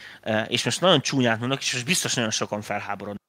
és 0.48 0.64
most 0.64 0.82
nagyon 0.82 1.02
csúnyát 1.02 1.40
mondok, 1.40 1.60
és 1.62 1.74
most 1.74 1.86
biztos 1.86 2.14
nagyon 2.14 2.32
sokan 2.32 2.62
felháborodnak. 2.62 3.24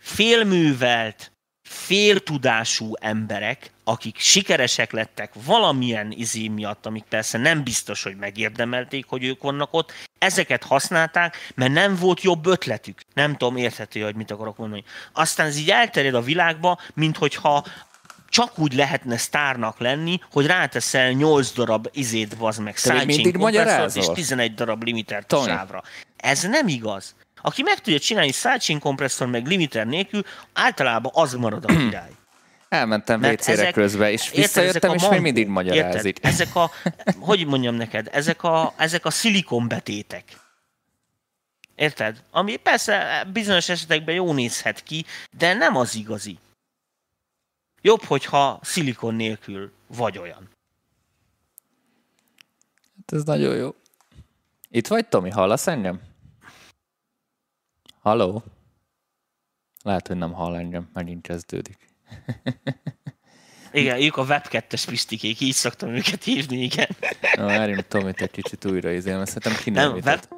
Félművelt, 0.00 1.32
féltudású 1.68 2.92
emberek, 3.00 3.70
akik 3.84 4.18
sikeresek 4.18 4.92
lettek 4.92 5.32
valamilyen 5.44 6.10
izé 6.10 6.48
miatt, 6.48 6.86
amik 6.86 7.04
persze 7.04 7.38
nem 7.38 7.62
biztos, 7.62 8.02
hogy 8.02 8.16
megérdemelték, 8.16 9.06
hogy 9.08 9.24
ők 9.24 9.42
vannak 9.42 9.72
ott, 9.72 9.92
ezeket 10.18 10.62
használták, 10.62 11.36
mert 11.54 11.72
nem 11.72 11.96
volt 11.96 12.22
jobb 12.22 12.46
ötletük. 12.46 13.00
Nem 13.14 13.36
tudom, 13.36 13.56
érthető, 13.56 14.00
hogy 14.00 14.14
mit 14.14 14.30
akarok 14.30 14.56
mondani. 14.56 14.84
Aztán 15.12 15.46
ez 15.46 15.58
így 15.58 15.70
elterjed 15.70 16.14
a 16.14 16.22
világba, 16.22 16.80
mint 16.94 17.16
hogyha 17.16 17.64
csak 18.32 18.58
úgy 18.58 18.74
lehetne 18.74 19.16
sztárnak 19.16 19.78
lenni, 19.78 20.20
hogy 20.32 20.46
ráteszel 20.46 21.10
8 21.10 21.52
darab 21.52 21.88
izét, 21.92 22.34
vaz 22.34 22.58
meg, 22.58 22.76
sidechain 22.76 23.90
és 23.94 24.06
11 24.14 24.54
darab 24.54 24.82
limiter 24.82 25.24
sávra. 25.28 25.82
Ez 26.16 26.42
nem 26.42 26.68
igaz. 26.68 27.14
Aki 27.42 27.62
meg 27.62 27.78
tudja 27.80 27.98
csinálni 27.98 28.32
sidechain 28.32 28.78
kompresszor 28.78 29.26
meg 29.26 29.46
limiter 29.46 29.86
nélkül, 29.86 30.22
általában 30.52 31.12
az 31.14 31.34
marad 31.34 31.64
a 31.64 31.76
király. 31.84 32.10
Elmentem 32.68 33.22
WC-re 33.22 33.70
közben, 33.70 34.10
és 34.10 34.30
visszajöttem, 34.30 34.90
érted, 34.90 34.94
és 34.94 35.08
még 35.08 35.20
mindig 35.20 35.46
magyarázik. 35.46 36.16
Érted? 36.16 36.32
Ezek 36.32 36.56
a, 36.56 36.70
hogy 37.18 37.46
mondjam 37.46 37.74
neked, 37.74 38.08
ezek 38.12 38.42
a, 38.42 38.74
ezek 38.76 39.04
a 39.04 39.10
szilikonbetétek. 39.10 40.24
Érted? 41.74 42.22
Ami 42.30 42.56
persze 42.56 43.26
bizonyos 43.32 43.68
esetekben 43.68 44.14
jó 44.14 44.32
nézhet 44.32 44.82
ki, 44.82 45.04
de 45.38 45.54
nem 45.54 45.76
az 45.76 45.94
igazi. 45.94 46.38
Jobb, 47.82 48.02
hogyha 48.02 48.58
szilikon 48.62 49.14
nélkül 49.14 49.72
vagy 49.86 50.18
olyan. 50.18 50.48
Hát 52.96 53.12
ez 53.12 53.24
nagyon 53.24 53.56
jó. 53.56 53.74
Itt 54.68 54.86
vagy, 54.86 55.08
Tomi? 55.08 55.30
Hallasz 55.30 55.66
engem? 55.66 56.00
Halló? 58.00 58.42
Lehet, 59.82 60.06
hogy 60.06 60.16
nem 60.16 60.32
hall 60.32 60.56
engem, 60.56 60.90
megint 60.92 61.22
kezdődik. 61.22 61.90
Igen, 63.72 64.00
ők 64.00 64.16
a 64.16 64.22
web 64.22 64.44
2-es 64.48 64.84
pisztikék, 64.86 65.40
így 65.40 65.54
szoktam 65.54 65.88
őket 65.88 66.24
hívni, 66.24 66.62
igen. 66.62 66.88
Na, 67.34 67.44
várjunk 67.44 67.88
Tomit 67.88 68.20
egy 68.20 68.30
kicsit 68.30 68.64
újra 68.64 68.90
izélem, 68.90 69.24
szerintem 69.24 69.62
ki 69.62 69.70
nem, 69.70 69.92
web... 69.92 70.28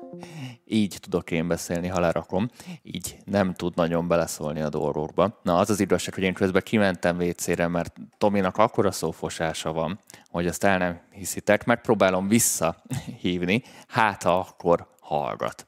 Így 0.66 0.98
tudok 1.00 1.30
én 1.30 1.48
beszélni, 1.48 1.88
ha 1.88 2.00
lerakom. 2.00 2.50
Így 2.82 3.16
nem 3.24 3.54
tud 3.54 3.76
nagyon 3.76 4.08
beleszólni 4.08 4.60
a 4.60 4.68
dolgokba. 4.68 5.40
Na, 5.42 5.58
az 5.58 5.70
az 5.70 5.80
igazság, 5.80 6.14
hogy 6.14 6.22
én 6.22 6.34
közben 6.34 6.62
kimentem 6.64 7.18
WC-re, 7.18 7.68
mert 7.68 7.96
Tominak 8.18 8.56
akkora 8.56 8.90
szófosása 8.90 9.72
van, 9.72 10.00
hogy 10.30 10.46
azt 10.46 10.64
el 10.64 10.78
nem 10.78 11.00
hiszitek, 11.10 11.64
megpróbálom 11.64 12.28
visszahívni, 12.28 13.62
hát 13.88 14.22
ha 14.22 14.38
akkor 14.38 14.86
hallgat, 15.00 15.66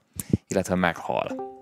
illetve 0.48 0.74
meghal. 0.74 1.54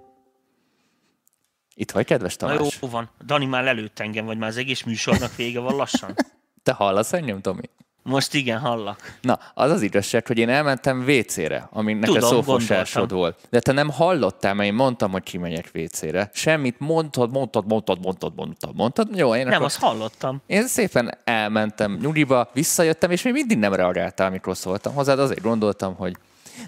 Itt 1.74 1.90
vagy, 1.90 2.04
kedves 2.04 2.36
Tamás? 2.36 2.56
Na 2.58 2.64
jó 2.80 2.88
van. 2.88 3.10
Dani 3.24 3.46
már 3.46 3.64
lelőtt 3.64 3.98
engem, 3.98 4.24
vagy 4.24 4.38
már 4.38 4.48
az 4.48 4.56
egész 4.56 4.82
műsornak 4.82 5.36
vége 5.36 5.60
van 5.60 5.76
lassan. 5.76 6.14
Te 6.62 6.72
hallasz 6.72 7.12
engem, 7.12 7.40
Tomi? 7.40 7.70
Most 8.04 8.34
igen, 8.34 8.58
hallak. 8.58 9.18
Na, 9.20 9.38
az 9.54 9.70
az 9.70 9.82
igazság, 9.82 10.26
hogy 10.26 10.38
én 10.38 10.48
elmentem 10.48 11.04
WC-re, 11.08 11.68
ami 11.70 11.92
neked 11.92 12.22
szófosásod 12.22 13.12
volt. 13.12 13.38
De 13.50 13.60
te 13.60 13.72
nem 13.72 13.90
hallottál, 13.90 14.54
mert 14.54 14.68
én 14.68 14.74
mondtam, 14.74 15.10
hogy 15.10 15.22
kimegyek 15.22 15.70
WC-re. 15.74 16.30
Semmit 16.32 16.78
mondtad, 16.78 17.30
mondtad, 17.30 17.66
mondtad, 17.66 17.98
mondtad, 18.02 18.32
mondtad, 18.34 18.74
mondtad. 18.76 19.16
Jó, 19.16 19.34
én 19.34 19.44
nem, 19.44 19.52
akkor... 19.52 19.64
azt 19.64 19.78
hallottam. 19.78 20.42
Én 20.46 20.66
szépen 20.66 21.18
elmentem 21.24 21.98
nyugiba, 22.02 22.50
visszajöttem, 22.52 23.10
és 23.10 23.22
még 23.22 23.32
mindig 23.32 23.58
nem 23.58 23.74
reagáltál, 23.74 24.26
amikor 24.26 24.56
szóltam 24.56 24.94
hozzád. 24.94 25.18
Azért 25.18 25.42
gondoltam, 25.42 25.94
hogy, 25.94 26.16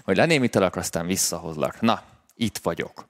hogy 0.03 0.15
lenémítalak, 0.15 0.75
aztán 0.75 1.05
visszahozlak. 1.05 1.81
Na, 1.81 2.01
itt 2.35 2.57
vagyok. 2.57 3.07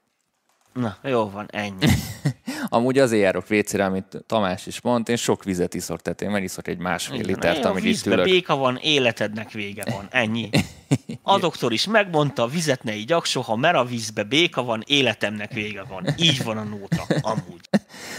Na, 0.78 0.98
jó 1.04 1.30
van, 1.30 1.48
ennyi. 1.52 1.88
Amúgy 2.70 3.00
azért 3.00 3.22
járok 3.22 3.46
WC-re, 3.50 3.86
amit 3.86 4.24
Tamás 4.28 4.66
is 4.66 4.82
mondta, 4.82 5.12
én 5.12 5.18
sok 5.18 5.44
vizet 5.44 5.74
iszok, 5.74 6.02
tehát 6.02 6.22
én 6.22 6.30
megiszok 6.30 6.68
egy 6.68 6.78
másfél 6.78 7.20
Igen, 7.20 7.28
litert, 7.28 7.66
amit 7.66 7.84
itt 7.84 8.06
ülök. 8.06 8.26
béka 8.26 8.56
van, 8.56 8.78
életednek 8.82 9.52
vége 9.52 9.84
van, 9.92 10.08
ennyi. 10.12 10.50
A 11.22 11.40
doktor 11.46 11.74
is 11.74 11.88
megmondta, 11.88 12.48
vizet 12.48 12.84
ne 12.84 12.96
igyak 12.96 13.26
soha, 13.26 13.56
mert 13.56 13.76
a 13.76 13.84
vízbe 13.84 14.24
béka 14.24 14.64
van, 14.64 14.84
életemnek 14.86 15.54
vége 15.54 15.84
van. 15.84 16.08
Így 16.18 16.44
van 16.44 16.58
a 16.58 16.64
nóta, 16.64 17.06
amúgy. 17.22 17.62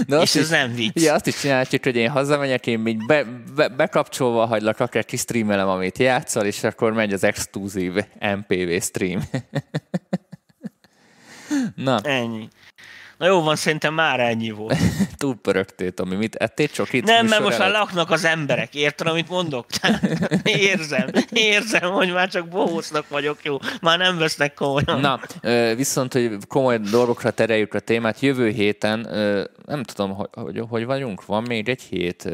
De 0.06 0.20
És 0.20 0.34
ez 0.34 0.42
is, 0.42 0.48
nem 0.48 0.74
vicc. 0.74 0.96
Ugye 0.96 1.12
azt 1.12 1.26
is 1.26 1.40
csináljuk, 1.40 1.84
hogy 1.84 1.96
én 1.96 2.10
hazamegyek, 2.10 2.66
én 2.66 2.78
még 2.78 3.06
be, 3.06 3.24
be, 3.54 3.68
bekapcsolva 3.68 4.46
hagylak, 4.46 4.80
akár 4.80 5.04
kis 5.04 5.20
streamelem, 5.20 5.68
amit 5.68 5.98
játszol, 5.98 6.44
és 6.44 6.64
akkor 6.64 6.92
megy 6.92 7.12
az 7.12 7.24
exkluzív 7.24 7.94
MPV 8.20 8.80
stream. 8.80 9.20
Na. 11.74 12.00
Ennyi. 12.02 12.48
Na 13.18 13.26
jó 13.26 13.42
van, 13.42 13.56
szerintem 13.56 13.94
már 13.94 14.20
ennyi 14.20 14.50
volt. 14.50 14.78
Túl 15.16 15.36
pörögtél, 15.36 15.92
ami 15.96 16.16
mit 16.16 16.34
ettél 16.34 16.68
csokit? 16.68 17.04
Nem, 17.04 17.26
mert 17.26 17.42
most 17.42 17.58
már 17.58 17.70
laknak 17.70 18.10
az 18.10 18.24
emberek, 18.24 18.74
érted, 18.74 19.06
amit 19.06 19.28
mondok? 19.28 19.66
érzem, 20.44 21.08
érzem, 21.32 21.90
hogy 21.90 22.12
már 22.12 22.28
csak 22.28 22.48
bohócnak 22.48 23.08
vagyok, 23.08 23.38
jó, 23.42 23.58
már 23.80 23.98
nem 23.98 24.18
vesznek 24.18 24.54
komolyan. 24.54 25.00
Na, 25.00 25.20
viszont, 25.74 26.12
hogy 26.12 26.36
komoly 26.48 26.78
dolgokra 26.78 27.30
tereljük 27.30 27.74
a 27.74 27.80
témát, 27.80 28.20
jövő 28.20 28.48
héten, 28.48 29.00
nem 29.66 29.82
tudom, 29.82 30.14
hogy, 30.14 30.28
hogy, 30.32 30.64
hogy 30.68 30.84
vagyunk, 30.84 31.26
van 31.26 31.42
még 31.42 31.68
egy 31.68 31.82
hét 31.82 32.30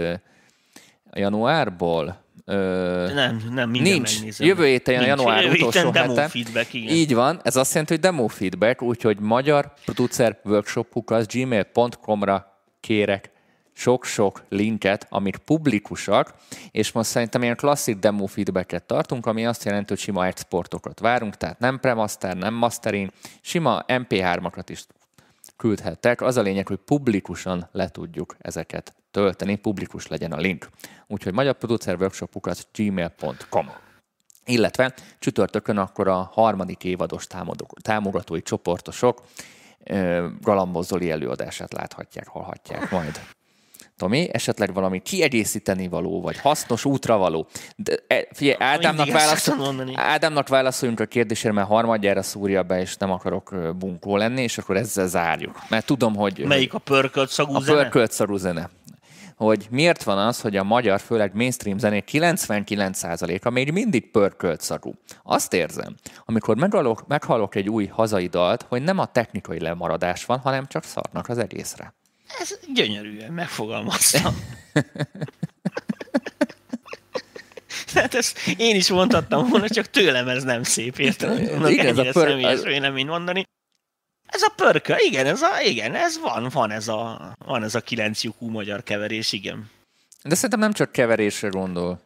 januárból, 1.13 2.24
Ö, 2.45 3.11
nem, 3.15 3.43
nem, 3.51 3.71
nincs. 3.71 4.15
Megnézem. 4.15 4.47
Jövő 4.47 4.67
héten, 4.67 4.95
nincs. 4.95 5.07
január 5.07 5.45
utolsó 5.45 5.91
demo 5.91 6.15
heten. 6.15 6.29
Feedback, 6.29 6.75
igen. 6.75 6.95
Így 6.95 7.15
van, 7.15 7.41
ez 7.43 7.57
azt 7.57 7.71
jelenti, 7.71 7.93
hogy 7.93 8.03
demo 8.03 8.27
feedback, 8.27 8.83
úgyhogy 8.83 9.19
magyar 9.21 9.73
producer 9.85 10.41
workshopukat 10.45 11.33
gmail.com-ra 11.33 12.59
kérek 12.81 13.33
sok-sok 13.77 14.43
linket, 14.49 15.07
amik 15.11 15.37
publikusak, 15.37 16.35
és 16.71 16.93
most 16.93 17.11
szerintem 17.11 17.43
ilyen 17.43 17.57
klasszik 17.57 17.99
demo 17.99 18.27
feedbacket 18.27 18.83
tartunk, 18.83 19.27
ami 19.27 19.47
azt 19.47 19.65
jelenti, 19.65 19.87
hogy 19.89 19.99
sima 19.99 20.27
exportokat 20.27 21.01
várunk, 21.01 21.37
tehát 21.37 21.59
nem 21.59 21.81
premaster, 21.81 22.37
nem 22.37 22.55
mastering, 22.55 23.11
sima 23.41 23.85
MP3-akat 23.89 24.65
is 24.67 24.87
küldhettek. 25.57 26.21
Az 26.21 26.37
a 26.37 26.43
lényeg, 26.43 26.67
hogy 26.67 26.79
publikusan 26.85 27.69
le 27.73 27.89
tudjuk 27.89 28.37
ezeket 28.39 28.95
tölteni, 29.15 29.57
publikus 29.57 30.07
legyen 30.07 30.33
a 30.33 30.37
link. 30.37 30.69
Úgyhogy 31.07 31.33
magyar 31.33 31.55
producer 31.55 31.97
workshopukat 32.01 32.69
gmail.com. 32.75 33.71
illetve 34.45 34.95
csütörtökön 35.19 35.79
akkor 35.79 36.09
a 36.09 36.31
harmadik 36.33 36.85
évados 36.85 37.27
támogatói 37.83 38.43
csoportosok 38.43 39.23
galambozoli 40.41 41.11
előadását 41.11 41.73
láthatják, 41.73 42.29
hallhatják 42.29 42.91
majd. 42.91 43.21
Tomi, 43.97 44.29
esetleg 44.33 44.73
valami 44.73 45.01
kiegészíteni 45.01 45.89
való, 45.89 46.21
vagy 46.21 46.39
hasznos 46.39 46.85
útra 46.85 47.17
való. 47.17 47.47
De, 47.77 47.97
e, 48.07 48.29
figyelj, 48.33 48.57
Ádámnak, 48.61 49.13
válaszol, 49.13 49.87
Ádámnak 49.95 50.49
válaszoljunk 50.49 51.01
a 51.01 51.07
kérdésére, 51.07 51.53
mert 51.53 51.69
harmadjára 51.69 52.23
szúrja 52.23 52.63
be, 52.63 52.81
és 52.81 52.97
nem 52.97 53.11
akarok 53.11 53.77
bunkó 53.79 54.17
lenni, 54.17 54.43
és 54.43 54.59
akkor 54.59 54.77
ezzel 54.77 55.07
zárjuk. 55.07 55.63
Mert 55.69 55.87
tudom, 55.87 56.15
hogy... 56.15 56.45
Melyik 56.47 56.75
a 56.75 56.79
pörkölt 56.79 57.31
szagú 57.31 57.55
a 57.55 57.61
zene? 57.61 57.81
Pörkölt 57.81 58.13
szagú 58.13 58.37
zene 58.37 58.71
hogy 59.37 59.67
miért 59.71 60.03
van 60.03 60.19
az, 60.19 60.41
hogy 60.41 60.57
a 60.57 60.63
magyar, 60.63 61.01
főleg 61.01 61.35
mainstream 61.35 61.79
zenék 61.79 62.09
99%-a 62.13 63.51
még 63.51 63.73
mindig 63.73 64.11
pörkölt 64.11 64.61
szagú. 64.61 64.95
Azt 65.23 65.53
érzem, 65.53 65.95
amikor 66.25 66.57
meghallok, 66.57 67.07
meghallok 67.07 67.55
egy 67.55 67.69
új 67.69 67.87
hazai 67.87 68.27
dalt, 68.27 68.63
hogy 68.69 68.83
nem 68.83 68.99
a 68.99 69.07
technikai 69.07 69.61
lemaradás 69.61 70.25
van, 70.25 70.39
hanem 70.39 70.67
csak 70.67 70.85
szarnak 70.85 71.29
az 71.29 71.39
egészre. 71.39 71.95
Ez 72.41 72.59
gyönyörűen 72.75 73.33
megfogalmaztam. 73.33 74.35
Hát 77.95 78.15
ezt 78.15 78.39
én 78.57 78.77
is 78.77 78.89
mondhattam 78.89 79.49
volna, 79.49 79.69
csak 79.69 79.87
tőlem 79.87 80.29
ez 80.29 80.43
nem 80.43 80.63
szép, 80.63 80.99
érted? 80.99 81.39
Igen, 81.71 81.87
ez 81.87 81.99
a 81.99 82.03
pör... 82.03 82.29
személyes 82.29 82.61
mondani. 83.07 83.45
Ez 84.35 84.43
a 84.43 84.53
pörkö, 84.57 84.95
igen, 84.99 85.27
ez 85.27 85.43
a, 85.43 85.61
igen, 85.61 85.95
ez 85.95 86.21
van, 86.21 86.49
van 86.53 86.71
ez 86.71 86.89
a, 86.89 87.33
van 87.39 87.63
ez 87.63 87.75
a 87.75 87.81
kilenc 87.81 88.23
lyukú 88.23 88.49
magyar 88.49 88.83
keverés, 88.83 89.33
igen. 89.33 89.71
De 90.23 90.35
szerintem 90.35 90.59
nem 90.59 90.73
csak 90.73 90.93
keverésre 90.93 91.49
gondol, 91.49 92.01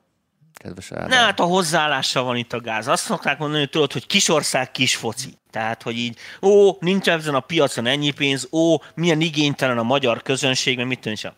kedves 0.52 0.92
Ádám. 0.92 1.08
Ne, 1.08 1.16
hát 1.16 1.40
a 1.40 1.44
hozzáállással 1.44 2.22
van 2.24 2.36
itt 2.36 2.52
a 2.52 2.60
gáz. 2.60 2.88
Azt 2.88 3.04
szokták 3.04 3.38
mondani, 3.38 3.60
hogy 3.60 3.70
tudod, 3.70 3.92
hogy 3.92 4.06
kisország, 4.06 4.70
kis 4.70 4.96
foci. 4.96 5.34
Tehát, 5.50 5.82
hogy 5.82 5.98
így, 5.98 6.18
ó, 6.42 6.76
nincs 6.80 7.08
ezen 7.08 7.34
a 7.34 7.40
piacon 7.40 7.86
ennyi 7.86 8.10
pénz, 8.10 8.48
ó, 8.52 8.76
milyen 8.94 9.20
igénytelen 9.20 9.78
a 9.78 9.82
magyar 9.82 10.22
közönség, 10.22 10.76
mert 10.76 10.88
mit 10.88 11.00
tűnik 11.00 11.32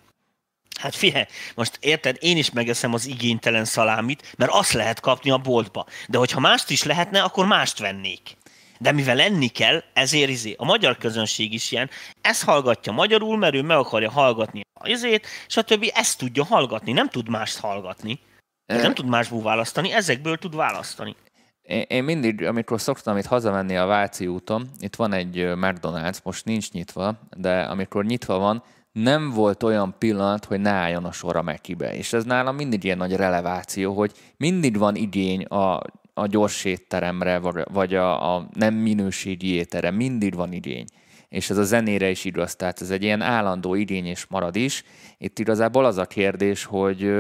Hát 0.81 0.95
figyelj, 0.95 1.25
most 1.55 1.79
érted, 1.81 2.17
én 2.21 2.37
is 2.37 2.51
megeszem 2.51 2.95
az 2.95 3.07
igénytelen 3.07 3.65
szalámit, 3.65 4.33
mert 4.37 4.51
azt 4.51 4.73
lehet 4.73 5.01
kapni 5.01 5.31
a 5.31 5.39
boltba. 5.39 5.87
De 6.09 6.19
hogyha 6.19 6.41
mást 6.41 6.71
is 6.71 6.83
lehetne, 6.83 7.23
akkor 7.23 7.47
mást 7.47 7.79
vennék. 7.79 8.37
De 8.83 8.93
mivel 8.93 9.21
enni 9.21 9.49
kell, 9.49 9.83
ezért 9.93 10.31
izé, 10.31 10.55
a 10.59 10.65
magyar 10.65 10.97
közönség 10.97 11.53
is 11.53 11.73
ilyen, 11.73 11.91
ezt 12.21 12.45
hallgatja 12.45 12.93
magyarul, 12.93 13.37
mert 13.37 13.55
ő 13.55 13.63
meg 13.63 13.77
akarja 13.77 14.11
hallgatni 14.11 14.61
a 14.81 14.89
izét, 14.89 15.27
és 15.47 15.57
a 15.57 15.63
többi 15.63 15.91
ezt 15.95 16.19
tudja 16.19 16.45
hallgatni, 16.45 16.93
nem 16.93 17.09
tud 17.09 17.29
mást 17.29 17.59
hallgatni. 17.59 18.21
E... 18.67 18.77
Nem 18.77 18.95
tud 18.95 19.09
másból 19.09 19.43
választani, 19.43 19.93
ezekből 19.93 20.37
tud 20.37 20.57
választani. 20.57 21.17
Én, 21.63 21.85
én 21.89 22.05
mindig, 22.05 22.43
amikor 22.43 22.81
szoktam 22.81 23.17
itt 23.17 23.27
hazamenni 23.27 23.77
a 23.77 23.87
Váci 23.87 24.27
úton, 24.27 24.71
itt 24.79 24.97
van 24.97 25.13
egy 25.13 25.37
McDonald's, 25.37 26.23
most 26.23 26.45
nincs 26.45 26.71
nyitva, 26.71 27.21
de 27.37 27.61
amikor 27.61 28.05
nyitva 28.05 28.39
van, 28.39 28.63
nem 28.93 29.31
volt 29.31 29.63
olyan 29.63 29.95
pillanat, 29.99 30.45
hogy 30.45 30.61
ne 30.61 30.71
álljon 30.71 31.05
a 31.05 31.13
sor 31.13 31.37
a 31.37 31.43
Mekibe. 31.43 31.95
És 31.95 32.13
ez 32.13 32.25
nálam 32.25 32.57
mindig 32.57 32.85
ilyen 32.85 32.97
nagy 32.97 33.17
releváció, 33.17 33.95
hogy 33.95 34.13
mindig 34.37 34.79
van 34.79 34.95
igény 34.95 35.45
a 35.45 35.81
a 36.21 36.27
gyors 36.27 36.65
étteremre, 36.65 37.41
vagy 37.65 37.95
a, 37.95 38.35
a 38.35 38.49
nem 38.53 38.75
minőségi 38.75 39.55
étterem, 39.55 39.95
mindig 39.95 40.35
van 40.35 40.53
igény. 40.53 40.85
És 41.29 41.51
ez 41.51 41.57
a 41.57 41.63
zenére 41.63 42.11
is 42.11 42.25
igaz, 42.25 42.57
tehát 42.57 42.81
ez 42.81 42.91
egy 42.91 43.03
ilyen 43.03 43.23
állandó 43.23 43.75
igény 43.75 44.07
és 44.07 44.27
marad 44.29 44.57
is. 44.57 44.85
Itt 45.19 45.39
igazából 45.39 45.85
az 45.85 45.97
a 45.97 46.05
kérdés, 46.05 46.65
hogy 46.65 47.11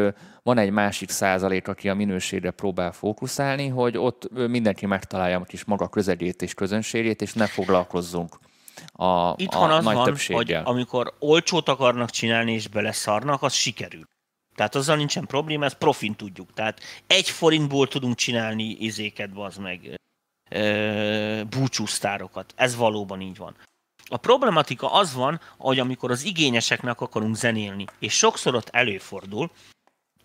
van 0.42 0.58
egy 0.58 0.70
másik 0.70 1.10
százalék, 1.10 1.68
aki 1.68 1.88
a 1.88 1.94
minőségre 1.94 2.50
próbál 2.50 2.92
fókuszálni, 2.92 3.68
hogy 3.68 3.96
ott 3.96 4.28
mindenki 4.48 4.86
megtalálja 4.86 5.38
a 5.38 5.44
kis 5.44 5.64
maga 5.64 5.88
közegét 5.88 6.42
és 6.42 6.54
közönségét, 6.54 7.22
és 7.22 7.32
ne 7.32 7.46
foglalkozzunk 7.46 8.38
a, 8.92 9.34
Itthon 9.36 9.70
a 9.70 9.76
az 9.76 9.84
nagy 9.84 9.94
van, 9.94 10.04
többséggel. 10.04 10.62
hogy 10.62 10.74
amikor 10.74 11.14
olcsót 11.18 11.68
akarnak 11.68 12.10
csinálni 12.10 12.52
és 12.52 12.68
beleszarnak, 12.68 13.42
az 13.42 13.52
sikerül. 13.52 14.08
Tehát 14.60 14.74
azzal 14.74 14.96
nincsen 14.96 15.26
probléma, 15.26 15.64
ezt 15.64 15.78
profin 15.78 16.14
tudjuk. 16.14 16.52
Tehát 16.52 16.80
egy 17.06 17.30
forintból 17.30 17.88
tudunk 17.88 18.16
csinálni 18.16 18.64
izéket, 18.64 19.30
az 19.34 19.56
meg 19.56 20.00
e, 20.48 21.44
búcsúsztárokat. 21.44 22.52
Ez 22.56 22.76
valóban 22.76 23.20
így 23.20 23.36
van. 23.36 23.56
A 24.04 24.16
problematika 24.16 24.92
az 24.92 25.14
van, 25.14 25.40
hogy 25.58 25.78
amikor 25.78 26.10
az 26.10 26.24
igényeseknek 26.24 27.00
akarunk 27.00 27.36
zenélni, 27.36 27.84
és 27.98 28.16
sokszor 28.16 28.54
ott 28.54 28.68
előfordul, 28.68 29.50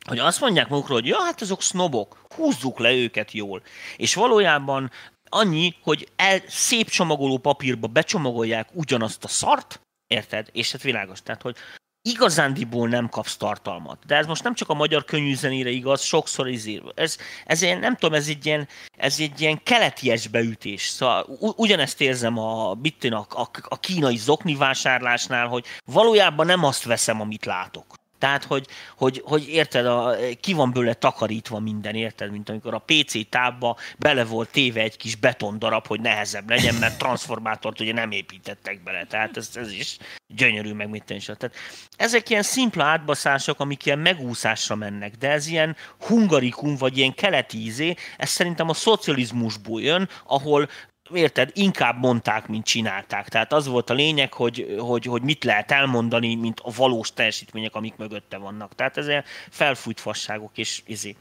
hogy 0.07 0.19
azt 0.19 0.39
mondják 0.39 0.67
magukról, 0.67 0.99
hogy 0.99 1.07
ja, 1.09 1.21
hát 1.21 1.41
azok 1.41 1.61
sznobok, 1.61 2.25
húzzuk 2.35 2.79
le 2.79 2.93
őket 2.93 3.31
jól. 3.31 3.61
És 3.97 4.13
valójában 4.13 4.91
annyi, 5.29 5.75
hogy 5.81 6.09
el, 6.15 6.41
szép 6.47 6.89
csomagoló 6.89 7.37
papírba 7.37 7.87
becsomagolják 7.87 8.69
ugyanazt 8.73 9.23
a 9.23 9.27
szart, 9.27 9.81
érted? 10.07 10.49
És 10.51 10.71
hát 10.71 10.81
világos, 10.81 11.21
tehát, 11.21 11.41
hogy 11.41 11.57
igazándiból 12.05 12.87
nem 12.87 13.09
kapsz 13.09 13.37
tartalmat. 13.37 13.97
De 14.07 14.15
ez 14.15 14.25
most 14.25 14.43
nem 14.43 14.53
csak 14.53 14.69
a 14.69 14.73
magyar 14.73 15.05
zenére 15.33 15.69
igaz, 15.69 16.01
sokszor 16.01 16.47
izé. 16.47 16.81
Ez, 16.95 17.17
ez 17.45 17.61
ilyen, 17.61 17.79
nem 17.79 17.95
tudom, 17.95 18.13
ez 18.13 18.27
egy 18.27 18.45
ilyen, 18.45 18.67
ez 18.97 19.15
egy 19.19 19.41
ilyen 19.41 19.63
keleties 19.63 20.27
beütés. 20.27 20.81
Szóval 20.81 21.25
ugyanezt 21.39 22.01
érzem 22.01 22.37
a, 22.37 22.71
a, 22.71 23.15
a, 23.29 23.49
a 23.61 23.79
kínai 23.79 24.17
zokni 24.17 24.55
vásárlásnál, 24.55 25.47
hogy 25.47 25.65
valójában 25.85 26.45
nem 26.45 26.63
azt 26.63 26.83
veszem, 26.83 27.21
amit 27.21 27.45
látok. 27.45 27.95
Tehát, 28.25 28.43
hogy, 28.43 28.67
hogy, 28.97 29.21
hogy 29.25 29.49
érted, 29.49 29.85
a, 29.85 30.15
ki 30.39 30.53
van 30.53 30.71
bőle 30.71 30.93
takarítva 30.93 31.59
minden, 31.59 31.95
érted, 31.95 32.31
mint 32.31 32.49
amikor 32.49 32.73
a 32.73 32.83
PC 32.85 33.29
tábba 33.29 33.77
bele 33.97 34.23
volt 34.23 34.49
téve 34.49 34.81
egy 34.81 34.97
kis 34.97 35.15
betondarab, 35.15 35.87
hogy 35.87 36.01
nehezebb 36.01 36.49
legyen, 36.49 36.75
mert 36.75 36.97
transformátort 36.97 37.79
ugye 37.79 37.93
nem 37.93 38.11
építettek 38.11 38.83
bele. 38.83 39.05
Tehát 39.05 39.37
ez, 39.37 39.49
ez 39.53 39.71
is 39.71 39.97
gyönyörű, 40.27 40.73
meg 40.73 40.89
mit 40.89 41.09
is. 41.09 41.25
Tehát 41.25 41.55
ezek 41.97 42.29
ilyen 42.29 42.43
szimpla 42.43 42.83
átbaszások, 42.83 43.59
amik 43.59 43.85
ilyen 43.85 43.99
megúszásra 43.99 44.75
mennek, 44.75 45.15
de 45.15 45.29
ez 45.29 45.47
ilyen 45.47 45.75
hungarikum, 45.99 46.75
vagy 46.75 46.97
ilyen 46.97 47.13
keleti 47.13 47.57
ízé, 47.57 47.95
ez 48.17 48.29
szerintem 48.29 48.69
a 48.69 48.73
szocializmusból 48.73 49.81
jön, 49.81 50.09
ahol 50.27 50.69
érted, 51.13 51.51
inkább 51.53 51.99
mondták, 51.99 52.47
mint 52.47 52.65
csinálták. 52.65 53.29
Tehát 53.29 53.53
az 53.53 53.67
volt 53.67 53.89
a 53.89 53.93
lényeg, 53.93 54.33
hogy, 54.33 54.75
hogy, 54.79 55.05
hogy 55.05 55.21
mit 55.21 55.43
lehet 55.43 55.71
elmondani, 55.71 56.35
mint 56.35 56.59
a 56.63 56.71
valós 56.75 57.13
teljesítmények, 57.13 57.75
amik 57.75 57.95
mögötte 57.95 58.37
vannak. 58.37 58.75
Tehát 58.75 58.97
ez 58.97 59.23
felfújt 59.49 59.99
fasságok, 59.99 60.57
és 60.57 60.81
izé. 60.85 61.15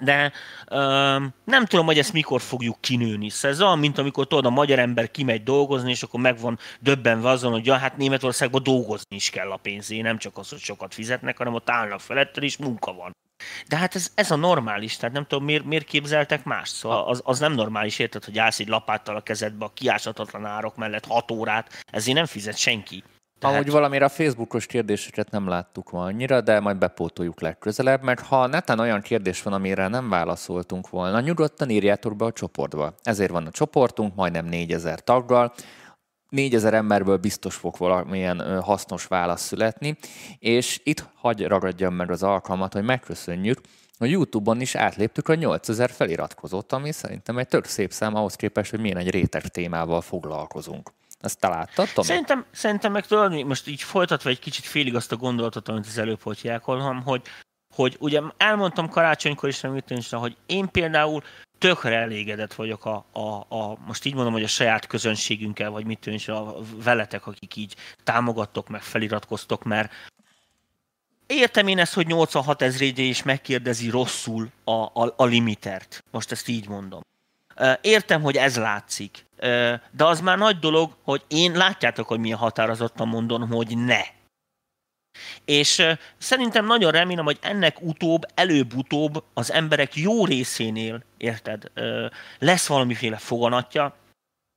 De 0.00 0.32
um, 0.70 1.34
nem 1.44 1.64
tudom, 1.66 1.86
hogy 1.86 1.98
ezt 1.98 2.12
mikor 2.12 2.40
fogjuk 2.40 2.80
kinőni. 2.80 3.28
Szóval 3.28 3.50
ez 3.50 3.62
olyan, 3.62 3.78
mint 3.78 3.98
amikor 3.98 4.26
tudod, 4.26 4.46
a 4.46 4.50
magyar 4.50 4.78
ember 4.78 5.10
kimegy 5.10 5.42
dolgozni, 5.42 5.90
és 5.90 6.02
akkor 6.02 6.20
meg 6.20 6.38
van 6.38 6.58
döbbenve 6.80 7.28
azon, 7.28 7.52
hogy 7.52 7.66
ja, 7.66 7.76
hát 7.76 7.96
Németországban 7.96 8.62
dolgozni 8.62 9.16
is 9.16 9.30
kell 9.30 9.50
a 9.50 9.56
pénzé, 9.56 10.00
nem 10.00 10.18
csak 10.18 10.38
az, 10.38 10.48
hogy 10.48 10.58
sokat 10.58 10.94
fizetnek, 10.94 11.36
hanem 11.36 11.54
ott 11.54 11.70
állnak 11.70 12.00
felettel, 12.00 12.42
és 12.42 12.56
munka 12.56 12.92
van. 12.92 13.16
De 13.68 13.76
hát 13.76 13.94
ez, 13.94 14.10
ez 14.14 14.30
a 14.30 14.36
normális, 14.36 14.96
tehát 14.96 15.14
nem 15.14 15.26
tudom, 15.26 15.44
miért, 15.44 15.64
miért 15.64 15.84
képzeltek 15.84 16.44
más. 16.44 16.68
Szóval 16.68 17.08
az, 17.08 17.20
az 17.24 17.38
nem 17.38 17.52
normális, 17.52 17.98
érted, 17.98 18.24
hogy 18.24 18.38
állsz 18.38 18.58
egy 18.58 18.68
lapáttal 18.68 19.16
a 19.16 19.20
kezedbe 19.20 19.64
a 19.64 19.72
kiásatatlan 19.74 20.44
árok 20.44 20.76
mellett 20.76 21.06
hat 21.06 21.30
órát, 21.30 21.84
ezért 21.90 22.16
nem 22.16 22.26
fizet 22.26 22.56
senki. 22.56 23.02
Tehát... 23.42 23.56
Amúgy 23.56 23.70
valamire 23.70 24.04
a 24.04 24.08
Facebookos 24.08 24.66
kérdéseket 24.66 25.30
nem 25.30 25.48
láttuk 25.48 25.90
ma 25.90 26.02
annyira, 26.02 26.40
de 26.40 26.60
majd 26.60 26.76
bepótoljuk 26.76 27.40
legközelebb, 27.40 28.02
mert 28.02 28.20
ha 28.20 28.46
netán 28.46 28.78
olyan 28.78 29.00
kérdés 29.00 29.42
van, 29.42 29.52
amire 29.52 29.88
nem 29.88 30.08
válaszoltunk 30.08 30.88
volna, 30.88 31.20
nyugodtan 31.20 31.70
írjátok 31.70 32.16
be 32.16 32.24
a 32.24 32.32
csoportba. 32.32 32.94
Ezért 33.02 33.30
van 33.30 33.46
a 33.46 33.50
csoportunk, 33.50 34.14
majdnem 34.14 34.46
4000 34.46 35.00
taggal, 35.00 35.52
4000 36.32 36.74
emberből 36.74 37.16
biztos 37.16 37.54
fog 37.54 37.76
valamilyen 37.78 38.60
hasznos 38.60 39.06
válasz 39.06 39.42
születni, 39.42 39.96
és 40.38 40.80
itt 40.84 41.08
hagy 41.14 41.46
ragadjam 41.46 41.94
meg 41.94 42.10
az 42.10 42.22
alkalmat, 42.22 42.72
hogy 42.72 42.84
megköszönjük, 42.84 43.60
a 43.98 44.04
YouTube-on 44.04 44.60
is 44.60 44.74
átléptük 44.74 45.28
a 45.28 45.34
8000 45.34 45.90
feliratkozót, 45.90 46.72
ami 46.72 46.92
szerintem 46.92 47.38
egy 47.38 47.48
tök 47.48 47.64
szép 47.64 47.92
szám 47.92 48.14
ahhoz 48.14 48.34
képest, 48.34 48.70
hogy 48.70 48.80
milyen 48.80 48.96
egy 48.96 49.10
réteg 49.10 49.42
témával 49.42 50.00
foglalkozunk. 50.00 50.92
Ezt 51.20 51.38
te 51.38 51.48
láttad, 51.48 51.88
Tomi? 51.94 52.06
Szerintem, 52.06 52.44
szerintem 52.50 52.92
meg 52.92 53.06
tudod, 53.06 53.44
most 53.44 53.68
így 53.68 53.82
folytatva 53.82 54.30
egy 54.30 54.38
kicsit 54.38 54.64
félig 54.64 54.94
azt 54.94 55.12
a 55.12 55.16
gondolatot, 55.16 55.68
amit 55.68 55.86
az 55.86 55.98
előbb 55.98 56.20
hogy 56.22 56.52
hogy, 57.04 57.22
hogy 57.74 57.96
ugye 57.98 58.20
elmondtam 58.36 58.88
karácsonykor 58.88 59.48
is, 59.48 59.60
hogy 60.10 60.36
én 60.46 60.70
például 60.70 61.22
tökre 61.58 61.96
elégedett 61.96 62.54
vagyok 62.54 62.84
a, 62.84 63.04
a, 63.12 63.56
a, 63.56 63.78
most 63.86 64.04
így 64.04 64.14
mondom, 64.14 64.32
hogy 64.32 64.42
a 64.42 64.48
saját 64.48 64.86
közönségünkkel, 64.86 65.70
vagy 65.70 65.84
mit 65.84 65.98
tűnik, 65.98 66.28
a 66.28 66.56
veletek, 66.84 67.26
akik 67.26 67.56
így 67.56 67.76
támogattok, 68.04 68.68
meg 68.68 68.82
feliratkoztok, 68.82 69.64
mert 69.64 69.92
értem 71.26 71.66
én 71.66 71.78
ezt, 71.78 71.94
hogy 71.94 72.06
86 72.06 72.62
ezrédé 72.62 73.08
is 73.08 73.22
megkérdezi 73.22 73.90
rosszul 73.90 74.48
a, 74.64 74.72
a, 74.72 75.14
a 75.16 75.24
limitert. 75.24 76.04
Most 76.10 76.32
ezt 76.32 76.48
így 76.48 76.68
mondom. 76.68 77.00
Értem, 77.80 78.22
hogy 78.22 78.36
ez 78.36 78.56
látszik, 78.56 79.26
de 79.90 80.04
az 80.04 80.20
már 80.20 80.38
nagy 80.38 80.58
dolog, 80.58 80.96
hogy 81.02 81.24
én 81.28 81.52
látjátok, 81.52 82.08
hogy 82.08 82.18
milyen 82.18 82.38
határozottan 82.38 83.08
mondom, 83.08 83.48
hogy 83.48 83.78
ne. 83.78 84.02
És 85.44 85.82
szerintem 86.18 86.66
nagyon 86.66 86.90
remélem, 86.90 87.24
hogy 87.24 87.38
ennek 87.40 87.80
utóbb, 87.80 88.22
előbb-utóbb 88.34 89.24
az 89.34 89.52
emberek 89.52 89.96
jó 89.96 90.26
részénél, 90.26 91.04
érted, 91.16 91.70
lesz 92.38 92.66
valamiféle 92.66 93.16
foganatja, 93.16 93.96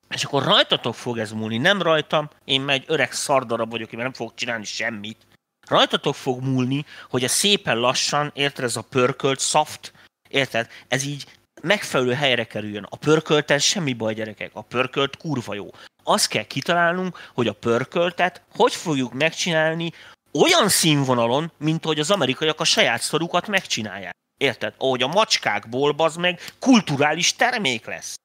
és 0.09 0.23
akkor 0.23 0.43
rajtatok 0.43 0.95
fog 0.95 1.17
ez 1.17 1.31
múlni, 1.31 1.57
nem 1.57 1.81
rajtam, 1.81 2.29
én 2.43 2.61
meg 2.61 2.75
egy 2.75 2.85
öreg 2.87 3.11
szardarab 3.11 3.69
vagyok, 3.71 3.91
én 3.91 3.99
nem 3.99 4.13
fogok 4.13 4.35
csinálni 4.35 4.65
semmit. 4.65 5.27
Rajtatok 5.67 6.15
fog 6.15 6.43
múlni, 6.43 6.85
hogy 7.09 7.23
a 7.23 7.27
szépen 7.27 7.77
lassan, 7.77 8.31
érted, 8.33 8.63
ez 8.63 8.75
a 8.75 8.81
pörkölt, 8.81 9.39
soft, 9.39 9.93
érted, 10.29 10.69
ez 10.87 11.03
így 11.03 11.25
megfelelő 11.61 12.13
helyre 12.13 12.43
kerüljön. 12.43 12.87
A 12.89 12.95
pörköltel 12.95 13.57
semmi 13.57 13.93
baj, 13.93 14.13
gyerekek, 14.13 14.51
a 14.53 14.61
pörkölt 14.61 15.17
kurva 15.17 15.53
jó. 15.53 15.69
Azt 16.03 16.27
kell 16.27 16.43
kitalálnunk, 16.43 17.29
hogy 17.33 17.47
a 17.47 17.53
pörköltet 17.53 18.41
hogy 18.51 18.75
fogjuk 18.75 19.13
megcsinálni 19.13 19.91
olyan 20.41 20.69
színvonalon, 20.69 21.51
mint 21.57 21.85
hogy 21.85 21.99
az 21.99 22.11
amerikaiak 22.11 22.59
a 22.59 22.63
saját 22.63 23.01
szorukat 23.01 23.47
megcsinálják. 23.47 24.13
Érted? 24.37 24.73
Ahogy 24.77 25.03
a 25.03 25.07
macskákból 25.07 25.93
az 25.97 26.15
meg 26.15 26.39
kulturális 26.59 27.35
termék 27.35 27.85
lesz. 27.85 28.15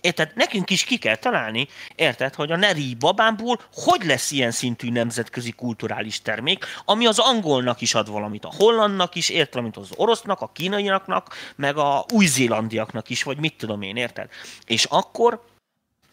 Érted? 0.00 0.32
Nekünk 0.34 0.70
is 0.70 0.84
ki 0.84 0.98
kell 0.98 1.16
találni, 1.16 1.68
érted, 1.94 2.34
hogy 2.34 2.52
a 2.52 2.56
Neri 2.56 2.94
babámból 2.94 3.60
hogy 3.74 4.04
lesz 4.04 4.30
ilyen 4.30 4.50
szintű 4.50 4.90
nemzetközi 4.90 5.50
kulturális 5.50 6.22
termék, 6.22 6.64
ami 6.84 7.06
az 7.06 7.18
angolnak 7.18 7.80
is 7.80 7.94
ad 7.94 8.10
valamit, 8.10 8.44
a 8.44 8.52
hollandnak 8.56 9.14
is, 9.14 9.28
érted, 9.28 9.62
mint 9.62 9.76
az 9.76 9.90
orosznak, 9.96 10.40
a 10.40 10.50
kínaiaknak, 10.52 11.34
meg 11.56 11.76
a 11.76 12.04
új-zélandiaknak 12.12 13.08
is, 13.08 13.22
vagy 13.22 13.38
mit 13.38 13.56
tudom 13.56 13.82
én, 13.82 13.96
érted? 13.96 14.28
És 14.66 14.84
akkor, 14.84 15.44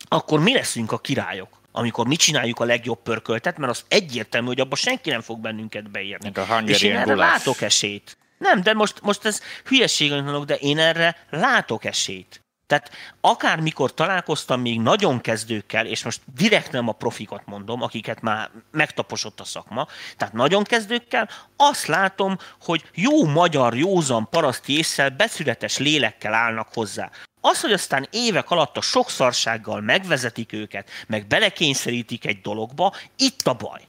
akkor 0.07 0.39
mi 0.39 0.53
leszünk 0.53 0.91
a 0.91 0.99
királyok? 0.99 1.61
Amikor 1.75 2.07
mi 2.07 2.15
csináljuk 2.15 2.59
a 2.59 2.63
legjobb 2.63 3.01
pörköltet, 3.01 3.57
mert 3.57 3.71
az 3.71 3.85
egyértelmű, 3.87 4.47
hogy 4.47 4.59
abban 4.59 4.77
senki 4.77 5.09
nem 5.09 5.21
fog 5.21 5.39
bennünket 5.39 5.91
beírni. 5.91 6.27
És 6.69 6.81
én 6.81 6.95
erre 6.95 7.15
látok 7.15 7.61
esélyt. 7.61 8.17
Nem, 8.37 8.61
de 8.61 8.73
most, 8.73 9.01
most 9.01 9.25
ez 9.25 9.41
hülyeség, 9.65 10.11
mondok, 10.11 10.45
de 10.45 10.55
én 10.55 10.79
erre 10.79 11.15
látok 11.29 11.85
esélyt. 11.85 12.42
Tehát 12.73 12.91
akármikor 13.21 13.93
találkoztam 13.93 14.61
még 14.61 14.79
nagyon 14.79 15.21
kezdőkkel, 15.21 15.85
és 15.85 16.03
most 16.03 16.21
direkt 16.35 16.71
nem 16.71 16.87
a 16.87 16.91
profikat 16.91 17.41
mondom, 17.45 17.81
akiket 17.81 18.21
már 18.21 18.49
megtaposott 18.71 19.39
a 19.39 19.43
szakma, 19.43 19.87
tehát 20.17 20.33
nagyon 20.33 20.63
kezdőkkel, 20.63 21.29
azt 21.57 21.85
látom, 21.85 22.37
hogy 22.61 22.83
jó 22.93 23.25
magyar, 23.25 23.75
józan 23.75 24.29
paraszti 24.29 24.77
észsel, 24.77 25.09
beszületes 25.09 25.77
lélekkel 25.77 26.33
állnak 26.33 26.67
hozzá. 26.73 27.09
Az, 27.41 27.61
hogy 27.61 27.73
aztán 27.73 28.07
évek 28.11 28.51
alatt 28.51 28.77
a 28.77 28.81
sokszorsággal 28.81 29.81
megvezetik 29.81 30.53
őket, 30.53 30.89
meg 31.07 31.27
belekényszerítik 31.27 32.25
egy 32.25 32.41
dologba, 32.41 32.93
itt 33.17 33.47
a 33.47 33.53
baj. 33.53 33.81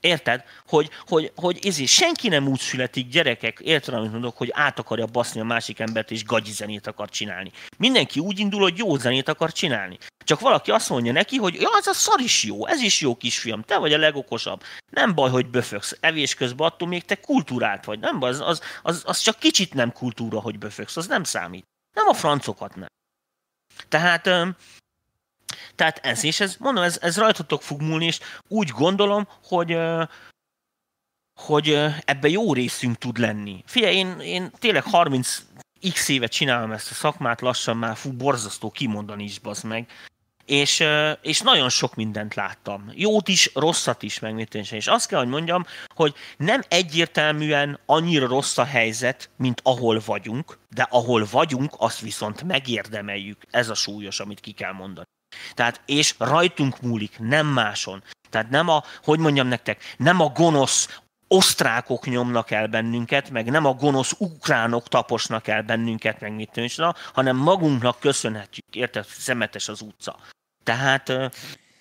Érted? 0.00 0.44
Hogy, 0.66 0.90
hogy, 1.06 1.32
hogy 1.36 1.66
ezért 1.66 1.90
senki 1.90 2.28
nem 2.28 2.48
úgy 2.48 2.60
születik, 2.60 3.08
gyerekek, 3.08 3.58
érted, 3.58 3.94
amit 3.94 4.12
mondok, 4.12 4.36
hogy 4.36 4.50
át 4.52 4.78
akarja 4.78 5.06
baszni 5.06 5.40
a 5.40 5.44
másik 5.44 5.78
embert, 5.78 6.10
és 6.10 6.24
gagyi 6.24 6.52
zenét 6.52 6.86
akar 6.86 7.08
csinálni. 7.08 7.50
Mindenki 7.78 8.20
úgy 8.20 8.38
indul, 8.38 8.60
hogy 8.60 8.78
jó 8.78 8.96
zenét 8.96 9.28
akar 9.28 9.52
csinálni. 9.52 9.98
Csak 10.24 10.40
valaki 10.40 10.70
azt 10.70 10.88
mondja 10.88 11.12
neki, 11.12 11.36
hogy 11.36 11.54
ja, 11.54 11.68
az 11.78 11.86
a 11.86 11.92
szar 11.92 12.20
is 12.20 12.44
jó, 12.44 12.66
ez 12.66 12.80
is 12.80 13.00
jó 13.00 13.16
kisfiam, 13.16 13.62
te 13.62 13.78
vagy 13.78 13.92
a 13.92 13.98
legokosabb. 13.98 14.62
Nem 14.90 15.14
baj, 15.14 15.30
hogy 15.30 15.46
böfögsz. 15.46 15.96
Evés 16.00 16.34
közben 16.34 16.66
attól 16.66 16.88
még 16.88 17.04
te 17.04 17.14
kultúrált 17.14 17.84
vagy. 17.84 17.98
Nem 17.98 18.18
baj, 18.18 18.30
az, 18.30 18.40
az, 18.40 18.60
az, 18.82 19.02
az 19.06 19.18
csak 19.18 19.38
kicsit 19.38 19.74
nem 19.74 19.92
kultúra, 19.92 20.40
hogy 20.40 20.58
böfögsz, 20.58 20.96
az 20.96 21.06
nem 21.06 21.24
számít. 21.24 21.64
Nem 21.96 22.08
a 22.08 22.14
francokat 22.14 22.76
nem. 22.76 22.88
Tehát 23.88 24.30
tehát 25.80 25.98
ez, 26.02 26.24
és 26.24 26.40
ez, 26.40 26.56
mondom, 26.58 26.84
ez, 26.84 26.98
ez 27.00 27.16
rajtatok 27.16 27.62
fog 27.62 27.80
múlni, 27.80 28.04
és 28.04 28.18
úgy 28.48 28.68
gondolom, 28.68 29.28
hogy 29.44 29.78
hogy 31.34 31.78
ebbe 32.04 32.28
jó 32.28 32.54
részünk 32.54 32.96
tud 32.98 33.18
lenni. 33.18 33.62
Figyelj, 33.66 33.96
én, 33.96 34.20
én 34.20 34.50
tényleg 34.58 34.82
30 34.82 35.42
x 35.92 36.08
évet 36.08 36.32
csinálom 36.32 36.72
ezt 36.72 36.90
a 36.90 36.94
szakmát, 36.94 37.40
lassan 37.40 37.76
már 37.76 37.96
fú, 37.96 38.12
borzasztó 38.12 38.70
kimondani 38.70 39.24
is, 39.24 39.38
bazd 39.38 39.64
meg. 39.64 39.90
És, 40.44 40.84
és 41.22 41.40
nagyon 41.40 41.68
sok 41.68 41.94
mindent 41.94 42.34
láttam. 42.34 42.90
Jót 42.94 43.28
is, 43.28 43.50
rosszat 43.54 44.02
is, 44.02 44.18
meg 44.18 44.48
És 44.70 44.86
azt 44.86 45.08
kell, 45.08 45.18
hogy 45.18 45.28
mondjam, 45.28 45.66
hogy 45.94 46.14
nem 46.36 46.62
egyértelműen 46.68 47.80
annyira 47.86 48.26
rossz 48.26 48.58
a 48.58 48.64
helyzet, 48.64 49.30
mint 49.36 49.60
ahol 49.64 50.02
vagyunk, 50.06 50.58
de 50.68 50.86
ahol 50.90 51.26
vagyunk, 51.30 51.74
azt 51.78 52.00
viszont 52.00 52.42
megérdemeljük. 52.42 53.42
Ez 53.50 53.68
a 53.68 53.74
súlyos, 53.74 54.20
amit 54.20 54.40
ki 54.40 54.52
kell 54.52 54.72
mondani. 54.72 55.06
Tehát, 55.54 55.80
és 55.86 56.14
rajtunk 56.18 56.80
múlik, 56.80 57.18
nem 57.18 57.46
máson. 57.46 58.02
Tehát 58.30 58.50
nem 58.50 58.68
a, 58.68 58.82
hogy 59.02 59.18
mondjam 59.18 59.46
nektek, 59.46 59.94
nem 59.96 60.20
a 60.20 60.28
gonosz 60.28 61.00
osztrákok 61.32 62.06
nyomnak 62.06 62.50
el 62.50 62.66
bennünket, 62.66 63.30
meg 63.30 63.50
nem 63.50 63.64
a 63.64 63.72
gonosz 63.72 64.14
ukránok 64.18 64.88
taposnak 64.88 65.48
el 65.48 65.62
bennünket, 65.62 66.20
meg 66.20 66.32
mit 66.32 66.50
tűncsna, 66.52 66.94
hanem 67.12 67.36
magunknak 67.36 68.00
köszönhetjük, 68.00 68.64
érted, 68.74 69.06
szemetes 69.06 69.68
az 69.68 69.80
utca. 69.80 70.16
Tehát, 70.64 71.12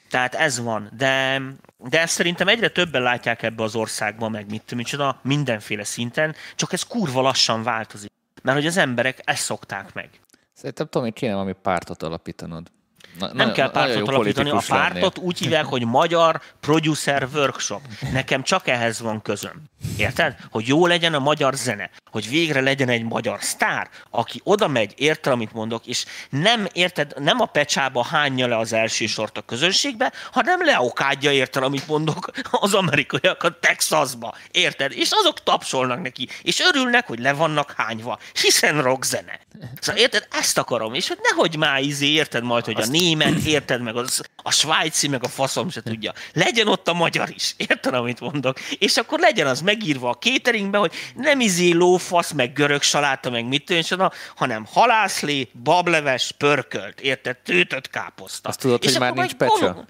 tehát 0.09 0.35
ez 0.35 0.59
van, 0.59 0.89
de, 0.97 1.41
de 1.77 2.01
ezt 2.01 2.13
szerintem 2.13 2.47
egyre 2.47 2.69
többen 2.69 3.01
látják 3.01 3.43
ebbe 3.43 3.63
az 3.63 3.75
országba, 3.75 4.29
meg 4.29 4.49
mit 4.49 4.75
micsoda, 4.75 5.19
mindenféle 5.23 5.83
szinten, 5.83 6.35
csak 6.55 6.73
ez 6.73 6.83
kurva 6.83 7.21
lassan 7.21 7.63
változik. 7.63 8.11
Mert 8.41 8.57
hogy 8.57 8.67
az 8.67 8.77
emberek 8.77 9.19
ezt 9.23 9.43
szokták 9.43 9.93
meg. 9.93 10.09
Szerintem 10.53 10.87
Tomi 10.87 11.11
kéne 11.11 11.33
valami 11.33 11.53
pártot 11.61 12.03
alapítanod. 12.03 12.71
Na, 13.19 13.33
nem 13.33 13.51
kell 13.51 13.71
pártot 13.71 14.07
alapítani, 14.07 14.49
a 14.49 14.61
pártot 14.67 15.15
lennél. 15.15 15.27
úgy 15.29 15.39
hívják, 15.39 15.65
hogy 15.65 15.85
Magyar 15.85 16.41
Producer 16.59 17.27
Workshop. 17.33 17.81
Nekem 18.11 18.43
csak 18.43 18.67
ehhez 18.67 18.99
van 18.99 19.21
közöm. 19.21 19.63
Érted? 19.97 20.35
Hogy 20.51 20.67
jó 20.67 20.87
legyen 20.87 21.13
a 21.13 21.19
magyar 21.19 21.53
zene, 21.53 21.89
hogy 22.11 22.29
végre 22.29 22.61
legyen 22.61 22.89
egy 22.89 23.03
magyar 23.03 23.37
sztár, 23.41 23.89
aki 24.09 24.41
oda 24.43 24.67
megy, 24.67 24.93
érte, 24.97 25.31
amit 25.31 25.53
mondok, 25.53 25.85
és 25.85 26.05
nem, 26.29 26.67
érted, 26.73 27.13
nem 27.17 27.39
a 27.39 27.45
pecsába 27.45 28.03
hányja 28.03 28.47
le 28.47 28.57
az 28.57 28.73
első 28.73 29.05
sort 29.05 29.37
a 29.37 29.41
közönségbe, 29.41 30.11
hanem 30.31 30.65
leokádja, 30.65 31.31
érted, 31.31 31.63
amit 31.63 31.87
mondok, 31.87 32.31
az 32.51 32.73
amerikaiakat 32.73 33.59
Texasba, 33.59 34.35
érted? 34.51 34.91
És 34.91 35.09
azok 35.11 35.43
tapsolnak 35.43 36.01
neki, 36.01 36.27
és 36.41 36.59
örülnek, 36.59 37.07
hogy 37.07 37.19
le 37.19 37.33
vannak 37.33 37.73
hányva, 37.77 38.19
hiszen 38.41 38.81
rock 38.81 39.03
zene. 39.03 39.39
Szóval 39.79 40.01
érted, 40.01 40.27
ezt 40.31 40.57
akarom, 40.57 40.93
és 40.93 41.07
hogy 41.07 41.19
nehogy 41.21 41.57
már 41.57 41.81
izé, 41.81 42.07
érted 42.07 42.43
majd, 42.43 42.65
hogy 42.65 42.81
a 42.81 42.85
német, 43.15 43.45
érted, 43.45 43.81
meg 43.81 43.95
az, 43.95 44.21
a 44.35 44.51
svájci, 44.51 45.07
meg 45.07 45.23
a 45.23 45.27
faszom 45.27 45.69
se 45.69 45.81
tudja. 45.81 46.13
Legyen 46.33 46.67
ott 46.67 46.87
a 46.87 46.93
magyar 46.93 47.29
is, 47.29 47.53
érted, 47.57 47.93
amit 47.93 48.19
mondok? 48.19 48.59
És 48.59 48.97
akkor 48.97 49.19
legyen 49.19 49.47
az 49.47 49.61
megírva 49.61 50.09
a 50.09 50.17
cateringbe, 50.17 50.77
hogy 50.77 50.93
nem 51.15 51.39
izé 51.39 51.71
lófasz, 51.71 52.31
meg 52.31 52.53
görög 52.53 52.81
saláta, 52.81 53.29
meg 53.29 53.45
mit 53.45 53.65
tűncsön, 53.65 54.11
hanem 54.35 54.65
halászlé, 54.71 55.49
bableves, 55.63 56.31
pörkölt, 56.37 57.01
érted, 57.01 57.37
tőtött 57.37 57.89
káposzta. 57.89 58.49
Azt 58.49 58.59
tudod, 58.59 58.83
és 58.83 58.91
hogy 58.91 58.99
már 58.99 59.13
nincs 59.13 59.33
pecsa? 59.33 59.85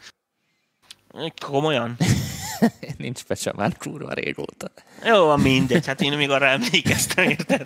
Komolyan? 1.46 1.98
Nincs 2.98 3.24
pecsa 3.24 3.54
már 3.56 3.78
kurva 3.78 4.14
régóta. 4.14 4.72
Jó, 5.06 5.26
van 5.26 5.40
mindegy, 5.40 5.86
hát 5.86 6.02
én 6.02 6.18
még 6.18 6.30
arra 6.30 6.46
emlékeztem, 6.46 7.30
érted? 7.30 7.66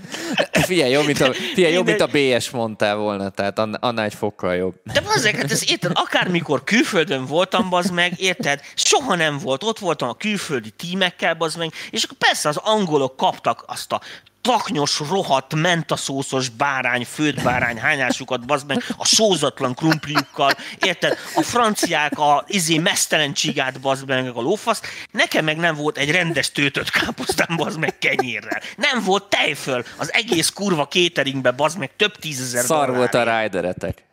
Figyelj, 0.67 0.91
jobb, 0.91 1.05
mint 1.05 1.21
a, 1.21 1.33
figyelj, 1.33 1.73
jobb, 1.73 1.85
mint 1.85 2.01
a 2.01 2.07
BS 2.07 2.49
mondtál 2.49 2.95
volna, 2.95 3.29
tehát 3.29 3.59
annál 3.59 4.05
egy 4.05 4.13
fokkal 4.13 4.55
jobb. 4.55 4.75
De 4.83 5.01
azért, 5.05 5.35
hát 5.35 5.51
ez 5.51 5.69
érted, 5.69 5.91
akármikor 5.93 6.63
külföldön 6.63 7.25
voltam, 7.25 7.69
bazd 7.69 7.93
meg, 7.93 8.19
érted? 8.19 8.61
Soha 8.75 9.15
nem 9.15 9.37
volt, 9.37 9.63
ott 9.63 9.79
voltam 9.79 10.09
a 10.09 10.13
külföldi 10.13 10.69
tímekkel, 10.69 11.33
bazd 11.33 11.57
meg, 11.57 11.71
és 11.89 12.03
akkor 12.03 12.17
persze 12.17 12.49
az 12.49 12.57
angolok 12.57 13.17
kaptak 13.17 13.63
azt 13.67 13.91
a 13.91 14.01
taknyos, 14.43 14.99
rohadt, 15.09 15.55
mentaszószos 15.55 16.49
bárány, 16.49 17.05
főtt 17.05 17.41
bárány 17.41 17.79
hányásukat, 17.79 18.45
bazd 18.45 18.67
meg, 18.67 18.83
a 18.97 19.05
sózatlan 19.05 19.73
krumpliukkal, 19.73 20.51
érted? 20.79 21.17
A 21.35 21.41
franciák 21.41 22.19
a 22.19 22.43
izé 22.47 22.77
mesztelen 22.77 23.33
csigát, 23.33 23.79
bazd 23.79 24.07
meg, 24.07 24.35
a 24.35 24.41
lófasz. 24.41 24.81
Nekem 25.11 25.45
meg 25.45 25.57
nem 25.57 25.75
volt 25.75 25.97
egy 25.97 26.11
rendes 26.11 26.51
tőtött 26.51 26.89
káposztám, 26.89 27.57
bazd 27.57 27.79
meg, 27.79 27.97
kenyérrel. 27.97 28.61
Nem 28.75 29.03
volt 29.03 29.23
tejföl 29.23 29.85
az 29.97 30.13
egész 30.13 30.49
kurva 30.49 30.87
cateringbe, 30.87 31.51
bazd 31.51 31.77
meg, 31.77 31.89
több 31.97 32.15
tízezer 32.15 32.63
Szar 32.63 32.95
volt 32.95 33.13
a 33.13 33.41
rideretek. 33.41 34.03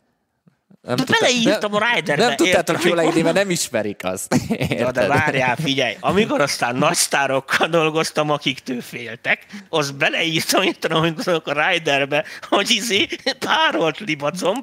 Nem 0.83 0.97
de 0.97 1.05
beleírtam 1.05 1.75
a 1.75 1.79
Riderbe. 1.95 2.27
Nem 2.27 2.37
tudtátok 2.37 2.85
jól 2.85 2.97
leírni, 2.97 3.23
mert 3.23 3.35
nem 3.35 3.51
ismerik 3.51 4.05
azt. 4.05 4.35
Ja, 4.69 4.91
de 4.91 5.07
várjál, 5.07 5.57
figyelj, 5.57 5.97
amikor 6.01 6.41
aztán 6.41 6.77
nagy 6.77 6.95
sztárokkal 6.95 7.69
dolgoztam, 7.69 8.31
akiktől 8.31 8.81
féltek, 8.83 9.47
az 9.69 9.91
beleírtam, 9.91 10.63
értem, 10.63 10.97
amikor 10.97 11.43
a 11.45 11.69
Riderbe, 11.69 12.25
hogy 12.49 12.71
izé 12.71 13.09
párolt 13.39 13.99
libacom, 13.99 14.59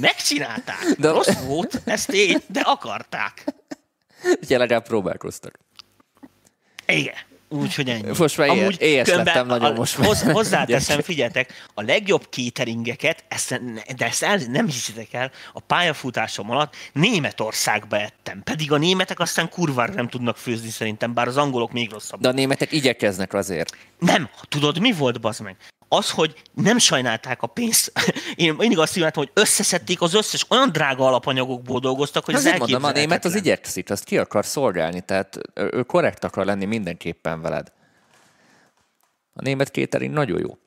megcsinálták. 0.00 0.84
De... 0.98 1.08
Rossz 1.10 1.42
volt, 1.46 1.80
ezt 1.84 2.10
én, 2.10 2.38
de 2.46 2.60
akarták. 2.60 3.44
Ugye 4.42 4.58
legalább 4.58 4.86
próbálkoztak. 4.86 5.58
Igen. 6.86 7.14
Úgyhogy 7.48 7.88
ennyi. 7.88 8.18
Most 8.18 8.36
már 8.38 8.48
éhes- 8.48 8.80
éhes 8.80 9.08
lettem 9.08 9.46
nagyon 9.46 9.72
a- 9.72 9.74
most 9.74 9.98
már. 9.98 10.06
Hoz, 10.06 10.22
hozzáteszem, 10.22 11.00
figyeljetek, 11.00 11.52
a 11.74 11.82
legjobb 11.82 12.26
cateringeket, 12.30 13.24
ezt, 13.28 13.60
de 13.96 14.06
ezt 14.06 14.22
el, 14.22 14.38
nem 14.48 14.66
hiszitek 14.66 15.12
el, 15.12 15.30
a 15.52 15.60
pályafutásom 15.60 16.50
alatt 16.50 16.76
Németországba 16.92 17.98
ettem. 17.98 18.42
Pedig 18.42 18.72
a 18.72 18.76
németek 18.76 19.20
aztán 19.20 19.48
kurvára 19.48 19.92
nem 19.92 20.08
tudnak 20.08 20.36
főzni 20.36 20.70
szerintem, 20.70 21.14
bár 21.14 21.28
az 21.28 21.36
angolok 21.36 21.72
még 21.72 21.90
rosszabb. 21.90 22.20
De 22.20 22.28
a 22.28 22.32
németek 22.32 22.72
igyekeznek 22.72 23.34
azért. 23.34 23.76
Nem, 23.98 24.28
tudod 24.48 24.78
mi 24.80 24.92
volt, 24.92 25.20
bazd 25.20 25.40
meg? 25.40 25.56
Az, 25.94 26.10
hogy 26.10 26.34
nem 26.52 26.78
sajnálták 26.78 27.42
a 27.42 27.46
pénzt. 27.46 27.92
Én 28.34 28.54
mindig 28.54 28.78
azt 28.78 28.92
kívántam, 28.92 29.22
hogy 29.22 29.42
összeszedték 29.42 30.00
az 30.00 30.14
összes, 30.14 30.46
olyan 30.48 30.72
drága 30.72 31.06
alapanyagokból 31.06 31.80
dolgoztak, 31.80 32.24
hogy 32.24 32.34
ez 32.34 32.40
Azért 32.40 32.58
mondom, 32.58 32.84
a 32.84 32.92
német 32.92 33.24
az 33.24 33.34
igyekszik, 33.34 33.90
azt 33.90 34.04
ki 34.04 34.18
akar 34.18 34.44
szolgálni, 34.44 35.00
tehát 35.00 35.38
ő 35.54 35.82
korrekt 35.82 36.24
akar 36.24 36.46
lenni 36.46 36.64
mindenképpen 36.64 37.40
veled. 37.40 37.72
A 39.34 39.42
német 39.42 39.68
catering 39.68 40.12
nagyon 40.12 40.40
jó. 40.40 40.58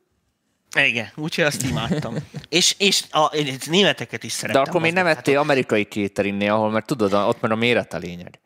Igen, 0.84 1.12
úgyhogy 1.16 1.44
azt 1.44 1.64
imádtam. 1.64 2.16
és, 2.50 2.76
és 2.78 3.04
a, 3.10 3.32
németeket 3.70 4.24
is 4.24 4.32
De 4.32 4.38
szerettem. 4.38 4.64
akkor 4.68 4.82
még 4.82 4.94
nem 4.94 5.08
ettél 5.08 5.38
amerikai 5.38 5.84
cateringnél, 5.84 6.52
ahol 6.52 6.72
mert 6.72 6.86
tudod, 6.86 7.14
ott 7.14 7.42
már 7.42 7.52
a 7.52 7.56
méret 7.56 7.94
a 7.94 7.98
lényeg. 7.98 8.40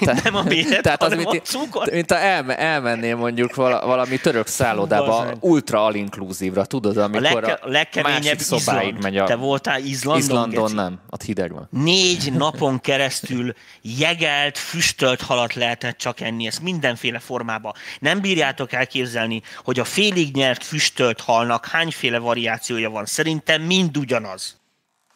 Tehát, 0.00 0.22
Nem 0.24 0.34
a 0.34 0.42
méret, 0.42 0.82
tehát 0.82 1.02
az, 1.02 1.14
mint, 1.14 1.26
a 1.26 1.40
cukor. 1.40 1.90
mint 1.92 2.10
ha 2.10 2.18
elme, 2.18 2.58
elmennél 2.58 3.16
mondjuk 3.16 3.54
vala, 3.54 3.86
valami 3.86 4.18
török 4.18 4.46
szállodába, 4.46 5.32
ultra 5.40 5.84
all-inclusive-ra, 5.84 6.64
tudod, 6.64 6.96
A, 6.96 7.02
amikor 7.02 7.42
legke, 7.42 7.52
a 7.52 7.68
legkeményebb 7.68 8.38
szobáig 8.38 8.94
megy 9.00 9.16
a... 9.16 9.24
Te 9.24 9.34
voltál 9.34 9.80
Izlandon? 9.80 10.22
Izlandon 10.22 10.62
geci? 10.62 10.74
nem, 10.74 11.00
ott 11.10 11.22
hideg 11.22 11.52
van. 11.52 11.68
Négy 11.70 12.32
napon 12.36 12.80
keresztül 12.80 13.52
jegelt, 13.82 14.58
füstölt 14.58 15.20
halat 15.20 15.54
lehetett 15.54 15.98
csak 15.98 16.20
enni, 16.20 16.46
ezt 16.46 16.62
mindenféle 16.62 17.18
formában. 17.18 17.72
Nem 17.98 18.20
bírjátok 18.20 18.72
elképzelni, 18.72 19.42
hogy 19.64 19.78
a 19.78 19.84
félig 19.84 20.34
nyert 20.34 20.64
füstölt 20.64 21.20
halnak 21.20 21.66
hányféle 21.66 22.18
variációja 22.18 22.90
van. 22.90 23.04
Szerintem 23.06 23.62
mind 23.62 23.96
ugyanaz. 23.96 24.56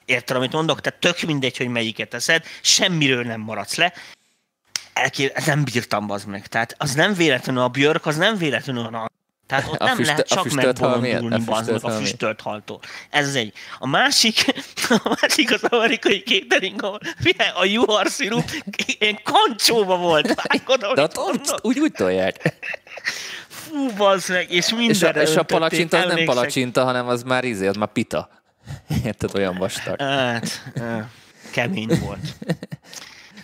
Érted, 0.04 0.36
amit 0.36 0.52
mondok? 0.52 0.80
Tehát 0.80 1.00
tök 1.00 1.20
mindegy, 1.20 1.56
hogy 1.56 1.68
melyiket 1.68 2.14
eszed, 2.14 2.44
semmiről 2.62 3.22
nem 3.22 3.40
maradsz 3.40 3.76
le. 3.76 3.92
Elkép... 5.00 5.38
Nem 5.46 5.64
bírtam 5.64 6.10
az 6.10 6.24
meg. 6.24 6.46
Tehát 6.46 6.74
az 6.78 6.94
nem 6.94 7.14
véletlenül 7.14 7.62
a 7.62 7.68
björk, 7.68 8.06
az 8.06 8.16
nem 8.16 8.36
véletlenül 8.36 8.84
a 8.84 9.10
tehát 9.50 9.68
ott 9.68 9.80
A 9.80 9.84
nem 9.84 9.96
füstö- 9.96 10.16
lehet 10.16 10.30
a 10.30 10.34
csak 10.34 10.52
megbolondulni 10.52 11.44
A 11.46 11.86
a 11.86 11.90
füstölt 11.90 12.40
haltól. 12.40 12.80
Ez 13.10 13.28
az 13.28 13.34
egy. 13.34 13.52
A 13.78 13.86
másik, 13.86 14.44
a 15.04 15.16
másik 15.20 15.52
az 15.52 15.62
amerikai 15.62 16.22
catering, 16.22 16.82
ahol 16.82 17.00
a 17.54 17.64
juhar 17.64 18.08
szirup 18.08 18.50
ilyen 18.98 19.20
kancsóba 19.22 19.96
volt. 19.96 20.34
Vágod, 20.34 20.80
De 20.94 21.02
ott, 21.02 21.18
ott 21.18 21.58
úgy, 21.62 21.78
úgy 21.78 21.92
tolják. 21.92 22.54
Fú, 23.48 23.90
bazd 23.96 24.30
meg, 24.30 24.52
és 24.52 24.66
És 24.66 24.72
a, 24.72 24.76
mindenre 24.76 25.20
és 25.20 25.28
a 25.28 25.30
öntötték, 25.30 25.56
palacsinta 25.56 25.98
az 25.98 26.12
nem 26.14 26.24
palacsinta, 26.24 26.84
hanem 26.84 27.08
az 27.08 27.22
már 27.22 27.44
izé, 27.44 27.66
az 27.66 27.76
már 27.76 27.92
pita. 27.92 28.28
Érted, 29.04 29.34
olyan 29.34 29.56
vastag. 29.56 30.00
Hát, 30.00 30.70
eh, 30.74 31.04
kemény 31.50 32.00
volt. 32.00 32.36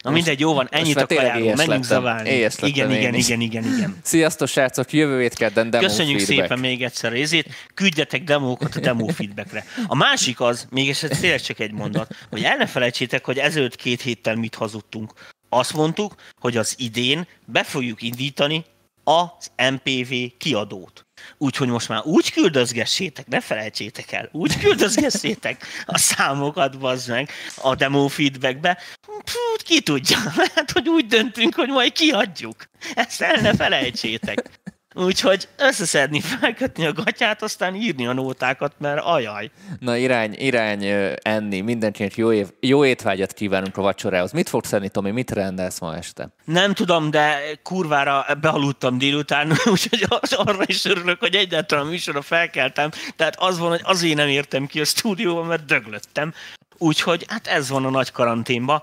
Na 0.06 0.12
mindegy, 0.12 0.40
jó 0.40 0.54
van, 0.54 0.68
ennyit 0.70 0.96
a 0.96 1.06
kajáról, 1.06 1.54
menjünk 1.54 1.84
zaválni. 1.84 2.48
Igen, 2.60 2.90
igen, 2.90 3.14
is. 3.14 3.26
igen, 3.28 3.40
igen, 3.40 3.64
igen. 3.64 3.96
Sziasztok, 4.02 4.48
srácok! 4.48 4.92
Jövő 4.92 5.20
hét 5.20 5.34
kedden 5.34 5.70
demo 5.70 5.86
Köszönjük 5.86 6.18
feedback. 6.18 6.40
szépen 6.40 6.58
még 6.58 6.82
egyszer 6.82 7.12
részét, 7.12 7.48
küldjetek 7.74 8.24
demókat 8.24 8.74
a 8.74 8.80
demo 8.80 9.06
feedbackre. 9.06 9.64
A 9.86 9.94
másik 9.94 10.40
az, 10.40 10.66
még 10.70 10.88
ez 10.88 10.98
tényleg 11.20 11.40
csak 11.40 11.58
egy 11.58 11.72
mondat, 11.72 12.14
hogy 12.30 12.42
el 12.42 12.56
ne 12.56 12.66
felejtsétek, 12.66 13.24
hogy 13.24 13.38
ezelőtt 13.38 13.76
két 13.76 14.02
héttel 14.02 14.34
mit 14.34 14.54
hazudtunk. 14.54 15.12
Azt 15.48 15.72
mondtuk, 15.74 16.14
hogy 16.40 16.56
az 16.56 16.74
idén 16.78 17.26
be 17.44 17.64
fogjuk 17.64 18.02
indítani 18.02 18.64
az 19.04 19.50
MPV 19.72 20.14
kiadót. 20.38 21.05
Úgyhogy 21.38 21.68
most 21.68 21.88
már 21.88 22.00
úgy 22.04 22.32
küldözgessétek, 22.32 23.26
ne 23.26 23.40
felejtsétek 23.40 24.12
el, 24.12 24.28
úgy 24.32 24.58
küldözgessétek 24.58 25.66
a 25.86 25.98
számokat, 25.98 26.78
bazd 26.78 27.08
meg, 27.08 27.30
a 27.56 27.74
demo 27.74 28.08
feedbackbe. 28.08 28.78
Fú, 29.24 29.38
ki 29.58 29.80
tudja, 29.80 30.18
lehet, 30.36 30.70
hogy 30.74 30.88
úgy 30.88 31.06
döntünk, 31.06 31.54
hogy 31.54 31.68
majd 31.68 31.92
kiadjuk. 31.92 32.68
Ezt 32.94 33.20
el 33.20 33.40
ne 33.40 33.54
felejtsétek. 33.54 34.50
Úgyhogy 34.98 35.48
összeszedni, 35.58 36.20
felkötni 36.40 36.86
a 36.86 36.92
gatyát, 36.92 37.42
aztán 37.42 37.74
írni 37.74 38.06
a 38.06 38.12
nótákat, 38.12 38.72
mert 38.78 39.00
ajaj. 39.04 39.50
Na 39.78 39.96
irány, 39.96 40.34
irány 40.38 40.84
enni, 41.22 41.60
mindenkinek 41.60 42.16
jó, 42.16 42.32
év, 42.32 42.46
jó 42.60 42.84
étvágyat 42.84 43.32
kívánunk 43.32 43.76
a 43.76 43.82
vacsorához. 43.82 44.32
Mit 44.32 44.48
fogsz 44.48 44.72
enni, 44.72 44.88
Tomi? 44.88 45.10
Mit 45.10 45.30
rendelsz 45.30 45.80
ma 45.80 45.96
este? 45.96 46.28
Nem 46.44 46.74
tudom, 46.74 47.10
de 47.10 47.38
kurvára 47.62 48.26
bealudtam 48.40 48.98
délután, 48.98 49.50
úgyhogy 49.72 50.06
az- 50.08 50.32
arra 50.32 50.62
is 50.66 50.84
örülök, 50.84 51.20
hogy 51.20 51.34
egyáltalán 51.34 51.86
a 51.86 51.88
műsorra 51.88 52.22
felkeltem. 52.22 52.90
Tehát 53.16 53.36
az 53.38 53.58
van, 53.58 53.68
hogy 53.68 53.82
azért 53.84 54.16
nem 54.16 54.28
értem 54.28 54.66
ki 54.66 54.80
a 54.80 54.84
stúdióba, 54.84 55.42
mert 55.42 55.64
döglöttem. 55.64 56.32
Úgyhogy 56.78 57.24
hát 57.28 57.46
ez 57.46 57.68
van 57.68 57.84
a 57.84 57.90
nagy 57.90 58.10
karanténba. 58.12 58.82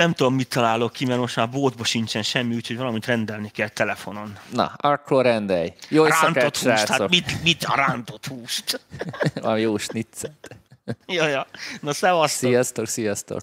Nem 0.00 0.12
tudom, 0.12 0.34
mit 0.34 0.48
találok 0.48 0.92
ki, 0.92 1.04
mert 1.06 1.20
most 1.20 1.36
már 1.36 1.50
bótba 1.50 1.84
sincsen 1.84 2.22
semmi, 2.22 2.54
úgyhogy 2.54 2.76
valamit 2.76 3.06
rendelni 3.06 3.50
kell 3.50 3.68
telefonon. 3.68 4.38
Na, 4.52 4.72
akkor 4.76 5.24
rendelj. 5.24 5.72
Jó 5.88 6.04
Rántott 6.04 6.56
húst, 6.56 6.88
hát 6.88 7.08
mit, 7.08 7.42
mit 7.42 7.64
a 7.64 7.74
rántott 7.74 8.26
húst? 8.26 8.80
A 9.42 9.56
jó 9.56 9.78
snitzet. 9.78 10.56
Ja, 11.06 11.26
ja. 11.26 11.46
Na, 11.80 11.92
szevasztok! 11.92 12.50
Sziasztok, 12.50 12.86
sziasztok. 12.86 13.38